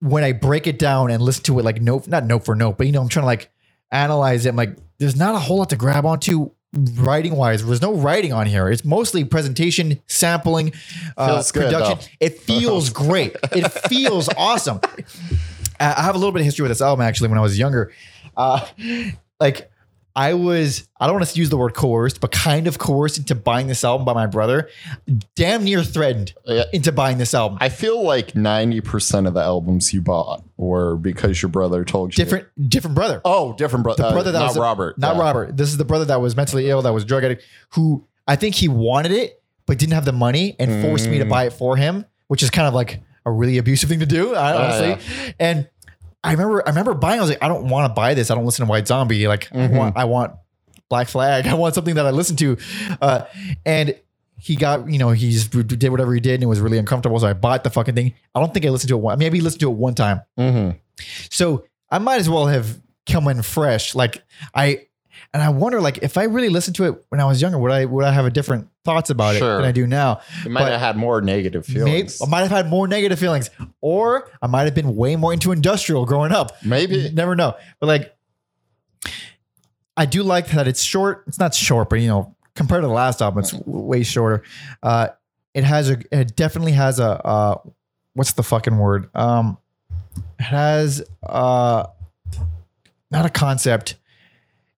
When 0.00 0.24
I 0.24 0.32
break 0.32 0.66
it 0.66 0.78
down 0.78 1.10
and 1.10 1.22
listen 1.22 1.44
to 1.44 1.58
it 1.58 1.64
like 1.64 1.80
note 1.80 2.08
not 2.08 2.24
note 2.24 2.44
for 2.44 2.54
note, 2.54 2.78
but 2.78 2.86
you 2.86 2.92
know, 2.92 3.02
I'm 3.02 3.08
trying 3.08 3.22
to 3.22 3.26
like 3.26 3.50
analyze 3.90 4.46
it. 4.46 4.50
I'm 4.50 4.56
like, 4.56 4.76
there's 4.98 5.16
not 5.16 5.34
a 5.34 5.38
whole 5.38 5.58
lot 5.58 5.70
to 5.70 5.76
grab 5.76 6.06
onto 6.06 6.50
writing 6.94 7.34
wise. 7.36 7.64
There's 7.66 7.82
no 7.82 7.94
writing 7.94 8.32
on 8.32 8.46
here. 8.46 8.68
It's 8.70 8.84
mostly 8.84 9.24
presentation, 9.24 10.00
sampling, 10.06 10.72
uh, 11.16 11.42
good, 11.52 11.64
production. 11.70 12.10
It 12.20 12.38
feels 12.40 12.90
great. 13.04 13.34
It 13.52 13.68
feels 13.88 14.28
awesome. 14.36 14.80
I 15.78 15.94
I 15.94 16.02
have 16.02 16.14
a 16.14 16.18
little 16.18 16.32
bit 16.32 16.40
of 16.40 16.44
history 16.44 16.62
with 16.64 16.70
this 16.70 16.82
album 16.82 17.02
actually 17.04 17.28
when 17.30 17.38
I 17.38 17.42
was 17.42 17.58
younger. 17.58 17.92
Uh, 18.36 18.64
like 19.40 19.69
I 20.16 20.34
was, 20.34 20.88
I 20.98 21.06
don't 21.06 21.16
want 21.16 21.26
to 21.28 21.38
use 21.38 21.50
the 21.50 21.56
word 21.56 21.74
coerced, 21.74 22.20
but 22.20 22.32
kind 22.32 22.66
of 22.66 22.78
coerced 22.78 23.18
into 23.18 23.34
buying 23.34 23.68
this 23.68 23.84
album 23.84 24.04
by 24.04 24.12
my 24.12 24.26
brother. 24.26 24.68
Damn 25.36 25.64
near 25.64 25.82
threatened 25.84 26.34
Yeah. 26.44 26.64
into 26.72 26.92
buying 26.92 27.18
this 27.18 27.32
album. 27.32 27.58
I 27.60 27.68
feel 27.68 28.02
like 28.02 28.34
ninety 28.34 28.80
percent 28.80 29.26
of 29.26 29.34
the 29.34 29.40
albums 29.40 29.92
you 29.92 30.00
bought 30.00 30.42
were 30.56 30.96
because 30.96 31.40
your 31.40 31.48
brother 31.48 31.84
told 31.84 32.16
you. 32.16 32.24
different, 32.24 32.48
different 32.68 32.94
brother. 32.94 33.20
Oh, 33.24 33.52
different 33.54 33.84
brother. 33.84 34.02
the 34.02 34.08
uh, 34.08 34.12
brother 34.12 34.32
that 34.32 34.38
not 34.40 34.48
was 34.48 34.58
Robert. 34.58 34.98
not 34.98 35.16
Yeah. 35.16 35.22
Robert. 35.22 35.56
This 35.56 35.68
is 35.68 35.76
the 35.76 35.84
brother 35.84 36.04
that 36.06 36.20
was 36.20 36.36
mentally 36.36 36.68
ill, 36.68 36.82
that 36.82 36.92
was 36.92 37.04
drug 37.04 37.24
addict, 37.24 37.44
who 37.70 38.06
I 38.26 38.36
think 38.36 38.54
he 38.56 38.68
wanted 38.68 39.12
it 39.12 39.40
but 39.66 39.78
didn't 39.78 39.92
have 39.92 40.04
the 40.04 40.12
money 40.12 40.56
and 40.58 40.82
forced 40.84 41.06
me 41.08 41.18
to 41.18 41.24
mm. 41.24 41.28
buy 41.30 41.44
it 41.46 41.52
for 41.52 41.76
him, 41.76 42.04
which 42.26 42.42
is 42.42 42.50
kind 42.50 42.66
of 42.66 42.74
like 42.74 43.00
a 43.24 43.30
really 43.30 43.58
abusive 43.58 43.88
thing 43.88 44.00
to 44.00 44.06
do, 44.06 44.34
I- 44.34 44.64
honestly. 44.64 45.32
And 45.38 45.68
I 46.22 46.32
remember, 46.32 46.62
I 46.66 46.70
remember 46.70 46.94
buying. 46.94 47.18
I 47.18 47.22
was 47.22 47.30
like, 47.30 47.42
I 47.42 47.48
don't 47.48 47.68
want 47.68 47.88
to 47.90 47.94
buy 47.94 48.14
this. 48.14 48.30
I 48.30 48.34
don't 48.34 48.44
listen 48.44 48.64
to 48.66 48.70
White 48.70 48.86
Zombie. 48.86 49.26
Like, 49.26 49.48
I 49.54 49.68
want, 49.68 49.96
I 49.96 50.04
want 50.04 50.34
Black 50.88 51.08
Flag. 51.08 51.46
I 51.48 51.54
want 51.54 51.74
something 51.74 51.94
that 51.94 52.06
I 52.06 52.10
listen 52.10 52.36
to. 52.36 52.56
Uh, 53.00 53.24
and 53.64 53.98
he 54.38 54.56
got, 54.56 54.88
you 54.90 54.98
know, 54.98 55.10
he 55.10 55.30
just 55.32 55.50
did 55.50 55.88
whatever 55.90 56.12
he 56.14 56.20
did 56.20 56.34
and 56.34 56.42
it 56.42 56.46
was 56.46 56.60
really 56.60 56.78
uncomfortable. 56.78 57.18
So 57.20 57.26
I 57.26 57.32
bought 57.34 57.64
the 57.64 57.70
fucking 57.70 57.94
thing. 57.94 58.14
I 58.34 58.40
don't 58.40 58.52
think 58.52 58.64
I 58.66 58.70
listened 58.70 58.88
to 58.88 58.94
it 58.96 59.00
one. 59.00 59.18
Maybe 59.18 59.40
listened 59.40 59.60
to 59.60 59.70
it 59.70 59.76
one 59.76 59.94
time. 59.94 60.22
Mhm. 60.38 60.78
So 61.30 61.64
I 61.90 61.98
might 61.98 62.20
as 62.20 62.28
well 62.30 62.46
have 62.46 62.80
come 63.06 63.28
in 63.28 63.42
fresh. 63.42 63.94
Like 63.94 64.22
I, 64.54 64.86
and 65.32 65.42
I 65.42 65.48
wonder, 65.50 65.80
like, 65.80 65.98
if 65.98 66.18
I 66.18 66.24
really 66.24 66.48
listened 66.48 66.76
to 66.76 66.84
it 66.84 67.04
when 67.08 67.20
I 67.20 67.24
was 67.24 67.40
younger, 67.40 67.58
would 67.58 67.70
I 67.70 67.84
would 67.84 68.04
I 68.04 68.10
have 68.12 68.24
a 68.24 68.30
different 68.30 68.68
thoughts 68.84 69.10
about 69.10 69.36
it 69.36 69.40
than 69.40 69.62
I 69.62 69.70
do 69.70 69.86
now? 69.86 70.20
You 70.44 70.50
might 70.50 70.62
But 70.62 70.72
have 70.72 70.80
had 70.80 70.96
more 70.96 71.20
negative 71.20 71.64
feelings. 71.66 72.20
I 72.20 72.26
might 72.26 72.40
have 72.40 72.50
had 72.50 72.68
more 72.68 72.88
negative 72.88 73.18
feelings, 73.18 73.48
or 73.80 74.28
I 74.42 74.48
might 74.48 74.64
have 74.64 74.74
been 74.74 74.96
way 74.96 75.14
more 75.14 75.32
into 75.32 75.52
industrial 75.52 76.04
growing 76.04 76.32
up. 76.32 76.52
Maybe. 76.64 76.96
You 76.96 77.12
never 77.12 77.36
know. 77.36 77.54
But 77.78 77.86
like, 77.86 78.16
I 79.96 80.06
do 80.06 80.22
like 80.24 80.48
that 80.48 80.66
it's 80.66 80.82
short. 80.82 81.24
It's 81.28 81.38
not 81.38 81.54
short, 81.54 81.90
but 81.90 82.00
you 82.00 82.08
know, 82.08 82.34
compared 82.56 82.82
to 82.82 82.88
the 82.88 82.92
last 82.94 83.22
album, 83.22 83.40
it's 83.40 83.54
way 83.54 84.02
shorter. 84.02 84.42
Uh, 84.82 85.08
it 85.54 85.62
has 85.62 85.90
a. 85.90 85.98
It 86.10 86.34
definitely 86.34 86.72
has 86.72 86.98
a. 86.98 87.24
Uh, 87.24 87.58
what's 88.14 88.32
the 88.32 88.42
fucking 88.42 88.78
word? 88.78 89.08
Um, 89.14 89.58
it 90.40 90.42
has 90.42 91.02
uh, 91.22 91.86
not 93.12 93.26
a 93.26 93.30
concept. 93.30 93.94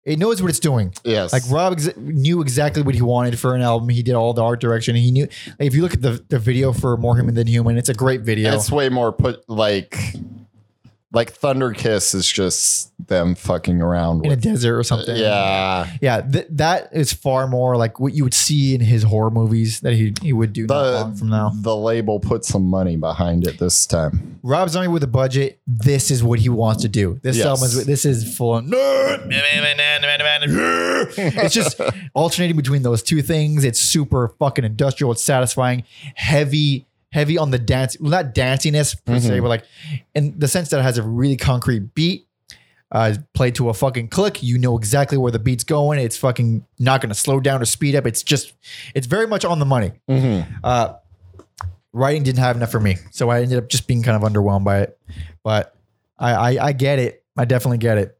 It 0.04 0.18
knows 0.18 0.42
what 0.42 0.48
it's 0.48 0.58
doing. 0.58 0.92
Yes. 1.04 1.32
Like 1.32 1.42
Rob 1.48 1.74
ex- 1.74 1.96
knew 1.96 2.40
exactly 2.42 2.82
what 2.82 2.94
he 2.96 3.02
wanted 3.02 3.38
for 3.38 3.54
an 3.54 3.62
album. 3.62 3.88
He 3.88 4.02
did 4.02 4.14
all 4.14 4.34
the 4.34 4.42
art 4.42 4.60
direction. 4.60 4.96
He 4.96 5.12
knew. 5.12 5.28
Like, 5.46 5.68
if 5.68 5.74
you 5.74 5.82
look 5.82 5.94
at 5.94 6.02
the 6.02 6.24
the 6.28 6.38
video 6.40 6.72
for 6.72 6.96
More 6.96 7.16
Human 7.16 7.34
Than 7.34 7.46
Human, 7.46 7.78
it's 7.78 7.88
a 7.88 7.94
great 7.94 8.22
video. 8.22 8.52
It's 8.52 8.70
way 8.70 8.88
more 8.88 9.12
put 9.12 9.48
like 9.48 9.96
like 11.12 11.32
Thunder 11.32 11.72
Kiss 11.72 12.14
is 12.14 12.26
just 12.26 12.90
them 13.08 13.34
fucking 13.34 13.82
around 13.82 14.24
in 14.24 14.30
a 14.32 14.34
with. 14.34 14.42
desert 14.42 14.78
or 14.78 14.82
something. 14.82 15.16
yeah. 15.16 15.90
yeah. 16.00 16.20
Th- 16.22 16.46
that 16.50 16.88
is 16.92 17.12
far 17.12 17.46
more 17.48 17.76
like 17.76 18.00
what 18.00 18.14
you 18.14 18.24
would 18.24 18.32
see 18.34 18.74
in 18.74 18.80
his 18.80 19.02
horror 19.02 19.30
movies 19.30 19.80
that 19.80 19.92
he 19.92 20.14
he 20.22 20.32
would 20.32 20.52
do 20.52 20.66
not 20.66 20.82
long 20.94 21.14
from 21.16 21.28
now. 21.28 21.50
the 21.54 21.76
label 21.76 22.18
put 22.20 22.44
some 22.44 22.64
money 22.64 22.96
behind 22.96 23.46
it 23.46 23.58
this 23.58 23.86
time. 23.86 24.38
Rob 24.42 24.68
Zombie 24.70 24.88
with 24.88 25.02
a 25.02 25.06
budget. 25.08 25.60
This 25.66 26.10
is 26.10 26.22
what 26.24 26.38
he 26.38 26.48
wants 26.48 26.82
to 26.82 26.88
do. 26.88 27.20
This 27.22 27.36
Yes. 27.36 27.46
album 27.46 27.64
is 27.64 27.84
this 27.86 28.04
is 28.04 28.36
full 28.36 28.50
on. 28.52 28.70
it's 31.16 31.54
just 31.54 31.80
alternating 32.14 32.56
between 32.56 32.82
those 32.82 33.02
two 33.02 33.22
things. 33.22 33.64
It's 33.64 33.78
super 33.78 34.34
fucking 34.38 34.64
industrial. 34.64 35.12
It's 35.12 35.22
satisfying, 35.22 35.84
heavy, 36.14 36.86
heavy 37.12 37.38
on 37.38 37.50
the 37.52 37.58
dance. 37.58 37.96
Well, 38.00 38.10
not 38.10 38.34
danciness 38.34 38.94
per 38.94 39.20
se, 39.20 39.40
but 39.40 39.48
like 39.48 39.64
in 40.14 40.38
the 40.38 40.48
sense 40.48 40.70
that 40.70 40.80
it 40.80 40.82
has 40.82 40.98
a 40.98 41.02
really 41.02 41.36
concrete 41.36 41.94
beat. 41.94 42.26
Uh, 42.90 43.14
played 43.32 43.54
to 43.54 43.70
a 43.70 43.72
fucking 43.72 44.06
click. 44.08 44.42
You 44.42 44.58
know 44.58 44.76
exactly 44.76 45.16
where 45.16 45.32
the 45.32 45.38
beat's 45.38 45.64
going. 45.64 45.98
It's 45.98 46.18
fucking 46.18 46.66
not 46.78 47.00
going 47.00 47.08
to 47.08 47.14
slow 47.14 47.40
down 47.40 47.62
or 47.62 47.64
speed 47.64 47.96
up. 47.96 48.06
It's 48.06 48.22
just, 48.22 48.52
it's 48.94 49.06
very 49.06 49.26
much 49.26 49.46
on 49.46 49.58
the 49.58 49.64
money. 49.64 49.92
Uh, 50.62 50.92
writing 51.94 52.22
didn't 52.22 52.40
have 52.40 52.54
enough 52.54 52.70
for 52.70 52.80
me, 52.80 52.96
so 53.10 53.30
I 53.30 53.40
ended 53.40 53.56
up 53.56 53.70
just 53.70 53.86
being 53.86 54.02
kind 54.02 54.22
of 54.22 54.30
underwhelmed 54.30 54.64
by 54.64 54.80
it. 54.80 54.98
But 55.42 55.74
I, 56.18 56.32
I, 56.32 56.66
I 56.66 56.72
get 56.72 56.98
it. 56.98 57.24
I 57.34 57.46
definitely 57.46 57.78
get 57.78 57.96
it. 57.96 58.18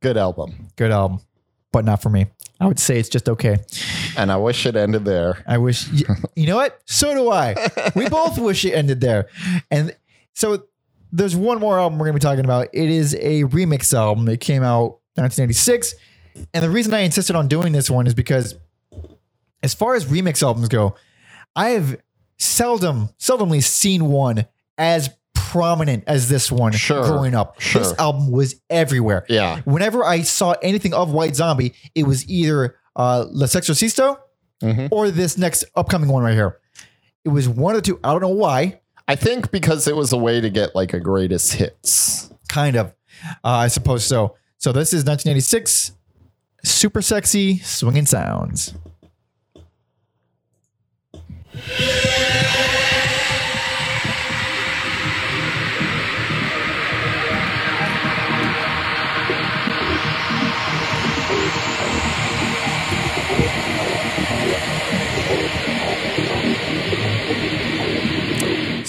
Good 0.00 0.16
album. 0.16 0.68
Good 0.76 0.90
album, 0.90 1.20
but 1.72 1.84
not 1.84 2.00
for 2.00 2.08
me. 2.08 2.28
I 2.60 2.66
would 2.66 2.78
say 2.78 2.98
it's 2.98 3.08
just 3.08 3.28
okay. 3.28 3.56
And 4.18 4.30
I 4.30 4.36
wish 4.36 4.66
it 4.66 4.76
ended 4.76 5.06
there. 5.06 5.42
I 5.46 5.58
wish, 5.58 5.88
you 6.36 6.46
know 6.46 6.56
what? 6.56 6.80
So 6.84 7.14
do 7.14 7.30
I. 7.30 7.54
We 7.96 8.08
both 8.08 8.38
wish 8.38 8.64
it 8.64 8.72
ended 8.72 9.00
there. 9.00 9.28
And 9.70 9.96
so 10.34 10.64
there's 11.10 11.34
one 11.34 11.58
more 11.58 11.78
album 11.78 11.98
we're 11.98 12.06
going 12.06 12.18
to 12.18 12.24
be 12.24 12.28
talking 12.28 12.44
about. 12.44 12.68
It 12.72 12.90
is 12.90 13.14
a 13.14 13.44
remix 13.44 13.94
album. 13.94 14.28
It 14.28 14.40
came 14.40 14.62
out 14.62 15.00
1986. 15.14 15.94
And 16.52 16.62
the 16.62 16.70
reason 16.70 16.92
I 16.94 17.00
insisted 17.00 17.34
on 17.34 17.48
doing 17.48 17.72
this 17.72 17.90
one 17.90 18.06
is 18.06 18.14
because 18.14 18.54
as 19.62 19.74
far 19.74 19.94
as 19.94 20.04
remix 20.04 20.42
albums 20.42 20.68
go, 20.68 20.94
I 21.56 21.70
have 21.70 22.00
seldom, 22.38 23.08
seldomly 23.18 23.62
seen 23.62 24.06
one 24.06 24.46
as 24.78 25.10
prominent 25.50 26.04
as 26.06 26.28
this 26.28 26.50
one 26.52 26.72
Sure. 26.72 27.04
growing 27.04 27.34
up. 27.34 27.60
Sure. 27.60 27.82
This 27.82 27.94
album 27.98 28.30
was 28.30 28.54
everywhere. 28.70 29.24
Yeah. 29.28 29.60
Whenever 29.64 30.04
I 30.04 30.22
saw 30.22 30.52
anything 30.62 30.94
of 30.94 31.10
White 31.12 31.34
Zombie, 31.36 31.74
it 31.94 32.04
was 32.06 32.28
either 32.28 32.76
uh, 32.96 33.24
La 33.30 33.46
Sexorcisto 33.46 34.18
Mhm. 34.62 34.88
or 34.90 35.10
this 35.10 35.36
next 35.38 35.64
upcoming 35.74 36.08
one 36.10 36.22
right 36.22 36.34
here. 36.34 36.58
It 37.24 37.30
was 37.30 37.48
one 37.48 37.74
of 37.74 37.82
the 37.82 37.86
two. 37.86 38.00
I 38.04 38.12
don't 38.12 38.20
know 38.22 38.28
why. 38.28 38.80
I 39.08 39.16
think 39.16 39.50
because 39.50 39.86
it 39.88 39.96
was 39.96 40.12
a 40.12 40.16
way 40.18 40.40
to 40.40 40.50
get 40.50 40.74
like 40.74 40.92
a 40.94 41.00
greatest 41.00 41.54
hits. 41.54 42.30
Kind 42.48 42.76
of. 42.76 42.94
Uh, 43.44 43.48
I 43.48 43.68
suppose 43.68 44.04
so. 44.04 44.36
So 44.58 44.72
this 44.72 44.92
is 44.92 45.04
1986. 45.04 45.92
super 46.62 47.00
sexy 47.00 47.58
swinging 47.58 48.04
sounds. 48.06 48.74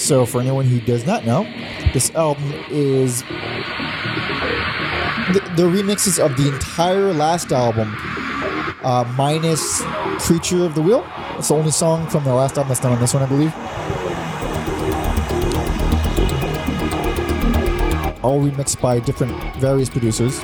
So, 0.02 0.26
for 0.26 0.40
anyone 0.40 0.66
who 0.66 0.80
does 0.80 1.06
not 1.06 1.24
know, 1.24 1.44
this 1.92 2.12
album 2.16 2.52
is 2.70 3.22
the, 5.30 5.40
the 5.54 5.62
remixes 5.62 6.18
of 6.18 6.36
the 6.36 6.52
entire 6.52 7.12
last 7.12 7.52
album, 7.52 7.94
uh, 8.82 9.04
minus 9.16 9.80
"Creature 10.18 10.64
of 10.64 10.74
the 10.74 10.82
Wheel." 10.82 11.06
It's 11.38 11.48
the 11.48 11.54
only 11.54 11.70
song 11.70 12.08
from 12.08 12.24
the 12.24 12.34
last 12.34 12.58
album 12.58 12.70
that's 12.70 12.82
not 12.82 12.90
on 12.90 12.98
this 12.98 13.14
one, 13.14 13.22
I 13.22 13.26
believe. 13.26 13.54
All 18.24 18.40
remixed 18.42 18.80
by 18.80 18.98
different, 18.98 19.32
various 19.58 19.88
producers. 19.88 20.40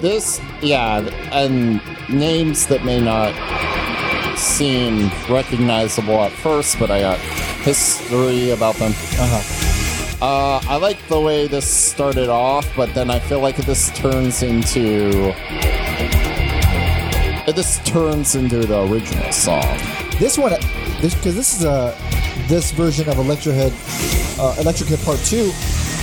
This, 0.00 0.40
yeah, 0.62 1.00
and 1.30 1.82
names 2.08 2.68
that 2.68 2.86
may 2.86 3.02
not 3.02 3.34
seem 4.42 5.10
recognizable 5.30 6.20
at 6.20 6.32
first, 6.32 6.78
but 6.78 6.90
I 6.90 7.00
got 7.00 7.18
history 7.64 8.50
about 8.50 8.74
them. 8.76 8.92
Uh-huh. 8.92 10.24
Uh, 10.24 10.60
I 10.68 10.76
like 10.76 10.98
the 11.08 11.20
way 11.20 11.46
this 11.46 11.66
started 11.66 12.28
off, 12.28 12.68
but 12.76 12.92
then 12.94 13.10
I 13.10 13.18
feel 13.18 13.40
like 13.40 13.56
this 13.56 13.90
turns 13.90 14.42
into. 14.42 15.32
This 17.52 17.80
turns 17.84 18.34
into 18.34 18.60
the 18.60 18.82
original 18.82 19.32
song. 19.32 19.78
This 20.18 20.38
one, 20.38 20.52
this 21.00 21.14
because 21.14 21.34
this 21.34 21.58
is 21.58 21.64
a 21.64 21.96
this 22.46 22.70
version 22.70 23.08
of 23.08 23.18
Electric 23.18 23.54
Head, 23.54 23.72
uh, 24.38 24.54
Electric 24.60 24.90
Head 24.90 25.00
Part 25.00 25.18
Two, 25.20 25.50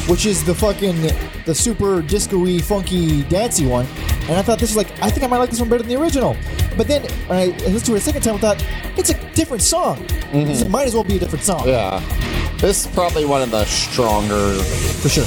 which 0.08 0.26
is 0.26 0.44
the 0.44 0.54
fucking 0.54 1.02
the 1.46 1.56
super 1.56 2.02
disco-y, 2.02 2.60
funky, 2.60 3.24
dancey 3.24 3.66
one. 3.66 3.86
And 4.24 4.38
I 4.38 4.42
thought 4.42 4.60
this 4.60 4.76
was 4.76 4.78
like, 4.78 4.92
I 5.02 5.10
think 5.10 5.24
I 5.24 5.28
might 5.28 5.38
like 5.40 5.50
this 5.50 5.60
one 5.60 5.70
better 5.70 5.82
than 5.82 5.90
the 5.90 6.00
original. 6.00 6.36
But 6.80 6.88
then 6.88 7.02
when 7.28 7.38
I 7.38 7.46
listened 7.68 7.86
to 7.88 7.96
it 7.96 7.98
a 7.98 8.00
second 8.00 8.22
time, 8.22 8.36
I 8.36 8.38
thought 8.38 8.66
it's 8.98 9.10
a 9.10 9.32
different 9.34 9.62
song. 9.62 9.98
Mm-hmm. 10.32 10.50
It 10.50 10.70
might 10.70 10.88
as 10.88 10.94
well 10.94 11.04
be 11.04 11.18
a 11.18 11.20
different 11.20 11.44
song 11.44 11.68
Yeah. 11.68 12.00
This 12.60 12.86
is 12.86 12.92
probably 12.94 13.26
one 13.26 13.42
of 13.42 13.52
the 13.52 13.66
stronger. 13.66 14.54
for 15.02 15.10
sure. 15.10 15.26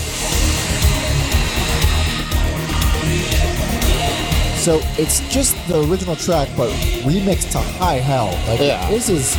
So 4.57 4.81
it's 4.97 5.21
just 5.29 5.55
the 5.69 5.83
original 5.91 6.17
track, 6.17 6.49
but 6.57 6.71
remixed 7.05 7.53
to 7.53 7.59
high 7.59 7.97
hell. 7.97 8.29
Like 8.49 8.61
Yeah. 8.61 8.89
this 8.89 9.11
is 9.11 9.37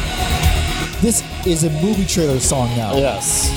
this 1.02 1.24
is 1.48 1.64
a 1.64 1.72
movie 1.82 2.06
trailer 2.06 2.40
song 2.40 2.70
now. 2.78 2.96
Yes. 2.96 3.50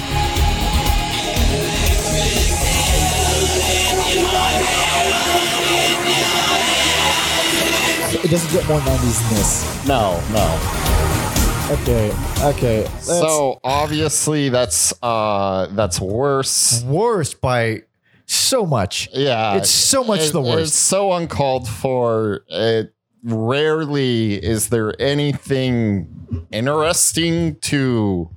It 8.25 8.31
doesn't 8.31 8.51
get 8.53 8.67
more 8.69 8.81
90s 8.81 9.21
than 9.29 9.37
this. 9.37 9.87
No, 9.87 10.21
no. 10.33 11.73
Okay, 11.83 12.13
okay. 12.55 12.83
let's- 12.85 13.07
So 13.07 13.61
obviously 13.65 14.49
that's 14.49 14.95
uh 15.03 15.67
that's 15.73 16.01
worse. 16.01 16.83
Worse 16.85 17.35
by 17.35 17.83
so 18.27 18.65
much. 18.67 19.09
Yeah. 19.13 19.57
It's 19.57 19.71
so 19.71 20.03
much 20.05 20.31
the 20.31 20.41
worst. 20.41 20.63
It's 20.69 20.77
so 20.77 21.13
uncalled 21.13 21.69
for. 21.69 22.43
It 22.49 22.93
rarely 23.25 24.35
is 24.35 24.69
there 24.69 24.95
anything 25.01 26.47
interesting 26.53 27.57
to 27.61 28.31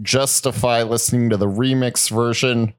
justify 0.00 0.82
listening 0.82 1.28
to 1.30 1.36
the 1.36 1.46
remix 1.48 2.10
version 2.10 2.72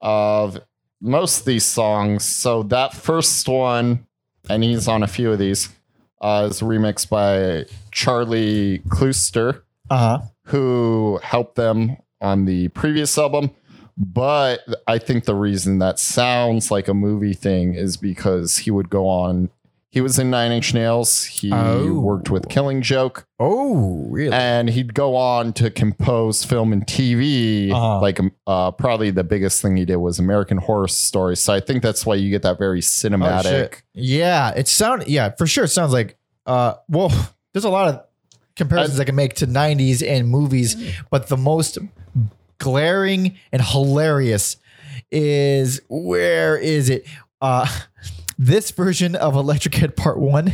of 0.00 0.60
most 1.00 1.40
of 1.40 1.44
these 1.46 1.64
songs. 1.64 2.24
So 2.24 2.62
that 2.64 2.94
first 2.94 3.48
one, 3.48 4.06
and 4.48 4.62
he's 4.62 4.88
on 4.88 5.02
a 5.02 5.06
few 5.06 5.32
of 5.32 5.38
these, 5.38 5.68
uh, 6.20 6.48
is 6.50 6.60
remixed 6.60 7.08
by 7.08 7.66
Charlie 7.90 8.80
Clouser 8.88 9.62
uh-huh. 9.88 10.20
who 10.44 11.20
helped 11.22 11.56
them 11.56 11.96
on 12.20 12.44
the 12.44 12.68
previous 12.68 13.16
album. 13.18 13.50
But 13.96 14.60
I 14.86 14.98
think 14.98 15.24
the 15.24 15.34
reason 15.34 15.78
that 15.80 15.98
sounds 15.98 16.70
like 16.70 16.88
a 16.88 16.94
movie 16.94 17.34
thing 17.34 17.74
is 17.74 17.96
because 17.96 18.58
he 18.58 18.70
would 18.70 18.88
go 18.88 19.06
on. 19.06 19.50
He 19.92 20.00
was 20.00 20.20
in 20.20 20.30
Nine 20.30 20.52
Inch 20.52 20.72
Nails. 20.72 21.24
He 21.24 21.50
Oh. 21.52 21.98
worked 21.98 22.30
with 22.30 22.48
Killing 22.48 22.80
Joke, 22.80 23.26
Oh, 23.40 24.06
really? 24.08 24.32
and 24.32 24.70
he'd 24.70 24.94
go 24.94 25.16
on 25.16 25.52
to 25.54 25.68
compose 25.68 26.44
film 26.44 26.72
and 26.72 26.86
TV. 26.86 27.72
Uh-huh. 27.72 28.00
Like, 28.00 28.20
uh, 28.46 28.70
probably 28.70 29.10
the 29.10 29.24
biggest 29.24 29.60
thing 29.60 29.76
he 29.76 29.84
did 29.84 29.96
was 29.96 30.20
American 30.20 30.58
Horror 30.58 30.86
Story. 30.86 31.36
So 31.36 31.52
I 31.52 31.58
think 31.58 31.82
that's 31.82 32.06
why 32.06 32.14
you 32.14 32.30
get 32.30 32.42
that 32.42 32.56
very 32.56 32.78
Oh, 32.78 32.82
cinematic. 32.82 33.42
shit. 33.42 33.82
yeah, 33.92 34.50
it 34.50 34.68
sound 34.68 35.08
yeah, 35.08 35.30
for 35.36 35.46
sure. 35.48 35.64
It 35.64 35.68
sounds 35.68 35.92
like 35.92 36.16
uh 36.46 36.74
well, 36.88 37.10
there's 37.52 37.64
a 37.64 37.68
lot 37.70 37.88
of 37.92 38.04
comparisons 38.54 39.00
I, 39.00 39.04
can 39.04 39.16
make 39.16 39.34
to 39.34 39.46
90s 39.48 40.06
and 40.06 40.28
movies, 40.28 40.76
but 41.10 41.26
the 41.28 41.36
most 41.36 41.78
glaring 42.58 43.36
and 43.52 43.60
hilarious 43.62 44.56
is 45.10 45.80
where 45.88 46.56
is 46.56 46.90
it? 46.90 47.04
Uh 47.40 47.66
this 48.40 48.70
version 48.70 49.14
of 49.14 49.34
Electric 49.34 49.74
Head 49.74 49.96
Part 49.96 50.18
1. 50.18 50.46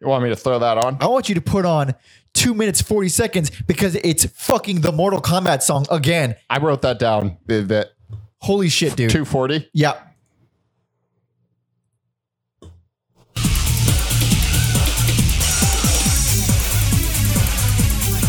you 0.00 0.06
want 0.06 0.22
me 0.22 0.28
to 0.30 0.36
throw 0.36 0.60
that 0.60 0.78
on? 0.78 0.98
I 1.00 1.08
want 1.08 1.28
you 1.28 1.34
to 1.34 1.40
put 1.40 1.66
on 1.66 1.96
2 2.34 2.54
minutes 2.54 2.80
40 2.80 3.08
seconds 3.08 3.50
because 3.66 3.96
it's 3.96 4.24
fucking 4.26 4.82
the 4.82 4.92
Mortal 4.92 5.20
Kombat 5.20 5.62
song 5.62 5.84
again. 5.90 6.36
I 6.48 6.58
wrote 6.58 6.82
that 6.82 7.00
down. 7.00 7.38
The, 7.46 7.62
the 7.62 7.90
Holy 8.40 8.68
shit, 8.68 8.94
dude. 8.94 9.10
240. 9.10 9.68
Yeah. 9.74 10.00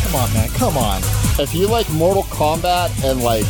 Come 0.03 0.15
on, 0.15 0.33
man. 0.33 0.49
Come 0.49 0.77
on. 0.77 1.01
if 1.39 1.53
you 1.53 1.67
like 1.67 1.89
Mortal 1.91 2.23
Kombat 2.23 2.89
and 3.09 3.21
like 3.23 3.45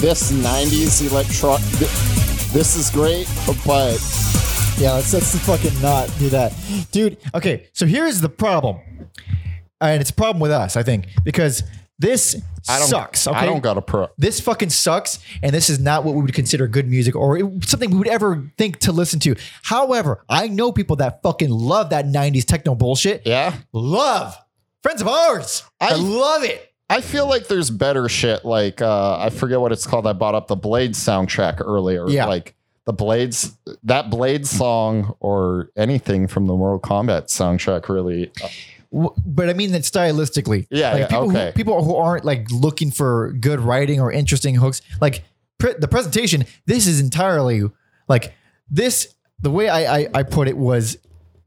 this 0.00 0.30
90s 0.32 1.10
electro 1.10 1.56
th- 1.78 1.90
this 2.52 2.76
is 2.76 2.90
great 2.90 3.26
but 3.46 3.54
Yeah, 4.80 4.92
let's 4.94 5.12
let's 5.12 5.38
fucking 5.40 5.80
not 5.82 6.10
do 6.18 6.30
that. 6.30 6.54
Dude, 6.90 7.18
okay, 7.34 7.68
so 7.74 7.84
here's 7.86 8.20
the 8.22 8.30
problem. 8.30 8.78
And 9.80 10.00
it's 10.00 10.10
a 10.10 10.14
problem 10.14 10.40
with 10.40 10.50
us, 10.50 10.76
I 10.76 10.82
think, 10.82 11.06
because 11.22 11.62
this 11.98 12.40
I 12.68 12.78
don't 12.78 12.88
sucks. 12.88 13.26
Okay. 13.26 13.36
I 13.36 13.44
don't 13.46 13.60
got 13.62 13.76
a 13.76 13.82
pro 13.82 14.08
this 14.16 14.40
fucking 14.40 14.70
sucks, 14.70 15.18
and 15.42 15.52
this 15.52 15.68
is 15.68 15.78
not 15.78 16.04
what 16.04 16.14
we 16.14 16.22
would 16.22 16.32
consider 16.32 16.66
good 16.66 16.88
music 16.88 17.14
or 17.14 17.36
it- 17.38 17.64
something 17.64 17.90
we 17.90 17.98
would 17.98 18.08
ever 18.08 18.50
think 18.56 18.78
to 18.80 18.92
listen 18.92 19.20
to. 19.20 19.34
However, 19.62 20.24
I 20.30 20.48
know 20.48 20.72
people 20.72 20.96
that 20.96 21.22
fucking 21.22 21.50
love 21.50 21.90
that 21.90 22.06
90s 22.06 22.44
techno 22.46 22.74
bullshit. 22.74 23.26
yeah 23.26 23.54
Love. 23.74 24.34
Friends 24.82 25.02
of 25.02 25.08
ours. 25.08 25.62
I, 25.78 25.90
I- 25.90 25.94
love 25.96 26.42
it. 26.44 26.66
I 26.88 27.02
feel 27.02 27.28
like 27.28 27.46
there's 27.48 27.70
better 27.70 28.08
shit 28.08 28.44
like 28.44 28.80
uh 28.82 29.18
I 29.18 29.28
forget 29.30 29.60
what 29.60 29.70
it's 29.72 29.86
called 29.86 30.06
I 30.08 30.12
bought 30.14 30.34
up 30.34 30.48
the 30.48 30.56
Blade 30.56 30.92
soundtrack 30.92 31.60
earlier 31.64 32.08
Yeah. 32.08 32.24
like 32.24 32.54
the 32.90 32.96
Blades 32.96 33.56
that 33.84 34.10
Blade 34.10 34.46
song 34.48 35.14
or 35.20 35.70
anything 35.76 36.26
from 36.26 36.46
the 36.46 36.54
Mortal 36.54 36.80
Kombat 36.80 37.26
soundtrack 37.26 37.88
really 37.88 38.32
But 38.90 39.48
I 39.48 39.52
mean 39.52 39.70
that 39.72 39.82
stylistically. 39.82 40.66
Yeah, 40.70 40.90
like 40.90 41.00
yeah, 41.02 41.06
people 41.06 41.30
okay. 41.30 41.46
Who, 41.46 41.52
people 41.52 41.84
who 41.84 41.94
aren't 41.94 42.24
like 42.24 42.50
looking 42.50 42.90
for 42.90 43.32
good 43.34 43.60
writing 43.60 44.00
or 44.00 44.10
interesting 44.10 44.56
hooks, 44.56 44.82
like 45.00 45.22
pre- 45.58 45.74
the 45.78 45.86
presentation. 45.86 46.46
This 46.66 46.88
is 46.88 46.98
entirely 46.98 47.62
like 48.08 48.34
this. 48.68 49.14
The 49.40 49.50
way 49.50 49.68
I, 49.68 49.98
I 49.98 50.08
I 50.14 50.22
put 50.24 50.48
it 50.48 50.56
was. 50.56 50.98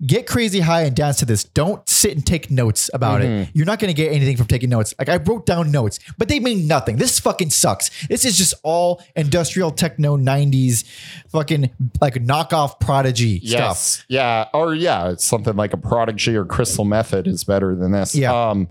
Get 0.06 0.28
crazy 0.28 0.60
high 0.60 0.82
and 0.84 0.96
dance 0.96 1.18
to 1.20 1.26
this. 1.26 1.44
Don't 1.44 1.88
sit 1.88 2.12
and 2.14 2.26
take 2.26 2.52
notes 2.52 2.90
about 2.94 3.22
Mm-hmm. 3.22 3.32
it. 3.44 3.50
You're 3.54 3.66
not 3.66 3.80
going 3.80 3.94
to 3.94 3.96
get 3.96 4.12
anything 4.12 4.36
from 4.38 4.48
taking 4.48 4.70
notes. 4.70 4.94
Like 5.00 5.08
I 5.08 5.18
wrote 5.18 5.46
down 5.46 5.72
notes, 5.72 6.00
but 6.18 6.28
they 6.28 6.40
mean 6.40 6.68
nothing. 6.68 6.98
This 6.98 7.20
fucking 7.20 7.52
sucks. 7.52 7.90
This 8.08 8.26
is 8.26 8.38
just 8.38 8.54
all 8.64 9.02
industrial 9.16 9.72
techno 9.72 10.18
90s 10.18 10.84
fucking 11.30 11.70
like 12.02 12.16
knockoff 12.16 12.80
prodigy 12.80 13.40
stuff. 13.46 14.04
Yeah. 14.10 14.48
Or 14.54 14.74
yeah, 14.76 15.10
it's 15.10 15.26
something 15.26 15.56
like 15.56 15.74
a 15.74 15.78
Prodigy 15.78 16.36
or 16.36 16.44
Crystal 16.46 16.86
Method 16.86 17.28
is 17.28 17.44
better 17.44 17.76
than 17.76 17.92
this. 17.92 18.14
Yeah. 18.16 18.50
Um, 18.50 18.70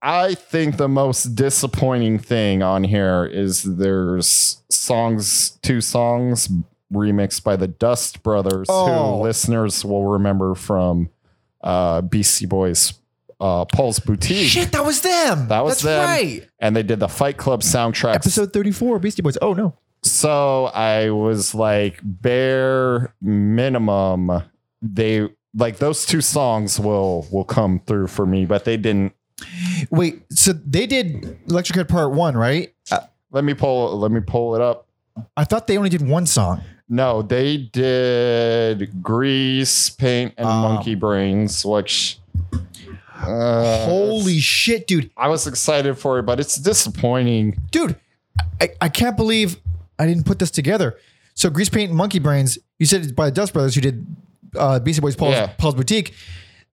I 0.00 0.34
think 0.34 0.76
the 0.76 0.88
most 0.88 1.34
disappointing 1.34 2.18
thing 2.18 2.62
on 2.62 2.84
here 2.84 3.24
is 3.26 3.62
there's 3.64 4.62
songs, 4.70 5.58
two 5.62 5.80
songs 5.80 6.48
remixed 6.92 7.44
by 7.44 7.56
the 7.56 7.68
Dust 7.68 8.22
Brothers, 8.22 8.66
Oh. 8.70 9.16
who 9.18 9.22
listeners 9.22 9.84
will 9.84 10.04
remember 10.06 10.54
from 10.54 11.10
uh, 11.62 12.00
Beastie 12.02 12.46
Boys, 12.46 12.94
uh, 13.40 13.64
Paul's 13.66 13.98
Boutique. 14.00 14.48
Shit, 14.48 14.72
that 14.72 14.84
was 14.84 15.00
them. 15.00 15.48
That 15.48 15.64
was 15.64 15.80
That's 15.80 15.84
them. 15.84 16.04
right. 16.08 16.48
And 16.58 16.74
they 16.76 16.82
did 16.82 17.00
the 17.00 17.08
Fight 17.08 17.36
Club 17.36 17.62
soundtrack. 17.62 18.14
Episode 18.14 18.52
34, 18.52 18.98
Beastie 19.00 19.22
Boys. 19.22 19.36
Oh 19.42 19.52
no. 19.54 19.74
So 20.04 20.66
I 20.66 21.10
was 21.10 21.54
like, 21.54 22.00
bare 22.02 23.12
minimum, 23.20 24.30
they 24.80 25.28
like 25.54 25.78
those 25.78 26.06
two 26.06 26.20
songs 26.20 26.78
will 26.78 27.26
will 27.32 27.44
come 27.44 27.80
through 27.86 28.06
for 28.06 28.24
me, 28.24 28.44
but 28.46 28.64
they 28.64 28.76
didn't. 28.76 29.12
Wait, 29.90 30.22
so 30.30 30.52
they 30.52 30.86
did 30.86 31.38
Electric 31.48 31.76
Head 31.76 31.88
Part 31.88 32.12
One, 32.12 32.36
right? 32.36 32.72
Uh, 32.90 33.00
Let 33.32 33.44
me 33.44 33.54
pull. 33.54 33.98
Let 33.98 34.10
me 34.12 34.20
pull 34.20 34.54
it 34.54 34.60
up. 34.60 34.86
I 35.36 35.44
thought 35.44 35.66
they 35.66 35.76
only 35.76 35.90
did 35.90 36.06
one 36.06 36.26
song. 36.26 36.62
No, 36.88 37.22
they 37.22 37.56
did 37.58 39.02
Grease, 39.02 39.90
Paint, 39.90 40.34
and 40.38 40.46
Um, 40.46 40.62
Monkey 40.62 40.94
Brains, 40.94 41.64
which. 41.64 42.18
Uh, 43.20 43.84
Holy 43.84 44.38
shit, 44.38 44.86
dude! 44.86 45.10
I 45.16 45.28
was 45.28 45.46
excited 45.46 45.98
for 45.98 46.18
it, 46.20 46.22
but 46.22 46.38
it's 46.40 46.56
disappointing. 46.56 47.60
Dude, 47.70 47.96
I, 48.60 48.70
I 48.80 48.88
can't 48.88 49.16
believe 49.16 49.56
I 49.98 50.06
didn't 50.06 50.24
put 50.24 50.38
this 50.38 50.50
together. 50.52 50.96
So 51.34 51.50
Grease 51.50 51.68
Paint 51.68 51.90
and 51.90 51.96
Monkey 51.98 52.20
Brains, 52.20 52.58
you 52.78 52.86
said 52.86 53.02
it's 53.02 53.12
by 53.12 53.26
the 53.26 53.32
Dust 53.32 53.52
Brothers 53.52 53.74
who 53.74 53.80
did 53.80 54.06
uh, 54.56 54.78
Beastie 54.80 55.00
Boys 55.00 55.16
Paul's, 55.16 55.34
Yeah. 55.34 55.52
Paul's 55.58 55.74
Boutique. 55.74 56.14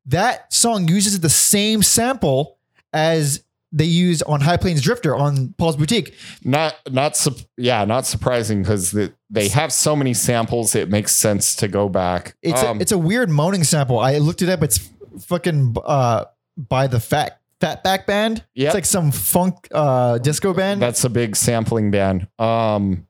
That 0.07 0.53
song 0.53 0.87
uses 0.87 1.19
the 1.19 1.29
same 1.29 1.81
sample 1.81 2.57
as 2.93 3.43
they 3.75 3.85
used 3.85 4.23
on 4.25 4.39
High 4.41 4.57
Plains 4.57 4.81
Drifter 4.81 5.15
on 5.15 5.53
Paul's 5.57 5.75
Boutique. 5.75 6.13
Not, 6.43 6.75
not, 6.89 7.17
sup- 7.17 7.37
yeah, 7.57 7.83
not 7.83 8.05
surprising 8.05 8.61
because 8.61 8.91
the, 8.91 9.13
they 9.29 9.49
have 9.49 9.73
so 9.73 9.95
many 9.95 10.13
samples. 10.13 10.75
It 10.75 10.89
makes 10.89 11.13
sense 11.13 11.55
to 11.57 11.67
go 11.67 11.89
back. 11.89 12.37
It's 12.41 12.63
Um, 12.63 12.77
a, 12.77 12.81
it's 12.81 12.91
a 12.93 12.97
weird 12.97 13.29
moaning 13.29 13.63
sample. 13.65 13.99
I 13.99 14.17
looked 14.19 14.41
it 14.41 14.47
up. 14.49 14.63
It's 14.63 14.89
fucking 15.19 15.75
uh, 15.85 16.25
by 16.57 16.87
the 16.87 16.99
Fat 17.01 17.41
Fatback 17.59 18.05
Band. 18.05 18.43
Yep. 18.53 18.67
It's 18.67 18.73
like 18.75 18.85
some 18.85 19.11
funk 19.11 19.67
uh, 19.73 20.19
disco 20.19 20.53
band. 20.53 20.81
That's 20.81 21.03
a 21.03 21.09
big 21.09 21.35
sampling 21.35 21.91
band. 21.91 22.27
Um, 22.39 23.07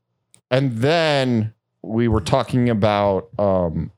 and 0.50 0.76
then 0.78 1.52
we 1.82 2.08
were 2.08 2.20
talking 2.20 2.70
about 2.70 3.28
um, 3.38 3.92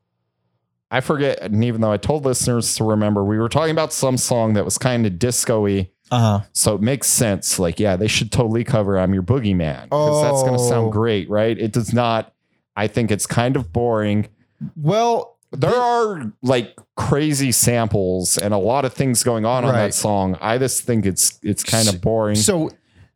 I 0.90 1.00
forget, 1.00 1.40
and 1.42 1.62
even 1.64 1.82
though 1.82 1.92
I 1.92 1.98
told 1.98 2.24
listeners 2.24 2.74
to 2.76 2.84
remember, 2.84 3.22
we 3.22 3.38
were 3.38 3.50
talking 3.50 3.72
about 3.72 3.92
some 3.92 4.16
song 4.16 4.54
that 4.54 4.64
was 4.64 4.78
kind 4.78 5.04
of 5.06 5.18
disco-y. 5.18 5.90
Uh 6.10 6.18
huh. 6.38 6.40
So 6.52 6.74
it 6.74 6.80
makes 6.80 7.06
sense. 7.08 7.58
Like, 7.58 7.78
yeah, 7.78 7.96
they 7.96 8.08
should 8.08 8.32
totally 8.32 8.64
cover 8.64 8.98
I'm 8.98 9.12
Your 9.14 9.22
Boogeyman. 9.22 9.84
Because 9.84 10.22
that's 10.22 10.42
gonna 10.42 10.60
Oh. 10.62 10.68
sound 10.68 10.92
great, 10.92 11.28
right? 11.30 11.58
It 11.58 11.72
does 11.72 11.92
not. 11.92 12.32
I 12.76 12.86
think 12.86 13.10
it's 13.10 13.26
kind 13.26 13.56
of 13.56 13.72
boring. 13.72 14.28
Well, 14.76 15.36
There 15.50 15.74
are 15.74 16.30
like 16.42 16.76
crazy 16.94 17.52
samples 17.52 18.36
and 18.36 18.52
a 18.52 18.58
lot 18.58 18.84
of 18.84 18.92
things 18.92 19.22
going 19.22 19.46
on 19.46 19.64
on 19.64 19.72
Right. 19.72 19.86
that 19.86 19.94
song. 19.94 20.36
I 20.42 20.58
just 20.58 20.82
think 20.82 21.06
it's 21.06 21.38
it's 21.42 21.64
kind 21.64 21.88
of 21.88 22.02
boring. 22.02 22.36
So 22.36 22.68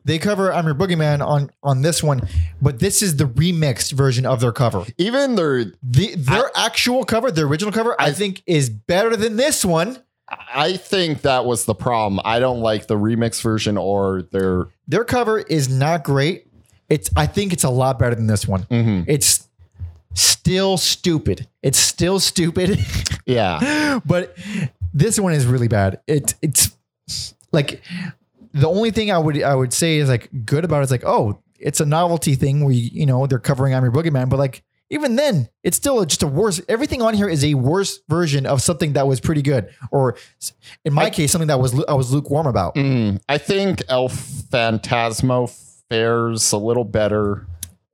they 0.07 0.19
cover 0.19 0.51
"I'm 0.53 0.65
Your 0.65 0.75
Boogeyman" 0.75 1.21
on 1.25 1.51
on 1.63 1.83
this 1.83 2.03
one, 2.03 2.23
but 2.63 2.79
this 2.79 3.03
is 3.03 3.17
the 3.17 3.25
remixed 3.27 3.93
version 3.93 4.25
of 4.25 4.41
their 4.41 4.51
cover. 4.51 4.85
Even 4.97 5.35
their 5.35 5.67
The 5.83 6.15
their 6.17 6.51
actual 6.57 7.05
cover, 7.05 7.31
the 7.31 7.43
original 7.43 7.71
cover, 7.71 7.95
I, 8.01 8.07
I- 8.07 8.13
think 8.13 8.43
is 8.47 8.71
better 8.71 9.15
than 9.15 9.37
this 9.37 9.63
one. 9.63 9.99
I 10.55 10.77
think 10.77 11.23
that 11.23 11.45
was 11.45 11.65
the 11.65 11.75
problem. 11.75 12.21
I 12.25 12.39
don't 12.39 12.61
like 12.61 12.87
the 12.87 12.97
remix 12.97 13.43
version 13.43 13.77
or 13.77 14.23
their. 14.23 14.67
Their 14.89 15.05
cover 15.05 15.39
is 15.39 15.69
not 15.69 16.05
great. 16.05 16.47
It's 16.89 17.11
I 17.17 17.27
think 17.27 17.53
it's 17.53 17.65
a 17.65 17.71
lot 17.71 17.99
better 17.99 18.15
than 18.15 18.27
this 18.27 18.47
one. 18.47 18.65
Mhm. 18.65 19.05
It's 19.09 19.49
still 20.15 20.77
stupid. 20.77 21.49
It's 21.63 21.79
still 21.79 22.21
stupid, 22.21 22.79
Yeah, 23.27 24.01
but 24.05 24.37
this 24.93 25.19
one 25.19 25.33
is 25.33 25.47
really 25.47 25.69
bad. 25.69 26.01
It 26.07 26.35
it's 26.43 26.73
like 27.53 27.81
the 28.53 28.69
only 28.69 28.91
thing 28.91 29.11
I 29.11 29.19
would 29.19 29.43
I 29.43 29.55
would 29.55 29.73
say 29.73 29.97
is 29.99 30.09
like 30.09 30.29
good 30.45 30.65
about 30.65 30.81
it 30.81 30.85
is 30.85 30.91
like 30.91 31.05
oh 31.07 31.39
it's 31.59 31.81
a 31.81 31.87
novelty 31.87 32.35
thing 32.35 32.65
where 32.65 32.75
you, 32.75 32.91
you 32.93 33.07
know 33.07 33.27
they're 33.27 33.39
covering 33.39 33.75
I'm 33.75 33.85
Your 33.85 33.93
Boogeyman, 33.93 34.29
but 34.29 34.39
like 34.39 34.63
even 34.93 35.17
then 35.17 35.49
it's 35.65 35.77
still 35.77 36.05
just 36.05 36.23
a 36.23 36.27
worse. 36.29 36.61
Everything 36.69 37.03
on 37.03 37.15
here 37.15 37.29
is 37.29 37.43
a 37.45 37.55
worse 37.55 37.99
version 38.09 38.47
of 38.47 38.63
something 38.63 38.93
that 38.93 39.07
was 39.09 39.19
pretty 39.21 39.43
good, 39.43 39.69
or 39.91 40.17
in 40.85 40.93
my 40.93 41.11
case 41.11 41.33
something 41.33 41.49
that 41.49 41.59
was 41.59 41.75
I 41.89 41.95
was 41.95 42.13
lukewarm 42.13 42.47
about. 42.47 42.75
Mm, 42.77 43.21
I 43.29 43.39
think 43.39 43.83
El 43.89 44.09
Phantasmo 44.09 45.51
fares 45.89 46.53
a 46.53 46.59
little 46.59 46.85
better 46.85 47.47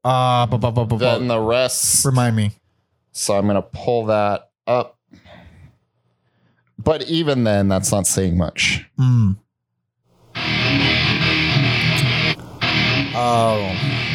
Uh, 0.05 0.47
bu- 0.47 0.59
bu- 0.59 0.71
bu- 0.73 0.85
bu- 0.85 0.97
bu- 0.97 0.99
than 0.99 1.29
the 1.29 1.41
rest. 1.41 2.05
remind 2.05 2.35
me. 2.37 2.53
So 3.13 3.35
I'm 3.37 3.47
gonna 3.47 3.63
pull 3.63 4.07
that 4.07 4.51
up. 4.67 4.97
But 6.79 7.09
even 7.09 7.45
then, 7.45 7.69
that's 7.69 7.91
not 7.91 8.07
saying 8.07 8.37
much. 8.37 8.85
Mm. 8.99 9.37
Oh. 13.21 14.08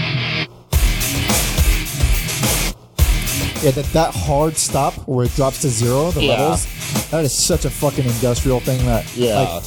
Yeah, 3.63 3.71
that, 3.71 3.85
that 3.93 4.13
hard 4.13 4.57
stop 4.57 4.93
where 5.07 5.25
it 5.25 5.33
drops 5.35 5.61
to 5.61 5.69
zero, 5.69 6.11
the 6.11 6.23
Yeah. 6.23 6.31
levels, 6.33 6.67
that 7.11 7.23
is 7.23 7.31
such 7.31 7.63
a 7.63 7.69
fucking 7.69 8.03
industrial 8.03 8.59
thing 8.59 8.85
that, 8.85 9.05
Yeah. 9.15 9.39
like, 9.39 9.63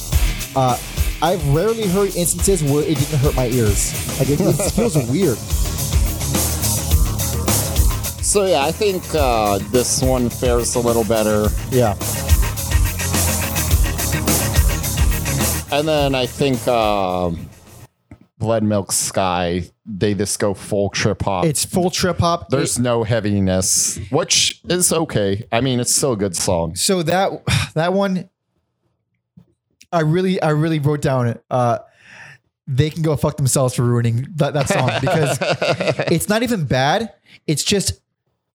uh, 0.55 0.77
I've 1.19 1.43
rarely 1.49 1.87
heard 1.87 2.15
instances 2.15 2.61
where 2.63 2.83
it 2.83 2.95
didn't 2.99 3.17
hurt 3.19 3.35
my 3.35 3.47
ears. 3.47 3.91
Like, 4.19 4.29
it, 4.29 4.39
it 4.39 4.71
feels 4.71 4.95
weird. 5.09 5.37
So 8.23 8.45
yeah, 8.45 8.65
I 8.65 8.71
think 8.71 9.03
uh, 9.15 9.57
this 9.71 10.01
one 10.03 10.29
fares 10.29 10.75
a 10.75 10.79
little 10.79 11.03
better. 11.05 11.47
Yeah. 11.71 11.93
And 15.71 15.87
then 15.87 16.13
I 16.13 16.25
think 16.27 16.65
um, 16.67 17.49
Blood 18.37 18.61
Milk 18.63 18.91
Sky, 18.91 19.63
they 19.89 20.13
just 20.13 20.37
go 20.39 20.53
full 20.53 20.89
trip 20.89 21.21
hop. 21.23 21.45
It's 21.45 21.63
full 21.63 21.89
trip 21.89 22.19
hop. 22.19 22.49
There's 22.49 22.77
no 22.77 23.03
heaviness, 23.03 23.97
which 24.11 24.61
is 24.67 24.91
okay. 24.91 25.45
I 25.51 25.61
mean, 25.61 25.79
it's 25.79 25.95
still 25.95 26.11
a 26.11 26.17
good 26.17 26.35
song. 26.35 26.75
so 26.75 27.01
that 27.03 27.31
that 27.73 27.93
one 27.93 28.29
i 29.93 30.01
really 30.01 30.41
i 30.41 30.49
really 30.49 30.79
wrote 30.79 31.01
down 31.01 31.27
it 31.27 31.41
uh 31.49 31.77
they 32.67 32.89
can 32.89 33.01
go 33.01 33.15
fuck 33.15 33.37
themselves 33.37 33.73
for 33.73 33.83
ruining 33.83 34.27
that, 34.35 34.53
that 34.53 34.67
song 34.67 34.89
because 34.99 35.37
it's 36.11 36.27
not 36.27 36.43
even 36.43 36.65
bad 36.65 37.13
it's 37.47 37.63
just 37.63 38.01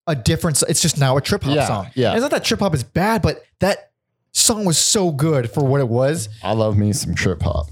a 0.08 0.16
different 0.16 0.60
it's 0.68 0.82
just 0.82 0.98
now 0.98 1.16
a 1.16 1.20
trip 1.20 1.44
hop 1.44 1.54
Yeah, 1.54 1.66
song 1.68 1.90
yeah. 1.94 2.12
it's 2.14 2.20
not 2.22 2.32
that 2.32 2.42
trip 2.44 2.58
hop 2.58 2.74
is 2.74 2.82
bad 2.82 3.22
but 3.22 3.44
that 3.60 3.92
song 4.32 4.64
was 4.64 4.76
so 4.78 5.12
good 5.12 5.48
for 5.52 5.64
what 5.64 5.80
it 5.80 5.88
was 5.88 6.28
I 6.42 6.52
love 6.52 6.76
me 6.76 6.92
some 6.92 7.14
trip 7.14 7.42
hop. 7.42 7.66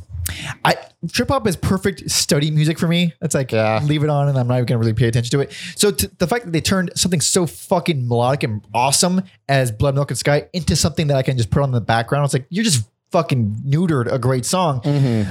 I 0.64 0.76
trip 1.12 1.28
hop 1.28 1.46
is 1.46 1.56
perfect 1.56 2.10
study 2.10 2.50
music 2.50 2.78
for 2.78 2.88
me. 2.88 3.14
It's 3.22 3.34
like 3.34 3.52
Yeah. 3.52 3.80
leave 3.84 4.02
it 4.04 4.10
on, 4.10 4.28
and 4.28 4.38
I'm 4.38 4.46
not 4.48 4.54
even 4.56 4.66
gonna 4.66 4.78
really 4.78 4.92
pay 4.92 5.08
attention 5.08 5.30
to 5.38 5.40
it. 5.40 5.52
So 5.76 5.90
the 5.90 6.26
fact 6.26 6.44
that 6.46 6.52
they 6.52 6.60
turned 6.60 6.90
something 6.96 7.20
so 7.20 7.46
fucking 7.46 8.06
melodic 8.08 8.42
and 8.42 8.62
awesome 8.74 9.22
as 9.48 9.70
Blood 9.70 9.94
Milk 9.94 10.10
and 10.10 10.18
Sky 10.18 10.46
into 10.52 10.76
something 10.76 11.06
that 11.08 11.16
I 11.16 11.22
can 11.22 11.36
just 11.36 11.50
put 11.50 11.62
on 11.62 11.72
the 11.72 11.80
background, 11.80 12.24
it's 12.24 12.34
like 12.34 12.46
you're 12.50 12.64
just 12.64 12.88
fucking 13.10 13.62
neutered 13.66 14.12
a 14.12 14.18
great 14.18 14.44
song. 14.44 14.80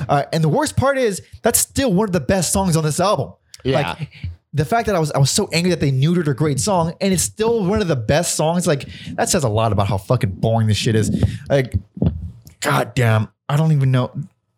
Uh, 0.10 0.24
and 0.34 0.44
the 0.44 0.50
worst 0.50 0.76
part 0.76 0.98
is 0.98 1.22
that's 1.44 1.60
still 1.60 1.94
one 1.94 2.10
of 2.10 2.14
the 2.14 2.20
best 2.20 2.52
songs 2.52 2.76
on 2.76 2.84
this 2.84 3.00
album. 3.00 3.34
Yeah. 3.64 3.96
Like 4.00 4.10
the 4.54 4.66
fact 4.66 4.88
that 4.88 4.96
I 4.96 5.00
was 5.00 5.12
I 5.12 5.20
was 5.20 5.30
so 5.30 5.48
angry 5.54 5.70
that 5.72 5.80
they 5.80 5.92
neutered 5.92 6.28
a 6.28 6.34
great 6.34 6.60
song, 6.60 6.94
and 7.02 7.14
it's 7.14 7.22
still 7.22 7.64
one 7.66 7.82
of 7.82 7.88
the 7.88 7.96
best 7.96 8.36
songs. 8.36 8.66
Like 8.66 8.88
that 9.14 9.30
says 9.30 9.44
a 9.44 9.50
lot 9.50 9.72
about 9.72 9.88
how 9.88 9.98
fucking 9.98 10.32
boring 10.32 10.68
this 10.68 10.78
shit 10.78 10.96
is. 10.96 11.12
Like, 11.50 11.76
god 12.62 12.96
damn, 12.96 13.28
I 13.48 13.58
don't 13.58 13.72
even 13.74 13.92
know. 13.92 14.12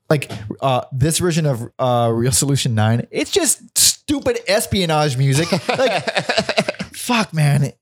Like 0.10 0.32
uh, 0.62 0.82
this 0.92 1.20
version 1.20 1.46
of 1.46 1.70
uh, 1.78 2.12
Real 2.14 2.32
Solution 2.32 2.74
Nine, 2.74 3.08
it's 3.12 3.32
just 3.32 3.78
stupid 3.78 4.40
espionage 4.48 5.18
music. 5.18 5.52
Like, 5.70 6.04
fuck, 6.94 7.32
man, 7.34 7.74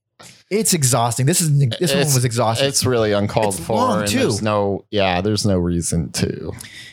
it's 0.49 0.73
exhausting. 0.73 1.25
This 1.25 1.41
is 1.41 1.57
this 1.79 1.93
one 1.93 2.01
was 2.01 2.25
exhausting. 2.25 2.67
It's 2.67 2.85
really 2.85 3.13
uncalled 3.13 3.55
It's 3.55 3.65
for. 3.65 3.75
long, 3.77 3.99
and 4.01 4.07
too. 4.09 4.19
There's 4.19 4.41
no, 4.41 4.85
yeah, 4.91 5.21
there's 5.21 5.45
no 5.45 5.57
reason 5.57 6.11
to. 6.13 6.51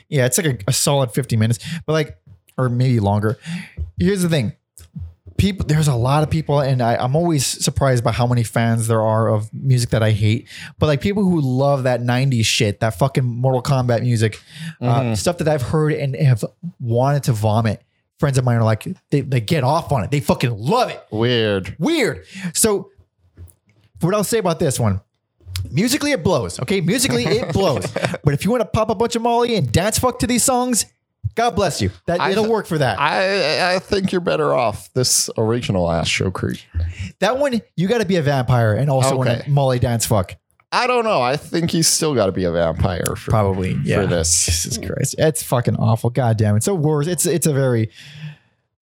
Yeah, 0.09 0.27
it's 0.27 0.39
like 0.39 0.47
a, 0.47 0.59
a 0.69 0.73
solid 0.73 1.11
50 1.13 1.37
minutes, 1.37 1.59
but 1.87 1.93
like, 1.93 2.17
or 2.57 2.69
maybe 2.69 3.01
longer. 3.01 3.39
Here's 3.99 4.23
the 4.23 4.29
thing. 4.29 4.53
People, 5.37 5.67
there's 5.67 5.89
a 5.89 5.95
lot 5.95 6.23
of 6.23 6.31
people, 6.31 6.61
and 6.61 6.81
I, 6.81 6.97
I'm 6.97 7.17
always 7.17 7.45
surprised 7.45 8.05
by 8.05 8.13
how 8.13 8.27
many 8.27 8.45
fans 8.45 8.87
there 8.87 9.03
are 9.03 9.29
of 9.29 9.53
music 9.53 9.91
that 9.91 10.03
I 10.03 10.13
hate. 10.13 10.49
But 10.79 10.87
like 10.87 11.01
people 11.01 11.25
who 11.25 11.41
love 11.41 11.83
that 11.85 12.01
90s 12.01 12.45
shit, 12.45 12.81
that 12.81 12.99
fucking 12.99 13.25
Mortal 13.25 13.63
Kombat 13.63 14.03
music, 14.03 14.41
uh, 14.81 15.15
stuff 15.17 15.39
that 15.39 15.49
I've 15.49 15.63
heard 15.63 15.93
and 15.93 16.15
have 16.15 16.45
wanted 16.79 17.25
to 17.25 17.33
vomit. 17.33 17.83
Friends 18.21 18.39
of 18.39 18.45
mine 18.45 18.59
are 18.59 18.65
like, 18.65 18.87
they, 19.11 19.23
they 19.23 19.41
get 19.41 19.65
off 19.65 19.91
on 19.91 20.05
it. 20.05 20.11
They 20.13 20.21
fucking 20.21 20.57
love 20.57 20.91
it. 20.91 21.05
Weird. 21.11 21.75
Weird. 21.81 22.27
So, 22.53 22.91
what 24.01 24.15
I'll 24.15 24.23
say 24.23 24.39
about 24.39 24.61
this 24.61 24.79
one, 24.79 25.01
musically 25.71 26.13
it 26.13 26.23
blows. 26.23 26.61
Okay, 26.61 26.81
musically 26.81 27.25
it 27.25 27.53
blows. 27.53 27.87
but 28.25 28.35
if 28.35 28.45
you 28.45 28.51
want 28.51 28.61
to 28.61 28.69
pop 28.69 28.91
a 28.91 28.95
bunch 28.95 29.17
of 29.17 29.23
Molly 29.23 29.57
and 29.57 29.71
dance 29.73 29.99
fuck 29.99 30.21
to 30.21 30.27
these 30.27 30.45
songs, 30.45 30.87
God 31.35 31.51
bless 31.57 31.83
you. 31.83 31.91
That 32.07 32.21
I- 32.21 32.31
it'll 32.31 32.49
work 32.49 32.67
for 32.67 32.79
that. 32.79 32.99
I 33.01 33.75
I 33.75 33.79
think 33.79 34.13
you're 34.13 34.21
better 34.21 34.55
off 34.55 34.93
this 34.95 35.29
original 35.37 35.91
Astro 35.91 36.31
Creep. 36.31 36.59
that 37.21 37.39
one, 37.39 37.61
you 37.77 37.89
got 37.89 37.99
to 37.99 38.05
be 38.07 38.17
a 38.17 38.23
vampire 38.23 38.75
and 38.75 38.89
also 38.91 39.17
want 39.17 39.31
to 39.31 39.51
Molly 39.51 39.79
dance 39.79 40.07
fuck. 40.07 40.37
I 40.71 40.89
don't 40.89 41.05
know. 41.05 41.23
I 41.23 41.37
think 41.37 41.73
you 41.73 41.85
still 41.85 42.15
got 42.17 42.27
to 42.27 42.33
be 42.33 42.45
a 42.45 42.51
vampire 42.51 43.15
for 43.17 43.31
Probably, 43.31 43.79
yeah. 43.85 44.01
for 44.01 44.07
this. 44.09 44.47
Jesus 44.47 44.77
Christ, 44.79 45.15
it's 45.19 45.41
fucking 45.43 45.77
awful. 45.77 46.11
God 46.11 46.37
damn 46.37 46.57
it. 46.57 46.65
So 46.65 46.75
worse. 46.75 47.07
It's 47.07 47.27
it's 47.27 47.47
a 47.47 47.53
very 47.53 47.91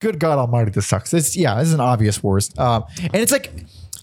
good 0.01 0.19
God 0.19 0.39
Almighty, 0.39 0.71
this 0.71 0.87
sucks. 0.87 1.13
It's 1.15 1.37
yeah, 1.37 1.55
this 1.59 1.69
is 1.69 1.75
an 1.75 1.81
obvious 1.81 2.23
worst. 2.23 2.59
Um, 2.59 2.85
and 2.99 3.17
it's 3.17 3.33
like 3.33 3.53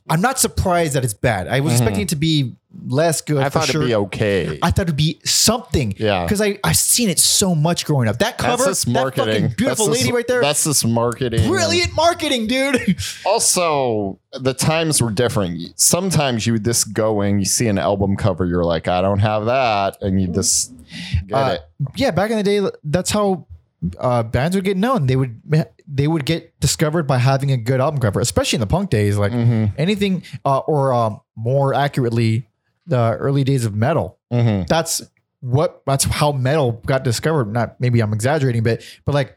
I'm 0.10 0.22
not 0.22 0.40
surprised 0.40 0.94
that 0.94 1.04
it's 1.04 1.14
bad. 1.14 1.48
I 1.48 1.60
was 1.60 1.74
expecting 1.74 2.02
it 2.02 2.10
to 2.10 2.16
be 2.16 2.56
less 2.86 3.22
good. 3.22 3.38
I 3.38 3.50
thought 3.50 3.66
sure. 3.68 3.82
it'd 3.82 3.90
be 3.90 3.96
okay. 3.96 4.60
I 4.62 4.70
thought 4.72 4.84
it'd 4.84 4.96
be 4.96 5.20
something. 5.26 5.94
Yeah. 5.98 6.24
Because 6.24 6.40
I 6.42 6.60
I've 6.64 6.76
seen 6.78 7.10
it 7.10 7.18
so 7.20 7.56
much 7.56 7.86
growing 7.86 8.08
up. 8.08 8.20
That 8.20 8.38
cover, 8.38 8.58
that's 8.66 8.84
this 8.84 8.84
that 8.86 8.92
marketing. 8.92 9.34
fucking 9.42 9.56
beautiful 9.58 9.88
That's 9.88 9.98
this- 10.00 10.06
lady 10.08 10.16
right 10.16 10.28
there. 10.28 10.42
That's 10.42 10.64
this 10.64 10.86
marketing. 10.86 11.48
Brilliant 11.50 11.96
marketing, 11.96 12.48
dude. 12.48 12.98
Also, 13.26 14.20
the 14.40 14.54
times 14.54 15.02
were 15.02 15.12
different. 15.12 15.80
Sometimes 15.80 16.46
you 16.46 16.54
would 16.54 16.66
just 16.66 16.94
go 16.94 17.22
in, 17.22 17.40
you 17.40 17.46
see 17.46 17.68
an 17.68 17.78
album 17.78 18.16
cover, 18.16 18.46
you're 18.46 18.64
like, 18.66 18.88
I 18.88 19.02
don't 19.02 19.20
have 19.20 19.46
that, 19.46 19.98
and 20.02 20.20
you 20.22 20.28
just 20.28 20.74
get 21.28 21.36
Uh, 21.36 21.52
it. 21.54 21.62
yeah, 21.96 22.12
back 22.12 22.30
in 22.32 22.38
the 22.38 22.44
day, 22.44 22.62
that's 22.84 23.12
how 23.12 23.46
uh, 23.98 24.24
bands 24.24 24.56
would 24.56 24.66
get 24.66 24.76
known. 24.78 25.06
They 25.08 25.16
would 25.16 25.42
they 25.88 26.08
would 26.08 26.26
get 26.26 26.60
discovered 26.60 27.08
by 27.08 27.18
having 27.18 27.52
a 27.52 27.58
good 27.58 27.80
album 27.80 28.00
cover, 28.02 28.20
especially 28.20 28.58
in 28.58 28.62
the 28.62 28.68
punk 28.68 28.90
days. 28.90 29.18
Like 29.18 29.32
Mm-hmm. 29.32 29.66
anything, 29.78 30.24
uh, 30.44 30.60
or 30.60 30.92
um, 30.94 31.22
more 31.38 31.74
accurately, 31.74 32.49
the 32.90 33.16
early 33.20 33.44
days 33.44 33.66
of 33.66 33.76
metal. 33.76 34.18
Mhm. 34.34 34.68
That's 34.68 35.02
what 35.42 35.82
that's 35.86 36.04
how 36.04 36.32
metal 36.34 36.82
got 36.86 37.04
discovered. 37.04 37.52
Not 37.54 37.80
maybe 37.80 38.02
I'm 38.02 38.14
exaggerating, 38.14 38.64
but 38.64 38.82
but 39.06 39.16
like. 39.16 39.36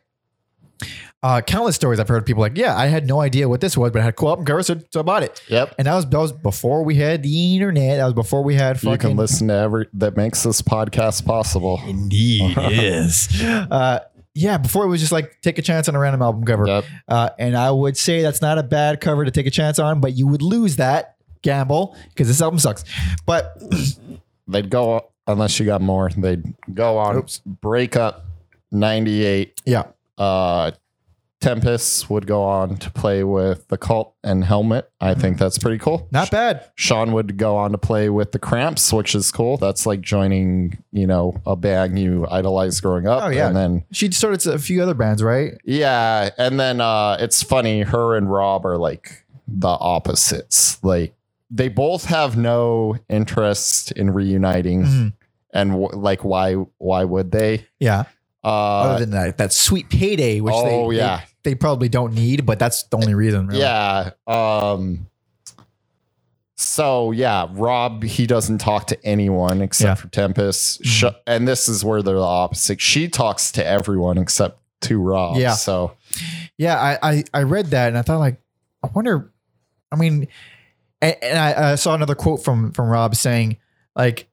Uh, 1.24 1.40
countless 1.40 1.76
stories 1.76 2.00
I've 2.00 2.08
heard 2.08 2.26
people 2.26 2.40
like, 2.40 2.58
yeah, 2.58 2.76
I 2.76 2.86
had 2.86 3.06
no 3.06 3.20
idea 3.20 3.48
what 3.48 3.60
this 3.60 3.76
was, 3.76 3.92
but 3.92 4.02
I 4.02 4.04
had 4.04 4.16
cool 4.16 4.30
album 4.30 4.44
covers, 4.44 4.66
so, 4.66 4.80
so 4.90 4.98
I 4.98 5.02
bought 5.04 5.22
it. 5.22 5.40
Yep. 5.46 5.76
And 5.78 5.86
that 5.86 5.94
was 5.94 6.04
that 6.10 6.18
was 6.18 6.32
before 6.32 6.82
we 6.82 6.96
had 6.96 7.22
the 7.22 7.54
internet. 7.54 7.98
That 7.98 8.06
was 8.06 8.14
before 8.14 8.42
we 8.42 8.56
had 8.56 8.82
You 8.82 8.90
fucking 8.90 9.10
can 9.10 9.16
listen 9.16 9.46
to 9.46 9.54
every 9.54 9.86
that 9.92 10.16
makes 10.16 10.42
this 10.42 10.60
podcast 10.60 11.24
possible. 11.24 11.80
Indeed, 11.86 12.56
yes. 12.56 13.40
Uh, 13.70 14.00
yeah, 14.34 14.58
before 14.58 14.84
it 14.84 14.88
was 14.88 15.00
just 15.00 15.12
like 15.12 15.40
take 15.42 15.58
a 15.58 15.62
chance 15.62 15.88
on 15.88 15.94
a 15.94 16.00
random 16.00 16.22
album 16.22 16.42
cover. 16.42 16.66
Yep. 16.66 16.84
Uh, 17.06 17.28
and 17.38 17.56
I 17.56 17.70
would 17.70 17.96
say 17.96 18.22
that's 18.22 18.42
not 18.42 18.58
a 18.58 18.64
bad 18.64 19.00
cover 19.00 19.24
to 19.24 19.30
take 19.30 19.46
a 19.46 19.50
chance 19.52 19.78
on, 19.78 20.00
but 20.00 20.14
you 20.14 20.26
would 20.26 20.42
lose 20.42 20.76
that 20.76 21.14
gamble 21.42 21.96
because 22.08 22.28
this 22.28 22.40
album 22.40 22.58
sucks. 22.58 22.84
But 23.26 23.56
They'd 24.48 24.70
go 24.70 25.08
unless 25.26 25.58
you 25.60 25.66
got 25.66 25.80
more. 25.80 26.10
They'd 26.16 26.42
go 26.74 26.98
on 26.98 27.24
break 27.60 27.96
up 27.96 28.26
ninety 28.72 29.24
eight. 29.24 29.60
yeah, 29.64 29.84
Uh, 30.18 30.72
Tempesta 31.40 32.08
would 32.10 32.26
go 32.26 32.42
on 32.44 32.76
to 32.76 32.90
play 32.90 33.24
with 33.24 33.66
the 33.68 33.76
Cult 33.76 34.14
and 34.22 34.44
Helmet. 34.44 34.90
I 35.00 35.14
think 35.14 35.38
that's 35.38 35.58
pretty 35.58 35.78
cool. 35.78 36.06
not 36.12 36.30
bad. 36.30 36.70
Sean 36.76 37.12
would 37.12 37.36
go 37.36 37.56
on 37.56 37.72
to 37.72 37.78
play 37.78 38.08
with 38.10 38.30
the 38.32 38.38
Cramps, 38.38 38.92
which 38.92 39.14
is 39.16 39.30
cool. 39.32 39.56
That's 39.56 39.86
like 39.86 40.02
joining, 40.02 40.78
you 40.92 41.06
know, 41.06 41.40
a 41.46 41.56
band 41.56 41.98
you 41.98 42.26
idolized 42.30 42.80
growing 42.82 43.08
up. 43.08 43.24
Oh, 43.24 43.28
yeah. 43.28 43.48
And 43.48 43.56
then 43.56 43.84
She 43.92 44.10
started 44.12 44.46
a 44.46 44.58
few 44.58 44.82
other 44.82 44.94
bands, 44.94 45.22
right? 45.22 45.54
yeah, 45.64 46.30
and 46.38 46.60
then 46.60 46.80
uh 46.80 47.16
it's 47.20 47.42
funny, 47.42 47.82
her 47.82 48.16
and 48.16 48.30
Rob 48.30 48.64
are 48.66 48.76
like 48.78 49.24
the 49.48 49.68
opposites. 49.68 50.82
Like 50.84 51.14
they 51.54 51.68
both 51.68 52.06
have 52.06 52.36
no 52.36 52.96
interest 53.08 53.92
in 53.92 54.10
reuniting. 54.10 54.84
Mhm. 54.84 55.12
And 55.52 55.70
w- 55.72 55.90
like 55.92 56.24
why 56.24 56.54
why 56.78 57.04
would 57.04 57.30
they? 57.30 57.66
Yeah. 57.78 58.04
Uh 58.42 58.48
Other 58.48 59.00
than 59.00 59.10
that, 59.10 59.36
that 59.38 59.52
sweet 59.52 59.88
payday, 59.90 60.40
which 60.40 60.54
Oh, 60.56 60.90
they, 60.90 60.96
yeah. 60.96 61.20
they 61.44 61.50
they 61.50 61.54
probably 61.54 61.88
don't 61.90 62.14
need, 62.14 62.46
but 62.46 62.58
that's 62.58 62.84
the 62.84 62.96
only 62.96 63.14
reason. 63.14 63.48
Really. 63.48 63.60
Yeah. 63.60 64.10
Um 64.26 65.06
so 66.56 67.10
yeah, 67.10 67.48
Rob 67.52 68.02
he 68.04 68.26
doesn't 68.26 68.58
talk 68.58 68.86
to 68.88 69.04
anyone 69.04 69.60
except 69.62 69.88
Yeah. 69.88 69.94
for 69.94 70.08
Tempesta. 70.08 70.80
Mm-hmm. 70.82 71.16
and 71.26 71.48
this 71.48 71.68
is 71.68 71.84
where 71.84 72.02
they're 72.02 72.14
the 72.14 72.20
opposite. 72.22 72.80
She 72.80 73.08
talks 73.08 73.50
to 73.52 73.66
everyone 73.66 74.16
except 74.18 74.58
to 74.82 74.98
Rob. 74.98 75.36
Yeah. 75.36 75.52
So 75.54 75.92
Yeah, 76.56 76.80
I, 76.80 76.98
I 77.12 77.24
I 77.34 77.42
read 77.42 77.66
that 77.68 77.88
and 77.88 77.98
I 77.98 78.02
thought 78.02 78.18
like, 78.18 78.40
I 78.82 78.88
wonder. 78.94 79.30
I 79.90 79.96
mean, 79.96 80.26
and, 81.02 81.16
and 81.22 81.38
I, 81.38 81.72
I 81.72 81.74
saw 81.74 81.94
another 81.94 82.14
quote 82.14 82.42
from 82.42 82.72
from 82.72 82.88
Rob 82.88 83.14
saying 83.14 83.58
like, 83.94 84.28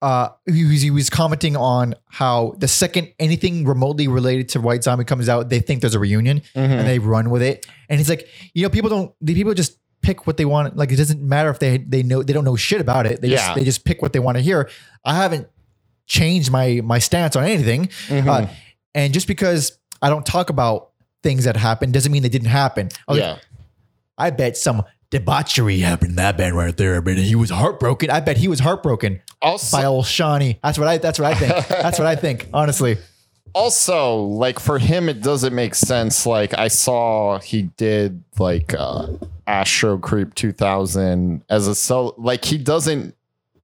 uh, 0.00 0.30
he 0.46 0.64
was, 0.64 0.80
he 0.80 0.90
was 0.90 1.10
commenting 1.10 1.56
on 1.56 1.94
how 2.08 2.54
the 2.56 2.66
second 2.68 3.12
anything 3.18 3.66
remotely 3.66 4.08
related 4.08 4.48
to 4.50 4.60
White 4.60 4.82
Zombie 4.82 5.04
comes 5.04 5.28
out, 5.28 5.50
they 5.50 5.60
think 5.60 5.82
there's 5.82 5.94
a 5.94 5.98
reunion 5.98 6.40
and 6.54 6.86
they 6.88 6.98
run 6.98 7.28
with 7.28 7.42
it. 7.42 7.66
And 7.90 7.98
he's 8.00 8.08
like, 8.08 8.26
you 8.54 8.62
know, 8.62 8.70
people 8.70 8.88
don't. 8.88 9.14
The 9.20 9.34
people 9.34 9.52
just 9.52 9.76
pick 10.00 10.26
what 10.26 10.38
they 10.38 10.46
want. 10.46 10.76
Like 10.76 10.90
it 10.92 10.96
doesn't 10.96 11.20
matter 11.20 11.50
if 11.50 11.58
they 11.58 11.76
they 11.76 12.02
know 12.02 12.22
they 12.22 12.32
don't 12.32 12.44
know 12.44 12.56
shit 12.56 12.80
about 12.80 13.04
it. 13.04 13.20
They 13.20 13.28
Yeah. 13.28 13.36
just 13.36 13.54
they 13.56 13.64
just 13.64 13.84
pick 13.84 14.00
what 14.00 14.14
they 14.14 14.18
want 14.20 14.38
to 14.38 14.42
hear. 14.42 14.70
I 15.04 15.14
haven't 15.16 15.48
changed 16.06 16.50
my 16.50 16.80
my 16.82 16.98
stance 16.98 17.36
on 17.36 17.44
anything. 17.44 17.88
Mm-hmm. 18.08 18.28
Uh, 18.28 18.46
and 18.94 19.12
just 19.12 19.26
because 19.26 19.78
I 20.00 20.08
don't 20.08 20.24
talk 20.24 20.48
about 20.48 20.92
things 21.22 21.44
that 21.44 21.56
happened 21.56 21.92
doesn't 21.92 22.10
mean 22.10 22.22
they 22.22 22.30
didn't 22.30 22.48
happen. 22.48 22.88
I 23.06 23.12
was 23.12 23.20
like, 23.20 23.36
yeah. 23.36 23.42
I 24.16 24.30
bet 24.30 24.56
some 24.56 24.82
debauchery 25.10 25.78
happened 25.78 26.10
in 26.10 26.16
that 26.16 26.36
band 26.36 26.56
right 26.56 26.76
there. 26.76 27.00
But 27.00 27.18
he 27.18 27.34
was 27.34 27.50
heartbroken. 27.50 28.10
I 28.10 28.20
bet 28.20 28.36
he 28.36 28.48
was 28.48 28.60
heartbroken 28.60 29.20
Also 29.42 29.76
by 29.76 29.84
old 29.84 30.06
Shawnee. 30.06 30.58
That's 30.62 30.78
what 30.78 30.88
I. 30.88 30.98
That's 30.98 31.18
what 31.18 31.32
I 31.32 31.34
think. 31.34 31.68
that's 31.68 31.98
what 31.98 32.06
I 32.06 32.16
think. 32.16 32.48
Honestly, 32.54 32.98
also 33.54 34.16
like 34.16 34.58
for 34.58 34.78
him 34.78 35.08
it 35.08 35.22
doesn't 35.22 35.54
make 35.54 35.74
sense. 35.74 36.26
Like 36.26 36.56
I 36.56 36.68
saw 36.68 37.38
he 37.38 37.62
did 37.62 38.22
like 38.38 38.74
uh 38.74 39.08
Astro 39.46 39.98
Creep 39.98 40.34
2000 40.34 41.42
as 41.48 41.66
a 41.66 41.74
solo 41.74 42.14
like 42.16 42.44
he 42.44 42.58
doesn't 42.58 43.14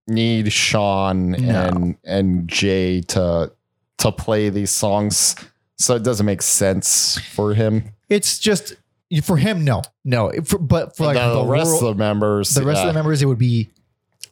need 0.09 0.52
Sean 0.52 1.35
and 1.35 1.97
and 2.05 2.48
Jay 2.48 3.01
to 3.02 3.52
to 3.98 4.12
play 4.12 4.48
these 4.51 4.70
songs. 4.70 5.36
So 5.78 5.94
it 5.94 6.02
doesn't 6.02 6.27
make 6.27 6.43
sense 6.43 7.18
for 7.18 7.55
him. 7.55 7.93
it's 8.09 8.39
just 8.39 8.74
for 9.22 9.36
him. 9.36 9.64
No, 9.64 9.82
no. 10.04 10.32
For, 10.44 10.58
but 10.58 10.96
for 10.96 11.06
like 11.06 11.16
the, 11.16 11.42
the, 11.42 11.44
rest 11.44 11.66
world- 11.66 11.82
of 11.84 11.96
the 11.96 11.98
members, 11.98 12.50
the 12.50 12.64
rest 12.64 12.78
yeah, 12.78 12.82
of 12.82 12.88
the 12.88 12.94
members, 12.94 13.22
it 13.22 13.26
would 13.26 13.38
be 13.38 13.70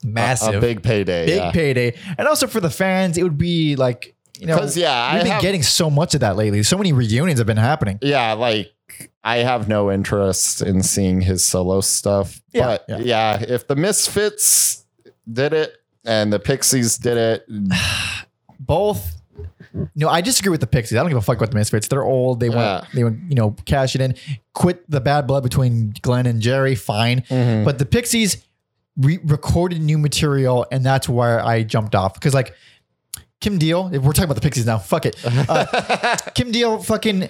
massive, 0.03 0.55
a, 0.55 0.61
big 0.61 0.83
payday. 0.83 1.25
big 1.25 1.37
yeah. 1.37 1.51
payday, 1.51 1.97
and 2.17 2.27
also 2.27 2.47
for 2.47 2.59
the 2.59 2.69
fans, 2.69 3.17
it 3.17 3.23
would 3.23 3.37
be 3.37 3.75
like 3.75 4.15
you 4.39 4.47
know, 4.47 4.67
yeah, 4.73 4.91
I 4.91 5.13
we've 5.13 5.23
been 5.23 5.31
have- 5.31 5.41
getting 5.41 5.63
so 5.63 5.89
much 5.89 6.13
of 6.13 6.19
that 6.21 6.35
lately. 6.35 6.61
So 6.63 6.77
many 6.77 6.91
reunions 6.93 7.39
have 7.39 7.47
been 7.47 7.57
happening. 7.57 7.99
yeah, 8.01 8.33
like 8.33 8.71
I 9.23 9.37
have 9.37 9.67
no 9.67 9.91
interest 9.91 10.61
in 10.61 10.83
seeing 10.83 11.21
his 11.21 11.43
solo 11.43 11.81
stuff. 11.81 12.41
Yeah, 12.51 12.65
but 12.65 12.85
yeah. 12.87 12.97
yeah. 12.99 13.45
if 13.47 13.67
the 13.67 13.75
Misfits 13.75 14.85
did 15.31 15.53
it 15.53 15.73
and 16.03 16.31
the 16.31 16.39
Pixies 16.39 16.97
did 16.97 17.17
it, 17.17 17.45
both. 18.59 19.14
No, 19.95 20.09
I 20.09 20.21
disagree 20.21 20.51
with 20.51 20.61
the 20.61 20.67
Pixies. 20.67 20.97
I 20.97 21.01
don't 21.01 21.09
give 21.09 21.17
a 21.17 21.21
fuck 21.21 21.37
about 21.37 21.51
the 21.51 21.55
Misfits. 21.57 21.87
They're 21.87 22.03
old. 22.03 22.39
They 22.39 22.49
Yeah. 22.49 22.55
want 22.81 22.85
they 22.93 23.03
want 23.03 23.19
you 23.29 23.35
know 23.35 23.51
cash 23.65 23.95
it 23.95 24.01
in. 24.01 24.15
Quit 24.53 24.89
the 24.89 25.01
bad 25.01 25.27
blood 25.27 25.43
between 25.43 25.93
Glenn 26.01 26.25
and 26.25 26.41
Jerry. 26.41 26.75
Fine, 26.75 27.21
Mm-hmm. 27.29 27.65
but 27.65 27.77
the 27.79 27.85
Pixies 27.85 28.43
re- 28.97 29.19
recorded 29.25 29.81
new 29.81 29.97
material, 29.97 30.65
and 30.71 30.85
that's 30.85 31.09
where 31.09 31.43
I 31.45 31.63
jumped 31.63 31.95
off 31.95 32.13
because 32.13 32.33
like 32.33 32.53
Kim 33.41 33.57
Deal. 33.57 33.89
If 33.93 34.01
we're 34.03 34.13
talking 34.13 34.25
about 34.25 34.35
the 34.35 34.41
Pixies 34.41 34.65
now, 34.65 34.77
fuck 34.77 35.05
it. 35.05 35.15
Uh, 35.25 36.15
Kim 36.35 36.51
Deal, 36.51 36.81
fucking, 36.81 37.29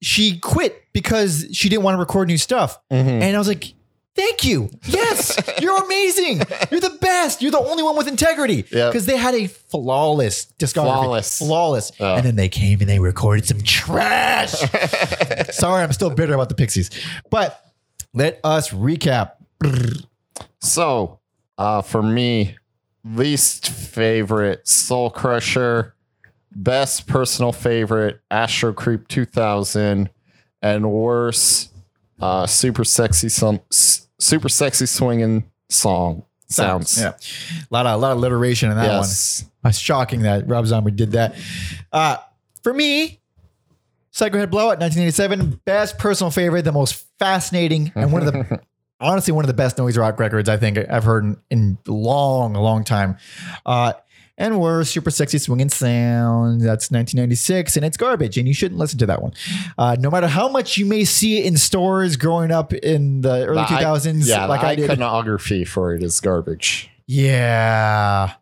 she 0.00 0.38
quit 0.38 0.82
because 0.92 1.46
she 1.52 1.68
didn't 1.68 1.82
want 1.84 1.94
to 1.94 1.98
record 1.98 2.28
new 2.28 2.38
stuff, 2.38 2.78
Mm-hmm. 2.90 3.08
and 3.22 3.36
I 3.36 3.38
was 3.38 3.48
like. 3.48 3.74
Thank 4.14 4.44
you. 4.44 4.68
Yes, 4.84 5.38
you're 5.60 5.82
amazing. 5.82 6.42
You're 6.70 6.80
the 6.80 6.98
best. 7.00 7.40
You're 7.40 7.50
the 7.50 7.58
only 7.58 7.82
one 7.82 7.96
with 7.96 8.08
integrity. 8.08 8.64
Yep. 8.70 8.92
Because 8.92 9.06
they 9.06 9.16
had 9.16 9.34
a 9.34 9.46
flawless 9.46 10.52
discography. 10.58 10.84
Flawless. 10.84 11.38
Flawless. 11.38 11.92
Yeah. 11.98 12.16
And 12.16 12.26
then 12.26 12.36
they 12.36 12.48
came 12.50 12.80
and 12.80 12.88
they 12.88 12.98
recorded 12.98 13.46
some 13.46 13.62
trash. 13.62 14.52
Sorry, 15.50 15.82
I'm 15.82 15.92
still 15.92 16.10
bitter 16.10 16.34
about 16.34 16.50
the 16.50 16.54
Pixies. 16.54 16.90
But 17.30 17.64
let 18.12 18.38
us 18.44 18.70
recap. 18.70 19.32
so 20.60 21.20
uh, 21.56 21.80
for 21.80 22.02
me, 22.02 22.56
least 23.04 23.70
favorite 23.70 24.68
Soul 24.68 25.08
Crusher, 25.08 25.94
best 26.54 27.06
personal 27.06 27.52
favorite 27.52 28.20
Astro 28.30 28.74
Creep 28.74 29.08
2000, 29.08 30.10
and 30.60 30.92
worst 30.92 31.72
uh, 32.20 32.46
super 32.46 32.84
sexy 32.84 33.28
some 33.28 33.60
super 34.22 34.48
sexy 34.48 34.86
swinging 34.86 35.44
song 35.68 36.24
sounds. 36.48 36.98
Yeah. 37.00 37.12
A 37.12 37.66
lot 37.70 37.86
of, 37.86 37.94
a 37.94 37.96
lot 37.96 38.12
of 38.12 38.18
alliteration 38.18 38.70
in 38.70 38.76
that 38.76 38.86
Yes. 38.86 39.44
one. 39.62 39.70
It's 39.70 39.78
shocking 39.78 40.22
that 40.22 40.48
Rob 40.48 40.66
Zombie 40.66 40.90
did 40.90 41.12
that. 41.12 41.34
Uh, 41.92 42.16
for 42.62 42.72
me, 42.74 43.20
Psychohead 44.10 44.50
Blowout, 44.50 44.78
1987, 44.80 45.60
best 45.64 45.98
personal 45.98 46.30
favorite, 46.30 46.62
the 46.62 46.72
most 46.72 47.04
fascinating, 47.18 47.92
and 47.94 48.12
one 48.12 48.26
of 48.26 48.32
the 48.32 48.60
honestly 49.00 49.32
one 49.32 49.44
of 49.44 49.46
the 49.48 49.54
best 49.54 49.78
noise 49.78 49.96
rock 49.96 50.18
records 50.20 50.48
I 50.48 50.58
think 50.58 50.78
I've 50.78 51.04
heard 51.04 51.24
in, 51.24 51.36
in 51.50 51.78
a 51.88 51.92
long, 51.92 52.52
long 52.52 52.84
time. 52.84 53.16
Uh, 53.64 53.94
and 54.38 54.60
we're 54.60 54.82
super 54.84 55.10
sexy 55.10 55.38
swinging 55.38 55.68
sound. 55.68 56.60
That's 56.62 56.90
1996, 56.90 57.76
and 57.76 57.84
it's 57.84 57.96
garbage, 57.96 58.38
and 58.38 58.48
you 58.48 58.54
shouldn't 58.54 58.78
listen 58.78 58.98
to 59.00 59.06
that 59.06 59.22
one. 59.22 59.32
Uh, 59.78 59.96
no 59.98 60.10
matter 60.10 60.26
how 60.28 60.48
much 60.48 60.76
you 60.78 60.86
may 60.86 61.04
see 61.04 61.38
it 61.38 61.44
in 61.46 61.56
stores 61.56 62.16
growing 62.16 62.50
up 62.50 62.72
in 62.72 63.20
the 63.20 63.44
early 63.46 63.62
The 63.62 63.74
i- 63.74 63.82
2000s, 63.82 64.26
yeah, 64.28 64.46
like 64.46 64.60
the 64.62 64.66
I 64.68 64.74
did. 64.74 64.90
iconography 64.90 65.64
for 65.64 65.94
it 65.94 66.02
is 66.02 66.20
garbage. 66.20 66.88
Yeah. 67.06 68.32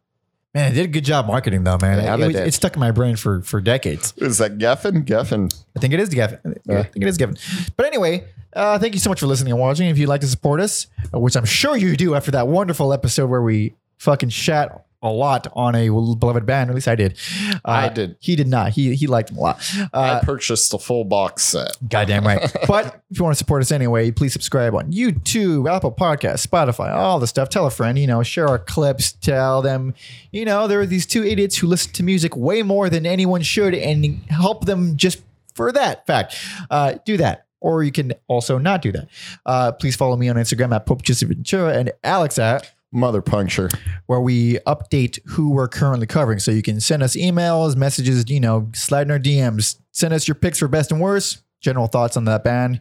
Man, 0.53 0.71
they 0.73 0.81
did 0.81 0.85
a 0.87 0.93
good 0.93 1.05
job 1.05 1.27
marketing 1.27 1.63
though, 1.63 1.79
man. 1.81 2.03
Yeah, 2.03 2.15
it, 2.15 2.19
they 2.19 2.27
was- 2.27 2.37
it 2.37 2.55
stuck 2.55 2.75
in 2.75 2.81
my 2.81 2.91
brain 2.91 3.15
for 3.17 3.41
for 3.43 3.61
decades. 3.61 4.13
Is 4.17 4.39
that 4.39 4.59
Geffen? 4.59 5.05
Geffen. 5.05 5.53
I 5.77 5.81
think 5.81 5.95
it 5.95 6.01
is 6.01 6.11
Geffen. 6.11 6.41
I 6.69 6.83
think 6.83 7.05
it 7.05 7.09
is 7.09 7.19
Geffen. 7.19 7.71
But 7.77 7.87
anyway, 7.87 8.25
uh, 8.53 8.79
thank 8.81 8.95
you 8.95 9.01
so 9.01 9.11
much 9.11 9.21
for 9.21 9.27
listening 9.29 9.53
and 9.53 9.61
watching. 9.61 9.89
If 9.89 9.97
you'd 9.99 10.09
like 10.09 10.23
to 10.23 10.27
support 10.27 10.61
us, 10.61 10.89
uh, 11.15 11.21
which 11.21 11.37
I'm 11.37 11.45
sure 11.45 11.77
you 11.77 11.97
do 11.97 12.17
after 12.17 12.33
that 12.33 12.49
wonderful 12.49 12.93
episode 12.93 13.31
where 13.31 13.43
we 13.43 13.75
fucking 13.99 14.31
chat 14.31 14.85
a 15.03 15.09
lot 15.09 15.47
on 15.55 15.75
a 15.75 15.89
beloved 15.89 16.45
band, 16.45 16.71
at 16.71 16.75
least 16.75 16.89
I 16.89 16.95
did. 16.95 17.17
Uh, 17.53 17.59
I 17.65 17.89
did. 17.89 18.17
He 18.21 18.37
did 18.37 18.49
not. 18.49 18.73
He 18.73 18.95
he 18.95 19.07
liked 19.07 19.29
them 19.29 19.39
a 19.39 19.41
lot. 19.41 19.73
Uh, 19.93 20.21
I 20.21 20.25
purchased 20.25 20.75
a 20.75 20.79
full 20.79 21.05
box 21.05 21.43
set. 21.43 21.77
Goddamn 21.89 22.27
right. 22.27 22.41
but 22.69 23.03
if 23.11 23.19
you 23.19 23.25
want 23.25 23.35
to 23.35 23.39
support 23.39 23.63
us 23.63 23.73
anyway, 23.73 24.11
please 24.11 24.33
subscribe 24.33 24.75
on 24.75 24.93
YouTube, 24.93 25.71
Apple 25.71 25.93
Podcasts, 25.93 26.47
Spotify, 26.47 26.95
all 26.95 27.19
the 27.19 27.27
stuff. 27.27 27.49
Tell 27.49 27.67
a 27.67 27.71
friend, 27.71 27.99
you 27.99 28.07
know, 28.07 28.23
share 28.23 28.49
our 28.49 28.59
clips, 28.59 29.13
tell 29.13 29.63
them, 29.63 29.95
you 30.33 30.45
know, 30.45 30.69
there 30.69 30.81
are 30.81 30.87
these 30.87 31.07
two 31.07 31.25
idiots 31.25 31.57
who 31.57 31.67
listen 31.67 31.93
to 31.93 32.03
music 32.03 32.37
way 32.37 32.63
more 32.63 32.91
than 32.91 33.07
anyone 33.07 33.43
should 33.43 33.75
and 33.75 34.23
help 34.29 34.67
them 34.67 34.97
just 34.97 35.23
for 35.55 35.73
that 35.73 36.07
fact. 36.07 36.37
Uh, 36.71 36.95
do 37.05 37.17
that. 37.17 37.47
Or 37.63 37.83
you 37.83 37.93
can 37.93 38.15
also 38.27 38.57
not 38.57 38.81
do 38.81 38.91
that. 38.93 39.09
Uh, 39.45 39.73
please 39.73 39.95
follow 39.95 40.17
me 40.17 40.31
on 40.31 40.37
Instagram 40.37 40.75
at 40.75 40.87
Pope 40.87 41.03
Joseph 41.03 41.29
Ventura 41.29 41.75
and 41.75 41.93
Alex 42.03 42.39
at 42.39 42.73
Mother 42.93 43.23
puncture. 43.23 43.71
where 44.07 44.21
we 44.21 44.55
update 44.67 45.19
who 45.27 45.51
we're 45.51 45.69
currently 45.69 46.07
covering. 46.07 46.41
So 46.41 46.51
you 46.51 46.63
can 46.63 46.81
send 46.81 47.03
us 47.03 47.15
emails, 47.15 47.77
messages, 47.77 48.29
you 48.29 48.41
know, 48.41 48.69
slide 48.75 49.03
in 49.03 49.11
our 49.13 49.19
DMs, 49.19 49.79
send 49.93 50.13
us 50.13 50.27
your 50.27 50.35
picks 50.35 50.59
for 50.59 50.69
best 50.69 50.91
and 50.91 51.01
worst, 51.01 51.43
general 51.61 51.87
thoughts 51.87 52.17
on 52.17 52.25
that 52.25 52.43
band, 52.43 52.81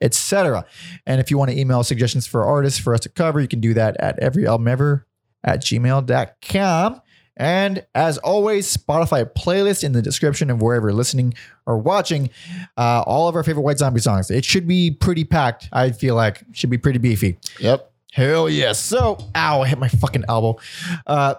etc. 0.00 0.66
And 1.06 1.20
if 1.20 1.30
you 1.30 1.38
want 1.38 1.50
to 1.50 1.58
email 1.58 1.82
suggestions 1.84 2.26
for 2.26 2.44
artists 2.44 2.78
for 2.78 2.92
us 2.92 3.00
to 3.00 3.08
cover, 3.08 3.40
you 3.40 3.48
can 3.48 3.60
do 3.60 3.72
that 3.74 3.96
at 3.98 4.20
everyalbumever 4.20 5.04
at 5.42 5.62
gmail.com. 5.62 7.00
And 7.38 7.86
as 7.94 8.16
always, 8.18 8.74
Spotify 8.74 9.30
playlist 9.30 9.84
in 9.84 9.92
the 9.92 10.00
description 10.00 10.50
of 10.50 10.62
wherever 10.62 10.88
you're 10.88 10.96
listening 10.96 11.34
or 11.66 11.76
watching 11.78 12.30
uh, 12.78 13.04
all 13.06 13.28
of 13.28 13.36
our 13.36 13.42
favorite 13.42 13.62
White 13.62 13.78
Zombie 13.78 14.00
songs. 14.00 14.30
It 14.30 14.44
should 14.44 14.66
be 14.66 14.90
pretty 14.90 15.24
packed. 15.24 15.68
I 15.72 15.90
feel 15.90 16.14
like 16.14 16.42
should 16.52 16.70
be 16.70 16.78
pretty 16.78 16.98
beefy. 16.98 17.38
Yep. 17.60 17.92
Hell 18.16 18.48
yes. 18.48 18.80
So, 18.80 19.18
ow, 19.34 19.60
I 19.60 19.68
hit 19.68 19.78
my 19.78 19.88
fucking 19.88 20.24
elbow. 20.26 20.58
Uh, 21.06 21.34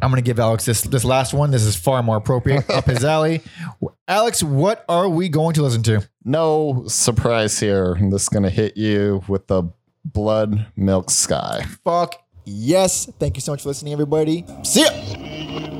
I'm 0.00 0.10
gonna 0.10 0.22
give 0.22 0.40
Alex 0.40 0.64
this 0.64 0.80
this 0.80 1.04
last 1.04 1.34
one. 1.34 1.50
This 1.50 1.64
is 1.64 1.76
far 1.76 2.02
more 2.02 2.16
appropriate, 2.16 2.68
up 2.70 2.86
his 2.86 3.04
alley. 3.04 3.42
Alex, 4.08 4.42
what 4.42 4.86
are 4.88 5.06
we 5.06 5.28
going 5.28 5.52
to 5.52 5.62
listen 5.62 5.82
to? 5.82 6.08
No 6.24 6.84
surprise 6.86 7.60
here. 7.60 7.98
This 8.00 8.22
is 8.22 8.28
going 8.30 8.44
to 8.44 8.50
hit 8.50 8.78
you 8.78 9.22
with 9.28 9.48
the 9.48 9.64
blood 10.02 10.66
milk 10.76 11.10
sky. 11.10 11.66
Fuck 11.84 12.14
yes. 12.46 13.10
Thank 13.18 13.36
you 13.36 13.42
so 13.42 13.52
much 13.52 13.60
for 13.60 13.68
listening, 13.68 13.92
everybody. 13.92 14.46
See 14.62 14.80
ya. 14.84 15.71